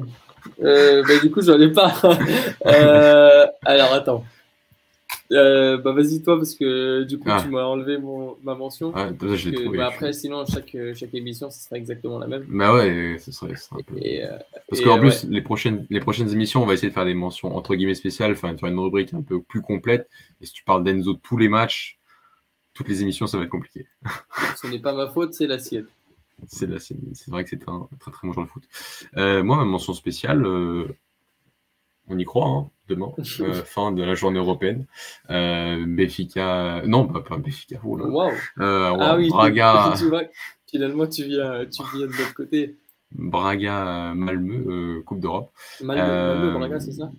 Euh, 0.62 1.04
bah, 1.08 1.20
du 1.22 1.32
coup, 1.32 1.42
j'en 1.42 1.60
ai 1.60 1.72
pas. 1.72 1.94
euh, 2.66 3.46
alors, 3.64 3.94
attends. 3.94 4.26
Euh, 5.32 5.78
bah 5.78 5.92
vas-y 5.92 6.22
toi 6.22 6.38
parce 6.38 6.54
que 6.54 7.02
du 7.04 7.18
coup 7.18 7.28
ah. 7.32 7.42
tu 7.42 7.50
m'as 7.50 7.64
enlevé 7.64 7.98
mon, 7.98 8.38
ma 8.44 8.54
mention. 8.54 8.92
Ah, 8.94 9.10
déjà, 9.10 9.50
que, 9.50 9.56
trouvé, 9.56 9.78
bah, 9.80 9.88
après 9.88 10.14
sinon 10.14 10.46
chaque, 10.46 10.78
chaque 10.94 11.14
émission 11.16 11.50
ce 11.50 11.64
sera 11.64 11.78
exactement 11.78 12.20
la 12.20 12.28
même. 12.28 12.46
Bah 12.48 12.76
ouais 12.76 13.18
ce 13.18 13.32
serait, 13.32 13.56
ce 13.56 13.64
serait 13.64 13.82
un 13.82 13.84
peu... 13.92 13.98
Et, 13.98 14.24
parce 14.70 14.82
qu'en 14.82 15.00
plus 15.00 15.24
ouais. 15.24 15.30
les 15.32 15.42
prochaines 15.42 15.88
les 15.90 16.00
prochaines 16.00 16.30
émissions 16.30 16.62
on 16.62 16.68
va 16.68 16.74
essayer 16.74 16.90
de 16.90 16.94
faire 16.94 17.06
des 17.06 17.16
mentions 17.16 17.56
entre 17.56 17.74
guillemets 17.74 17.96
spéciales, 17.96 18.34
enfin 18.34 18.56
faire 18.56 18.70
une 18.70 18.78
rubrique 18.78 19.16
un 19.16 19.24
peu 19.24 19.42
plus 19.42 19.62
complète. 19.62 20.08
Et 20.42 20.46
si 20.46 20.54
tu 20.54 20.64
parles 20.64 20.84
d'Enzo 20.84 21.16
tous 21.16 21.38
les 21.38 21.50
matchs, 21.50 21.98
toutes 22.76 22.88
les 22.88 23.02
émissions 23.02 23.26
ça 23.26 23.40
va 23.40 23.46
être 23.46 23.50
compliqué. 23.50 23.88
Ce 24.62 24.68
n'est 24.68 24.80
pas 24.80 24.94
ma 24.94 25.08
faute 25.08 25.34
c'est 25.34 25.48
la 25.48 25.58
sienne. 25.58 25.88
C'est 26.48 26.68
vrai 27.28 27.44
que 27.44 27.50
c'est 27.50 27.68
un 27.68 27.88
très 28.00 28.12
très 28.12 28.28
bon 28.28 28.34
joueur 28.34 28.46
de 28.46 28.52
foot. 28.52 28.64
Euh, 29.18 29.44
moi, 29.44 29.58
ma 29.58 29.66
mention 29.66 29.94
spéciale, 29.94 30.46
euh, 30.46 30.88
on 32.08 32.18
y 32.18 32.26
croit, 32.26 32.48
hein. 32.48 32.70
demain, 32.88 33.14
fin 33.66 33.92
de 33.92 34.04
la 34.04 34.16
journée 34.16 34.40
européenne. 34.40 34.86
Béfica, 35.30 36.84
non, 36.86 37.08
pas, 37.08 37.22
pas 37.22 37.38
Béfica. 37.38 37.80
Oh 37.84 37.98
wow. 37.98 38.32
ah 38.58 39.16
oui, 39.18 39.30
Braga. 39.30 39.94
finalement, 40.68 41.08
tu 41.08 41.24
viens, 41.24 41.66
tu 41.66 41.82
viens 41.96 42.08
de 42.08 42.12
l'autre 42.12 42.34
côté. 42.34 42.78
Braga, 43.12 44.14
Malmö, 44.16 45.02
Coupe 45.04 45.20
d'Europe. 45.20 45.52
Malmö, 45.82 46.52
Braga, 46.58 46.80
c'est 46.80 46.92
ça? 46.92 47.12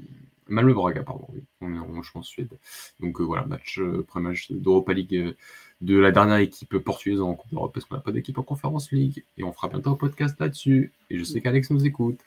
Malmö 0.49 0.75
Braga, 0.75 1.03
pardon, 1.03 1.27
oui. 1.33 1.43
On 1.61 1.75
est 1.75 1.79
en, 1.79 2.03
en 2.15 2.23
Suède. 2.23 2.53
Donc 3.01 3.21
voilà, 3.21 3.47
match, 3.47 3.81
premier 4.07 4.29
match 4.29 4.53
d'Europa 4.53 4.93
League 4.93 5.35
de 5.83 5.99
la 5.99 6.11
dernière 6.11 6.39
équipe 6.39 6.79
portugaise 6.79 7.21
en 7.21 7.35
Coupe 7.35 7.51
d'Europe 7.51 7.73
parce 7.75 7.85
qu'on 7.85 7.97
n'a 7.97 8.01
pas 8.01 8.13
d'équipe 8.13 8.39
en 8.39 8.43
Conférence 8.43 8.91
League 8.93 9.25
et 9.37 9.45
on 9.45 9.53
fera 9.53 9.69
bientôt 9.69 9.91
un 9.91 9.95
podcast 9.95 10.37
là-dessus. 10.41 10.93
Et 11.11 11.19
je 11.19 11.25
sais 11.25 11.41
qu'Alex 11.41 11.71
nous 11.71 11.85
écoute. 11.85 12.19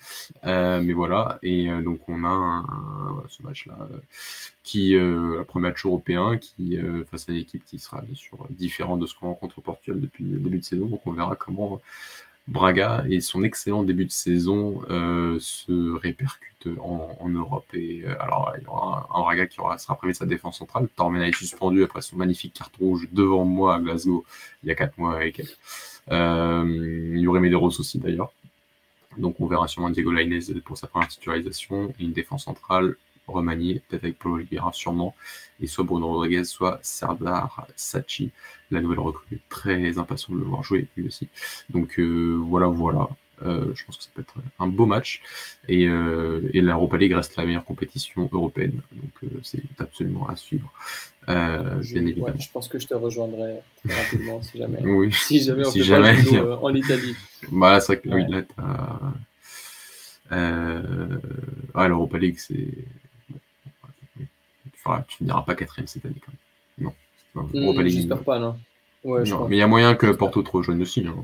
Euh, 0.45 0.81
mais 0.81 0.93
voilà, 0.93 1.39
et 1.41 1.69
euh, 1.69 1.81
donc 1.81 2.07
on 2.07 2.23
a 2.25 2.63
ce 3.27 3.41
match-là 3.41 3.89
qui, 4.63 4.95
euh, 4.95 5.43
premier 5.45 5.69
match 5.69 5.85
européen, 5.85 6.37
qui 6.37 6.77
face 7.09 7.27
à 7.27 7.31
une 7.31 7.39
équipe 7.39 7.65
qui 7.65 7.79
sera 7.79 8.01
bien 8.01 8.15
sûr 8.15 8.37
différente 8.51 8.99
de 8.99 9.07
ce 9.07 9.15
qu'on 9.15 9.27
rencontre 9.27 9.59
au 9.59 9.61
Portugal 9.61 9.99
depuis 9.99 10.23
le 10.25 10.37
début 10.37 10.59
de 10.59 10.63
saison. 10.63 10.85
Donc 10.85 11.01
on 11.05 11.11
verra 11.13 11.35
comment 11.35 11.81
Braga 12.49 13.05
et 13.09 13.21
son 13.21 13.43
excellent 13.43 13.83
début 13.83 14.05
de 14.05 14.11
saison 14.11 14.81
se 15.39 15.93
répercutent 15.97 16.67
en, 16.81 17.29
Europe. 17.29 17.65
Et 17.73 18.03
alors, 18.19 18.53
il 18.57 18.63
y 18.63 18.67
aura 18.67 19.07
un, 19.13 19.19
Braga 19.21 19.45
qui 19.47 19.59
aura, 19.59 19.77
sera 19.77 19.95
privé 19.95 20.13
de 20.13 20.17
sa 20.17 20.25
défense 20.25 20.57
centrale. 20.57 20.87
Tormena 20.95 21.27
est 21.27 21.37
suspendu 21.37 21.83
après 21.83 22.01
son 22.01 22.17
magnifique 22.17 22.53
carton 22.53 22.79
rouge 22.79 23.07
devant 23.11 23.45
moi 23.45 23.75
à 23.75 23.79
Glasgow 23.79 24.25
il 24.63 24.69
y 24.69 24.71
a 24.71 24.75
4 24.75 24.97
mois 24.97 25.25
et 25.25 25.31
quelques. 25.31 25.57
il 26.09 27.19
y 27.19 27.27
aurait 27.27 27.39
Medeiros 27.39 27.79
aussi 27.79 27.99
d'ailleurs. 27.99 28.31
Donc 29.17 29.39
on 29.39 29.47
verra 29.47 29.67
sûrement 29.67 29.89
Diego 29.89 30.11
Lainez 30.11 30.39
pour 30.63 30.77
sa 30.77 30.87
première 30.87 31.07
titularisation 31.07 31.93
et 31.99 32.03
une 32.03 32.13
défense 32.13 32.45
centrale 32.45 32.95
remaniée, 33.31 33.81
peut-être 33.87 34.03
avec 34.03 34.19
Paulo 34.19 34.35
Oliveira 34.35 34.71
sûrement, 34.73 35.15
et 35.61 35.67
soit 35.67 35.83
Bruno 35.83 36.07
Rodriguez, 36.07 36.43
soit 36.45 36.79
Serdar 36.81 37.67
Sachi, 37.75 38.31
la 38.71 38.81
nouvelle 38.81 38.99
recrue. 38.99 39.39
Très 39.49 39.97
impatient 39.97 40.33
de 40.33 40.39
le 40.39 40.45
voir 40.45 40.63
jouer 40.63 40.87
lui 40.95 41.07
aussi. 41.07 41.27
Donc 41.69 41.99
euh, 41.99 42.37
voilà, 42.41 42.67
voilà. 42.67 43.09
Euh, 43.45 43.73
je 43.73 43.85
pense 43.85 43.95
que 43.97 44.03
ça 44.03 44.09
peut 44.13 44.21
être 44.21 44.35
un 44.59 44.67
beau 44.67 44.85
match. 44.85 45.21
Et, 45.69 45.87
euh, 45.87 46.49
et 46.53 46.59
l'Europa 46.59 46.97
League 46.97 47.13
reste 47.13 47.37
la 47.37 47.45
meilleure 47.45 47.63
compétition 47.63 48.29
européenne. 48.31 48.81
Donc 48.91 49.31
c'est 49.43 49.63
absolument 49.79 50.27
à 50.27 50.35
suivre. 50.35 50.71
je, 51.27 51.93
bien 51.93 52.05
évidemment. 52.05 52.37
je 52.37 52.51
pense 52.51 52.67
que 52.67 52.79
je 52.79 52.87
te 52.87 52.93
rejoindrai 52.93 53.59
très 53.85 54.03
rapidement 54.03 54.41
si 54.41 54.57
jamais, 54.57 54.79
oui. 54.83 55.13
si 55.13 55.41
jamais 55.41 55.65
on 55.65 55.71
si 55.71 55.79
fait 55.79 55.85
jamais, 55.85 56.21
pas 56.23 56.57
en 56.57 56.73
Italie. 56.73 57.15
Bah, 57.51 57.79
c'est 57.79 57.93
vrai 57.93 58.01
que 58.01 58.09
oui, 58.09 58.23
là, 58.29 58.43
ah, 61.73 61.87
l'Europa 61.87 62.17
League, 62.17 62.37
c'est. 62.37 62.67
Tu 65.07 65.23
n'iras 65.23 65.41
pas 65.41 65.55
quatrième 65.55 65.87
cette 65.87 66.05
année 66.05 66.15
quand 66.25 66.31
même. 66.31 66.91
Non. 67.35 67.43
Mmh, 67.43 67.87
J'espère 67.87 68.23
pas, 68.23 68.39
non 68.39 68.55
mais 69.05 69.55
il 69.55 69.57
y 69.57 69.61
a 69.61 69.67
moyen 69.67 69.95
que 69.95 70.07
Porto 70.07 70.41
te 70.43 70.51
rejoigne 70.51 70.81
aussi. 70.81 71.05
Hein. 71.07 71.15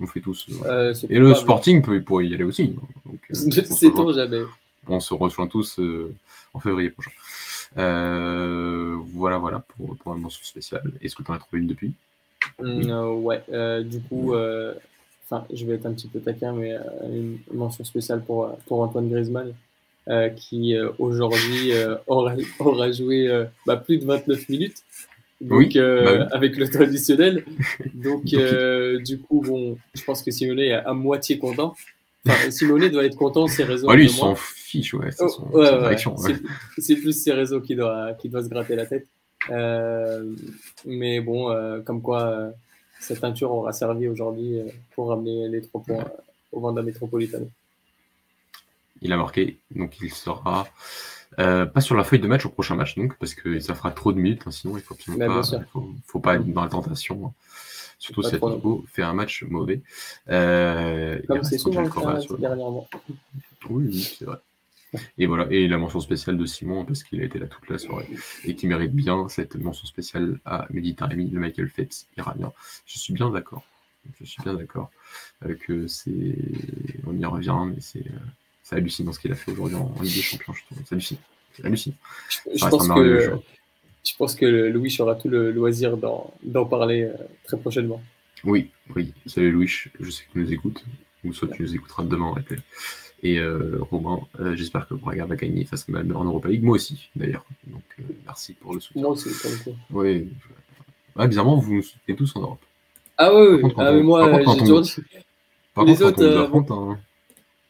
On 0.00 0.06
fait 0.06 0.20
tous. 0.20 0.46
Euh, 0.64 0.94
et 1.08 1.18
le 1.18 1.34
Sporting 1.34 1.82
peut, 1.82 2.00
pourrait 2.02 2.26
y 2.28 2.34
aller 2.34 2.44
aussi. 2.44 2.76
Hein. 2.76 3.10
Euh, 3.30 3.34
c'est 3.34 3.90
ton 3.92 4.12
jamais. 4.12 4.42
On 4.86 5.00
se 5.00 5.12
rejoint 5.14 5.46
tous 5.46 5.78
euh, 5.78 6.14
en 6.54 6.60
février 6.60 6.90
prochain. 6.90 7.10
voilà, 7.74 9.38
voilà 9.38 9.60
pour, 9.60 9.96
pour 9.96 10.14
mention 10.16 10.44
spéciale. 10.44 10.92
Est-ce 11.02 11.14
que 11.16 11.22
tu 11.22 11.30
en 11.30 11.34
as 11.34 11.38
trouvé 11.38 11.60
une 11.62 11.68
depuis? 11.68 11.92
Mmh, 12.60 12.90
Ouais, 13.22 13.42
du 13.84 14.00
coup, 14.02 14.34
enfin, 15.24 15.44
je 15.52 15.66
vais 15.66 15.74
être 15.74 15.86
un 15.86 15.92
petit 15.92 16.08
peu 16.08 16.20
taquin, 16.20 16.52
mais 16.52 16.76
une 17.04 17.38
mention 17.52 17.84
spéciale 17.84 18.22
pour, 18.24 18.56
pour 18.66 18.80
Antoine 18.82 19.10
Griezmann. 19.10 19.52
Qui 20.36 20.74
aujourd'hui 20.98 21.72
aura, 22.06 22.34
aura, 22.58 22.90
joué 22.90 23.44
bah, 23.66 23.76
plus 23.76 23.98
de 23.98 24.04
29 24.04 24.48
minutes 24.48 24.84
donc, 25.40 25.74
euh, 25.76 26.18
bah 26.18 26.28
avec 26.32 26.56
le 26.56 26.68
traditionnel. 26.68 27.44
Donc, 27.94 28.32
euh, 28.34 29.00
du 29.00 29.18
coup, 29.18 29.40
bon, 29.40 29.78
je 29.94 30.04
pense 30.04 30.22
que 30.22 30.30
Simone 30.30 30.58
est 30.60 30.72
à, 30.72 30.92
moitié 30.92 31.38
content. 31.38 31.74
Enfin, 32.26 32.50
Simone 32.50 32.88
doit 32.90 33.04
être 33.04 33.16
content, 33.16 33.46
ses 33.46 33.64
réseaux. 33.64 33.88
Ouais, 33.88 33.96
lui, 33.96 34.04
il 34.04 34.10
s'en 34.10 34.34
fiche, 34.34 34.92
ouais. 34.94 35.10
C'est 35.10 35.24
oh, 35.24 35.58
ouais, 35.58 35.96
C'est 36.78 36.96
plus 36.96 37.12
ses 37.12 37.32
réseaux 37.32 37.60
qui 37.60 37.74
doit, 37.74 38.12
qui 38.20 38.28
doit 38.28 38.42
se 38.42 38.48
gratter 38.48 38.76
la 38.76 38.86
tête. 38.86 39.06
Euh, 39.50 40.34
mais 40.84 41.20
bon, 41.20 41.50
euh, 41.50 41.80
comme 41.80 42.02
quoi, 42.02 42.22
euh, 42.24 42.50
cette 42.98 43.20
peinture 43.20 43.50
aura 43.50 43.72
servi 43.72 44.08
aujourd'hui 44.08 44.60
pour 44.94 45.08
ramener 45.08 45.48
les 45.48 45.62
trois 45.62 45.82
points 45.82 46.04
au 46.52 46.60
Vanda 46.60 46.82
Metropolitano. 46.82 47.48
Il 49.02 49.12
a 49.12 49.16
marqué, 49.16 49.58
donc 49.74 50.00
il 50.00 50.12
sera 50.12 50.68
euh, 51.38 51.64
pas 51.64 51.80
sur 51.80 51.96
la 51.96 52.04
feuille 52.04 52.20
de 52.20 52.26
match 52.26 52.44
au 52.44 52.50
prochain 52.50 52.74
match, 52.74 52.96
donc, 52.96 53.16
parce 53.18 53.34
que 53.34 53.60
ça 53.60 53.74
fera 53.74 53.90
trop 53.92 54.12
de 54.12 54.18
minutes, 54.18 54.42
hein, 54.46 54.50
sinon 54.50 54.76
il 54.76 54.82
faut 54.82 54.96
bah, 55.16 55.26
pas, 55.26 55.42
faut, 56.06 56.20
pas 56.20 56.36
être 56.36 56.46
dans 56.46 56.62
la 56.62 56.68
tentation. 56.68 57.26
Hein. 57.26 57.32
Surtout 57.98 58.22
si 58.22 58.34
Atletico 58.34 58.84
fait 58.88 59.02
un 59.02 59.12
match 59.12 59.44
mauvais. 59.44 59.82
Euh, 60.30 61.20
Comme 61.28 61.44
c'est 61.44 61.58
souvent 61.58 61.82
le 61.82 61.90
cas 61.90 62.18
dernièrement. 62.38 62.88
Oui, 63.68 64.02
c'est 64.18 64.24
vrai. 64.24 64.38
Et 65.18 65.26
voilà, 65.26 65.46
et 65.50 65.68
la 65.68 65.78
mention 65.78 66.00
spéciale 66.00 66.36
de 66.36 66.46
Simon, 66.46 66.84
parce 66.84 67.04
qu'il 67.04 67.20
a 67.20 67.24
été 67.24 67.38
là 67.38 67.46
toute 67.46 67.68
la 67.68 67.78
soirée, 67.78 68.08
et 68.44 68.56
qui 68.56 68.66
mérite 68.66 68.92
bien 68.92 69.28
cette 69.28 69.54
mention 69.54 69.86
spéciale 69.86 70.40
à 70.44 70.66
Méditerranée, 70.70 71.28
le 71.30 71.38
Michael 71.38 71.68
Phelps 71.68 72.06
iranien. 72.16 72.52
Je 72.86 72.98
suis 72.98 73.12
bien 73.12 73.30
d'accord. 73.30 73.64
Je 74.18 74.24
suis 74.24 74.42
bien 74.42 74.54
d'accord 74.54 74.90
euh, 75.44 75.54
que 75.54 75.86
c'est. 75.86 76.34
On 77.06 77.16
y 77.16 77.24
revient, 77.24 77.66
mais 77.66 77.80
c'est 77.80 78.04
c'est 78.70 78.76
hallucinant 78.76 79.12
ce 79.12 79.18
qu'il 79.18 79.32
a 79.32 79.34
fait 79.34 79.50
aujourd'hui 79.50 79.76
en, 79.76 79.92
Ligue 80.00 80.14
des 80.14 80.22
Champions, 80.22 80.52
je. 80.52 80.62
C'est 80.78 80.92
hallucinant. 80.92 81.20
Hallucinant. 81.64 81.96
Je, 82.54 82.68
pense 82.68 82.88
que, 82.88 83.40
je, 84.04 84.16
pense 84.16 84.34
que, 84.36 84.46
Louis 84.46 84.96
aura 85.00 85.16
tout 85.16 85.28
le 85.28 85.50
loisir 85.50 85.96
d'en 85.96 86.64
parler 86.66 87.02
euh, 87.02 87.14
très 87.44 87.58
prochainement. 87.58 88.00
Oui, 88.44 88.70
oui. 88.94 89.12
Salut 89.26 89.50
Louis, 89.50 89.66
je 89.68 90.10
sais 90.10 90.22
que 90.24 90.32
tu 90.32 90.38
nous 90.38 90.52
écoutes, 90.52 90.84
ou 91.24 91.32
soit 91.32 91.48
tu 91.48 91.62
nous 91.62 91.74
écouteras 91.74 92.04
demain 92.04 92.26
en. 92.26 92.36
Et 93.22 93.38
euh, 93.38 93.78
Romain, 93.90 94.20
euh, 94.38 94.56
j'espère 94.56 94.88
que 94.88 94.94
Braga 94.94 95.26
va 95.26 95.36
gagner 95.36 95.66
face 95.66 95.86
à 95.88 95.92
Malmö 95.92 96.16
en 96.16 96.24
Europa 96.24 96.48
League. 96.48 96.62
Moi 96.62 96.76
aussi, 96.76 97.10
d'ailleurs. 97.14 97.44
Donc, 97.66 97.82
merci 98.24 98.54
pour 98.54 98.72
le 98.72 98.80
soutien. 98.80 99.02
Moi 99.02 99.10
aussi, 99.10 99.28
comme 99.42 99.58
quoi. 99.58 99.72
Oui. 99.90 100.28
Ah, 101.16 101.26
bizarrement, 101.26 101.56
vous 101.56 101.74
nous 101.74 101.82
soutenez 101.82 102.16
tous 102.16 102.34
en 102.36 102.40
Europe. 102.40 102.64
Ah 103.18 103.34
oui, 103.34 103.60
oui. 103.62 103.72
Ah, 103.76 103.92
mais 103.92 104.02
moi, 104.02 104.40
j'ai 104.54 104.58
toujours 104.60 104.80
dit. 104.80 104.94
Par 105.74 105.84
Les 105.84 105.96
contre, 105.96 106.22
autres. 106.22 106.72
Hein. 106.72 106.98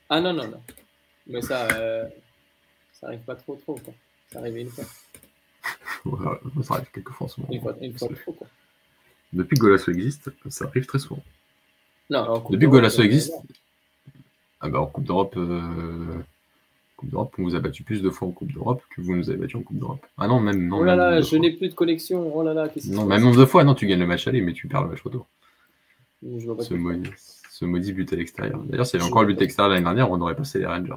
Ah 0.09 0.21
non, 0.21 0.33
non, 0.33 0.47
non. 0.47 0.61
Mais 1.31 1.43
ça, 1.43 1.69
euh, 1.73 2.07
ça 2.93 3.07
arrive 3.07 3.21
pas 3.21 3.37
trop, 3.37 3.55
trop. 3.57 3.75
Quoi. 3.75 3.95
Ça 4.33 4.41
arrive 4.41 4.59
une 4.59 4.69
fois. 4.69 4.85
Ouais, 6.05 6.63
ça 6.63 6.75
arrive 6.75 6.91
quelques 6.93 7.11
fois 7.11 7.27
en 7.27 7.29
ce 7.29 7.41
moment. 7.41 7.53
Une 7.53 7.61
fois, 7.61 7.77
une 7.81 7.97
fois 7.97 8.09
trop, 8.23 8.33
quoi. 8.33 8.47
Depuis 9.33 9.57
que 9.57 9.61
Golasso 9.61 9.93
existe, 9.93 10.31
ça 10.49 10.65
arrive 10.67 10.87
très 10.87 10.99
souvent. 10.99 11.23
Non, 12.09 12.45
Depuis 12.51 12.67
que 12.67 12.71
Golasso 12.71 13.03
existe, 13.03 13.33
ah 14.61 14.69
bah, 14.69 14.81
en 14.81 14.87
Coupe 14.87 15.05
d'Europe, 15.05 15.35
euh... 15.37 16.23
Coupe 16.97 17.11
d'Europe, 17.11 17.35
on 17.39 17.45
vous 17.45 17.55
a 17.55 17.61
battu 17.61 17.83
plus 17.83 18.03
de 18.03 18.11
fois 18.11 18.29
en 18.29 18.33
Coupe 18.33 18.53
d'Europe 18.53 18.83
que 18.95 19.01
vous 19.01 19.17
nous 19.17 19.31
avez 19.31 19.39
battu 19.39 19.57
en 19.57 19.63
Coupe 19.63 19.79
d'Europe. 19.79 20.05
Ah 20.19 20.29
non, 20.29 20.39
même 20.39 20.67
non. 20.67 20.81
Oh 20.81 20.85
là 20.85 20.97
là, 20.97 21.21
je 21.23 21.37
n'ai 21.37 21.53
plus 21.53 21.69
de 21.69 21.75
connexion. 21.75 22.31
Oh 22.37 22.43
là 22.43 22.53
là, 22.53 22.69
qu'est-ce 22.69 22.91
Non, 22.91 23.07
même 23.07 23.23
nombre 23.23 23.39
de 23.39 23.47
fois, 23.47 23.65
non, 23.65 23.75
tu 23.75 23.87
gagnes 23.87 24.01
le 24.01 24.07
match 24.07 24.27
aller, 24.27 24.43
mais 24.43 24.53
tu 24.53 24.69
perds 24.69 24.83
le 24.83 24.91
match 24.91 25.01
retour. 25.01 25.27
Je 26.23 26.45
vois 26.45 26.59
pas 26.59 26.65
Ce 26.65 26.75
ce 27.61 27.67
maudit 27.67 27.93
but 27.93 28.11
à 28.11 28.17
l'extérieur. 28.17 28.59
D'ailleurs, 28.65 28.87
s'il 28.87 28.99
y 28.99 29.03
avait 29.03 29.11
encore 29.11 29.23
le 29.23 29.35
but 29.35 29.43
extérieur 29.43 29.71
l'année 29.71 29.85
dernière, 29.85 30.11
on 30.11 30.19
aurait 30.23 30.35
passé 30.35 30.59
les 30.59 30.65
Rangers. 30.65 30.95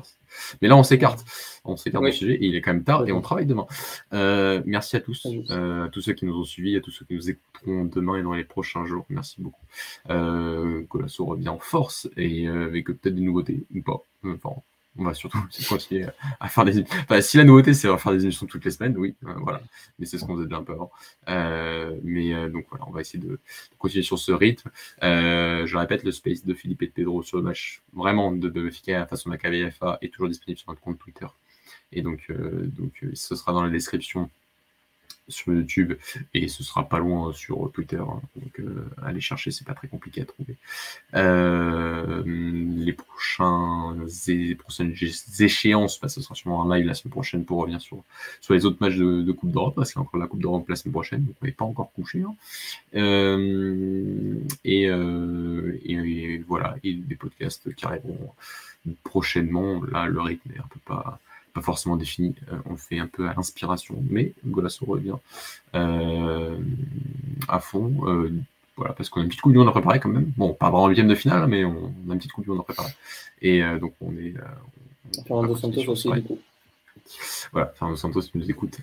Mais 0.61 0.70
là, 0.70 0.78
on 0.78 0.84
s'écarte. 0.84 1.26
On 1.66 1.76
s'écarte 1.76 2.05
du 2.05 2.14
sujet 2.14 2.36
et 2.36 2.45
il 2.45 2.55
est 2.55 2.61
quand 2.61 2.74
même 2.74 2.86
tard 2.86 3.05
et 3.05 3.11
on 3.11 3.20
travaille 3.20 3.45
demain. 3.45 3.66
Euh, 4.14 4.61
merci 4.66 4.95
à 4.95 5.01
tous, 5.01 5.28
euh, 5.49 5.86
à 5.86 5.89
tous 5.89 5.99
ceux 5.99 6.14
qui 6.14 6.26
nous 6.26 6.39
ont 6.39 6.45
suivis, 6.45 6.78
à 6.78 6.80
tous 6.80 6.91
ceux 6.91 7.05
qui 7.05 7.16
nous 7.16 7.30
écouteront 7.30 7.84
demain 7.84 8.16
et 8.16 8.24
dans 8.24 8.34
les 8.34 8.45
prochains 8.45 8.86
jours. 8.86 9.05
Merci 9.09 9.41
beaucoup. 9.41 9.61
Euh, 10.09 10.84
Colasso 10.88 11.26
revient 11.26 11.49
en 11.49 11.59
force 11.59 12.09
et 12.16 12.47
avec 12.47 12.86
peut-être 12.86 13.16
des 13.16 13.22
nouveautés 13.22 13.66
ou 13.76 13.82
pas. 13.82 14.01
Enfin, 14.26 14.61
on 14.98 15.04
va 15.04 15.14
surtout 15.14 15.39
continuer 15.70 16.08
à 16.39 16.50
faire 16.50 16.66
des. 16.66 16.84
Enfin, 17.04 17.22
si 17.22 17.38
la 17.38 17.44
nouveauté, 17.44 17.74
c'est 17.74 17.88
faire 17.98 18.12
des 18.12 18.24
émissions 18.24 18.46
toutes 18.46 18.66
les 18.66 18.72
semaines, 18.72 18.98
oui, 18.98 19.16
euh, 19.26 19.34
voilà. 19.38 19.62
Mais 20.00 20.06
c'est 20.06 20.18
ce 20.18 20.26
qu'on 20.26 20.36
faisait 20.36 20.48
déjà 20.48 20.58
un 20.58 20.64
peu 20.64 20.74
avant. 20.74 20.91
Euh, 21.30 21.98
mais 22.04 22.34
euh, 22.34 22.50
donc 22.50 22.66
voilà, 22.70 22.86
on 22.88 22.91
va 22.91 23.02
essayer 23.02 23.20
de, 23.20 23.39
continuer 23.78 24.04
sur 24.04 24.20
ce 24.20 24.32
rythme. 24.32 24.70
je 25.02 25.78
répète, 25.78 26.04
le 26.04 26.12
space 26.12 26.46
de 26.46 26.54
Philippe 26.54 26.84
et 26.84 26.88
de 26.88 26.91
Pedro 26.91 27.24
sur 27.24 27.38
le 27.38 27.44
match 27.44 27.82
vraiment 27.94 28.32
de 28.32 28.50
Benfica 28.50 29.06
face 29.06 29.26
au 29.26 29.30
Maccabi 29.30 29.70
FA 29.72 29.98
est 30.02 30.14
toujours 30.14 30.30
disponible 30.30 30.60
sur 30.60 30.70
notre 30.70 30.82
compte 30.82 31.00
Twitter. 31.00 31.28
Et 31.91 32.02
donc, 32.02 32.32
donc 32.32 33.06
ce 33.14 33.36
sera 33.36 33.54
dans 33.54 33.64
la 33.64 33.70
description 33.70 34.30
sur 35.28 35.53
YouTube 35.53 35.93
et 36.34 36.47
ce 36.47 36.63
sera 36.63 36.88
pas 36.88 36.99
loin 36.99 37.34
sur 37.34 37.71
Twitter. 37.71 37.97
Hein. 37.97 38.21
donc 38.36 38.59
euh, 38.59 38.89
allez 39.01 39.21
chercher, 39.21 39.51
c'est 39.51 39.65
pas 39.65 39.74
très 39.74 39.88
compliqué 39.88 40.21
à 40.21 40.26
trouver. 40.26 40.55
Euh, 41.15 42.24
les 42.26 42.93
prochains 42.93 43.95
les 44.28 44.55
prochaines 44.55 44.93
échéances, 45.39 45.99
bah, 45.99 46.09
ce 46.09 46.21
sera 46.21 46.36
sûrement 46.36 46.69
un 46.69 46.78
live 46.78 46.86
la 46.86 46.93
semaine 46.93 47.11
prochaine 47.11 47.45
pour 47.45 47.59
revenir 47.59 47.82
sur, 47.82 48.03
sur 48.41 48.53
les 48.53 48.65
autres 48.65 48.78
matchs 48.82 48.97
de, 48.97 49.32
Coupe 49.32 49.51
d'Europe, 49.51 49.76
parce 49.76 49.91
qu'il 49.91 49.99
y 49.99 50.03
a 50.03 50.03
encore 50.03 50.19
la 50.19 50.28
Coupe 50.28 50.41
d'Europe 50.41 50.67
la 50.69 50.76
semaine 50.76 50.93
prochaine, 50.93 51.24
donc 51.24 51.36
on 51.41 51.45
n'est 51.45 51.51
pas 51.51 51.65
encore 51.65 51.91
couché. 51.93 52.21
Hein. 52.21 52.36
Euh, 52.95 54.36
et, 54.63 54.84
et, 54.84 56.38
voilà, 56.47 56.76
et 56.84 56.93
des 56.93 57.15
podcasts 57.15 57.74
qui 57.74 57.86
arriveront 57.86 58.34
prochainement. 59.03 59.82
Là, 59.86 60.05
le 60.05 60.21
rythme 60.21 60.51
est 60.51 60.59
un 60.59 60.67
peu 60.69 60.80
pas 60.86 61.19
pas 61.54 61.62
forcément 61.62 61.95
défini. 61.95 62.36
on 62.70 62.78
fait 62.78 62.99
un 62.99 63.08
peu 63.08 63.28
à 63.28 63.34
l'inspiration, 63.34 63.95
mais 64.10 64.34
Golasso 64.45 64.86
revient 64.86 65.16
à 65.74 67.60
fond. 67.60 67.91
voilà, 68.76 68.93
parce 68.93 69.10
qu'on 69.10 69.22
a 69.22 69.24
une 69.24 69.30
petite 69.30 69.41
coupe 69.41 69.51
du 69.51 69.58
monde 69.58 69.68
à 69.68 69.72
préparer 69.72 69.99
quand 69.99 70.10
même. 70.10 70.32
Bon, 70.38 70.54
pas 70.54 70.70
vraiment 70.70 70.88
huitième 70.88 71.08
de 71.08 71.16
finale, 71.16 71.47
mais 71.47 71.64
on, 71.64 71.91
a 72.10 72.14
une 72.14 72.18
petite 72.18 72.32
coupe 72.32 72.43
du 72.43 72.49
monde 72.49 72.62
à 72.62 72.64
préparer. 72.64 72.93
Et 73.41 73.62
donc 73.80 73.93
on 74.01 74.12
est. 74.14 74.34
Fernando 75.28 75.56
Santos 75.56 75.88
aussi, 75.89 76.12
du 76.12 76.24
coup. 76.24 76.39
Voilà, 77.51 77.68
Fernando 77.76 77.97
Santos, 77.97 78.22
tu 78.22 78.38
nous 78.38 78.49
écoutes. 78.49 78.78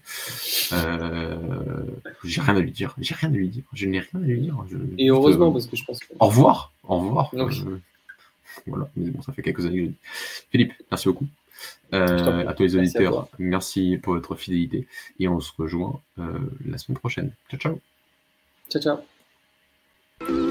Euh, 0.73 1.83
j'ai 2.25 2.41
rien 2.41 2.57
à 2.57 2.61
lui 2.61 2.71
dire. 2.71 2.95
J'ai 2.99 3.14
rien 3.14 3.31
à 3.31 3.33
lui 3.33 3.49
dire. 3.49 3.64
Je 3.73 3.87
n'ai 3.87 4.01
rien 4.01 4.21
à 4.23 4.27
lui 4.27 4.41
dire. 4.41 4.57
Et 4.99 5.09
heureusement, 5.09 5.53
parce 5.53 5.66
que 5.66 5.77
je 5.77 5.85
pense 5.85 5.99
que. 6.01 6.07
Au 6.18 6.27
revoir. 6.27 6.73
Au 6.85 6.99
revoir. 6.99 7.31
Voilà, 8.66 8.89
mais 8.97 9.11
bon, 9.11 9.23
ça 9.23 9.33
fait 9.33 9.43
quelques 9.43 9.64
années 9.64 9.77
que 9.77 9.85
je 9.85 9.89
dis. 9.89 9.97
Philippe, 10.51 10.73
merci 10.91 11.09
beaucoup. 11.09 11.27
Euh, 11.93 12.47
à 12.47 12.55
tous 12.55 12.63
les 12.63 12.77
auditeurs, 12.77 13.29
merci, 13.39 13.99
pour 14.03 14.15
votre 14.15 14.35
fidélité 14.37 14.87
et 15.19 15.29
on 15.29 15.41
se 15.41 15.53
rejoint 15.57 16.01
euh, 16.19 16.39
la 16.67 16.79
semaine 16.79 16.99
prochaine. 16.99 17.33
Ciao, 17.51 17.59
ciao. 17.61 17.81
Ciao, 18.69 18.83
ciao. 18.83 20.49